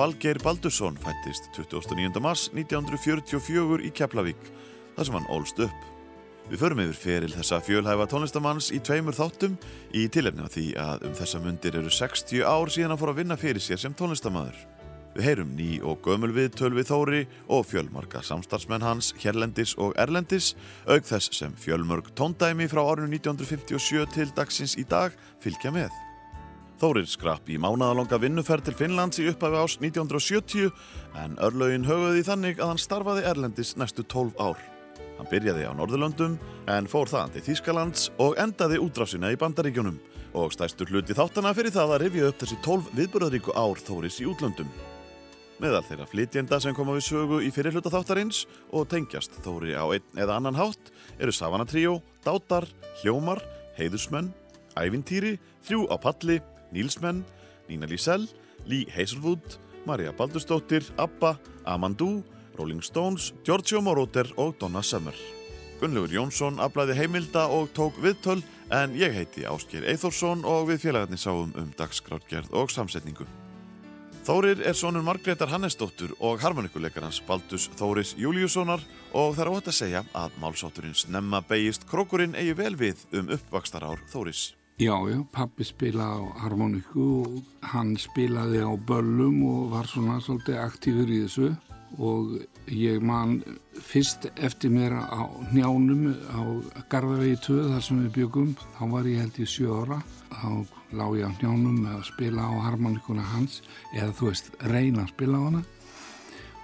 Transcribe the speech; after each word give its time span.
Valgeir 0.00 0.38
Baldursson 0.40 0.96
fættist 0.96 1.50
29. 1.52 2.20
mars 2.24 2.46
1944 2.56 3.82
í 3.84 3.90
Keflavík, 3.92 4.46
þar 4.96 5.04
sem 5.06 5.18
hann 5.18 5.26
ólst 5.34 5.60
upp. 5.60 5.82
Við 6.48 6.62
förum 6.62 6.80
yfir 6.86 6.96
feril 7.02 7.34
þessa 7.34 7.58
fjölhæfa 7.66 8.06
tónlistamanns 8.08 8.70
í 8.72 8.80
tveimur 8.80 9.18
þáttum 9.18 9.58
í 9.92 10.06
tilefni 10.08 10.46
af 10.46 10.56
því 10.56 10.66
að 10.80 11.06
um 11.10 11.20
þessa 11.20 11.42
mundir 11.44 11.76
eru 11.82 11.92
60 11.92 12.48
ár 12.48 12.72
síðan 12.72 12.96
að 12.96 13.02
fóra 13.02 13.12
að 13.12 13.20
vinna 13.20 13.40
fyrir 13.44 13.66
sér 13.66 13.84
sem 13.84 14.00
tónlistamæður. 14.00 14.56
Við 15.18 15.26
heyrum 15.28 15.54
ný 15.60 15.70
og 15.84 16.00
gömul 16.06 16.32
við 16.32 16.52
tölvi 16.56 16.88
Þóri 16.88 17.24
og 17.52 17.68
fjölmarka 17.68 18.24
samstarfsmenn 18.24 18.86
hans 18.86 19.12
hérlendis 19.20 19.76
og 19.76 19.92
erlendis, 20.00 20.54
auk 20.88 21.04
þess 21.04 21.34
sem 21.36 21.52
fjölmörg 21.60 22.08
tóndæmi 22.16 22.72
frá 22.72 22.86
árinu 22.86 23.18
1957 23.20 24.14
til 24.16 24.32
dagsins 24.32 24.80
í 24.80 24.88
dag 24.88 25.12
fylgja 25.44 25.76
með. 25.76 25.92
Þórir 26.80 27.04
skrapp 27.12 27.48
í 27.52 27.58
mánaðalonga 27.60 28.16
vinnuferð 28.22 28.70
til 28.70 28.72
Finnlands 28.78 29.20
í 29.20 29.26
upphafi 29.28 29.58
ás 29.60 29.74
1970 29.82 30.70
en 31.20 31.34
örlaugin 31.44 31.84
höfuði 31.84 32.22
þannig 32.24 32.56
að 32.56 32.70
hann 32.70 32.78
starfaði 32.80 33.24
Erlendis 33.28 33.74
næstu 33.76 34.00
12 34.08 34.38
ár. 34.40 34.60
Hann 35.18 35.28
byrjaði 35.28 35.66
á 35.68 35.76
Norðurlöndum 35.76 36.38
en 36.72 36.86
fór 36.88 37.10
þaðan 37.10 37.34
til 37.34 37.42
Þýskalands 37.50 38.06
og 38.24 38.38
endaði 38.40 38.78
útráfsina 38.80 39.28
í 39.28 39.36
Bandaríkjunum 39.42 39.98
og 40.40 40.54
stæstur 40.54 40.88
hluti 40.88 41.12
þáttana 41.18 41.52
fyrir 41.58 41.74
það 41.74 41.92
að 41.92 42.00
rifja 42.06 42.30
upp 42.30 42.38
þessi 42.40 42.56
12 42.64 42.88
viðbörðaríku 42.96 43.56
ár 43.60 43.82
Þóris 43.84 44.16
í 44.24 44.28
útlöndum. 44.30 44.70
Meðal 45.60 45.82
þeirra 45.84 46.06
flytjenda 46.08 46.60
sem 46.64 46.72
koma 46.78 46.94
við 46.96 47.04
sögu 47.10 47.42
í 47.44 47.50
fyrirhluta 47.52 47.92
þáttarins 47.92 48.46
og 48.72 48.86
tengjast 48.88 49.36
Þóri 49.44 49.76
á 49.76 49.84
einn 49.84 50.22
eða 50.24 50.38
annan 50.40 50.56
hátt 50.56 50.88
eru 51.20 51.36
Savana 51.36 51.68
Trio, 51.68 51.98
Dátar, 52.24 52.64
Hljómar, 53.02 53.44
Heiðusmenn, 53.76 54.32
Ævintýri, 54.80 55.34
Þrjú 55.68 55.84
á 55.92 56.00
Palli, 56.00 56.38
Nílsmenn, 56.72 57.24
Nína 57.68 57.88
Lísell, 57.90 58.28
Lee 58.66 58.86
Hazelwood, 58.94 59.58
Marja 59.86 60.12
Baldurstóttir, 60.12 60.84
Abba, 60.98 61.38
Amandu, 61.64 62.22
Rolling 62.58 62.82
Stones, 62.82 63.32
Giorgio 63.44 63.80
Moroder 63.80 64.28
og 64.36 64.56
Donna 64.60 64.82
Summer. 64.82 65.14
Gunnlaugur 65.80 66.12
Jónsson 66.12 66.60
aflæði 66.60 66.98
heimilda 66.98 67.46
og 67.48 67.70
tók 67.72 67.96
viðtöl 68.04 68.42
en 68.70 68.92
ég 69.00 69.14
heiti 69.16 69.46
Ásker 69.48 69.86
Eithórsson 69.88 70.44
og 70.44 70.68
við 70.68 70.82
félagarnir 70.84 71.20
sáum 71.22 71.54
um 71.56 71.70
dagskrátgerð 71.78 72.52
og 72.52 72.68
samsetningu. 72.74 73.24
Þórir 74.20 74.60
er 74.68 74.76
sonur 74.76 75.00
Margreðar 75.06 75.48
Hannesdóttur 75.48 76.12
og 76.20 76.42
harmonikuleikarans 76.44 77.22
Baldus 77.24 77.70
Þóris 77.80 78.12
Júliussonar 78.20 78.84
og 79.16 79.32
það 79.32 79.44
er 79.46 79.52
óhætt 79.54 79.72
að 79.72 79.78
segja 79.78 80.04
að 80.12 80.36
málsátturinn 80.42 80.94
snemma 80.94 81.40
beigist 81.48 81.88
krókurinn 81.88 82.36
eigi 82.36 82.52
vel 82.60 82.76
við 82.76 83.06
um 83.16 83.32
uppvakstarár 83.32 84.04
Þóris. 84.12 84.50
Já, 84.80 84.94
já, 85.12 85.18
pappi 85.28 85.60
spilaði 85.68 86.24
á 86.24 86.40
harmoniku 86.40 87.06
og 87.20 87.64
hann 87.68 87.90
spilaði 88.00 88.62
á 88.64 88.72
böllum 88.88 89.42
og 89.44 89.74
var 89.74 89.84
svona 89.84 90.14
svolítið 90.24 90.56
aktífur 90.56 91.10
í 91.12 91.18
þessu. 91.26 91.48
Og 92.00 92.30
ég 92.72 93.02
man 93.04 93.42
fyrst 93.76 94.30
eftir 94.40 94.72
mér 94.72 94.94
á 94.96 95.28
njánum 95.52 96.14
á 96.32 96.40
Garðavegi 96.88 97.36
2 97.44 97.58
þar 97.74 97.84
sem 97.84 98.00
við 98.06 98.14
byggum, 98.14 98.54
þá 98.78 98.82
var 98.94 99.10
ég 99.10 99.20
held 99.20 99.42
í 99.44 99.48
sjö 99.52 99.82
ára, 99.82 99.98
þá 100.32 100.48
lág 100.96 101.18
ég 101.18 101.28
á 101.28 101.32
njánum 101.42 101.76
með 101.82 101.98
að 101.98 102.08
spila 102.14 102.46
á 102.48 102.52
harmonikuna 102.70 103.26
hans 103.34 103.60
eða 103.92 104.14
þú 104.16 104.30
veist, 104.30 104.48
reyna 104.64 105.04
að 105.04 105.12
spila 105.12 105.42
á 105.44 105.46
hana 105.50 105.62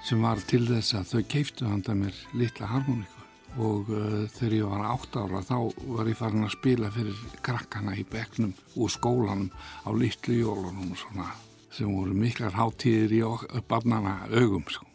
sem 0.09 0.25
var 0.25 0.41
til 0.49 0.65
þess 0.65 0.97
að 0.97 1.12
þau 1.12 1.22
keiftu 1.37 1.69
handa 1.69 1.99
mér 2.00 2.16
litla 2.32 2.72
harmoniku 2.72 3.16
og 3.56 3.89
uh, 3.89 4.27
þegar 4.37 4.56
ég 4.59 4.71
var 4.71 4.87
átt 4.93 5.17
ára 5.17 5.43
þá 5.47 5.56
var 5.97 6.11
ég 6.11 6.19
farin 6.19 6.47
að 6.47 6.55
spila 6.56 6.93
fyrir 6.93 7.25
krakkana 7.47 7.97
í 7.97 8.05
begnum 8.11 8.55
úr 8.77 8.93
skólanum 8.93 9.50
á 9.84 9.91
litlu 9.97 10.41
jólunum 10.43 10.93
og 10.93 11.00
svona 11.00 11.33
sem 11.72 11.91
voru 11.93 12.15
miklar 12.17 12.56
hátíðir 12.56 13.19
í 13.19 13.22
barnana 13.69 14.22
augum 14.33 14.65
sko. 14.69 14.87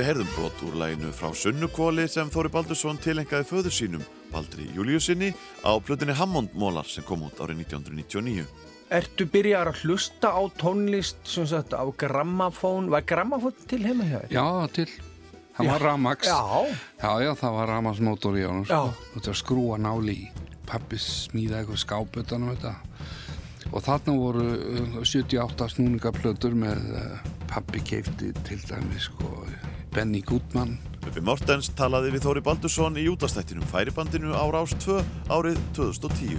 Við 0.00 0.06
heyrðum 0.08 0.28
brot 0.32 0.60
úr 0.64 0.76
læginu 0.80 1.10
frá 1.12 1.28
Sunnukvóli 1.36 2.06
sem 2.08 2.30
Þóri 2.32 2.48
Baldursson 2.54 2.96
tilengaði 3.04 3.44
föður 3.44 3.74
sínum, 3.76 4.04
Baldri 4.30 4.64
Júliusinni, 4.72 5.28
á 5.60 5.76
plötunni 5.84 6.14
Hammond 6.16 6.54
Mólar 6.56 6.86
sem 6.88 7.04
kom 7.04 7.26
út 7.26 7.36
árið 7.36 7.66
1999. 7.66 8.46
Ertu 8.96 9.26
byrjar 9.28 9.68
að 9.68 9.82
hlusta 9.82 10.30
á 10.32 10.40
tónlist 10.56 11.20
sem 11.28 11.44
sagt 11.50 11.76
á 11.76 11.84
grammafón, 12.00 12.88
var 12.88 13.04
grammafón 13.04 13.52
til 13.68 13.82
heima 13.84 14.06
hjá 14.08 14.22
þér? 14.22 14.32
Já, 14.32 14.46
til. 14.72 14.86
Það 15.58 15.68
var 15.68 15.84
Ramax. 15.84 16.30
Já. 16.30 16.40
Já, 17.02 17.12
já, 17.26 17.30
það 17.42 17.58
var 17.58 17.70
Ramax 17.74 18.00
mótor 18.08 18.38
í 18.40 18.46
honum. 18.48 18.64
Já. 18.64 18.78
Sko. 18.80 19.10
Þetta 19.18 19.32
var 19.34 19.38
skrúa 19.42 19.78
náli 19.84 20.14
í. 20.14 20.30
Pappi 20.70 21.02
smíðaði 21.04 21.58
eitthvað 21.66 21.82
skáputan 21.84 22.46
um 22.48 22.54
þetta. 22.54 22.72
Og 23.68 23.84
þarna 23.84 24.16
voru 24.16 24.48
uh, 24.56 24.96
78 25.04 25.68
snúningaplötur 25.76 26.56
með 26.56 26.88
uh, 26.96 27.20
pappi 27.52 27.84
keifti 27.84 28.32
til 28.48 28.64
dæmis 28.64 29.10
sko 29.10 29.44
Benny 29.94 30.22
Goodman 30.22 30.78
Bubbi 31.00 31.22
Mortens 31.24 31.70
talaði 31.74 32.14
við 32.14 32.26
Þóri 32.26 32.42
Baldursson 32.46 32.98
í 33.00 33.08
útastættinum 33.10 33.66
Færibandinu 33.72 34.36
á 34.36 34.44
Rás 34.52 34.76
2 34.84 35.00
árið 35.32 35.58
2010. 35.74 36.38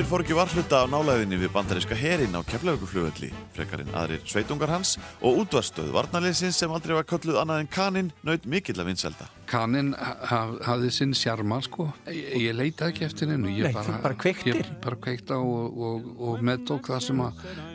Þórir 0.00 0.08
fór 0.08 0.22
ekki 0.24 0.36
varhluta 0.38 0.78
á 0.80 0.88
nálæðinni 0.88 1.36
við 1.42 1.50
bandaríska 1.52 1.96
herin 1.98 2.32
á 2.32 2.40
keflauguflugvelli, 2.48 3.28
frekarinn 3.52 3.90
aðrir 3.92 4.22
sveitungar 4.24 4.70
hans 4.72 4.94
og 5.20 5.42
útvarstöð 5.42 5.90
varnarleysins 5.92 6.56
sem 6.56 6.72
aldrei 6.72 6.94
var 6.96 7.04
kölluð 7.04 7.36
annað 7.36 7.60
en 7.60 7.68
kaninn 7.68 8.08
naut 8.24 8.46
mikill 8.48 8.78
að 8.80 8.88
vinselda. 8.88 9.26
Kaninn 9.50 9.90
haf, 9.92 10.54
hafði 10.64 10.92
sinn 10.96 11.12
sjarma 11.12 11.58
sko. 11.66 11.90
Ég, 12.08 12.30
ég 12.46 12.56
leita 12.56 12.88
ekki 12.88 13.04
eftir 13.10 13.28
hennu. 13.34 13.52
Nei, 13.52 13.74
þú 13.76 13.98
bara 14.00 14.16
kveiktir. 14.24 14.62
Ég 14.62 14.72
bara 14.80 14.96
kveikta 15.04 15.36
og, 15.36 15.76
og, 15.90 16.08
og 16.30 16.40
meðtók 16.48 16.88
það 16.88 17.04
sem 17.10 17.22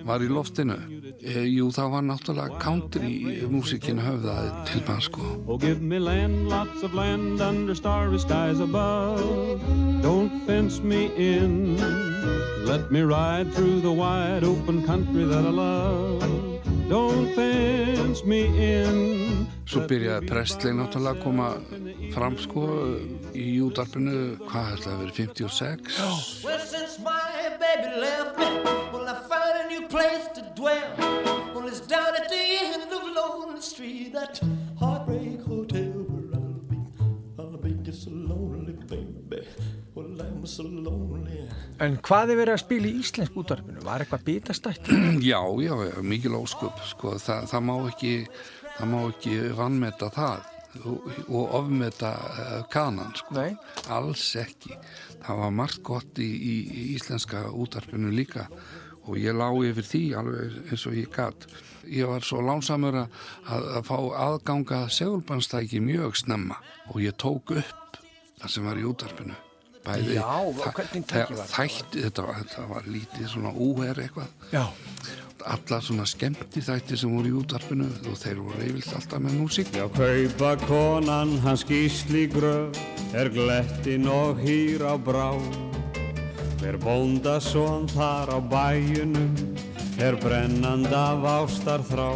var 0.09 0.25
í 0.25 0.31
loftinu. 0.31 0.79
E, 1.19 1.45
jú, 1.45 1.69
það 1.77 1.93
var 1.93 2.09
náttúrulega 2.09 2.57
country 2.63 3.13
músikinu 3.53 4.01
höfðaði 4.01 4.65
til 4.71 4.83
mann 4.89 5.05
sko. 5.11 5.29
Oh, 5.45 5.61
give 5.61 5.77
me 5.77 6.01
land, 6.01 6.49
lots 6.49 6.81
of 6.81 6.97
land 6.97 7.37
under 7.37 7.77
starry 7.77 8.17
skies 8.17 8.65
above. 8.65 9.61
Don't 10.01 10.41
fence 10.49 10.81
me 10.81 11.11
in. 11.13 12.14
Let 12.65 12.91
me 12.91 13.01
ride 13.01 13.53
through 13.53 13.81
the 13.81 13.91
wide 13.91 14.43
open 14.43 14.85
country 14.85 15.23
that 15.25 15.45
I 15.45 15.49
love. 15.49 16.21
Don't 16.89 17.33
fence 17.33 18.23
me 18.23 18.41
in. 18.45 19.47
Svo 19.65 19.81
byrjaði 19.89 20.27
Presley 20.29 20.73
náttúrulega 20.77 21.15
að 21.15 21.23
koma 21.23 21.47
fram 22.13 22.35
sko 22.37 22.65
í 23.33 23.55
útarpinu, 23.65 24.35
hvað 24.45 24.67
held 24.69 24.83
það 24.83 24.93
að 24.93 24.99
vera, 25.01 25.15
56? 25.17 25.97
Well, 26.45 26.59
since 26.61 26.99
my 27.01 27.49
baby 27.61 27.89
left 28.01 28.37
me, 28.37 28.49
well, 28.93 29.09
I 29.09 29.15
found 29.25 29.55
a 29.63 29.67
new 29.71 29.87
place 29.89 30.29
to 30.37 30.45
dwell. 30.57 30.93
Well, 31.55 31.67
it's 31.67 31.81
down 31.81 32.13
at 32.13 32.29
the 32.29 32.43
end 32.61 32.91
of 32.93 33.09
Lonely 33.17 33.61
Street, 33.61 34.13
that 34.13 34.39
heartbreak 34.77 35.41
hotel 35.41 36.05
where 36.11 36.29
I'll 36.37 36.61
be. 36.69 36.77
I'll 37.39 37.57
be 37.57 37.73
just 37.81 38.07
a 38.07 38.11
lonely 38.11 38.73
baby. 38.85 39.47
so 40.45 40.63
lonely. 40.63 41.44
En 41.83 41.97
hvað 41.99 42.31
er 42.31 42.39
verið 42.39 42.55
að 42.55 42.61
spila 42.61 42.87
í 42.87 42.99
íslensk 43.01 43.37
útvarpinu? 43.41 43.81
Var 43.83 44.03
eitthvað 44.05 44.27
bitastætt? 44.29 44.91
Já, 45.31 45.41
já, 45.59 45.73
já, 45.89 45.95
mikil 46.05 46.37
ósköp 46.37 46.79
sko. 46.87 47.15
Þa, 47.19 47.41
það 47.51 47.65
má 47.67 47.73
ekki 47.89 48.13
það 48.75 48.91
má 48.91 48.99
ekki 49.09 49.35
vannmeta 49.55 50.09
það 50.15 50.51
og, 50.83 51.05
og 51.29 51.53
ofmeta 51.59 52.11
uh, 52.15 52.55
kanan 52.71 53.13
sko. 53.15 53.35
Nei. 53.37 53.55
alls 53.91 54.25
ekki 54.39 54.75
það 55.23 55.39
var 55.43 55.53
margt 55.55 55.83
gott 55.85 56.19
í, 56.19 56.27
í, 56.27 56.55
í 56.65 56.83
íslenska 56.95 57.45
útarpinu 57.55 58.11
líka 58.13 58.49
og 59.05 59.19
ég 59.21 59.37
lá 59.37 59.47
yfir 59.67 59.87
því 59.87 60.03
alveg 60.19 60.59
eins 60.65 60.85
og 60.89 60.97
ég 60.97 61.11
gatt 61.13 61.47
ég 61.85 62.09
var 62.09 62.25
svo 62.25 62.41
lánsamur 62.43 62.99
að, 63.03 63.17
að, 63.45 63.67
að 63.79 63.89
fá 63.89 63.97
aðganga 64.27 64.85
segulbannstæki 64.91 65.83
mjög 65.83 66.19
snemma 66.25 66.59
og 66.91 67.03
ég 67.05 67.17
tók 67.21 67.55
upp 67.55 67.99
það 68.41 68.55
sem 68.57 68.67
var 68.67 68.81
í 68.81 68.87
útarpinu 68.89 69.44
Bæði, 69.85 70.15
Já, 70.17 70.25
hvernig 70.73 71.03
var 71.11 71.29
það? 71.29 71.51
þætti, 71.53 72.03
þetta, 72.07 72.23
var, 72.25 72.39
þetta 72.41 72.63
var 72.71 72.87
lítið 72.89 73.27
svona 73.29 73.51
úher 73.53 73.99
eitthvað 74.01 74.53
Já. 74.53 74.63
alla 75.45 75.77
svona 75.85 76.05
skemmti 76.09 76.63
þætti 76.65 76.97
sem 76.97 77.11
voru 77.13 77.29
í 77.29 77.35
útarpinu 77.37 77.89
og 78.09 78.17
þeir 78.17 78.39
voru 78.41 78.63
yfirlt 78.65 78.95
alltaf 78.97 79.21
með 79.21 79.35
músík 79.43 79.69
Já, 79.77 79.85
kaupa 79.93 80.55
konan 80.65 81.35
hans 81.45 81.65
gísli 81.69 82.25
gröf 82.33 82.79
er 83.15 83.29
glettin 83.29 84.07
og 84.11 84.41
hýr 84.41 84.81
á 84.89 84.97
brá. 84.97 85.29
Hver 86.59 86.79
bónda 86.81 87.37
svon 87.43 87.85
þar 87.91 88.31
á 88.33 88.39
bæjunum 88.41 89.35
er 90.01 90.17
brennand 90.19 90.89
af 90.91 91.21
ástar 91.29 91.83
þrá. 91.85 92.09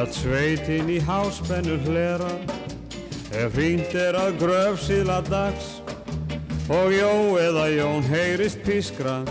Öll 0.00 0.12
sveitin 0.14 0.88
í 0.88 0.96
háspennu 1.04 1.76
hlera 1.84 2.30
ef 3.36 3.52
fínt 3.54 3.92
er 3.94 4.16
að 4.18 4.38
gröf 4.40 4.80
síðla 4.88 5.20
dags 5.28 5.79
og 6.70 6.92
Jó 6.94 7.34
eða 7.42 7.64
Jón 7.74 8.04
heyrist 8.06 8.60
pískra 8.62 9.24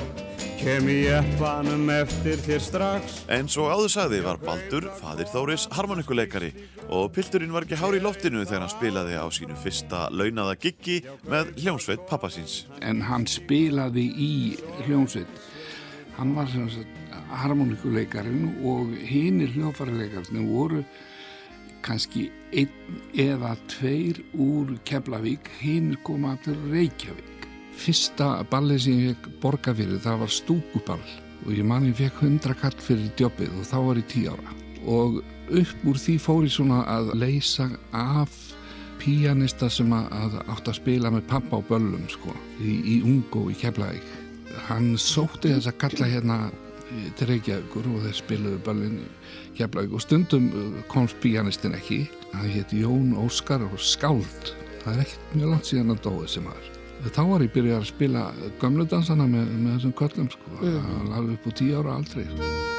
kem 0.59 0.89
í 0.91 1.05
eppanum 1.07 1.87
eftir 1.93 2.41
þér 2.43 2.63
strax. 2.65 3.13
En 3.31 3.47
svo 3.47 3.69
áður 3.71 3.93
sagði 3.93 4.19
var 4.25 4.41
Baldur, 4.43 4.89
fadir 4.99 5.29
Þóris, 5.31 5.69
harmonikuleikari 5.71 6.49
og 6.91 7.13
pilturinn 7.15 7.53
var 7.55 7.63
ekki 7.63 7.79
hár 7.79 7.95
í 7.95 8.01
loftinu 8.03 8.43
þegar 8.43 8.65
hann 8.65 8.73
spilaði 8.73 9.15
á 9.15 9.23
sínu 9.31 9.55
fyrsta 9.63 10.09
launaða 10.11 10.57
giggi 10.59 10.97
með 11.31 11.53
hljómsveit 11.61 12.03
pappasins. 12.11 12.65
en 12.81 12.99
hann 13.07 13.23
spilaði 13.23 14.03
í 14.19 14.33
hljómsveit 14.83 15.39
hann 16.17 16.35
var 16.35 16.51
sem 16.51 16.67
sagt 16.75 17.23
harmonikuleikarinn 17.39 18.59
og 18.67 18.91
hinir 19.07 19.55
hljófarileikarinn 19.55 20.51
voru 20.51 20.83
kannski 21.87 22.27
einn 22.51 22.99
eða 23.15 23.55
tveir 23.71 24.19
úr 24.35 24.75
Keflavík 24.83 25.47
hinir 25.63 26.03
koma 26.03 26.35
til 26.43 26.59
Reykjavík 26.67 27.28
fyrsta 27.79 28.29
ballið 28.51 28.83
sem 28.83 29.01
ég 29.01 29.17
fekk 29.17 29.41
borga 29.43 29.73
fyrir 29.75 30.01
það 30.03 30.23
var 30.23 30.33
stúkuball. 30.33 31.09
Og 31.45 31.55
ég 31.55 31.65
man 31.65 31.87
ég 31.87 31.97
fekk 31.97 32.23
100 32.27 32.55
kall 32.59 32.79
fyrir 32.83 33.11
djobbið 33.19 33.57
og 33.59 33.67
þá 33.67 33.77
var 33.87 33.99
ég 34.01 34.07
10 34.11 34.31
ára. 34.33 34.55
Og 34.89 35.19
upp 35.49 35.85
úr 35.87 35.99
því 35.99 36.15
fór 36.21 36.47
ég 36.47 36.53
svona 36.53 36.79
að 36.91 37.13
leysa 37.19 37.69
af 37.95 38.33
píanista 38.99 39.69
sem 39.71 39.91
að, 39.95 40.39
átt 40.51 40.67
að 40.67 40.79
spila 40.79 41.11
með 41.13 41.27
pappa 41.29 41.59
á 41.59 41.67
böllum 41.69 42.07
sko, 42.11 42.33
í, 42.59 42.73
í 42.83 42.95
Ungó 43.07 43.45
í 43.51 43.55
Keflavík. 43.59 44.09
Hann 44.67 44.91
sótti 44.99 45.53
þess 45.53 45.69
að 45.71 45.77
kalla 45.85 46.09
hérna 46.09 46.39
eh, 46.49 47.07
til 47.15 47.29
Reykjavíkur 47.31 47.87
og 47.93 48.03
þeir 48.07 48.17
spiluðu 48.19 48.63
böllin 48.65 48.97
í 49.05 49.53
Keflavík. 49.59 49.95
Og 49.95 50.03
stundum 50.03 50.49
eh, 50.51 50.81
komst 50.91 51.19
píanistin 51.23 51.77
ekki. 51.79 52.03
Hann 52.33 52.51
hétt 52.51 52.75
Jón 52.75 53.15
Óskar 53.19 53.63
og 53.69 53.79
Skáld. 53.79 54.51
Það 54.83 54.91
er 54.97 55.07
ekkert 55.07 55.33
mjög 55.37 55.55
langt 55.55 55.71
síðan 55.71 55.95
að 55.95 56.05
dói 56.09 56.27
sem 56.35 56.45
var 56.51 56.75
þá 57.07 57.21
var 57.29 57.45
ég 57.45 57.53
byrjað 57.55 57.79
að 57.79 57.87
spila 57.93 58.25
gömludansana 58.61 59.29
með, 59.29 59.53
með 59.55 59.77
þessum 59.77 59.95
köllum 60.01 60.33
sko, 60.33 60.57
mm. 60.59 61.13
alveg 61.15 61.37
upp 61.37 61.47
á 61.47 61.51
tíu 61.61 61.79
ára 61.79 61.95
aldrei 61.99 62.78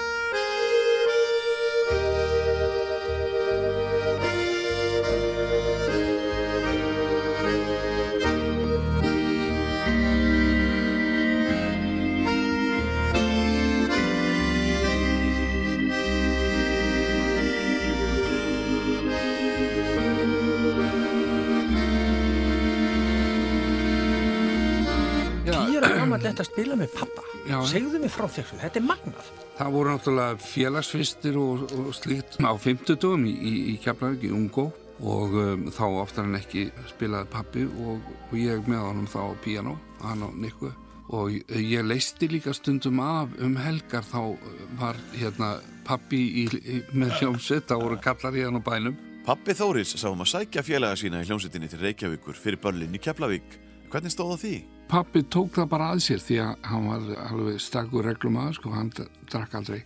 að 26.42 26.50
spila 26.50 26.76
með 26.80 26.92
pappa. 26.96 27.24
Já. 27.48 27.56
Segðu 27.70 28.02
mig 28.02 28.12
frá 28.12 28.26
þessu, 28.30 28.58
þetta 28.60 28.80
er 28.80 28.86
magnað. 28.86 29.30
Það 29.60 29.72
voru 29.76 29.94
náttúrulega 29.94 30.36
félagsfistir 30.44 31.40
og, 31.40 31.64
og 31.76 31.90
slíkt 31.96 32.38
á 32.40 32.52
50 32.56 33.26
í, 33.28 33.32
í, 33.32 33.54
í 33.72 33.74
Keflavík 33.82 34.28
í 34.28 34.32
Ungó 34.36 34.70
og 35.00 35.36
um, 35.40 35.66
þá 35.72 35.84
oftar 36.02 36.28
en 36.28 36.36
ekki 36.36 36.68
spilaði 36.90 37.30
pappi 37.32 37.64
og, 37.68 38.06
og 38.28 38.36
ég 38.36 38.68
með 38.68 38.84
honum 38.84 39.08
þá 39.08 39.20
á 39.24 39.32
piano, 39.44 39.76
hann 40.04 40.24
og 40.26 40.36
Nikku 40.36 40.72
og 41.10 41.32
ég, 41.34 41.80
leisti 41.82 42.28
líka 42.30 42.52
stundum 42.54 43.00
af 43.02 43.32
um 43.42 43.56
helgar 43.58 44.04
þá 44.06 44.36
var 44.78 44.98
hérna 45.16 45.56
pappi 45.88 46.20
í, 46.44 46.44
í, 46.46 46.82
með 46.94 47.16
hljómsveit, 47.18 47.66
þá 47.66 47.80
voru 47.80 47.98
kallar 48.04 48.36
í 48.36 48.44
hann 48.46 48.60
á 48.60 48.62
bænum 48.62 48.98
Pappi 49.20 49.52
Þóris 49.52 49.92
sá 50.00 50.06
um 50.08 50.22
að 50.24 50.30
sækja 50.32 50.62
félaga 50.64 50.96
sína 50.96 51.20
í 51.20 51.26
hljómsveitinni 51.28 51.68
til 51.68 51.82
Reykjavíkur 51.82 52.38
fyrir 52.40 52.58
börlinn 52.62 52.96
í 52.96 53.00
Keflavík. 53.04 53.58
Hvernig 53.90 54.12
stóð 54.14 54.28
það 54.30 54.42
því? 54.44 54.56
Pappi 54.90 55.20
tók 55.26 55.56
það 55.56 55.70
bara 55.70 55.86
að 55.90 56.00
sér 56.04 56.20
því 56.22 56.36
að 56.44 56.66
hann 56.70 56.84
var 56.86 57.06
alveg 57.24 57.62
stakkur 57.62 58.06
reglumadur 58.06 58.54
sko, 58.54 58.70
hann 58.74 58.90
drakk 58.94 59.56
aldrei. 59.58 59.80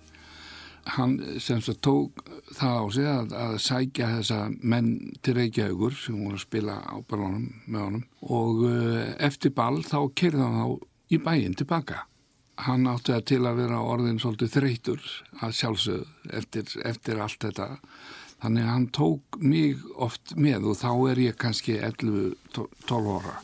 Hann 0.95 1.15
sem 1.41 1.63
svo 1.65 1.73
tók 1.81 2.21
það 2.53 2.75
á 2.77 2.85
sig 2.93 3.09
að, 3.09 3.33
að 3.41 3.55
sækja 3.65 4.09
þessa 4.19 4.41
menn 4.61 4.91
til 5.25 5.35
Reykjavíkur 5.39 5.97
sem 5.97 6.19
voru 6.21 6.37
að 6.37 6.43
spila 6.43 6.75
á 6.85 6.97
ballonum 7.09 7.47
með 7.65 7.87
honum 7.87 8.03
og 8.29 8.61
uh, 8.69 8.99
eftir 9.25 9.55
ball 9.57 9.81
þá 9.85 9.97
kerði 10.21 10.43
hann 10.43 10.59
þá 10.61 11.17
í 11.17 11.21
bæinn 11.25 11.57
tilbaka. 11.57 12.05
Hann 12.67 12.85
átti 12.91 13.15
það 13.15 13.25
til 13.33 13.41
að 13.49 13.63
vera 13.63 13.81
orðin 13.95 14.21
svolítið 14.21 14.53
þreytur 14.59 15.09
að 15.41 15.57
sjálfsögðu 15.63 16.37
eftir, 16.43 16.77
eftir 16.85 17.25
allt 17.25 17.49
þetta. 17.49 17.71
Þannig 18.45 18.69
að 18.69 18.73
hann 18.75 18.87
tók 19.01 19.41
mig 19.41 19.89
oft 19.97 20.37
með 20.37 20.69
og 20.75 20.79
þá 20.85 20.93
er 21.15 21.25
ég 21.31 21.41
kannski 21.41 21.81
11-12 21.81 23.13
ára 23.17 23.41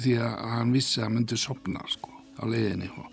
því 0.00 0.18
að 0.24 0.36
hann 0.56 0.74
vissi 0.74 1.02
að 1.02 1.14
myndi 1.16 1.38
sopna 1.40 1.84
sko 1.90 2.12
á 2.40 2.44
leiðinni 2.48 2.88
og 2.96 3.08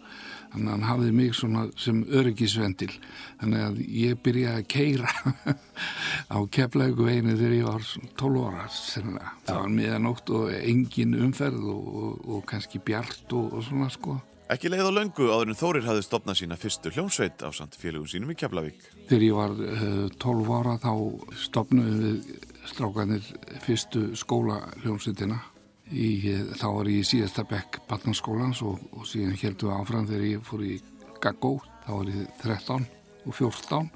þannig 0.49 0.69
að 0.69 0.73
hann 0.73 0.87
hafði 0.87 1.11
mig 1.13 1.35
svona 1.37 1.65
sem 1.77 1.99
öryggisvendil 2.19 2.91
þannig 3.41 3.65
að 3.65 3.81
ég 3.99 4.21
byrjaði 4.25 4.63
að 4.63 4.69
keira 4.73 5.11
á 6.35 6.37
keflaugu 6.55 7.05
veginni 7.05 7.37
þegar 7.37 7.57
ég 7.57 7.67
var 7.69 7.85
svona 7.85 8.15
12 8.23 8.47
ára 8.47 8.65
sennilega. 8.73 9.35
það 9.45 9.61
var 9.61 9.75
miðanótt 9.75 10.33
og 10.39 10.49
engin 10.57 11.19
umferð 11.19 11.69
og, 11.75 11.93
og, 12.01 12.25
og 12.33 12.41
kannski 12.49 12.81
bjart 12.81 13.37
og, 13.37 13.53
og 13.53 13.69
svona 13.69 13.91
sko 13.93 14.17
Ekki 14.49 14.71
leið 14.71 14.87
á 14.89 14.97
löngu 14.97 15.27
áður 15.29 15.51
en 15.51 15.57
Þórir 15.59 15.85
hafði 15.85 16.03
stopnað 16.07 16.37
sína 16.39 16.55
fyrstu 16.57 16.89
hljómsveit 16.89 17.43
á 17.45 17.53
samt 17.53 17.75
félagum 17.77 18.07
sínum 18.09 18.31
í 18.33 18.35
Keflavík. 18.39 18.79
Þegar 19.05 19.25
ég 19.27 19.35
var 19.37 19.51
uh, 19.53 20.07
12 20.17 20.49
ára 20.57 20.73
þá 20.81 20.93
stopnuðum 21.37 21.99
við 22.01 22.31
strákanir 22.65 23.27
fyrstu 23.61 24.07
skóla 24.17 24.57
Í, 25.89 26.07
þá 26.53 26.67
var 26.75 26.89
ég 26.91 27.01
í 27.01 27.07
síðasta 27.07 27.43
bekk 27.49 27.79
barnaskólans 27.89 28.61
og, 28.61 28.77
og 28.93 29.07
síðan 29.09 29.37
heldum 29.39 29.71
við 29.71 29.79
áfram 29.79 30.07
þegar 30.09 30.27
ég 30.27 30.45
fór 30.45 30.63
í 30.67 30.75
Gaggó, 31.19 31.55
þá 31.85 31.91
var 31.95 32.11
ég 32.13 32.27
13 32.43 32.85
og 33.25 33.35
14 33.35 33.89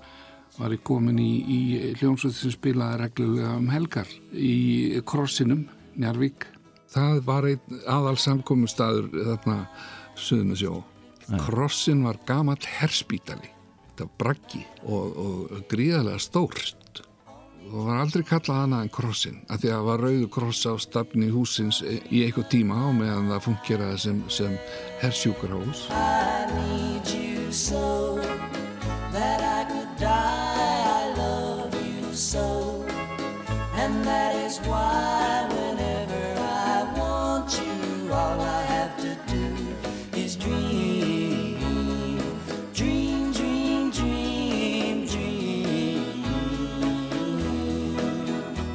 var 0.57 0.73
ég 0.73 0.83
komin 0.85 1.19
í, 1.21 1.31
í 1.41 1.59
hljómsveit 1.97 2.35
sem 2.37 2.53
spilaði 2.53 2.99
reglulega 3.01 3.53
um 3.57 3.69
helgar 3.73 4.09
í 4.33 5.01
Krossinum, 5.07 5.65
Njarvík. 5.97 6.45
Það 6.93 7.21
var 7.25 7.47
einn 7.49 7.81
aðal 7.89 8.17
samkommustæður 8.21 9.09
þarna 9.13 9.57
Suðun 10.13 10.53
og 10.53 10.61
sjó. 10.61 10.73
Krossin 11.41 12.03
var 12.05 12.19
gamall 12.27 12.61
herspítali, 12.77 13.49
þetta 13.89 14.05
var 14.05 14.15
braggi 14.21 14.61
og, 14.83 15.17
og 15.17 15.67
gríðarlega 15.71 16.21
stórt 16.21 16.82
og 17.71 17.87
var 17.87 18.01
aldrei 18.03 18.23
kallað 18.27 18.61
hana 18.63 18.81
en 18.83 18.91
krossin 18.93 19.39
að 19.47 19.63
því 19.63 19.69
að 19.69 19.75
það 19.77 19.87
var 19.89 20.03
rauðu 20.07 20.29
kross 20.35 20.65
á 20.67 20.73
stafni 20.81 21.29
húsins 21.33 21.81
í 21.83 22.23
eitthvað 22.25 22.49
tíma 22.53 22.75
á 22.75 22.87
meðan 22.91 23.31
það 23.31 23.45
fungeraði 23.47 23.97
sem, 24.05 24.23
sem 24.29 24.57
you 27.13 27.51
so 27.51 28.19
so, 32.33 32.85
and 33.75 34.05
that 34.05 34.35
is 34.35 34.57
why 34.59 35.42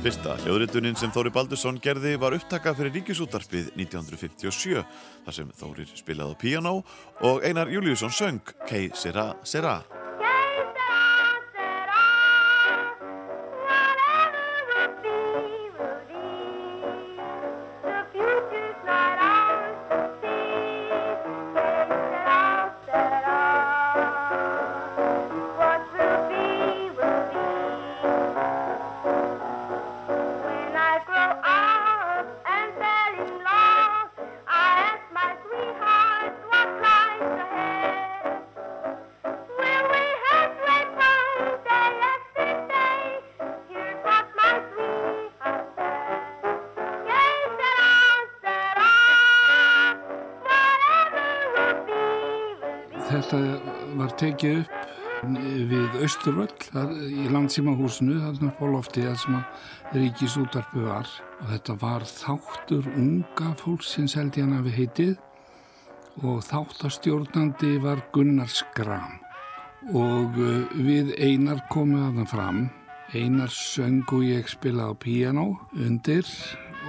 Fyrsta 0.09 0.39
hljóðritunin 0.41 0.95
sem 0.97 1.11
Þóri 1.13 1.29
Baldursson 1.35 1.77
gerði 1.85 2.15
var 2.17 2.33
upptaka 2.33 2.73
fyrir 2.79 2.95
Ríkisútarpið 2.97 3.69
1957 3.75 4.81
þar 5.27 5.37
sem 5.37 5.53
Þórir 5.61 5.93
spilaði 6.01 6.33
á 6.33 6.41
piano 6.41 6.75
og 7.29 7.45
Einar 7.45 7.69
Júliusson 7.69 8.17
söng 8.17 8.57
Kei 8.65 8.89
Sera 8.97 9.35
Sera. 9.45 9.83
Tekið 54.39 54.59
upp 54.63 54.99
við 55.69 55.97
Östurvöll 56.05 56.53
í 57.11 57.27
landsímahúsinu 57.33 58.21
þarna 58.23 58.53
á 58.55 58.65
lofti 58.71 59.03
þar 59.03 59.17
sem 59.19 59.39
að 59.39 59.97
ríkisútarpi 59.99 60.85
var. 60.85 61.09
Og 61.43 61.51
þetta 61.53 61.77
var 61.81 62.07
þáttur 62.07 62.87
unga 62.95 63.55
fólksins 63.59 64.15
held 64.15 64.39
ég 64.39 64.47
hann 64.47 64.59
hafi 64.61 64.75
heitið. 64.77 65.17
Og 66.23 66.43
þáttastjórnandi 66.47 67.79
var 67.83 68.03
Gunnar 68.15 68.51
Skram 68.51 69.19
og 69.95 70.35
uh, 70.43 70.67
við 70.75 71.13
Einar 71.19 71.63
komum 71.71 72.09
að 72.09 72.23
það 72.23 72.33
fram. 72.33 72.65
Einar 73.15 73.53
söng 73.55 74.03
og 74.13 74.25
ég 74.27 74.51
spilaði 74.51 74.95
á 74.95 75.03
piano 75.03 75.47
undir. 75.75 76.27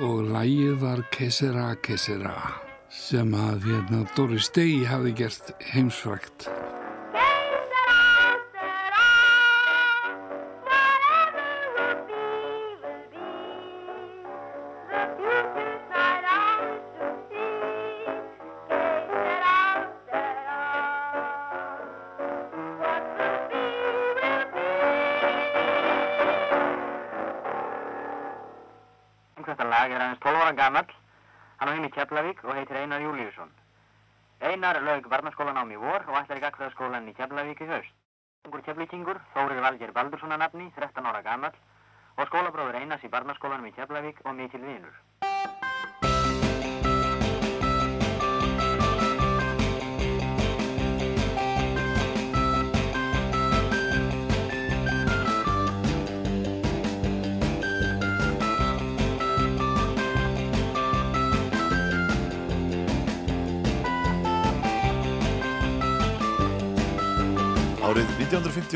Og 0.06 0.30
lægið 0.30 0.80
var 0.86 1.02
Kesera 1.14 1.72
Kesera 1.82 2.38
sem 2.90 3.34
að 3.38 3.70
hérna, 3.70 4.06
Doris 4.16 4.50
Day 4.54 4.86
hafi 4.90 5.14
gert 5.18 5.54
heimsfrækt 5.74 6.50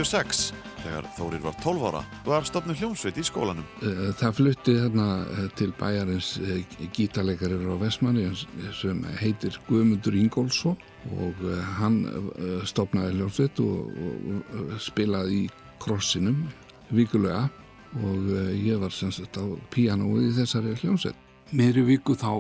1956, 0.04 0.52
þegar 0.84 1.06
Þórir 1.16 1.44
var 1.46 1.56
12 1.64 1.84
ára, 1.88 2.02
var 2.28 2.48
stopnu 2.48 2.74
hljómsveit 2.76 3.18
í 3.20 3.24
skólanum. 3.24 3.66
Eh, 3.82 4.10
Það 4.20 4.36
flutti 4.40 4.76
þarna 4.76 5.06
eh, 5.24 5.46
til 5.56 5.70
bæjarins 5.80 6.32
eh, 6.44 6.78
gítarleikari 6.96 7.56
á 7.56 7.76
Vestmanni 7.80 8.26
sem 8.76 9.00
heitir 9.22 9.56
Guðmundur 9.70 10.18
Ingólfsson 10.20 10.76
og 11.20 11.40
hann 11.80 11.98
stopnaði 12.68 13.18
hljómsveit 13.18 13.60
og, 13.60 13.90
spilaði 14.80 15.42
í 15.42 15.48
krossinum 15.84 16.46
vikulega 16.96 17.50
og 18.04 18.30
ég 18.56 18.80
var 18.80 18.92
sem 18.96 19.12
sagt 19.12 19.36
á 19.36 19.44
píanóið 19.74 20.30
í 20.30 20.36
þessari 20.38 20.76
hljómsveit. 20.80 21.18
Meðri 21.54 21.84
viku 21.92 22.16
þá 22.16 22.32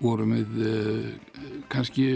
vorum 0.00 0.32
við 0.36 0.60
eh, 0.64 1.10
kannski 1.72 2.06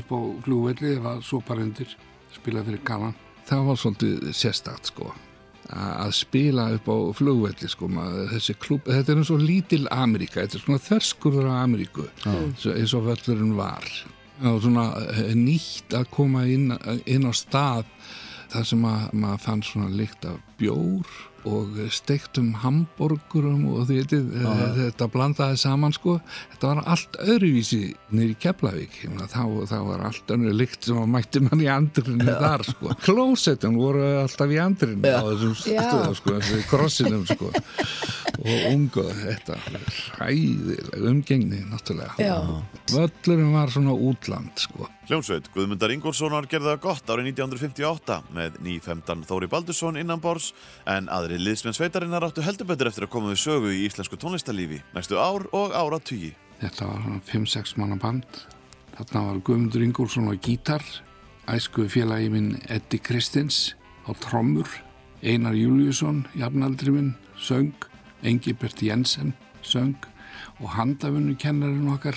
upp 0.00 0.12
á 0.16 0.20
flugvelli 0.46 0.96
eða 0.98 1.18
svo 1.24 1.40
bara 1.44 1.64
undir 1.64 1.96
spilað 2.34 2.70
fyrir 2.70 2.84
galan. 2.86 3.16
Það 3.44 3.68
var 3.68 3.80
svolítið 3.80 4.34
sérstakt 4.34 4.92
sko 4.92 5.12
að 5.74 6.10
spila 6.12 6.66
upp 6.76 6.88
á 6.92 6.96
flugvelli 7.16 7.68
sko, 7.72 7.88
maður, 7.88 8.26
þessi 8.34 8.54
klúb, 8.60 8.88
þetta 8.88 9.12
er 9.12 9.20
eins 9.20 9.30
og 9.32 9.40
lítil 9.42 9.86
Ameríka, 9.92 10.42
þetta 10.42 10.58
er 10.58 10.64
svona 10.64 10.82
þverskurður 10.84 11.48
á 11.48 11.54
Ameríku 11.62 12.04
eins 12.28 12.94
og 12.94 13.06
völlurinn 13.08 13.56
var. 13.56 13.88
Og 14.44 14.60
svona 14.64 14.90
eh, 15.14 15.32
nýtt 15.38 15.94
að 15.96 16.08
koma 16.12 16.44
inn, 16.50 16.74
inn 17.06 17.24
á 17.24 17.32
stað 17.32 17.88
þar 18.52 18.66
sem 18.68 18.84
að 18.88 19.06
maður 19.22 19.44
fann 19.46 19.64
svona 19.66 19.92
lykt 19.94 20.26
af 20.28 20.40
bjór 20.60 21.14
og 21.48 21.78
steiktum 21.92 22.52
hamborgurum 22.62 23.66
og 23.74 23.88
þið 23.88 24.00
veitir, 24.00 24.24
eh, 24.40 24.62
þetta 24.78 25.08
blandaði 25.12 25.58
saman 25.60 25.94
sko, 25.96 26.16
þetta 26.54 26.70
var 26.70 26.82
allt 26.94 27.18
öðruvísi 27.24 27.80
nýri 28.14 28.36
Keflavík, 28.40 28.96
meina, 29.10 29.28
þá, 29.30 29.42
þá 29.70 29.76
var 29.88 30.04
allt 30.08 30.34
önnur 30.34 30.56
lykt 30.56 30.88
sem 30.88 31.00
að 31.00 31.12
mætti 31.14 31.42
mann 31.44 31.64
í 31.64 31.70
andrinu 31.72 32.36
þar 32.44 32.66
sko, 32.68 32.96
klósettum 33.04 33.78
voru 33.80 34.04
alltaf 34.22 34.54
í 34.54 34.60
andrinu 34.62 35.14
á 35.14 35.22
þessum 35.22 35.56
stöðum 35.60 36.18
sko, 36.20 36.36
þessu 36.38 36.62
krossinum 36.72 37.26
sko. 37.28 37.52
Og 38.44 38.64
unga 38.72 39.04
þetta 39.14 39.56
ræðileg 40.18 41.04
umgengni 41.06 41.60
náttúrulega. 41.70 42.16
Já. 42.18 42.34
völlurinn 42.90 43.54
var 43.54 43.70
svona 43.72 43.94
útland 43.94 44.58
sko 44.60 44.88
Hljómsveit 45.04 45.50
Guðmundar 45.52 45.92
Ingólfssonar 45.92 46.46
gerði 46.48 46.70
það 46.70 46.78
gott 46.80 47.10
árið 47.12 47.26
1958 47.34 48.14
með 48.32 48.54
nýfemdan 48.64 49.24
Þóri 49.28 49.50
Baldursson 49.52 49.98
innan 50.00 50.22
bors 50.24 50.46
en 50.88 51.10
aðri 51.12 51.36
liðsmenn 51.42 51.76
sveitarinnar 51.76 52.24
áttu 52.24 52.40
heldur 52.40 52.70
betur 52.70 52.88
eftir 52.88 53.04
að 53.04 53.10
koma 53.12 53.34
við 53.34 53.42
sögu 53.42 53.74
í 53.74 53.82
íslensku 53.84 54.16
tónlistarlífi 54.16 54.78
næstu 54.94 55.20
ár 55.20 55.44
og 55.52 55.76
ára 55.76 55.98
tugi. 56.00 56.30
Þetta 56.62 56.88
var 56.88 57.04
svona 57.04 57.20
5-6 57.28 57.74
manna 57.82 58.00
band. 58.00 58.40
Þarna 58.94 59.26
var 59.26 59.44
Guðmundur 59.44 59.84
Ingólfsson 59.84 60.32
á 60.32 60.40
gítar, 60.40 60.88
æsku 61.52 61.84
félagi 61.92 62.32
minn 62.32 62.50
Eddi 62.72 63.02
Kristins 63.04 63.74
á 64.08 64.16
trommur, 64.24 64.72
Einar 65.20 65.52
Júliusson, 65.52 66.24
jafnaldri 66.32 66.96
minn, 66.96 67.14
söng, 67.36 67.76
Engibert 68.24 68.80
Jensen, 68.80 69.36
söng 69.60 70.00
og 70.62 70.78
handafunnu 70.80 71.36
kennarinn 71.36 71.92
okkar, 71.92 72.16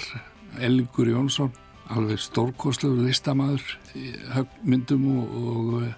Elgur 0.63 1.11
Jónsson, 1.11 1.51
alveg 1.95 2.19
stórkostlegur 2.21 3.05
listamaður 3.05 3.63
í 3.95 4.11
höggmyndum 4.35 5.05
og, 5.13 5.37
og 5.37 5.71
eh, 5.83 5.93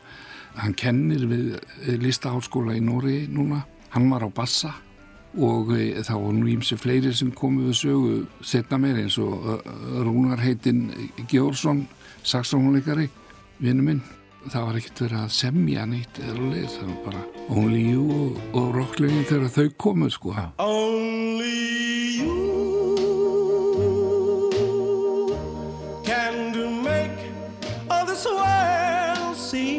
hann 0.60 0.75
kennir 0.77 1.25
við 1.29 1.55
listaháskóla 2.03 2.75
í 2.77 2.84
Nóri 2.84 3.24
núna. 3.31 3.63
Hann 3.93 4.10
var 4.12 4.25
á 4.25 4.29
bassa 4.29 4.74
og 5.38 5.72
e, 5.77 5.93
þá 6.01 6.13
var 6.17 6.34
nú 6.34 6.50
ímsi 6.50 6.77
fleiri 6.79 7.13
sem 7.13 7.31
komu 7.36 7.67
við 7.69 7.77
sögu 7.84 8.13
setna 8.46 8.79
meir 8.81 8.98
eins 9.03 9.17
og 9.22 9.46
uh, 9.46 9.60
Rúnar 10.05 10.41
heitinn 10.41 10.89
Gjórsson 11.29 11.86
saxofónleikari, 12.24 13.10
vinnu 13.63 13.86
minn. 13.86 14.01
Það 14.50 14.65
var 14.65 14.77
ekkert 14.79 15.01
verið 15.03 15.19
að 15.19 15.34
semja 15.36 15.88
neitt 15.89 16.22
eða 16.24 16.51
leið, 16.53 16.69
það 16.77 16.91
var 16.91 17.01
bara 17.10 17.25
Only 17.60 17.81
You 17.89 18.05
og, 18.15 18.39
og 18.55 18.72
rocklögin 18.77 19.27
þegar 19.27 19.51
þau 19.58 19.75
komu 19.86 20.13
sko. 20.13 20.38
Only 20.63 21.58
you 22.22 22.59
see? 29.50 29.78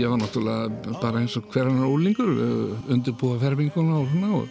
Ég 0.00 0.10
var 0.10 0.20
náttúrulega 0.20 0.98
bara 1.00 1.20
eins 1.20 1.36
og 1.38 1.48
hverjanar 1.52 1.88
úlingur 1.90 2.30
undirbúa 2.90 3.38
ferminguna 3.40 4.00
og 4.00 4.12
svona 4.12 4.42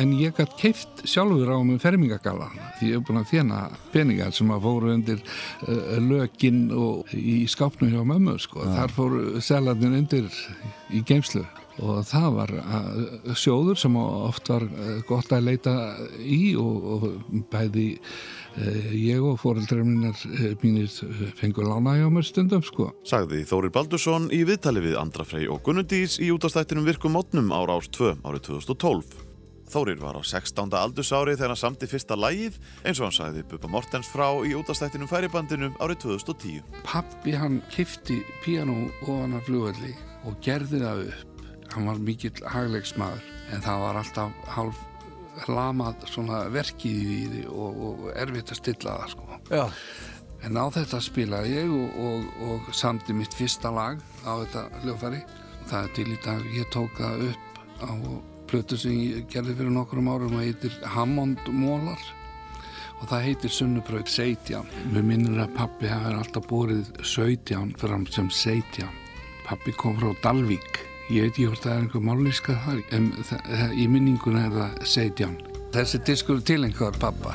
en 0.00 0.14
ég 0.18 0.36
gætt 0.36 0.56
keift 0.60 1.04
sjálfur 1.08 1.52
á 1.52 1.58
með 1.60 1.82
fermingagala 1.84 2.50
því 2.78 2.90
ég 2.90 2.98
hef 2.98 3.08
búin 3.08 3.20
að 3.20 3.32
þjena 3.32 3.58
peningar 3.92 4.36
sem 4.36 4.54
að 4.54 4.64
fóru 4.68 4.94
undir 4.94 5.20
uh, 5.24 5.98
lökin 6.00 6.62
og 6.72 7.12
í 7.16 7.42
skápnum 7.50 7.92
hjá 7.92 8.00
mömmu 8.04 8.38
sko. 8.42 8.64
þar 8.64 8.94
fóru 8.94 9.42
selarnir 9.44 9.98
undir 10.00 10.30
í 10.94 11.04
geimslu 11.06 11.44
og 11.82 12.04
það 12.06 12.30
var 12.38 12.54
uh, 12.60 13.34
sjóður 13.34 13.80
sem 13.80 13.98
oft 13.98 14.48
var 14.52 14.68
gott 15.08 15.32
að 15.34 15.50
leita 15.50 15.74
í 16.22 16.54
og, 16.60 16.90
og 16.96 17.44
bæði 17.52 17.88
ég 18.94 19.22
og 19.24 19.40
fóreldrar 19.42 19.82
mínar 19.86 20.18
mínir 20.62 20.90
fengur 21.38 21.66
lána 21.66 21.96
hjá 21.98 22.06
mér 22.12 22.26
stundum 22.26 22.62
sko. 22.62 22.92
Sagði 23.06 23.42
Þórir 23.48 23.72
Baldursson 23.74 24.30
í 24.34 24.44
viðtali 24.46 24.82
við 24.84 24.98
Andra 25.00 25.26
Frey 25.26 25.48
og 25.50 25.62
Gunnundís 25.66 26.20
í 26.22 26.30
útastættinum 26.34 26.86
virkum 26.86 27.16
mótnum 27.16 27.50
ára 27.54 27.78
árs 27.78 27.90
2 27.90 28.14
árið 28.22 28.46
2012. 28.50 29.18
Þórir 29.74 29.98
var 29.98 30.18
á 30.20 30.22
16. 30.22 30.70
aldursári 30.76 31.34
þegar 31.34 31.54
hann 31.54 31.62
samti 31.62 31.88
fyrsta 31.90 32.18
lægið 32.20 32.60
eins 32.84 33.00
og 33.00 33.08
hann 33.08 33.16
sagði 33.16 33.46
Bubba 33.50 33.70
Mortens 33.72 34.10
frá 34.12 34.28
í 34.46 34.54
útastættinum 34.54 35.10
færibandinu 35.10 35.72
árið 35.82 36.04
2010. 36.04 36.62
Pappi 36.84 37.34
hann 37.34 37.62
kifti 37.72 38.20
piano 38.44 38.84
ofan 39.08 39.38
af 39.38 39.48
flugvelli 39.48 39.94
og 40.28 40.36
gerði 40.44 40.84
það 40.84 41.06
upp 41.08 41.30
hann 41.74 41.88
var 41.88 42.02
mikill 42.06 42.36
hagleiksmaður 42.46 43.24
en 43.54 43.64
það 43.64 43.80
var 43.82 43.98
alltaf 43.98 44.50
halv 44.54 44.82
lamað 45.50 46.04
svona 46.10 46.44
verkið 46.52 47.14
í 47.14 47.22
því 47.32 47.44
og, 47.52 47.80
og 47.88 48.04
erfitt 48.14 48.52
að 48.54 48.60
stilla 48.60 48.98
það 49.00 49.14
sko. 49.14 49.38
Já. 49.50 49.64
En 50.44 50.60
á 50.60 50.64
þetta 50.74 51.00
spilaði 51.00 51.54
ég 51.54 51.72
og, 51.72 51.98
og, 52.04 52.26
og 52.48 52.68
samti 52.76 53.16
mitt 53.16 53.34
fyrsta 53.34 53.72
lag 53.72 54.00
á 54.28 54.32
þetta 54.42 54.66
hljófari. 54.82 55.22
Það 55.64 55.78
er 55.80 55.92
til 55.96 56.06
í 56.12 56.18
dag, 56.24 56.46
ég 56.52 56.68
tók 56.74 56.98
það 57.00 57.28
upp 57.30 57.60
á 57.80 57.92
plötu 58.50 58.76
sem 58.78 58.92
ég 58.98 59.24
gerði 59.32 59.56
fyrir 59.56 59.72
nokkrum 59.72 60.10
árum 60.12 60.36
og 60.36 60.44
heitir 60.44 60.74
Hammond 60.94 61.40
Mólar 61.48 62.00
og 63.00 63.08
það 63.10 63.24
heitir 63.28 63.52
Sunnubraut 63.52 64.10
Seitján. 64.12 64.68
Mér 64.92 65.06
minnir 65.08 65.40
að 65.42 65.56
pappi 65.56 65.88
hefur 65.90 66.20
alltaf 66.20 66.48
búrið 66.50 66.92
Seitján 67.02 67.72
fram 67.80 68.04
sem 68.12 68.28
Seitján. 68.32 68.92
Pappi 69.48 69.74
kom 69.76 69.96
frá 70.00 70.12
Dalvík 70.24 70.84
ég 71.10 71.26
veit 71.26 71.32
ekki 71.34 71.48
hvort 71.48 71.64
það 71.66 71.74
er 71.74 71.82
einhver 71.82 72.06
máliska 72.08 72.56
þar 72.64 72.82
en 72.96 73.10
í 73.76 73.88
minninguna 73.90 74.46
er 74.48 74.54
það 74.58 74.86
Seidján 74.94 75.36
þessi 75.74 76.00
diskur 76.06 76.40
til 76.46 76.62
einhver 76.64 76.96
pappa 77.02 77.34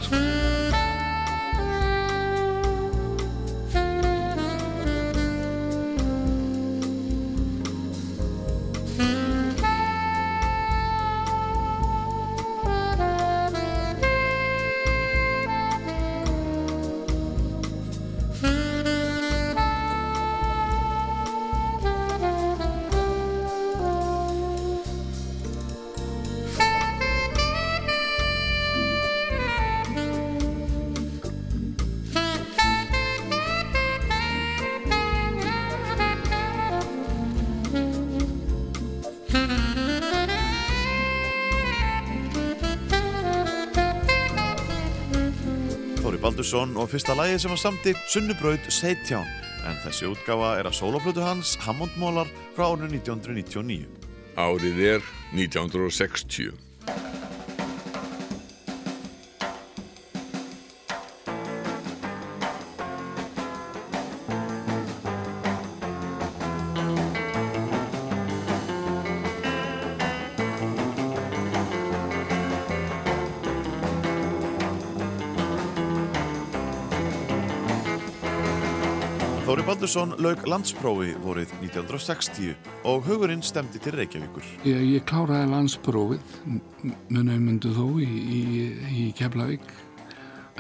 Baldursson 46.70 46.78
og 46.78 46.90
fyrsta 46.92 47.16
lægið 47.18 47.40
sem 47.42 47.52
hann 47.52 47.60
samti 47.60 47.94
Sunnubraut 48.08 48.66
Seitján 48.70 49.28
en 49.66 49.78
þessi 49.84 50.05
útgáfa 50.08 50.60
er 50.60 50.68
að 50.70 50.77
sólaflötu 50.77 51.22
hans 51.24 51.58
Hammondmólar 51.66 52.29
frá 52.55 52.70
árinu 52.70 52.90
1999. 52.94 53.88
Árið 54.38 54.77
er 54.79 55.01
1960. 55.34 56.69
Þóri 79.90 79.98
Baldursson 80.06 80.22
lauk 80.22 80.44
landsprófi 80.46 81.14
vorið 81.24 81.54
1960 81.66 82.52
og 82.86 83.08
hugurinn 83.08 83.42
stemdi 83.42 83.80
til 83.82 83.96
Reykjavíkur. 83.96 84.46
Ég, 84.62 84.84
ég 84.86 85.06
kláraði 85.10 85.48
landsprófið 85.50 86.36
mun 87.10 87.32
auðmundu 87.34 87.72
þó 87.74 87.88
í, 87.98 88.06
í, 88.06 88.42
í 88.86 89.06
Keflavík. 89.18 89.66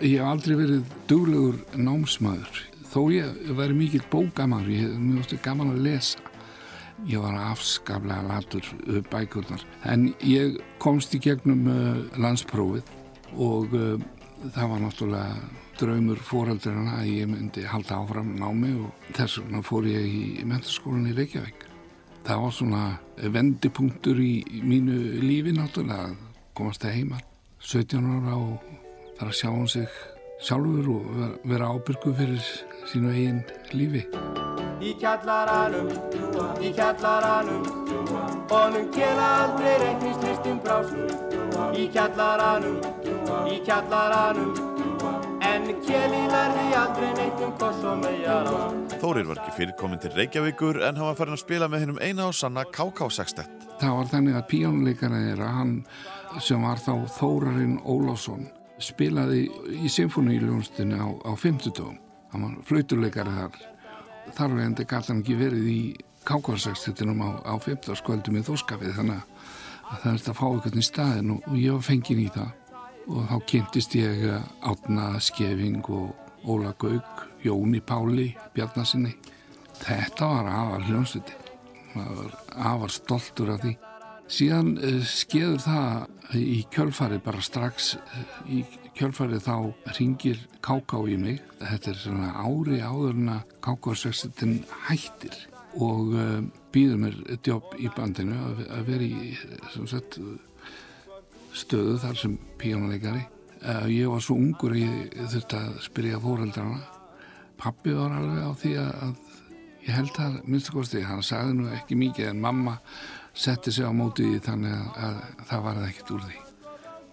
Ég 0.01 0.15
hef 0.15 0.31
aldrei 0.31 0.55
verið 0.57 0.95
duglegur 1.11 1.61
námsmaður. 1.77 2.63
Þó 2.89 2.99
ég 3.13 3.53
væri 3.59 3.77
mikill 3.77 4.03
bókamar, 4.09 4.65
ég 4.65 4.87
hef 4.87 4.97
mjög 4.97 5.37
gaman 5.45 5.75
að 5.75 5.85
lesa. 5.85 6.25
Ég 7.05 7.21
var 7.21 7.37
afskaplega 7.51 8.25
latur 8.31 8.73
bækurnar. 9.13 9.61
En 9.85 10.09
ég 10.25 10.57
komst 10.81 11.13
í 11.13 11.21
gegnum 11.21 11.69
uh, 11.69 12.01
landsprófið 12.17 12.89
og 13.37 13.77
uh, 13.77 13.93
það 14.57 14.73
var 14.73 14.87
náttúrulega 14.87 15.68
draumur 15.79 16.19
fóraldrarna 16.23 16.99
að 16.99 17.09
ég 17.13 17.29
myndi 17.29 17.63
halda 17.67 18.01
áfram 18.01 18.33
námi 18.39 18.73
og 18.83 19.09
þess 19.15 19.39
vegna 19.39 19.61
fór 19.63 19.87
ég 19.87 20.05
í 20.05 20.45
mentaskólan 20.47 21.07
í 21.07 21.15
Reykjavík. 21.15 21.65
Það 22.27 22.43
var 22.43 22.53
svona 22.55 22.83
vendipunktur 23.35 24.19
í, 24.19 24.33
mínu 24.63 24.97
lífi 25.23 25.55
náttúrulega 25.55 26.09
að 26.09 26.17
komast 26.57 26.83
það 26.83 26.97
heima 26.97 27.21
17 27.63 28.11
ára 28.17 28.35
og 28.35 28.71
fara 29.19 29.31
að 29.31 29.37
sjá 29.39 29.49
hann 29.49 29.71
sig 29.71 29.99
sjálfur 30.43 30.91
og 30.93 31.39
vera 31.47 31.71
ábyrgu 31.73 32.13
fyrir 32.15 32.51
sínu 32.91 33.13
eigin 33.15 33.43
lífi. 33.75 34.05
Í 34.79 34.93
kjallaranum, 34.99 35.89
í 36.63 36.71
kjallaranum 36.71 37.65
Honum 38.49 38.87
kela 38.95 39.27
aldrei 39.43 39.75
reiknislistum 39.81 40.61
brás 40.63 40.95
Í 41.75 41.89
kjallaranum, 41.93 42.79
í 43.51 43.59
kjallaranum 43.67 44.68
Þórir 48.99 49.25
var 49.29 49.39
ekki 49.39 49.53
fyrir 49.55 49.75
komin 49.79 49.99
til 50.01 50.11
Reykjavíkur 50.13 50.81
en 50.83 50.97
hann 50.99 51.07
var 51.07 51.15
farin 51.17 51.35
að 51.37 51.41
spila 51.41 51.69
með 51.71 51.83
hennum 51.83 52.01
eina 52.03 52.27
og 52.29 52.35
sanna 52.37 52.65
KK-sextett. 52.67 53.65
Það 53.79 53.95
var 53.97 54.09
þannig 54.11 54.37
að 54.37 54.47
píjónuleikara 54.51 55.21
þeirra, 55.23 55.49
hann 55.55 55.73
sem 56.45 56.65
var 56.67 56.81
þá 56.83 56.93
Þórarinn 57.15 57.79
Ólásson, 57.87 58.45
spilaði 58.83 59.47
í 59.79 59.91
symfóníuljónstinni 59.91 60.99
á, 60.99 61.07
á 61.25 61.31
50 61.33 61.73
dögum. 61.79 61.97
Hann 62.33 62.45
var 62.45 62.59
flauturleikari 62.69 63.35
þar. 63.39 63.59
Þar 64.37 64.59
endi 64.67 64.85
gæti 64.85 65.13
hann 65.13 65.23
ekki 65.23 65.39
verið 65.39 65.73
í 65.73 65.81
KK-sextettinum 66.29 67.23
á, 67.23 67.29
á 67.49 67.55
50 67.57 67.97
skvöldum 68.03 68.37
í 68.37 68.45
þóskafið 68.45 68.97
þannig 68.99 69.23
að 69.23 69.99
það 70.03 70.11
er 70.11 70.19
þetta 70.19 70.33
að 70.35 70.41
fá 70.43 70.47
einhvern 70.51 70.81
í 70.83 70.85
staðin 70.85 71.37
og 71.39 71.53
ég 71.57 71.77
var 71.79 71.87
fengin 71.87 72.21
í 72.21 72.31
það 72.35 72.58
og 73.09 73.25
þá 73.29 73.35
kynntist 73.49 73.95
ég 73.97 74.25
Átna 74.65 75.11
Skeving 75.23 75.81
og 75.89 76.13
Óla 76.49 76.73
Gaug, 76.79 77.25
Jóni 77.43 77.81
Páli, 77.81 78.31
Bjarnasinni. 78.55 79.15
Þetta 79.79 80.27
var 80.27 80.49
afar 80.51 80.87
hljómsviti. 80.87 81.35
maður 81.95 82.17
var 82.17 82.33
afar 82.71 82.91
stoltur 82.93 83.53
af 83.53 83.63
því. 83.63 83.75
Síðan 84.29 84.75
uh, 84.77 84.99
skeður 85.09 85.63
það 85.65 86.35
í 86.37 86.59
kjölfarið 86.69 87.23
bara 87.25 87.41
strax 87.41 87.95
uh, 87.97 88.25
í 88.45 88.61
kjölfarið 88.97 89.47
þá 89.47 89.55
ringir 89.97 90.43
Káká 90.61 91.01
í 91.09 91.17
mig. 91.17 91.41
Þetta 91.59 91.91
er 91.91 92.01
svona 92.03 92.33
ári 92.37 92.81
áður 92.83 93.15
en 93.15 93.33
að 93.39 93.55
Káká-sextin 93.65 94.59
hættir 94.87 95.39
og 95.79 96.13
býður 96.73 96.97
mér 96.97 97.17
jobb 97.45 97.75
í 97.77 97.89
bandinu 97.93 98.37
að 98.73 98.87
vera 98.87 99.05
í 99.05 99.35
sem 99.73 99.85
sagt 99.87 100.17
stöðu 101.55 101.97
þar 102.01 102.19
sem 102.21 102.35
píjónuleikari. 102.59 103.23
Ég 103.91 104.07
var 104.11 104.23
svo 104.23 104.37
ungur 104.39 104.75
að 104.75 104.83
ég 104.85 105.15
þurfti 105.33 105.59
að 105.59 105.79
spyrja 105.83 106.19
fóreldrana. 106.23 106.81
Pappi 107.59 107.95
var 107.95 108.13
alveg 108.15 108.45
á 108.45 108.51
því 108.55 108.73
að, 108.79 109.15
ég 109.87 109.95
held 109.97 110.19
að 110.23 110.37
minnstu 110.45 110.75
kosti, 110.75 111.01
hann 111.03 111.25
sagði 111.25 111.57
nú 111.57 111.71
ekki 111.75 111.97
mikið 111.99 112.31
en 112.31 112.43
mamma 112.43 112.77
setti 113.35 113.71
sig 113.71 113.87
á 113.87 113.91
móti 113.91 114.27
því 114.27 114.39
þannig 114.45 114.77
að, 114.77 115.09
að 115.09 115.49
það 115.49 115.65
var 115.67 115.81
ekkert 115.87 116.13
úr 116.15 116.23
því. 116.27 116.39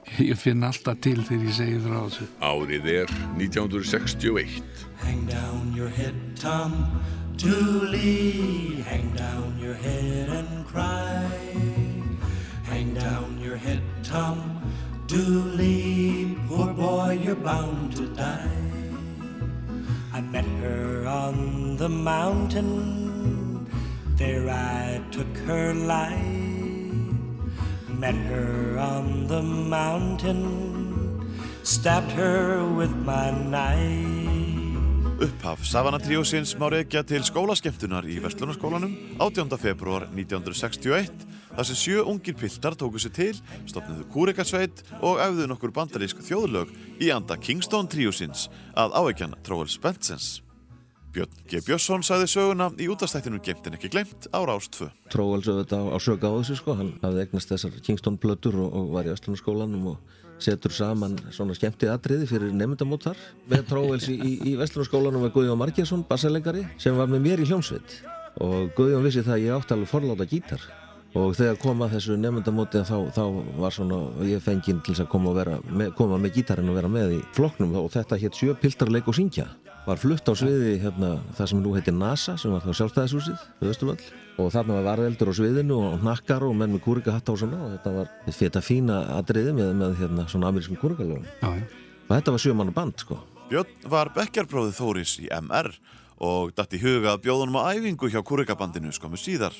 Ég 0.30 0.38
finn 0.38 0.62
alltaf 0.62 1.00
til 1.02 1.18
þegar 1.26 1.48
ég 1.48 1.54
segi 1.56 1.78
frá 1.82 1.96
þessu. 1.98 2.26
Árið 2.38 2.86
er 2.92 3.12
1961. 3.40 4.60
Hang 5.02 5.24
down 5.26 5.72
your 5.74 5.90
head, 5.90 6.14
Tom. 6.38 6.76
Dooley, 7.36 8.82
hang 8.86 9.10
down 9.16 9.58
your 9.60 9.74
head 9.74 10.30
and 10.30 10.64
cry. 10.66 11.26
Hang 12.64 12.94
down 12.94 13.38
your 13.42 13.56
head, 13.56 13.82
Tom 14.06 14.62
Dooley. 15.08 16.38
Poor 16.48 16.72
boy, 16.72 17.18
you're 17.20 17.34
bound 17.34 17.96
to 17.96 18.06
die. 18.14 18.62
I 20.12 20.20
met 20.20 20.44
her 20.62 21.06
on 21.08 21.76
the 21.76 21.88
mountain. 21.88 23.66
There 24.14 24.48
I 24.48 25.02
took 25.10 25.36
her 25.50 25.74
life. 25.74 26.22
Met 27.88 28.14
her 28.30 28.78
on 28.78 29.26
the 29.26 29.42
mountain. 29.42 31.26
Stabbed 31.64 32.12
her 32.12 32.64
with 32.64 32.94
my 32.94 33.32
knife. 33.32 34.35
Upphaf 35.16 35.64
Savana 35.64 35.96
Tríósins 35.96 36.50
má 36.60 36.66
reykja 36.68 37.00
til 37.00 37.22
skólaskemmtunar 37.24 38.04
í 38.04 38.18
Vestlunarskólanum 38.20 38.90
18. 39.16 39.48
februar 39.56 40.04
1961 40.10 41.22
þar 41.54 41.68
sem 41.70 41.78
sjö 41.80 42.02
ungir 42.04 42.36
piltar 42.36 42.76
tóku 42.76 43.00
sér 43.00 43.14
til, 43.16 43.30
stopnuðu 43.64 44.04
kúrekarsveit 44.12 44.82
og 45.00 45.22
æfðu 45.24 45.46
nokkur 45.48 45.72
bandarísk 45.72 46.20
þjóðlög 46.20 46.74
í 47.00 47.08
anda 47.14 47.38
Kingston 47.40 47.88
Tríósins 47.88 48.50
að 48.76 48.92
áveikjan 49.00 49.38
Tróel 49.40 49.72
Spensens. 49.72 50.42
Björn 51.16 51.32
G. 51.48 51.62
Björnsson 51.64 52.04
sagði 52.04 52.28
söguna 52.28 52.68
í 52.76 52.90
útastættinu 52.92 53.40
Gemt 53.40 53.70
en 53.70 53.78
ekki 53.78 53.88
glemt 53.94 54.28
á 54.36 54.44
Rást 54.44 54.76
2. 54.76 54.90
Tróels 55.16 55.48
auðvitað 55.48 55.88
á, 55.88 55.96
sög 55.96 56.28
á 56.28 56.36
þessu 56.42 56.60
sko, 56.60 56.76
hann 56.76 56.92
hafði 57.00 57.24
eignast 57.24 57.56
þessar 57.56 57.80
Kingston 57.88 58.20
plötur 58.20 58.60
og, 58.60 58.68
og 58.68 58.92
var 58.92 59.08
í 59.08 59.14
Vestlunarskólanum 59.16 59.94
og 59.94 60.24
setur 60.42 60.74
saman 60.74 61.16
svona 61.34 61.56
skemmtið 61.56 61.92
atriði 61.94 62.28
fyrir 62.30 62.54
nefndamót 62.56 63.08
þar. 63.08 63.22
Með 63.50 63.68
Tróels 63.70 64.08
í, 64.12 64.16
í, 64.36 64.56
Vestlunarskólanum 64.60 65.26
með 65.26 65.36
Guðjón 65.36 65.60
Margjarsson, 65.62 66.04
bassalegari 66.08 66.66
sem 66.82 66.96
var 66.98 67.10
með 67.12 67.24
mér 67.28 67.44
í 67.44 67.48
hljómsveit. 67.50 68.00
Og 68.44 68.72
Guðjón 68.76 69.06
vissi 69.06 69.24
það 69.24 69.38
að 69.38 69.46
ég 69.46 69.56
átti 69.56 69.76
alveg 69.76 69.92
forláta 69.92 70.28
gítar 70.28 70.68
og 71.16 71.36
þegar 71.36 71.60
kom 71.60 71.84
að 71.84 71.94
þessu 71.96 72.16
nefndamóti 72.20 72.82
þá, 72.84 72.96
þá 73.14 73.22
var 73.62 73.74
svona 73.74 74.00
ég 74.28 74.42
fenginn 74.44 74.82
til 74.84 74.96
að 75.00 75.08
koma, 75.12 75.32
vera, 75.36 75.56
með, 75.70 75.94
koma 75.96 76.18
með 76.20 76.36
gítarinn 76.36 76.68
og 76.72 76.76
vera 76.76 76.90
með 76.92 77.14
í 77.16 77.20
flokknum. 77.36 77.72
Og 77.80 77.88
þetta 77.94 78.18
hétt 78.20 78.36
sjö 78.36 78.56
piltarleik 78.60 79.08
og 79.08 79.16
syngja. 79.16 79.46
Var 79.86 80.00
flutt 80.02 80.26
á 80.26 80.34
sviði 80.34 80.76
hérna, 80.82 81.12
það 81.38 81.50
sem 81.52 81.60
nú 81.62 81.72
heitir 81.76 81.94
NASA 81.94 82.34
sem 82.40 82.50
var 82.52 82.64
þá 82.64 82.72
sjálfstæðishúsið 82.80 84.06
og 84.36 84.50
þarna 84.52 84.80
var 84.80 84.88
varðeldur 84.90 85.30
á 85.30 85.34
sviðinu 85.38 85.76
og 85.78 86.02
nakkar 86.04 86.44
og 86.44 86.56
menn 86.58 86.74
með 86.74 86.82
kúrika 86.84 87.14
hatt 87.14 87.30
á 87.30 87.34
svona. 87.38 87.60
Og 87.64 87.76
þetta 87.76 87.92
var 87.94 88.10
þetta 88.26 88.64
fína 88.66 88.98
atriði 89.16 89.54
með, 89.56 89.70
með 89.78 89.94
hérna, 90.02 90.26
svona 90.28 90.50
amerískum 90.50 90.80
kúrikalögum 90.82 91.24
og 91.46 92.10
þetta 92.10 92.34
var 92.34 92.42
sjömanna 92.42 92.74
band 92.74 92.98
sko. 93.02 93.20
Björn 93.46 93.88
var 93.90 94.10
bekkjarbróðið 94.16 94.76
Þóris 94.80 95.14
í 95.22 95.30
MR 95.38 95.70
og 96.26 96.52
datt 96.58 96.74
í 96.74 96.82
huga 96.82 97.14
að 97.14 97.24
bjóðunum 97.28 97.58
á 97.62 97.70
æfingu 97.72 98.10
hjá 98.10 98.20
kúrikabandinu 98.26 98.92
skomu 98.94 99.18
síðar. 99.20 99.54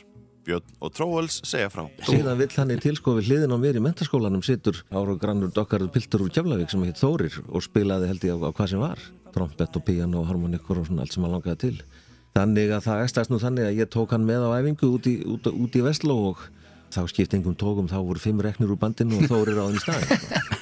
Björn 0.47 0.77
og 0.79 0.93
Tróels 0.95 1.41
segja 1.47 1.69
frá. 1.73 1.85
síðan 2.07 2.39
vill 2.39 2.53
hann 2.55 2.71
í 2.71 2.79
tilskofi 2.83 3.25
hliðin 3.27 3.55
á 3.55 3.59
mér 3.59 3.79
í 3.81 3.83
mentaskólanum 3.83 4.45
sittur 4.47 4.79
ára 4.93 5.17
og 5.17 5.21
grannur 5.23 5.51
dokkarður 5.55 5.91
piltur 5.95 6.23
úr 6.23 6.33
Keflavík 6.35 6.71
sem 6.71 6.85
heit 6.87 7.01
Þórir 7.01 7.41
og 7.49 7.65
spilaði 7.67 8.11
held 8.13 8.27
ég 8.29 8.39
á, 8.39 8.47
á 8.47 8.51
hvað 8.55 8.73
sem 8.73 8.83
var. 8.83 9.03
Trompett 9.35 9.77
og 9.77 9.85
piano 9.85 10.23
og 10.23 10.31
harmonikur 10.31 10.81
og 10.81 10.87
svona 10.87 11.03
allt 11.05 11.17
sem 11.17 11.27
hann 11.27 11.35
langaði 11.35 11.59
til. 11.65 11.81
Þannig 12.37 12.75
að 12.77 12.87
það 12.87 13.03
ekstast 13.07 13.33
nú 13.33 13.41
þannig 13.43 13.67
að 13.67 13.81
ég 13.81 13.91
tók 13.91 14.15
hann 14.15 14.27
með 14.29 14.47
á 14.47 14.51
æfingu 14.61 14.93
út 14.93 15.09
í, 15.11 15.17
út, 15.27 15.51
út 15.51 15.77
í 15.77 15.85
Vestló 15.85 16.19
og 16.31 16.45
þá 16.95 17.03
skipt 17.11 17.35
engum 17.35 17.57
tókum 17.59 17.89
þá 17.91 17.99
voru 17.99 18.23
fimm 18.23 18.43
reknir 18.45 18.71
úr 18.71 18.79
bandinu 18.81 19.19
og 19.19 19.27
Þórir 19.31 19.59
á 19.59 19.65
þeim 19.67 19.83
staðin 19.83 20.21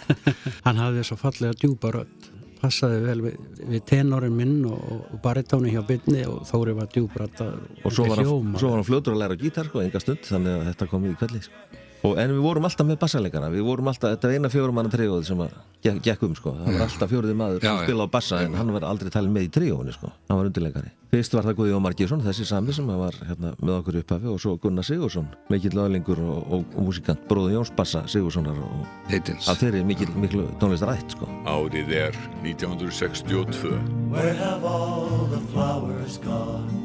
Hann 0.66 0.81
hafði 0.81 1.05
svo 1.05 1.18
fallega 1.20 1.59
djúpa 1.61 1.92
rödd 1.99 2.31
passaði 2.64 3.00
vel 3.05 3.18
við, 3.29 3.38
við 3.74 3.87
tenorin 3.92 4.37
minn 4.37 4.59
og, 4.70 4.83
og 5.12 5.22
baritóni 5.24 5.74
hjá 5.74 5.83
byrni 5.87 6.24
og 6.31 6.42
Þóri 6.48 6.77
var 6.81 6.90
djúbrata 6.92 7.50
og 7.55 7.88
hann, 7.92 8.27
svo 8.59 8.70
var 8.72 8.81
hann 8.81 8.88
fljótur 8.88 9.14
að 9.14 9.24
læra 9.24 9.40
gítar 9.40 9.70
sko, 9.70 9.85
enga 9.85 10.03
stund, 10.03 10.24
þannig 10.27 10.59
að 10.59 10.68
þetta 10.72 10.90
kom 10.92 11.09
í 11.09 11.16
kvelli 11.20 11.44
sko. 11.44 11.84
Og, 12.05 12.19
en 12.21 12.35
við 12.35 12.43
vorum 12.45 12.67
alltaf 12.69 12.87
með 12.88 12.99
bassalegara 13.05 13.49
við 13.53 13.64
vorum 13.67 13.88
alltaf, 13.93 14.12
þetta 14.14 14.29
var 14.29 14.35
eina 14.38 14.51
fjórum 14.53 14.77
manna 14.79 14.93
tríóð 14.93 15.23
sem 15.29 15.40
að 15.45 15.55
gekk, 15.85 16.03
gekk 16.05 16.27
um, 16.29 16.35
sko. 16.37 16.53
það 16.59 16.75
var 16.77 16.85
alltaf 16.88 17.11
fjóruði 17.14 17.37
maður 17.40 17.62
Já, 17.64 17.71
sem 17.71 17.79
já. 17.81 17.87
spilaði 17.88 18.09
á 18.09 18.14
bassa 18.19 18.43
en 18.45 18.55
hann 18.59 18.73
var 18.77 18.87
aldrei 18.90 19.11
talin 19.14 19.33
með 19.35 19.47
í 19.49 19.51
tríóðinu 19.57 19.95
sko. 19.97 20.11
hann 20.29 20.38
var 20.40 20.51
undirleikari 20.51 20.93
fyrst 21.14 21.37
var 21.37 21.47
það 21.47 21.57
Guðjón 21.61 21.85
Margjesson, 21.85 22.23
þessi 22.27 22.45
sami 22.49 22.73
sem 22.75 22.88
var 22.90 23.14
hérna, 23.29 23.53
með 23.62 23.75
okkur 23.79 23.99
upphafi 24.01 24.27
og 24.33 24.40
svo 24.43 24.57
Gunnar 24.59 24.83
Sigursson 24.88 25.29
mikill 25.53 25.79
öðlingur 25.79 26.19
og, 26.25 26.40
og, 26.59 26.64
og 26.75 26.88
músikant 26.88 27.23
bróður 27.31 27.55
Jóns 27.55 27.71
Bassa 27.79 28.03
Sigurssonar 28.11 28.59
og 28.59 28.83
Heitins. 29.12 29.47
af 29.49 29.61
þeirri 29.62 29.85
mikill, 29.87 30.11
miklu 30.19 30.49
tónlistarætt 30.59 31.14
sko. 31.14 31.29
Árið 31.47 31.95
er 32.09 32.19
1962. 32.43 33.79
Where 34.11 34.35
have 34.35 34.64
all 34.67 35.29
the 35.31 35.38
flowers 35.55 36.19
gone? 36.19 36.83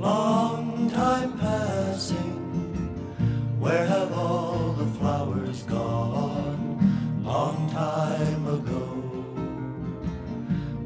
Long 0.00 0.88
time 0.96 1.36
passing. 1.38 2.45
Where 3.66 3.84
have 3.84 4.12
all 4.12 4.76
the 4.78 4.86
flowers 4.96 5.64
gone? 5.64 6.78
Long 7.24 7.68
time 7.72 8.46
ago. 8.46 8.84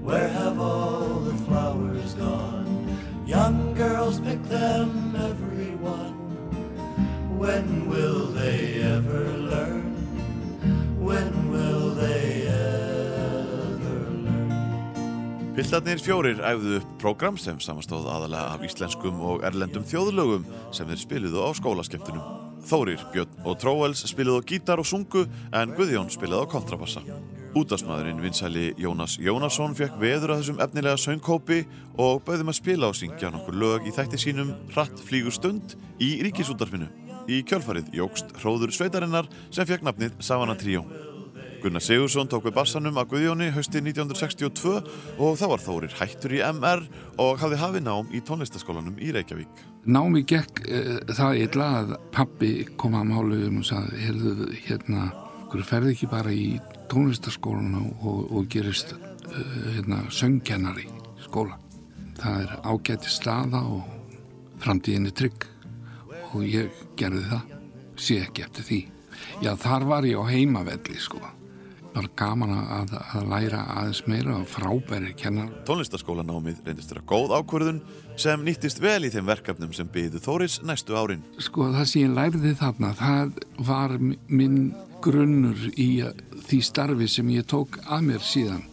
Where 0.01 0.29
have 0.29 0.59
all 0.59 1.21
the 1.29 1.37
flowers 1.45 2.15
gone? 2.15 2.97
Young 3.27 3.75
girls 3.75 4.19
pick 4.21 4.43
them, 4.45 5.15
everyone. 5.15 6.17
When 7.37 7.87
will 7.87 8.33
they 8.33 8.81
ever 8.81 9.29
learn? 9.29 9.93
When 10.99 11.53
will 11.53 11.91
they 12.01 12.49
ever 12.49 14.01
learn? 14.25 15.53
Piltarnir 15.53 16.01
fjórir 16.01 16.41
æfðu 16.41 16.81
upp 16.81 16.93
prógram 17.03 17.37
sem 17.37 17.61
samastóð 17.61 18.09
aðalega 18.09 18.57
af 18.57 18.65
íslenskum 18.65 19.21
og 19.21 19.45
erlendum 19.45 19.85
þjóðlögum 19.85 20.49
sem 20.73 20.89
þeir 20.89 21.05
spiluðu 21.05 21.45
á 21.45 21.53
skólaskemmtunum. 21.61 22.40
Þórir, 22.69 23.01
Björn 23.15 23.45
og 23.49 23.59
Tróels 23.61 24.03
spiluðu 24.09 24.43
á 24.45 24.49
gítar 24.49 24.81
og 24.83 24.89
sungu 24.89 25.27
en 25.57 25.75
Guðjón 25.77 26.11
spiluðu 26.13 26.45
á 26.45 26.53
kontrabassa. 26.53 27.03
Útastmaðurinn 27.57 28.21
vinsæli 28.23 28.71
Jónas 28.79 29.17
Jónasson 29.19 29.75
fekk 29.75 29.97
veður 29.99 30.37
að 30.37 30.43
þessum 30.43 30.61
efnilega 30.63 31.01
söngkópi 31.03 31.65
og 31.99 32.23
bauðum 32.27 32.53
að 32.53 32.59
spila 32.61 32.91
og 32.93 32.99
syngja 32.99 33.33
nokkur 33.35 33.59
lög 33.59 33.89
í 33.91 33.95
þætti 33.97 34.21
sínum 34.23 34.55
Hratt 34.71 35.03
flýgur 35.03 35.35
stund 35.35 35.75
í 35.99 36.13
ríkisútarfinu. 36.23 36.87
Í 37.27 37.43
kjölfarið 37.47 37.91
jógst 37.97 38.31
hróður 38.39 38.75
sveitarinnar 38.75 39.31
sem 39.51 39.67
fekk 39.67 39.83
nafnið 39.87 40.21
Savana 40.23 40.55
Tríó. 40.59 40.85
Gunnar 41.61 41.83
Sigursson 41.85 42.29
tók 42.31 42.47
við 42.47 42.55
bassanum 42.57 42.97
að 43.01 43.11
Guðjóni 43.13 43.51
hausti 43.53 43.83
1962 43.83 44.71
og 45.21 45.35
þá 45.37 45.45
var 45.51 45.63
Þórir 45.63 45.97
hættur 45.99 46.33
í 46.33 46.41
MR 46.47 46.85
og 47.21 47.41
hafði 47.43 47.59
hafið 47.61 47.83
nám 47.85 48.13
í 48.17 48.21
tónlistaskólanum 48.25 48.97
í 48.97 49.11
Reykjavík. 49.13 49.61
Námi 49.85 50.23
gekk 50.29 50.63
uh, 50.65 50.93
það 51.13 51.41
illa 51.45 51.67
að 51.81 51.93
pappi 52.17 52.51
kom 52.81 52.97
að 52.97 53.11
málu 53.13 53.41
um 53.49 53.59
og 53.61 53.67
sagði, 53.69 54.01
heyrðu, 54.07 54.49
hérna, 54.67 55.09
hverju 55.53 55.67
ferði 55.69 55.97
ekki 55.97 56.09
bara 56.13 56.33
í 56.33 56.47
tónlistaskólanu 56.93 57.83
og, 58.01 58.23
og 58.31 58.49
gerist 58.53 58.95
uh, 58.97 59.43
hérna, 59.77 60.05
söngkennari 60.09 60.87
skóla. 61.27 61.59
Það 62.21 62.47
er 62.47 62.55
ágæti 62.65 63.13
staða 63.13 63.65
og 63.69 64.17
framtíðinni 64.65 65.13
trygg 65.17 65.45
og 66.31 66.47
ég 66.47 66.73
gerði 66.97 67.27
það, 67.35 67.53
sé 68.01 68.23
ekki 68.25 68.47
eftir 68.47 68.69
því. 68.71 68.81
Já, 69.45 69.53
þar 69.61 69.87
var 69.89 70.09
ég 70.09 70.17
á 70.17 70.25
heimavelli, 70.31 70.97
sko. 71.01 71.21
Bara 71.91 72.11
gaman 72.15 72.53
að, 72.55 72.93
að 73.17 73.25
læra 73.33 73.65
aðeins 73.75 74.03
meira 74.07 74.37
og 74.39 74.47
frábæri 74.47 75.15
kennar. 75.19 75.49
Tónlistaskólanámið 75.67 76.61
reyndist 76.67 76.93
vera 76.93 77.03
góð 77.11 77.35
ákvörðun 77.35 77.81
sem 78.21 78.45
nýttist 78.47 78.79
vel 78.83 79.09
í 79.09 79.11
þeim 79.11 79.27
verkefnum 79.27 79.73
sem 79.75 79.89
byggðu 79.91 80.21
Þóris 80.23 80.61
næstu 80.67 80.95
árin. 80.95 81.25
Sko 81.43 81.73
það 81.75 81.89
sem 81.91 82.05
ég 82.05 82.15
lærði 82.15 82.55
þarna, 82.61 82.93
það 83.01 83.43
var 83.67 83.97
minn 83.99 84.61
grunnur 85.03 85.71
í 85.81 85.89
því 86.47 86.59
starfi 86.65 87.09
sem 87.11 87.31
ég 87.35 87.47
tók 87.49 87.79
að 87.87 88.07
mér 88.11 88.25
síðan. 88.25 88.67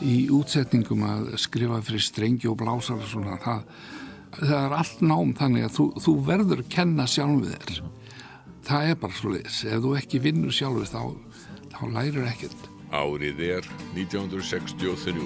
Í 0.00 0.28
útsetningum 0.32 1.02
að 1.08 1.32
skrifa 1.42 1.80
fyrir 1.84 2.04
strengi 2.04 2.50
og 2.50 2.58
blásar 2.62 3.00
og 3.00 3.08
svona 3.10 3.38
það, 3.42 3.64
það 4.38 4.58
er 4.60 4.76
allt 4.78 5.02
nám 5.04 5.34
þannig 5.38 5.66
að 5.68 5.74
þú, 5.76 5.88
þú 6.06 6.14
verður 6.28 6.62
að 6.64 6.72
kenna 6.76 7.08
sjálfið 7.10 7.56
þér. 7.56 7.82
Það 8.62 8.88
er 8.88 8.98
bara 9.02 9.18
svo 9.18 9.32
leiðis 9.34 9.60
ef 9.66 9.80
þú 9.82 9.94
ekki 9.98 10.22
vinnur 10.22 10.54
sjálfið 10.54 10.92
þá, 10.92 11.02
þá 11.82 11.88
lærir 11.98 12.30
ekkert 12.30 12.68
Árið 12.92 13.38
er 13.40 13.66
1963. 13.96 15.22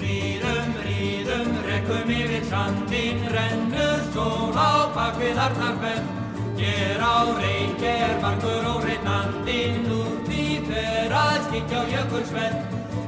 Ríðum, 0.00 0.70
ríðum, 0.86 1.50
rekkum 1.68 2.12
yfir 2.16 2.48
sandinn, 2.48 3.20
rennur 3.36 4.00
sól 4.14 4.56
á 4.56 4.88
bakvið 4.96 5.42
Arnarfell. 5.44 6.02
Hér 6.56 7.04
á 7.04 7.36
reik 7.36 7.84
er 7.84 8.16
margur 8.24 8.64
og 8.72 8.80
reynandinn, 8.88 9.84
því 10.24 10.46
fer 10.72 11.12
að 11.20 11.38
skikja 11.50 11.84
á 11.84 11.90
jökulsvell. 11.92 12.58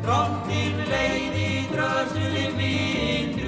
Drottin 0.05 0.85
leið 0.93 1.41
í 1.41 1.53
drösuli 1.73 2.47
mín, 2.61 3.33
drúur 3.33 3.40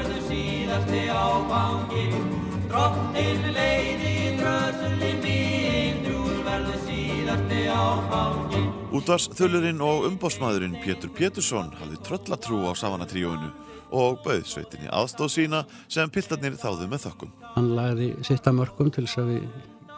verður 0.00 0.20
síðasti 0.30 1.00
áfangin. 1.12 2.28
Drottin 2.70 3.40
leið 3.52 4.04
í 4.06 4.18
drösuli 4.38 5.10
mín, 5.20 6.04
drúur 6.06 6.44
verður 6.46 6.78
síðasti 6.86 7.64
áfangi 7.68 8.60
Útvars 8.94 9.26
þullurinn 9.34 9.82
og 9.84 10.06
umbósmaðurinn 10.08 10.78
Pétur 10.82 11.12
Pétursson 11.14 11.72
hafði 11.78 11.98
tröllatrú 12.06 12.62
á 12.66 12.72
Savanatríóinu 12.78 13.50
og 13.90 14.20
bauð 14.24 14.46
sveitinni 14.46 14.90
aðstóð 14.90 15.32
sína 15.34 15.64
sem 15.90 16.10
piltarnir 16.10 16.56
þáðu 16.58 16.88
með 16.90 17.04
þökkum. 17.08 17.34
Hann 17.56 17.72
lagði 17.76 18.12
sitt 18.26 18.46
að 18.46 18.58
mörgum 18.60 18.90
til 18.94 19.06
þess 19.06 19.22
að 19.22 19.32
við 19.34 19.46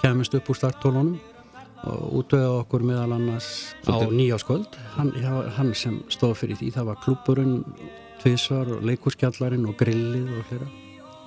kemist 0.02 0.36
upp 0.36 0.48
úr 0.48 0.60
starttólunum 0.60 1.16
og 1.88 2.04
útvöða 2.20 2.60
okkur 2.62 2.84
meðal 2.88 3.16
annars 3.16 3.48
á 3.84 4.00
nýjáskvöld. 4.08 4.76
Hann, 4.96 5.12
hann 5.56 5.74
sem 5.76 6.00
stóð 6.12 6.38
fyrir 6.42 6.60
því. 6.60 6.70
Það 6.76 6.88
var 6.92 7.02
klúburinn, 7.04 7.58
tvísvar, 8.22 8.70
leikurskjallarinn 8.86 9.66
og 9.68 9.76
grillið 9.80 10.30
og 10.38 10.52
hlera. 10.52 10.70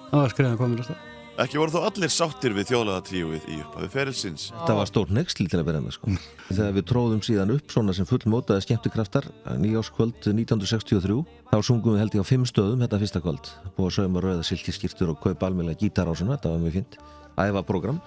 Það 0.09 0.21
var 0.21 0.33
skreiðan 0.33 0.57
komin 0.61 0.81
að 0.81 0.89
það. 0.93 1.11
Ekki 1.35 1.59
voru 1.59 1.73
þó 1.73 1.81
allir 1.89 2.11
sáttir 2.15 2.53
við 2.55 2.69
þjóðlaðatríóið 2.69 3.47
í 3.51 3.55
upphafi 3.59 3.89
ferilsins. 3.91 4.43
Þetta 4.55 4.75
var 4.77 4.87
stór 4.87 5.09
nexli 5.11 5.49
til 5.51 5.59
að 5.59 5.65
byrja 5.67 5.81
með 5.83 5.95
sko. 5.97 6.13
Þegar 6.47 6.75
við 6.77 6.85
tróðum 6.87 7.23
síðan 7.27 7.51
upp 7.57 7.73
svona 7.75 7.95
sem 7.97 8.07
fullmótaði 8.07 8.63
skemmtikraftar 8.63 9.27
nýjáskvöld 9.59 10.29
1963 10.31 11.17
þá 11.51 11.57
sungum 11.59 11.97
við 11.97 12.05
held 12.05 12.15
ég 12.15 12.23
á 12.23 12.31
fimm 12.31 12.47
stöðum 12.47 12.85
þetta 12.85 13.01
fyrsta 13.03 13.23
kvöld 13.25 13.51
búið 13.75 13.89
að 13.89 13.95
sauma 13.97 14.23
rauða 14.23 14.47
silkiskýrtur 14.47 15.11
og 15.11 15.19
kaupa 15.25 15.49
almeinlega 15.49 15.83
gítar 15.83 16.07
á 16.07 16.13
svona, 16.15 16.37
þetta 16.37 16.53
var 16.53 16.63
mjög 16.63 16.79
fint 16.79 16.97
æfa 17.35 17.67
program 17.67 17.99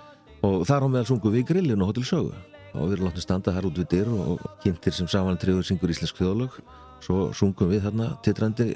og 0.48 0.64
þar 0.68 0.88
á 0.88 0.92
meðal 0.92 1.11
sungum 1.12 1.37
við 1.37 1.44
í 1.44 1.48
grillin 1.53 1.85
og 1.85 1.92
Hotel 1.92 2.09
Sögu 2.09 2.33
og 2.72 2.88
við 2.88 2.96
erum 2.96 3.11
látið 3.11 3.24
standa 3.24 3.53
her 3.53 3.68
út 3.68 3.77
við 3.77 3.92
dyr 3.92 4.12
og 4.12 4.44
kynntir 4.64 4.96
sem 4.96 5.09
saman 5.11 5.37
triður 5.40 5.68
syngur 5.68 5.92
íslensk 5.92 6.16
þjóðlög 6.16 6.61
svo 7.04 7.28
sungum 7.37 7.70
við 7.72 7.87
þarna 7.87 8.11
titrandi 8.24 8.68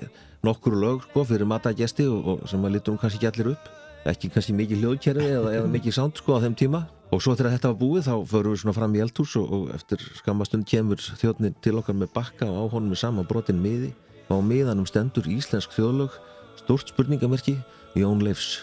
nokkru 0.42 0.78
lög 0.78 1.04
sko 1.08 1.24
fyrir 1.28 1.48
matagesti 1.48 2.06
sem 2.50 2.64
að 2.66 2.76
litum 2.78 2.98
kannski 2.98 3.20
ekki 3.20 3.30
allir 3.30 3.52
upp. 3.54 3.70
Ekki 4.08 4.32
kannski 4.35 4.54
mikið 4.58 4.82
hljóðkerfi 4.82 5.28
eða, 5.30 5.52
eða 5.61 5.70
mikið 5.70 5.94
sound 5.94 6.18
sko 6.18 6.38
á 6.38 6.42
þeim 6.42 6.56
tíma. 6.58 6.82
Og 7.12 7.20
svo 7.22 7.37
þegar 7.37 7.54
þetta 7.54 7.70
var 7.70 7.78
búið 7.78 8.08
þá 8.08 8.14
förum 8.30 8.54
við 8.54 8.62
svona 8.62 8.74
fram 8.74 8.96
í 8.96 9.02
eldhús 9.04 9.37
og, 9.38 9.52
og 9.52 9.70
eftir 9.76 10.02
skamastund 10.18 10.66
kemur 10.66 10.98
þjóðnin 11.20 11.54
til 11.62 11.76
okkar 11.78 11.98
með 12.00 12.11
bakka 12.16 12.48
og 12.48 12.56
á 12.58 12.72
honum 12.72 12.94
með 12.94 13.02
sama 13.04 13.26
brotin 13.28 13.61
miði. 13.62 13.92
Og 14.32 14.40
á 14.40 14.48
miðanum 14.48 14.88
stendur 14.88 15.28
íslensk 15.30 15.76
þjóðlög 15.76 16.16
stort 16.62 16.90
spurningamerki 16.90 17.58
Jón 17.98 18.24
Leifs 18.24 18.62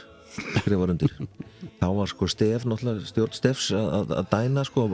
skrifar 0.60 0.92
undir. 0.94 1.14
Þá 1.80 1.88
var 1.96 2.10
sko 2.12 2.28
Stef, 2.30 2.66
náttúrulega 2.68 3.08
stjórn 3.08 3.36
Stefs 3.36 3.70
að 3.76 4.28
dæna 4.32 4.66
sko 4.68 4.88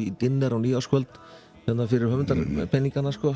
í 0.00 0.10
dinner 0.20 0.54
á 0.54 0.58
nýjáskvöld 0.58 1.20
hérna 1.66 1.86
fyrir 1.90 2.10
höfundarpenningana 2.10 3.12
sko 3.14 3.34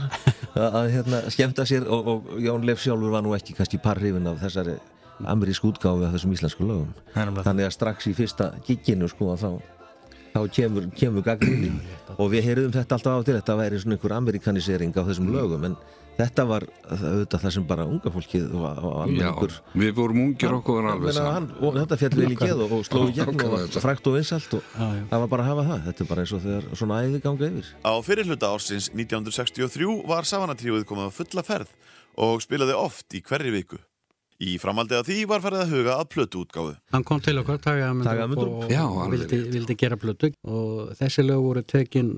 að, 0.57 0.91
hérna 0.95 1.23
skemmta 1.31 1.67
sér 1.69 1.87
og, 1.87 2.11
og 2.13 2.35
Jón 2.43 2.67
Leifs 2.67 2.87
sjálfur 2.87 3.15
var 3.15 3.25
nú 3.25 3.37
ekki 3.37 3.57
kannski 3.57 3.81
parrifin 3.83 4.27
af 4.31 4.43
þessari 4.43 4.77
amerísk 5.25 5.65
útgáfi 5.65 6.05
af 6.05 6.13
þessum 6.13 6.35
íslensku 6.37 6.67
lögum. 6.67 6.91
Þannig 7.15 7.65
að 7.65 7.73
strax 7.73 8.11
í 8.11 8.13
fyrsta 8.17 8.51
gigginu 8.67 9.09
sko 9.09 9.33
að 9.33 9.47
þá 9.47 9.51
þá 10.37 10.41
kemur, 10.53 10.89
kemur 10.97 11.25
gaggrinni 11.25 11.71
og 12.17 12.33
við 12.33 12.51
heyrðum 12.51 12.75
þetta 12.75 12.99
alltaf 12.99 13.21
á 13.21 13.21
til 13.25 13.37
þetta 13.39 13.57
væri 13.61 13.81
svona 13.81 13.97
einhver 13.97 14.15
amerikanisering 14.17 14.93
á 14.93 15.03
þessum 15.09 15.31
lögum 15.33 15.65
en 15.71 15.77
þetta 16.17 16.45
var 16.49 16.67
auðvitað 16.87 17.43
það 17.45 17.55
sem 17.57 17.67
bara 17.69 17.87
unga 17.89 18.13
fólkið 18.15 18.45
og 18.57 18.67
almenningur 18.71 19.53
Já, 19.57 19.59
við 19.83 19.91
vorum 19.99 20.21
ungir 20.25 20.55
okkur 20.59 20.79
var 20.81 20.89
alveg 20.95 21.17
saman. 21.17 21.49
og 21.61 21.77
þetta 21.81 21.99
fjall 22.03 22.13
vel 22.21 22.31
í 22.33 22.39
geð 22.41 22.63
og, 22.67 22.77
og 22.79 22.87
sló 22.89 23.03
í 23.11 23.17
gegn 23.17 23.43
og 23.47 23.57
var 23.57 23.81
frækt 23.87 24.09
og 24.11 24.17
vinsalt 24.19 24.57
og 24.59 24.71
það 24.77 25.25
var 25.25 25.33
bara 25.35 25.47
að 25.47 25.51
hafa 25.53 25.67
það. 25.71 25.83
Þetta 25.89 26.05
er 26.07 26.11
bara 26.13 26.25
eins 26.25 26.37
og 26.37 26.45
þegar 26.47 26.71
svona 26.83 27.01
æði 27.05 27.21
ganga 27.27 27.51
yfir. 27.51 27.73
Á 27.85 27.93
fyrirluta 28.07 28.53
ársins 28.55 28.89
1963 28.95 29.93
var 30.09 30.29
Savanatríuð 30.29 30.87
komið 30.89 31.11
á 31.11 31.17
fulla 31.21 31.45
ferð 31.47 31.77
og 32.17 32.41
spilaði 32.45 32.79
oft 32.81 33.13
í 33.17 33.21
hverri 33.25 33.53
viku 33.53 33.81
Í 34.37 34.57
framaldi 34.61 34.97
að 34.99 35.07
því 35.09 35.19
var 35.31 35.45
farið 35.45 35.63
að 35.63 35.71
huga 35.73 35.93
að 35.97 36.09
plötu 36.13 36.41
útgáðu. 36.43 36.73
Hann 36.93 37.05
kom 37.09 37.21
til 37.25 37.39
okkar, 37.41 37.61
Tagamundur, 37.65 38.51
og 38.53 38.73
Já, 38.73 38.83
vildi, 39.13 39.39
vildi 39.55 39.77
gera 39.81 39.97
plötu 40.01 40.33
og 40.45 40.91
þessi 40.99 41.25
lög 41.25 41.45
voru 41.47 41.63
tekin 41.65 42.11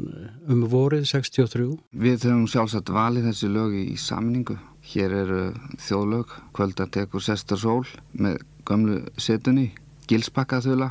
um 0.51 0.65
vorið 0.71 1.07
63. 1.13 1.69
Við 1.95 2.27
höfum 2.27 2.49
sjálfsagt 2.51 2.91
valið 2.95 3.31
þessi 3.31 3.53
lög 3.55 3.77
í 3.79 3.99
samningu. 4.03 4.59
Hér 4.89 5.15
eru 5.21 5.43
þjóðlög, 5.85 6.33
kvöldatekur 6.57 7.23
Sestar 7.23 7.61
Sól 7.61 7.85
með 8.17 8.41
gömlu 8.67 9.03
setunni, 9.21 9.69
Gilsbakkaþula, 10.09 10.91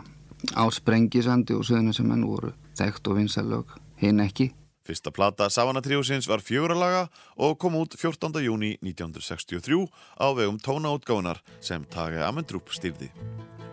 á 0.54 0.64
Sprengisandi 0.72 1.58
og 1.58 1.68
henn 1.74 2.28
voru 2.28 2.54
þekkt 2.78 3.10
og 3.10 3.20
vinsar 3.20 3.48
lög, 3.50 3.74
hinn 4.00 4.22
ekki. 4.24 4.52
Fyrsta 4.88 5.12
plata 5.12 5.50
Savanatríusins 5.52 6.30
var 6.32 6.40
fjóralaga 6.40 7.10
og 7.36 7.58
kom 7.60 7.76
út 7.76 7.98
14. 8.00 8.32
júni 8.40 8.78
1963 8.80 9.84
á 10.16 10.32
vegum 10.32 10.56
tónaútgáðunar 10.64 11.44
sem 11.60 11.84
Tage 11.92 12.24
Amendrup 12.24 12.72
stýrði. 12.72 13.12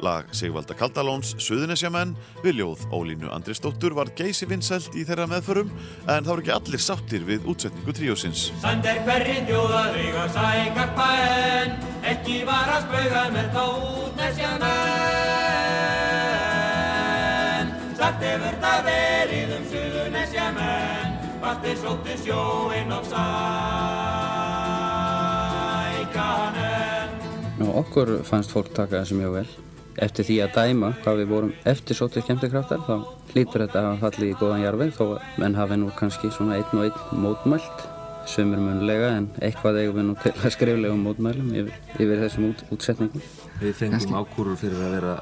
Lag 0.02 0.26
Sigvalda 0.34 0.74
Kaldalóns 0.74 1.36
Suðunesjamenn 1.38 2.16
við 2.42 2.58
ljóð 2.58 2.82
Ólínu 2.90 3.30
Andrisdóttur 3.30 3.94
var 3.94 4.10
geysi 4.18 4.46
vinsælt 4.50 4.90
í 4.98 5.04
þeirra 5.06 5.28
meðförum 5.30 5.70
en 5.70 6.24
það 6.26 6.30
voru 6.32 6.42
ekki 6.42 6.56
allir 6.56 6.82
sáttir 6.82 7.22
við 7.28 7.46
útsetningu 7.46 7.94
tríusins. 7.94 8.50
Sand 8.64 8.84
er 8.90 8.98
hverri 9.06 9.38
þjóðar 9.46 9.94
eiga 10.02 10.26
sækarpa 10.34 11.08
en 11.22 11.78
ekki 12.10 12.42
var 12.48 12.74
að 12.74 12.82
spauga 12.88 13.24
með 13.38 13.46
tónesjamenn. 13.54 14.94
Sagt 17.94 18.20
hefur 18.26 18.54
það 18.66 18.80
verið 18.90 19.48
um 19.60 19.64
Suðunesjamenn 21.44 21.60
Vastir 21.64 21.76
sóttu 21.76 22.14
sjóinn 22.24 22.92
og 22.92 23.04
sækanen 23.04 23.50
Nú, 27.58 27.66
okkur 27.80 28.22
fannst 28.24 28.50
fólk 28.50 28.72
taka 28.74 29.02
þessu 29.02 29.14
mjög 29.18 29.32
vel. 29.34 29.48
Eftir 30.02 30.24
því 30.24 30.36
að 30.42 30.54
dæma 30.56 30.88
hvað 31.02 31.20
við 31.20 31.28
vorum 31.34 31.52
eftir 31.68 31.94
sóttu 31.98 32.22
skemmtikraftar 32.24 32.80
þá 32.86 32.94
hlýtur 33.34 33.60
þetta 33.66 33.80
að 33.90 34.00
falli 34.06 34.30
í 34.30 34.38
góðan 34.40 34.64
jarveg 34.64 34.90
þó 34.96 35.04
að 35.04 35.20
menn 35.42 35.58
hafi 35.58 35.76
nú 35.82 35.90
kannski 35.98 36.32
svona 36.32 36.56
einn 36.56 36.72
og 36.80 36.84
einn 36.88 36.98
mótmælt 37.26 37.78
sumir 38.24 38.58
munlega 38.64 39.08
en 39.18 39.28
eitthvað 39.44 39.82
eigum 39.82 40.00
við 40.00 40.08
nú 40.08 40.14
til 40.24 40.32
að 40.32 40.56
skriflega 40.56 40.96
mótmælum 40.96 41.52
yfir, 41.60 41.76
yfir 42.00 42.24
þessum 42.24 42.48
út, 42.48 42.64
útsetningum. 42.72 43.22
Við 43.60 43.72
fengum 43.82 44.16
ákúrur 44.16 44.56
fyrir 44.64 44.80
að 44.80 44.96
vera 44.96 45.12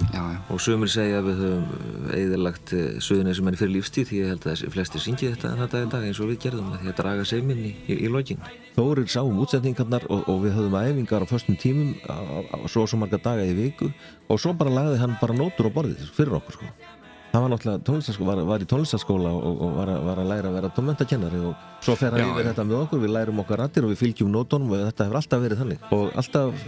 amerikaniseraðir 0.00 0.40
og 0.50 0.60
sumir 0.60 0.90
segja 0.90 1.18
að 1.20 1.26
við 1.28 1.40
höfum 1.44 2.12
eðalagt 2.16 2.72
söðunisum 3.04 3.48
enn 3.50 3.58
fyrir 3.58 3.72
lífstíð 3.76 4.08
því 4.08 4.20
ég 4.20 4.30
held 4.32 4.46
að 4.50 4.62
flestir 4.74 5.02
syngi 5.04 5.30
þetta 5.30 5.52
þetta 5.58 5.68
dag, 5.74 5.90
dag 5.92 6.06
eins 6.08 6.20
og 6.20 6.30
við 6.30 6.40
gerðum 6.44 6.70
að 6.74 6.82
því 6.82 6.92
að 6.92 6.96
draga 7.00 7.26
seiminn 7.28 7.60
í, 7.62 7.72
í, 7.86 7.98
í 8.06 8.10
lokin. 8.10 8.40
Þórir 8.76 9.10
sáum 9.10 9.40
útsetningarnar 9.44 10.06
og, 10.10 10.24
og 10.30 10.40
við 10.44 10.56
höfum 10.58 10.78
æfingar 10.80 11.26
á 11.26 11.30
förstum 11.30 11.58
tímum 11.60 11.92
á, 12.08 12.16
á 12.16 12.58
svo 12.66 12.86
og 12.86 12.90
svo 12.90 13.00
marga 13.02 13.20
daga 13.22 13.46
í 13.46 13.54
viku 13.56 13.90
og 14.28 14.40
svo 14.40 14.54
bara 14.56 14.72
lagði 14.74 15.02
hann 15.02 15.18
bara 15.20 15.36
nótur 15.36 15.70
á 15.70 15.74
borðið 15.74 16.10
fyrir 16.16 16.40
okkur 16.40 16.58
sko. 16.58 16.72
Það 17.30 17.44
var 17.44 17.52
náttúrulega 17.52 18.26
var, 18.26 18.40
var 18.48 18.62
í 18.64 18.66
tónlistaskóla 18.66 19.30
og, 19.30 19.60
og 19.62 19.76
var, 19.78 19.92
var 20.08 20.22
að 20.24 20.29
tónmentakennari 20.76 21.40
og 21.50 21.54
svo 21.84 21.94
fer 21.98 22.14
hann 22.16 22.32
yfir 22.32 22.48
þetta 22.50 22.64
með 22.68 22.78
okkur, 22.84 23.00
við 23.04 23.12
lærum 23.14 23.40
okkar 23.42 23.62
rættir 23.64 23.86
og 23.86 23.92
við 23.94 24.00
fylgjum 24.02 24.32
nótunum 24.34 24.74
og 24.74 24.82
þetta 24.88 25.06
hefur 25.06 25.20
alltaf 25.20 25.44
verið 25.44 25.62
þannig. 25.62 25.86
Og 25.96 26.18
alltaf 26.22 26.66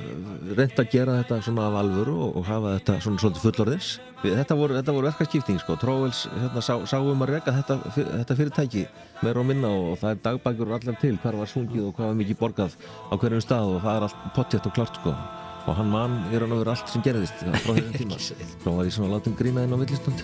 reynd 0.59 0.81
að 0.83 0.91
gera 0.95 1.19
þetta 1.21 1.41
svona 1.49 1.67
af 1.69 1.79
alvöru 1.83 2.17
og, 2.17 2.31
og 2.41 2.49
hafa 2.49 2.75
þetta 2.79 2.99
svona 3.07 3.23
svolítið 3.23 3.47
fullorðins. 3.49 3.93
Þetta 4.23 4.55
voru, 4.55 4.79
voru 4.87 5.09
verkarskipting 5.09 5.59
sko, 5.59 5.75
Tróvels 5.83 6.25
hérna, 6.31 6.62
sá, 6.62 6.75
sáum 6.87 7.25
að 7.27 7.33
reyka 7.35 7.55
þetta, 7.57 7.79
þetta 7.97 8.37
fyrirtæki 8.38 8.85
meira 9.23 9.43
og 9.43 9.49
minna 9.49 9.71
og 9.75 9.97
það 9.99 10.11
er 10.15 10.21
dagbækur 10.29 10.75
allar 10.79 10.99
til 11.03 11.17
hver 11.23 11.41
var 11.43 11.51
sungið 11.51 11.88
og 11.88 11.97
hvað 11.97 12.12
var 12.12 12.19
mikið 12.21 12.38
borgað 12.38 12.77
á 13.11 13.15
hverjum 13.19 13.43
stað 13.43 13.73
og 13.75 13.81
það 13.83 13.99
er 13.99 14.07
allt 14.07 14.21
pottjætt 14.38 14.69
og 14.71 14.77
klart 14.79 15.01
sko. 15.03 15.17
Og 15.62 15.77
hann 15.79 15.91
mann 15.91 16.17
er 16.35 16.43
hann 16.43 16.55
að 16.55 16.62
vera 16.65 16.73
allt 16.75 16.91
sem 16.91 17.03
gerðist 17.07 17.38
frá 17.43 17.75
þessum 17.77 17.95
tíma. 18.01 18.17
þá 18.65 18.69
var 18.71 18.83
ég 18.88 18.95
svona 18.97 19.12
látum 19.15 19.37
grína 19.38 19.67
inn 19.67 19.75
á 19.75 19.79
villistöndi 19.79 20.23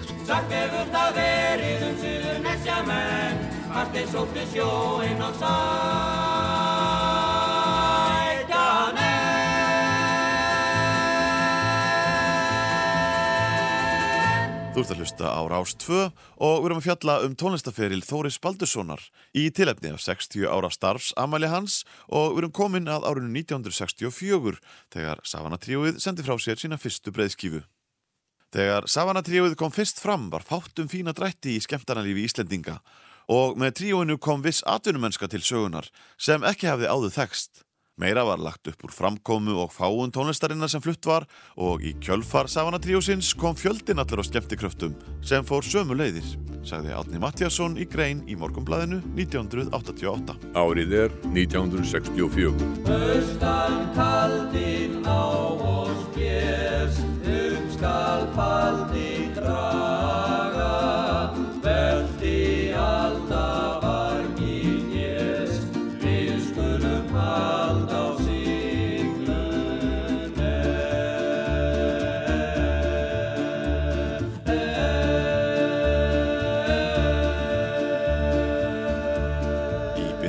Martin 3.79 4.09
sótti 4.11 4.43
sjóinn 4.51 5.21
og 5.23 5.35
sækjanen 5.39 6.59
Þú 14.75 14.83
ert 14.83 14.91
að 14.91 14.99
hlusta 14.99 15.31
á 15.31 15.47
Rás 15.47 15.79
2 15.79 15.95
og 15.95 16.11
við 16.59 16.67
erum 16.67 16.81
að 16.83 16.89
fjalla 16.89 17.15
um 17.29 17.39
tónlistaferil 17.39 18.03
Þóris 18.03 18.43
Baldurssonar 18.43 18.99
í 19.39 19.47
tilefni 19.55 19.95
af 19.95 20.03
60 20.03 20.51
ára 20.51 20.75
starfs 20.75 21.15
Amalie 21.15 21.47
hans 21.55 21.87
og 22.11 22.35
við 22.35 22.43
erum 22.43 22.59
komin 22.59 22.91
að 22.91 23.07
árinu 23.07 23.31
1964 23.47 24.59
þegar 24.91 25.23
Savanatríuð 25.23 26.03
sendi 26.03 26.27
frá 26.27 26.35
sér 26.43 26.59
sína 26.59 26.83
fyrstu 26.83 27.15
breyðskífu. 27.15 27.63
Þegar 28.51 28.91
Savanatríuð 28.91 29.55
kom 29.61 29.71
fyrst 29.71 30.03
fram 30.03 30.33
var 30.35 30.43
fátt 30.43 30.75
um 30.83 30.91
fína 30.91 31.15
drætti 31.15 31.55
í 31.55 31.63
skemmtarnalífi 31.63 32.27
Íslendinga 32.27 32.83
og 33.29 33.57
með 33.61 33.79
tríuinu 33.81 34.19
kom 34.19 34.43
viss 34.45 34.65
atvinnumennska 34.67 35.29
til 35.29 35.45
sögunar 35.45 35.89
sem 36.17 36.45
ekki 36.49 36.71
hafði 36.71 36.93
áður 36.93 37.17
þekst. 37.21 37.65
Meira 37.99 38.23
var 38.23 38.39
lagt 38.39 38.69
upp 38.71 38.85
úr 38.87 38.93
framkomu 38.95 39.57
og 39.59 39.73
fáun 39.75 40.13
tónlistarinnar 40.15 40.71
sem 40.71 40.83
flutt 40.83 41.03
var 41.07 41.25
og 41.59 41.83
í 41.83 41.97
kjölfar 41.99 42.47
Savanatríusins 42.47 43.33
kom 43.35 43.59
fjöldin 43.59 43.99
allir 43.99 44.23
á 44.23 44.25
skemmtikröftum 44.29 44.95
sem 45.19 45.43
fór 45.43 45.67
sömu 45.67 45.99
leiðir, 45.99 46.29
sagði 46.63 46.95
Átni 46.95 47.19
Mattiasson 47.19 47.75
í 47.75 47.89
grein 47.91 48.23
í 48.31 48.39
Morgonblæðinu 48.39 49.03
1988. 49.19 50.39
Árið 50.55 50.95
er 51.03 51.19
1964. 51.35 52.55
Östan 52.87 53.79
kaldinn 53.99 55.03
á 55.03 55.27
oss 55.59 56.07
bjess, 56.15 57.03
um 57.03 57.71
skal 57.75 58.31
faldi 58.39 59.27
draga, 59.35 60.38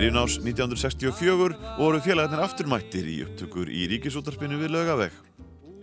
byrjun 0.10 0.26
ás 0.26 0.39
1964 0.41 1.78
voru 1.78 2.00
félagarnir 2.02 2.41
afturmættir 2.41 3.06
í 3.06 3.19
upptökur 3.28 3.69
í 3.69 3.84
ríkisútarpinu 3.91 4.58
við 4.58 4.72
lögaveg. 4.74 5.13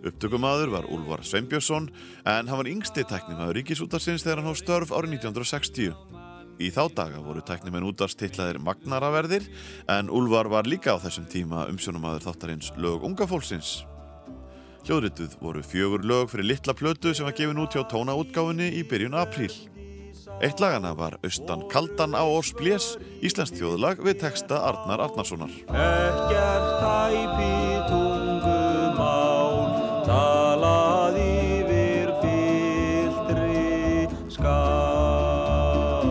Upptökumadur 0.02 0.72
var 0.72 0.88
Úlvar 0.90 1.22
Sveinbjörnsson 1.22 1.86
en 2.26 2.48
hann 2.50 2.58
var 2.58 2.66
yngsti 2.66 3.04
tæknimaður 3.06 3.60
ríkisútarsins 3.60 4.24
þegar 4.26 4.42
hann 4.42 4.48
hóf 4.50 4.58
störf 4.58 4.90
árið 4.90 5.20
1960. 5.20 5.94
Í 6.58 6.72
þá 6.74 6.82
daga 6.96 7.22
voru 7.22 7.44
tæknimenn 7.46 7.86
útarstillaðir 7.86 8.58
magnaraverðir 8.66 9.46
en 9.94 10.10
Úlvar 10.10 10.50
var 10.50 10.66
líka 10.66 10.98
á 10.98 11.02
þessum 11.06 11.30
tíma 11.30 11.68
umsjónumadur 11.70 12.26
þáttarins 12.26 12.72
lög 12.82 13.06
unga 13.06 13.30
fólksins. 13.30 13.84
Hljóðrituð 14.88 15.38
voru 15.38 15.62
fjögur 15.62 16.02
lög 16.02 16.34
fyrir 16.34 16.50
litla 16.50 16.74
plötu 16.74 17.14
sem 17.14 17.30
var 17.30 17.38
gefin 17.38 17.62
út 17.62 17.78
hjá 17.78 17.86
tónaútgáfinni 17.86 18.72
í 18.74 18.82
byrjun 18.90 19.18
apríl. 19.22 19.54
Eitt 20.36 20.60
lagana 20.60 20.92
var 20.92 21.14
Austan 21.24 21.62
Kaldan 21.72 22.12
á 22.12 22.20
Órs 22.28 22.52
Blés, 22.52 22.98
Íslands 23.24 23.54
þjóðlag 23.56 24.02
við 24.04 24.18
texta 24.20 24.58
Arnar 24.68 25.00
Arnarssonar. 25.06 25.48
Ekkert 25.72 26.66
tæpi 26.82 27.56
tungumál 27.88 29.56
talað 30.04 31.16
yfir 31.22 32.12
fylltri 32.20 34.04
skál. 34.28 36.04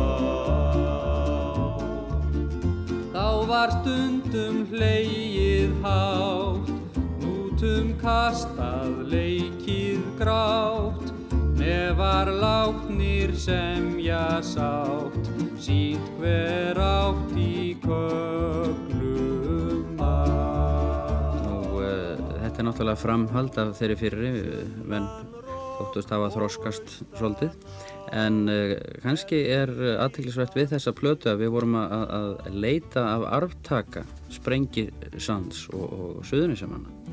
Þá 3.13 3.29
var 3.51 3.69
stundum 3.77 4.65
hleið 4.73 5.69
hátt, 5.85 6.73
nútum 7.21 7.93
kastað 8.01 9.05
leikið 9.13 10.01
grátt, 10.17 11.13
nefar 11.61 12.33
látnir 12.33 12.84
semja 13.37 14.41
sátt, 14.41 15.29
sínt 15.59 16.09
hver 16.19 16.77
átt 16.79 17.35
í 17.37 17.75
köglum. 17.83 19.99
Nú, 21.43 21.57
uh, 21.79 22.17
þetta 22.41 22.61
er 22.61 22.67
náttúrulega 22.69 22.99
framhald 22.99 23.57
af 23.61 23.75
þeirri 23.79 23.97
fyrri, 23.99 24.31
menn 24.87 25.07
þóttust 25.75 26.13
hafa 26.15 26.31
þroskast 26.33 26.95
svolítið. 27.19 27.55
En 28.15 28.45
uh, 28.51 28.75
kannski 29.03 29.41
er 29.51 29.71
aðtillisvert 29.99 30.55
við 30.55 30.71
þessa 30.75 30.95
plötu 30.95 31.33
að 31.33 31.45
við 31.45 31.55
vorum 31.57 31.79
að, 31.81 32.05
að 32.19 32.55
leita 32.55 33.07
af 33.17 33.27
arftaka 33.41 34.05
Sprengisands 34.33 35.67
og, 35.75 35.85
og 35.85 36.23
Suðunisamanna. 36.29 37.04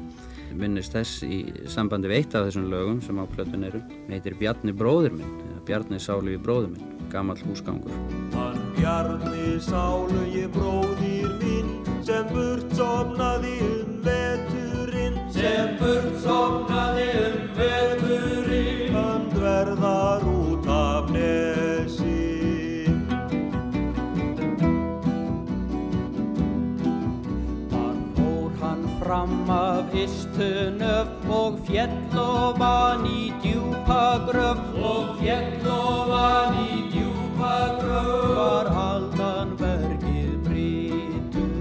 Minnist 0.59 0.97
þess 0.97 1.23
í 1.27 1.39
sambandi 1.71 2.11
við 2.11 2.23
eitt 2.23 2.37
af 2.39 2.49
þessum 2.49 2.69
lögum 2.73 3.01
sem 3.05 3.19
á 3.19 3.25
plötun 3.31 3.69
eru. 3.69 3.81
Heitir 4.11 4.37
Bjarni 4.41 4.75
bróðir 4.77 5.17
minn, 5.17 5.39
eða 5.53 5.65
Bjarni 5.69 6.01
Sálugi 6.03 6.41
bróðir 6.43 6.75
minn, 6.75 6.93
gamall 7.13 7.41
húsgangur. 7.47 7.97
Hann 8.35 8.61
Bjarni 8.77 9.59
sálu 9.63 10.27
ég 10.35 10.51
bróðir 10.55 11.33
minn 11.43 11.73
sem 12.03 12.27
burt 12.33 12.73
somnaði 12.75 13.57
um 13.69 13.97
veturinn 14.07 15.19
Sem 15.35 15.77
burt 15.79 16.17
sofnaði 16.25 17.09
um 17.23 17.41
veturinn 17.59 18.97
Hann 18.97 19.29
verðar 19.37 20.27
út 20.35 20.67
af 20.67 21.13
nesi 21.15 21.62
fram 29.13 29.51
af 29.51 29.93
istunöf 29.93 31.09
og 31.29 31.59
fjell 31.67 32.15
ofan 32.17 33.03
í 33.05 33.29
djúpa 33.43 34.25
gröf. 34.25 34.61
Og 34.81 35.19
fjell 35.21 35.67
ofan 35.69 36.57
í 36.63 36.79
djúpa 36.95 37.57
gröf. 37.77 38.23
Var 38.39 38.71
haldan 38.73 39.53
verkið 39.61 40.33
brítur 40.47 41.53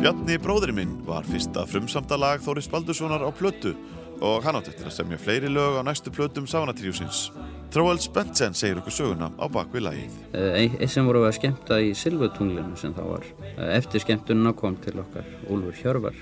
Bjarni 0.00 0.40
bróðurinn 0.42 0.80
minn 0.80 0.96
var 1.06 1.22
fyrsta 1.30 1.62
frumsamta 1.70 2.18
lag 2.18 2.42
Þóris 2.42 2.66
Baldurssonar 2.72 3.22
á 3.22 3.30
plötu 3.30 3.76
og 4.20 4.44
hann 4.44 4.56
átti 4.58 4.72
eftir 4.72 4.88
að 4.88 4.96
semja 4.96 5.18
fleiri 5.20 5.50
lög 5.52 5.80
á 5.80 5.82
næstu 5.86 6.12
plötum 6.14 6.46
Sánatriúsins. 6.48 7.30
Tróald 7.74 8.00
Spensen 8.00 8.54
segir 8.54 8.78
okkur 8.80 8.94
söguna 8.94 9.28
á 9.36 9.44
bakvið 9.52 9.84
lagið. 9.88 10.14
Eh, 10.32 10.62
Eitt 10.80 10.90
sem 10.92 11.06
voru 11.06 11.24
að 11.26 11.36
skemmta 11.40 11.80
í 11.82 11.92
Silvutunglinu 11.98 12.76
sem 12.78 12.94
þá 12.94 13.02
var. 13.04 13.26
Eh, 13.56 13.76
Eftir 13.76 14.00
skemmtununa 14.00 14.54
kom 14.56 14.76
til 14.76 14.98
okkar 15.02 15.26
Úlfur 15.50 15.76
Hjörvar. 15.82 16.14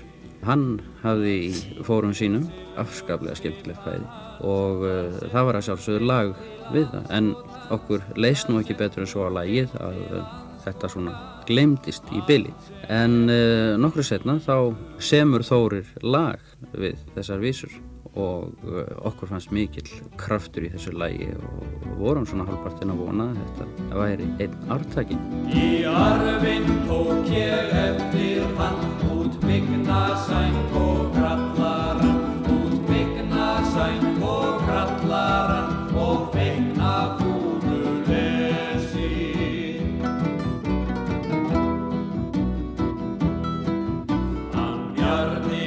Hann 0.45 0.81
hafði 1.01 1.35
í 1.47 1.83
fórum 1.85 2.13
sínum 2.13 2.49
afskaplega 2.77 3.37
skemmtilegt 3.39 3.81
fæði 3.81 4.05
og 4.45 4.83
uh, 4.85 5.15
það 5.31 5.47
var 5.47 5.57
að 5.57 5.63
sjálfsögðu 5.69 6.05
lag 6.05 6.33
við 6.73 6.89
það 6.91 7.13
en 7.17 7.29
okkur 7.73 8.03
leist 8.19 8.49
nú 8.51 8.59
ekki 8.59 8.75
betur 8.77 9.05
en 9.05 9.09
svo 9.09 9.23
að 9.25 9.37
lagið 9.39 9.73
að 9.79 10.01
uh, 10.19 10.35
þetta 10.65 10.91
svona 10.91 11.15
glemdist 11.47 12.11
í 12.13 12.21
byli. 12.27 12.53
En 12.91 13.25
uh, 13.29 13.75
nokkru 13.81 14.03
setna 14.05 14.37
þá 14.43 14.75
semur 15.01 15.45
Þórir 15.45 15.89
lag 16.03 16.41
við 16.75 16.99
þessar 17.15 17.41
vísur 17.41 17.73
og 18.15 18.51
uh, 18.63 18.85
okkur 19.09 19.31
fannst 19.31 19.51
mikill 19.55 19.87
kraftur 20.19 20.67
í 20.67 20.71
þessu 20.71 20.93
lagi 20.95 21.27
og 21.35 21.87
vorum 21.99 22.27
svona 22.29 22.45
halvpartinn 22.47 22.93
að 22.93 23.01
vona 23.03 23.27
að 23.31 23.41
þetta 23.59 23.99
væri 23.99 24.29
einn 24.45 24.71
ártakin. 24.75 25.25
Í 25.51 25.83
arfinn 25.89 26.69
tók 26.87 27.31
ég 27.33 27.75
eftir 27.81 28.45
hann 28.59 28.79
út 29.17 29.35
migna 29.43 30.05
sæng 30.27 30.77
og 30.79 31.11
krallarann 31.17 32.23
út 32.55 32.89
migna 32.89 33.51
sæng 33.73 34.23
og 34.23 34.63
krallarann 34.63 35.95
og 36.05 36.29
feikna 36.35 37.24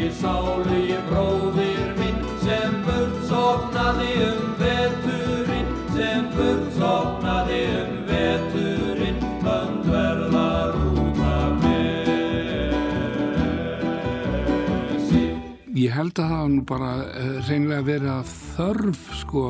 Bjarni 0.08 0.20
sálu 0.24 0.76
ég 0.88 1.00
bróðir 1.04 1.88
minn 1.98 2.22
sem 2.40 2.76
burt 2.86 3.16
sofnaði 3.28 4.24
um 4.24 4.54
veturinn 4.56 5.68
sem 5.92 6.24
burt 6.32 6.70
sofnaði 6.78 7.58
um 7.76 7.90
veturinn 8.08 9.20
hönd 9.44 9.84
verðar 9.84 10.78
út 10.80 11.20
af 11.20 11.60
nesi 11.60 12.16
Ég 15.76 15.92
held 15.92 16.16
að 16.16 16.24
það 16.24 16.40
var 16.40 16.48
nú 16.56 16.64
bara 16.72 16.92
uh, 17.04 17.38
reynlega 17.50 17.84
verið 17.92 18.12
að 18.16 18.34
þörf 18.56 19.02
sko, 19.20 19.46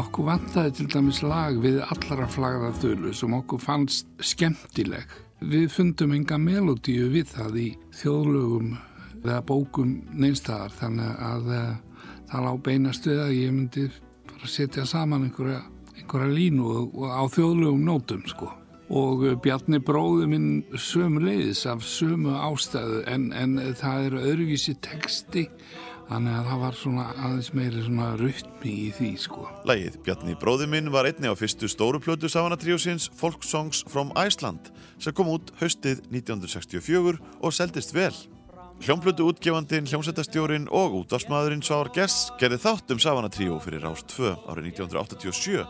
okkur 0.00 0.24
vantaði 0.32 0.70
til 0.80 0.88
dæmis 0.96 1.20
lag 1.22 1.60
við 1.60 1.84
allra 1.84 2.26
flagða 2.26 2.72
þölu 2.80 3.12
sem 3.12 3.36
okkur 3.36 3.60
fannst 3.60 4.08
skemmtileg. 4.32 5.04
Við 5.40 5.68
fundum 5.72 6.16
enga 6.16 6.40
melodíu 6.40 7.12
við 7.12 7.26
það 7.36 7.52
í 7.68 7.68
þjóðlögum 8.00 8.78
eða 9.24 9.40
bókum 9.46 9.96
neinstæðar 10.12 10.72
þannig 10.78 11.20
að 11.26 11.50
uh, 11.56 12.06
það 12.30 12.46
lá 12.46 12.52
beinast 12.68 13.08
við 13.08 13.20
að 13.24 13.34
ég 13.36 13.52
myndi 13.56 13.88
bara 14.30 14.50
setja 14.54 14.86
saman 14.88 15.26
einhverja, 15.28 15.60
einhverja 15.98 16.32
línu 16.32 16.70
og, 16.70 16.96
og 16.96 17.12
á 17.12 17.22
þjóðlögum 17.34 17.84
nótum 17.86 18.24
sko. 18.30 18.50
Og 18.90 19.26
uh, 19.26 19.36
Bjarni 19.42 19.82
bróði 19.84 20.30
minn 20.30 20.48
sömu 20.74 21.22
leiðis 21.24 21.66
af 21.70 21.84
sömu 21.86 22.34
ástæðu 22.38 23.04
en, 23.10 23.30
en 23.36 23.60
það 23.78 24.10
eru 24.10 24.24
öðruvísi 24.32 24.76
texti 24.82 25.48
þannig 26.10 26.34
að 26.40 26.48
það 26.48 26.62
var 26.64 26.78
svona 26.78 27.04
aðeins 27.22 27.50
meiri 27.54 27.84
svona 27.84 28.08
rytmi 28.18 28.72
í 28.72 28.88
því 28.96 29.10
sko. 29.22 29.46
Lægið 29.68 30.00
Bjarni 30.06 30.34
bróði 30.40 30.66
minn 30.72 30.90
var 30.90 31.06
einni 31.06 31.30
á 31.30 31.34
fyrstu 31.38 31.70
stóru 31.70 32.00
plötu 32.02 32.30
Sánatriúsins 32.32 33.06
Folk 33.14 33.46
Songs 33.46 33.84
from 33.90 34.10
Iceland 34.18 34.72
sem 34.98 35.14
kom 35.14 35.30
út 35.30 35.54
haustið 35.62 36.02
1964 36.10 37.20
og 37.40 37.54
seldist 37.54 37.94
vel. 37.94 38.14
Hljómplötu 38.80 39.26
útgefandin, 39.28 39.84
hljómsættastjórin 39.84 40.64
og 40.72 40.94
útvarsmaðurinn 41.02 41.60
Svar 41.60 41.90
Gess 41.92 42.30
gerði 42.40 42.56
þátt 42.62 42.94
um 42.94 43.00
Savana 43.02 43.28
Trio 43.28 43.58
fyrir 43.60 43.82
Rás 43.84 44.00
2 44.08 44.30
árið 44.48 44.70
1987 44.70 45.66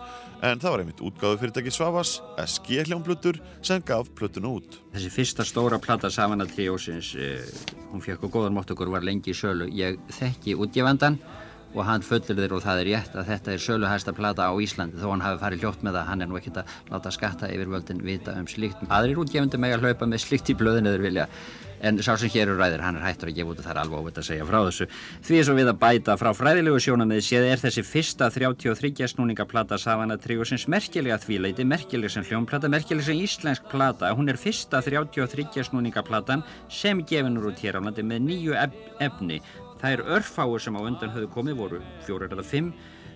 en 0.47 0.61
það 0.63 0.71
var 0.71 0.83
einmitt 0.85 1.01
útgáðu 1.03 1.41
fyrirtæki 1.41 1.73
Svavas, 1.75 2.13
SG 2.39 2.85
hljómplötur 2.87 3.41
sem 3.67 3.83
gaf 3.83 4.13
plötuna 4.15 4.53
út. 4.55 4.79
Þessi 4.95 5.11
fyrsta 5.11 5.43
stóra 5.43 5.81
plata 5.83 6.07
Savana 6.07 6.47
Triósins, 6.47 7.11
uh, 7.19 7.43
hún 7.91 8.05
fekk 8.05 8.29
og 8.29 8.37
góðan 8.37 8.55
mótt 8.55 8.71
okkur, 8.71 8.93
var 8.95 9.03
lengi 9.03 9.35
í 9.35 9.35
sölu. 9.35 9.67
Ég 9.75 9.99
þekki 10.15 10.55
útgefandan 10.55 11.19
og 11.75 11.83
hann 11.89 12.07
fullir 12.07 12.39
þér 12.39 12.55
og 12.55 12.63
það 12.63 12.83
er 12.85 12.91
rétt 12.93 13.17
að 13.19 13.33
þetta 13.33 13.53
er 13.57 13.65
söluhæsta 13.65 14.15
plata 14.15 14.47
á 14.47 14.55
Íslandi 14.55 15.03
þó 15.03 15.09
hann 15.11 15.25
hafi 15.25 15.43
farið 15.43 15.65
hljótt 15.65 15.83
með 15.83 15.99
það, 15.99 16.07
hann 16.13 16.23
er 16.23 16.31
nú 16.31 16.39
ekkert 16.39 16.63
að 16.63 16.79
láta 16.95 17.13
skatta 17.15 17.51
yfir 17.51 17.75
völdin 17.75 18.05
vita 18.07 18.37
um 18.39 18.47
slíkt. 18.47 18.87
Aðrir 18.87 19.19
útgefandi 19.25 19.59
með 19.59 19.77
að 19.81 19.89
hlaupa 19.89 20.09
með 20.15 20.25
slíkt 20.29 20.55
í 20.55 20.57
blöðinu 20.63 20.95
þeir 20.95 21.05
vilja. 21.09 21.27
En 21.81 21.97
sá 22.05 22.13
sem 22.21 22.29
hér 22.29 22.51
eru 22.51 22.59
ræðir, 22.61 22.83
hann 22.85 22.99
er 22.99 23.05
hættur 23.07 23.31
að 23.31 23.39
gefa 23.39 23.55
út 23.55 23.61
og 23.63 23.65
það 23.65 23.73
er 23.73 23.81
alveg 23.81 24.03
óvitt 24.03 24.19
að 24.21 24.27
segja 24.27 24.47
frá 24.49 24.59
þessu. 24.67 24.87
Því 25.25 25.39
er 25.39 25.47
svo 25.49 25.55
við 25.57 25.71
að 25.71 25.79
bæta 25.81 26.17
frá 26.21 26.29
fræðilegu 26.37 26.83
sjónamið 26.85 27.23
séð 27.25 27.47
er 27.49 27.63
þessi 27.63 27.85
fyrsta 27.89 28.29
33 28.35 29.09
snúningaplata 29.15 29.79
Savana 29.81 30.19
Tríosins 30.21 30.67
merkilega 30.69 31.17
þvíleiti, 31.23 31.65
merkileg 31.65 32.13
sem 32.13 32.27
hljómplata, 32.29 32.69
merkileg 32.69 33.07
sem 33.09 33.25
íslensk 33.25 33.73
plata. 33.73 34.13
Hún 34.13 34.29
er 34.29 34.41
fyrsta 34.41 34.83
33 34.85 35.65
snúningaplatan 35.71 36.45
sem 36.69 37.01
gefinur 37.09 37.49
út 37.49 37.65
hér 37.65 37.81
á 37.81 37.85
landi 37.89 38.05
með 38.05 38.25
nýju 38.29 38.57
ef 38.61 38.77
efni. 39.01 39.41
Það 39.81 39.97
er 39.97 40.07
örfáur 40.19 40.61
sem 40.61 40.77
á 40.77 40.81
undan 40.85 41.15
höfðu 41.15 41.33
komið, 41.33 41.61
voru 41.65 41.85
fjórar 42.05 42.37
eða 42.37 42.45
fimm. 42.45 42.75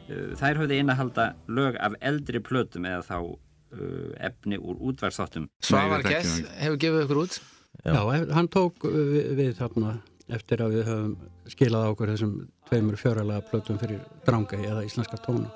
Uh, 0.09 0.33
Þær 0.41 0.65
höfðu 0.65 0.81
innahalda 0.81 1.35
lög 1.53 1.77
af 1.77 1.99
eldri 2.01 2.41
plötum 2.45 2.89
eða 2.89 3.05
þá 3.05 3.19
uh, 3.21 4.13
efni 4.25 4.57
úr 4.57 4.81
útvarsþáttum. 4.81 5.51
Svavar 5.65 6.05
Kess 6.07 6.41
hefur 6.57 6.81
gefið 6.81 7.05
ykkur 7.05 7.27
út 7.27 7.43
Já, 7.85 7.93
Já 7.93 8.27
hann 8.35 8.49
tók 8.49 8.85
við, 8.85 9.31
við 9.39 9.57
þarna 9.59 9.99
eftir 10.33 10.63
að 10.65 10.79
við 10.79 10.87
höfum 10.89 11.17
skilað 11.53 11.91
okkur 11.93 12.13
þessum 12.15 12.37
tveimur 12.71 12.97
fjöralega 12.97 13.45
plötum 13.51 13.81
fyrir 13.81 14.01
dranga 14.25 14.61
eða 14.61 14.87
íslenska 14.87 15.21
tóna. 15.21 15.51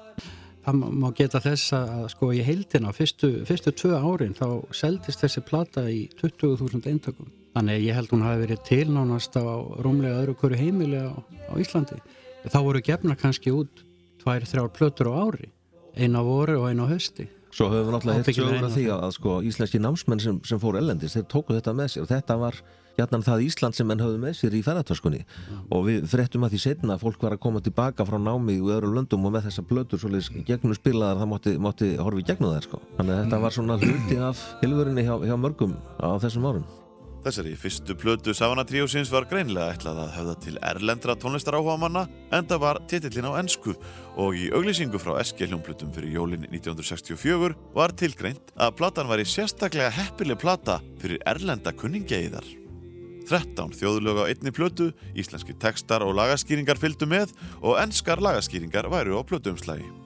Það 0.66 0.82
má 1.00 1.08
geta 1.16 1.40
þess 1.40 1.72
að 1.72 2.04
sko 2.12 2.28
í 2.36 2.42
heildina 2.44 2.92
fyrstu, 2.92 3.30
fyrstu 3.48 3.72
tvö 3.72 3.96
árin 3.96 4.36
þá 4.36 4.68
seldist 4.76 5.22
þessi 5.24 5.40
plata 5.46 5.86
í 5.88 6.02
20.000 6.20 6.84
eintökum. 6.90 7.30
Þannig 7.56 7.86
ég 7.86 7.96
held 7.96 8.12
hún 8.12 8.26
hafi 8.26 8.42
verið 8.44 8.60
tilnánast 8.68 9.38
á 9.40 9.48
rúmlega 9.80 10.20
öðru 10.20 10.36
hverju 10.42 10.60
heimili 10.60 11.00
á, 11.00 11.16
á 11.48 11.54
Íslandi. 11.56 11.96
Þá 12.44 12.58
voru 12.66 12.84
gefna 12.84 13.16
kannski 13.18 13.54
út 13.54 13.80
tvær, 14.20 14.44
þrjár 14.44 14.68
plötur 14.76 15.08
á 15.08 15.12
ári. 15.24 15.48
Einu 15.96 16.20
á 16.20 16.22
voru 16.28 16.60
og 16.60 16.68
einu 16.68 16.84
á 16.84 16.92
hösti. 16.92 17.30
Svo 17.58 17.70
höfum 17.72 17.88
við 17.88 17.96
náttúrulega 17.96 18.22
hitt 18.22 18.36
sögur 18.38 18.66
af 18.68 18.74
því 18.76 18.84
að, 18.88 19.00
að 19.08 19.14
sko, 19.16 19.38
íslenski 19.50 19.80
námsmenn 19.82 20.22
sem, 20.22 20.42
sem 20.46 20.60
fór 20.62 20.78
ellendist, 20.78 21.18
þeir 21.18 21.30
tóku 21.32 21.56
þetta 21.56 21.74
með 21.74 21.94
sér 21.94 22.04
og 22.04 22.12
þetta 22.12 22.36
var 22.38 22.60
hjarnan 22.98 23.24
það 23.26 23.44
Ísland 23.46 23.78
sem 23.78 23.86
menn 23.88 24.02
höfðu 24.02 24.18
með 24.22 24.34
sér 24.40 24.56
í 24.58 24.62
ferðartöskunni 24.66 25.20
mm. 25.22 25.60
og 25.74 25.84
við 25.86 26.08
frettum 26.10 26.46
að 26.46 26.54
því 26.54 26.62
setna 26.64 26.96
að 26.96 27.04
fólk 27.06 27.26
var 27.26 27.36
að 27.36 27.42
koma 27.44 27.62
tilbaka 27.62 28.06
frá 28.08 28.18
námi 28.22 28.58
í 28.58 28.64
öðru 28.64 28.90
löndum 28.96 29.28
og 29.28 29.36
með 29.36 29.48
þessa 29.48 29.66
blötur 29.70 30.02
svolítið 30.02 30.42
gegnum 30.48 30.74
spilaðar 30.78 31.22
það 31.22 31.32
mótti, 31.34 31.54
mótti 31.68 31.92
horfi 32.00 32.26
gegnum 32.26 32.56
þær 32.56 32.68
sko. 32.68 32.82
Þannig 32.98 33.14
að 33.14 33.24
þetta 33.24 33.40
var 33.46 33.56
svona 33.58 33.80
hluti 33.84 34.20
af 34.30 34.44
hilvörinni 34.64 35.06
hjá, 35.06 35.16
hjá 35.22 35.38
mörgum 35.38 35.78
á 36.02 36.10
þessum 36.22 36.50
árum. 36.50 36.68
Þessari 37.28 37.58
fyrstu 37.60 37.92
plötu 37.92 38.32
Savana 38.32 38.62
Tríósins 38.64 39.10
var 39.12 39.26
greinlega 39.28 39.74
ætlað 39.74 39.98
að 40.00 40.12
höfða 40.14 40.34
til 40.46 40.54
erlendra 40.64 41.16
tónlistaráhuga 41.20 41.74
manna 41.82 42.06
en 42.32 42.48
það 42.48 42.62
var 42.62 42.80
titillin 42.88 43.28
á 43.28 43.36
ennsku 43.36 43.74
og 44.16 44.38
í 44.38 44.46
auglýsingu 44.56 44.96
frá 45.02 45.18
SG 45.20 45.50
hljómplutum 45.50 45.92
fyrir 45.92 46.14
jólinn 46.16 46.48
1964 46.48 47.52
var 47.76 47.92
tilgreint 48.00 48.54
að 48.56 48.72
platan 48.80 49.12
var 49.12 49.20
í 49.20 49.28
sérstaklega 49.28 49.92
heppileg 49.98 50.40
plata 50.40 50.78
fyrir 51.04 51.20
erlenda 51.28 51.76
kunningeiðar. 51.76 52.48
13 53.28 53.76
þjóðlög 53.76 54.24
á 54.24 54.28
einni 54.32 54.56
plötu, 54.56 54.88
íslenski 55.12 55.52
textar 55.60 56.08
og 56.08 56.16
lagaskýringar 56.16 56.80
fylgdu 56.80 57.12
með 57.12 57.36
og 57.60 57.76
ennskar 57.84 58.24
lagaskýringar 58.24 58.88
væru 58.88 59.20
á 59.20 59.22
plötuumslægi. 59.28 59.97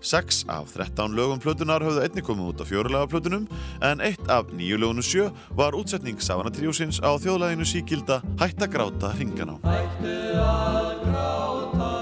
6 0.00 0.44
af 0.52 0.72
13 0.74 1.16
lögum 1.16 1.40
plötunar 1.42 1.84
höfðu 1.84 2.04
einni 2.04 2.24
komið 2.24 2.52
út 2.52 2.62
á 2.62 2.64
fjórulega 2.68 3.10
plötunum 3.10 3.48
en 3.84 4.04
eitt 4.04 4.28
af 4.32 4.52
nýju 4.52 4.80
lögunum 4.82 5.06
sjö 5.06 5.30
var 5.56 5.78
útsetning 5.78 6.20
Savana 6.20 6.52
Tríósins 6.52 7.00
á 7.00 7.14
þjóðlæginu 7.20 7.66
síkilda 7.66 8.20
Hætt 8.40 8.62
að 8.62 8.72
gráta 8.76 9.14
hringan 9.16 9.54
á. 9.54 9.56
Hættu 9.64 10.16
að 10.42 10.94
gráta 11.08 11.92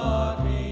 hringan 0.42 0.63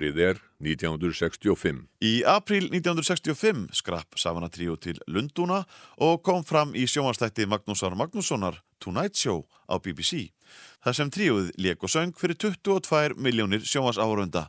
Árið 0.00 0.20
er 0.24 0.38
1965. 0.64 1.82
Í 2.00 2.22
april 2.24 2.70
1965 2.70 3.66
skrapp 3.76 4.16
Savana 4.16 4.48
Tríó 4.48 4.78
til 4.80 4.96
Lundúna 5.04 5.58
og 6.00 6.22
kom 6.24 6.40
fram 6.40 6.70
í 6.72 6.86
sjónvastætti 6.88 7.44
Magnúsar 7.44 7.92
Magnússonar 7.92 8.62
Tonight 8.80 9.18
Show 9.20 9.42
á 9.68 9.76
BBC. 9.76 10.30
Það 10.80 10.96
sem 10.96 11.10
tríóið 11.12 11.50
leik 11.60 11.84
og 11.84 11.92
söng 11.92 12.14
fyrir 12.16 12.38
22 12.40 13.18
miljónir 13.20 13.60
sjónvasárunda 13.60 14.46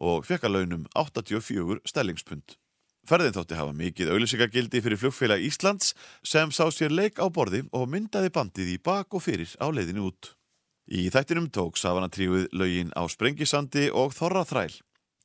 og 0.00 0.24
fekk 0.24 0.46
að 0.48 0.56
launum 0.56 0.86
84 0.96 1.84
stellingspund. 1.84 2.56
Ferðin 3.04 3.36
þótti 3.36 3.58
hafa 3.60 3.76
mikið 3.76 4.14
auðlýsingagildi 4.14 4.80
fyrir 4.86 5.02
flugfélag 5.02 5.44
Íslands 5.44 5.92
sem 6.24 6.48
sá 6.48 6.64
sér 6.72 6.96
leik 6.96 7.20
á 7.20 7.28
borði 7.28 7.66
og 7.76 7.92
myndaði 7.92 8.32
bandið 8.32 8.72
í 8.78 8.80
bak 8.80 9.12
og 9.12 9.26
fyrir 9.28 9.52
á 9.60 9.68
leiðinu 9.68 10.08
út. 10.08 10.32
Í 10.88 11.12
þættinum 11.12 11.52
tók 11.52 11.76
Savana 11.76 12.08
tríuð 12.08 12.48
lögin 12.56 12.96
á 12.96 13.04
Sprengisandi 13.04 13.90
og 13.92 14.16
Þorra 14.16 14.48
Þræl. 14.48 14.72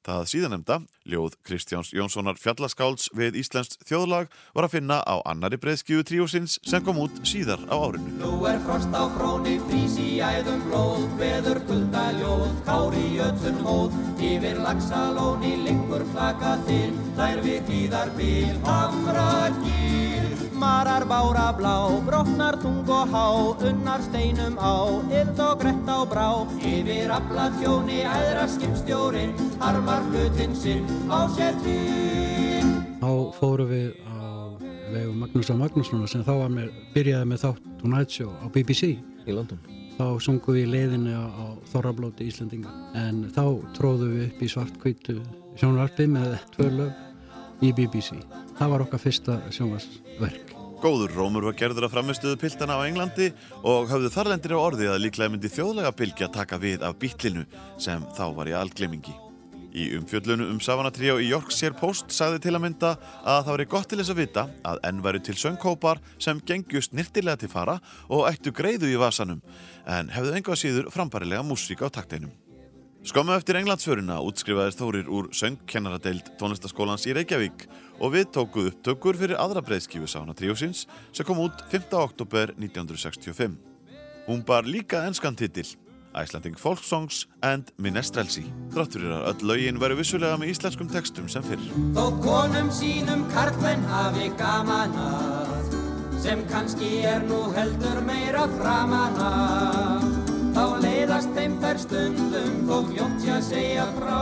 Það 0.10 0.30
síðanemda, 0.32 0.76
ljóð 1.10 1.36
Kristjáns 1.46 1.92
Jónssonar 1.96 2.38
fjallaskálds 2.40 3.10
við 3.18 3.40
Íslandst 3.42 3.80
þjóðlag 3.90 4.30
var 4.56 4.68
að 4.68 4.76
finna 4.78 5.00
á 5.04 5.20
annari 5.30 5.60
breyðskíu 5.62 6.06
tríósins 6.06 6.60
sem 6.68 6.84
kom 6.86 7.02
út 7.02 7.18
síðar 7.28 7.64
á 7.68 7.76
árinu. 7.76 8.16
Nú 8.22 8.46
er 8.50 8.60
frost 8.66 8.94
á 8.94 9.04
fróni, 9.18 9.58
frís 9.70 9.98
í 10.02 10.20
æðum 10.22 10.62
blóð, 10.68 11.06
veður 11.20 11.62
kuldaljóð, 11.70 12.48
kári 12.68 13.06
jötun 13.18 13.62
móð, 13.66 13.98
yfir 14.20 14.62
lagsalóni, 14.64 15.56
lengur 15.66 16.06
flaka 16.14 16.58
til, 16.70 16.94
þær 17.18 17.44
við 17.46 17.62
tíðar 17.70 18.14
bíl, 18.20 18.56
hamra 18.68 19.32
gýr. 19.64 20.00
Marar 20.60 21.06
bára 21.08 21.54
blá, 21.56 21.88
brotnar 22.04 22.58
tung 22.60 22.90
og 22.92 23.14
há, 23.14 23.28
unnar 23.64 24.02
steinum 24.04 24.58
á, 24.60 24.92
yld 25.08 25.40
og 25.40 25.62
grett 25.62 25.88
á 25.88 26.04
brá, 26.04 26.28
yfir 26.60 27.14
afla 27.16 27.48
þjóni, 27.62 28.02
æðra 28.04 28.44
skipstjórin, 28.58 29.32
harmar 29.64 30.04
hlutinn 30.12 30.58
sinn. 30.60 30.99
Þá 33.00 33.12
fórum 33.38 33.70
við 33.70 33.88
á 34.04 34.20
vegu 34.94 35.14
Magnúsa 35.18 35.56
Magnússonar 35.58 36.10
sem 36.12 36.24
þá 36.26 36.34
var 36.42 36.52
með, 36.54 36.72
byrjaði 36.96 37.30
með 37.30 37.44
þátt 37.46 37.68
Tonight 37.82 38.14
Show 38.14 38.32
á 38.42 38.46
BBC 38.54 38.96
í 39.00 39.36
London. 39.36 39.60
Þá 40.00 40.06
sungum 40.24 40.56
við 40.56 40.64
í 40.66 40.72
leiðinni 40.74 41.14
á, 41.16 41.26
á 41.28 41.46
Þorrablóti 41.72 42.30
Íslandinga 42.30 42.72
en 43.00 43.26
þá 43.36 43.44
tróðum 43.78 44.16
við 44.16 44.28
upp 44.30 44.44
í 44.44 44.52
svartkvítu 44.54 45.18
sjónvarpi 45.60 46.08
með 46.12 46.38
tvö 46.56 46.70
lög 46.78 47.66
í 47.66 47.74
BBC. 47.76 48.16
Það 48.60 48.74
var 48.74 48.86
okkar 48.88 49.04
fyrsta 49.04 49.40
sjónvarsverk. 49.56 50.56
Góður 50.80 51.12
rómur 51.12 51.50
var 51.50 51.58
gerður 51.60 51.90
að 51.90 51.96
framistuðu 51.98 52.40
piltana 52.40 52.78
á 52.80 52.88
Englandi 52.88 53.34
og 53.68 53.90
höfðu 53.92 54.14
þarlendir 54.14 54.56
á 54.56 54.60
orði 54.64 54.88
að 54.88 55.02
líklega 55.04 55.34
myndi 55.34 55.52
þjóðlega 55.52 55.92
bylgja 55.92 56.30
taka 56.32 56.60
við 56.62 56.86
af 56.88 56.96
bítlinu 57.02 57.44
sem 57.76 58.06
þá 58.16 58.26
var 58.38 58.48
í 58.48 58.56
algleimingi. 58.56 59.16
Í 59.70 59.92
umfjöllunu 60.00 60.48
um 60.50 60.58
Savana 60.64 60.90
Trio 60.90 61.20
í 61.22 61.28
Yorkshire 61.30 61.78
Post 61.78 62.10
sagði 62.16 62.42
til 62.42 62.56
að 62.56 62.64
mynda 62.64 62.92
að 63.22 63.44
það 63.46 63.54
veri 63.54 63.70
gott 63.70 63.90
til 63.92 64.00
þess 64.00 64.14
að 64.14 64.22
vita 64.24 64.44
að 64.66 64.80
enn 64.90 65.02
væru 65.06 65.22
til 65.22 65.36
söngkópar 65.38 66.02
sem 66.18 66.42
gengjust 66.42 66.96
nýrtilega 66.98 67.44
til 67.44 67.52
fara 67.52 67.78
og 68.10 68.26
ættu 68.32 68.54
greiðu 68.56 68.90
í 68.90 68.98
vasanum 68.98 69.44
en 69.86 70.10
hefðu 70.16 70.38
enga 70.40 70.58
síður 70.58 70.90
frambarilega 70.94 71.46
músík 71.46 71.84
á 71.86 71.88
takteinum. 71.94 72.34
Skömmu 73.06 73.32
eftir 73.38 73.56
Englandsföruna 73.56 74.18
útskrifaðist 74.28 74.82
Þórir 74.82 75.08
úr 75.08 75.30
söngkennaradeild 75.38 76.34
tónlistaskólans 76.42 77.06
í 77.08 77.14
Reykjavík 77.16 77.68
og 78.02 78.16
við 78.18 78.26
tókuð 78.36 78.72
upptökur 78.74 79.20
fyrir 79.22 79.40
aðra 79.40 79.62
breyðskífu 79.64 80.10
Savana 80.10 80.36
Triosins 80.36 80.82
sem 81.14 81.28
kom 81.28 81.40
út 81.46 81.62
5. 81.72 81.94
oktober 81.96 82.52
1965. 82.58 83.56
Hún 84.28 84.44
bar 84.44 84.68
líka 84.68 85.06
enskan 85.08 85.38
titil 85.40 85.70
Icelandic 86.16 86.58
Folk 86.58 86.84
Songs 86.84 87.26
and 87.46 87.72
Minestrelsi. 87.78 88.46
Þrátt 88.74 88.98
fyrir 88.98 89.14
að 89.14 89.28
öll 89.32 89.50
lögin 89.52 89.80
veru 89.82 90.00
vissulega 90.00 90.40
með 90.42 90.54
íslenskum 90.56 90.90
textum 90.92 91.30
sem 91.32 91.46
fyrr. 91.46 91.62
Þó 91.98 92.06
konum 92.24 92.72
sínum 92.74 93.26
karlmenn 93.34 93.86
hafi 93.90 94.32
gaman 94.40 94.98
að 95.04 95.78
sem 96.20 96.42
kannski 96.50 97.00
er 97.08 97.24
nú 97.30 97.46
heldur 97.56 98.02
meira 98.08 98.48
framan 98.58 99.22
af. 99.24 100.04
Þá 100.58 100.64
leiðast 100.84 101.32
þeim 101.38 101.58
þær 101.62 101.82
stundum 101.86 102.60
þó 102.68 102.78
fljótt 102.90 103.24
sé 103.24 103.34
að 103.38 103.48
segja 103.54 103.88
frá 103.96 104.20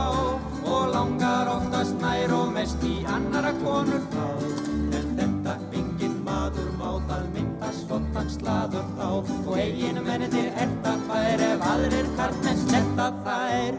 og 0.68 0.88
langar 0.92 1.50
oftast 1.56 1.98
nær 2.02 2.34
og 2.36 2.52
mest 2.54 2.84
í 2.86 2.98
annara 3.08 3.54
konur 3.64 4.04
þá 4.12 4.67
maður 6.48 6.68
má 6.78 6.92
það 7.08 7.24
mynda 7.34 7.68
svottan 7.76 8.30
slaður 8.32 8.86
þá. 8.96 9.08
Og 9.44 9.54
eiginu 9.58 10.02
menninir 10.06 10.48
etta 10.56 10.94
fær 11.04 11.44
ef 11.44 11.64
aðrir 11.72 12.08
karlmenn 12.16 12.62
sletta 12.64 13.08
þær. 13.26 13.78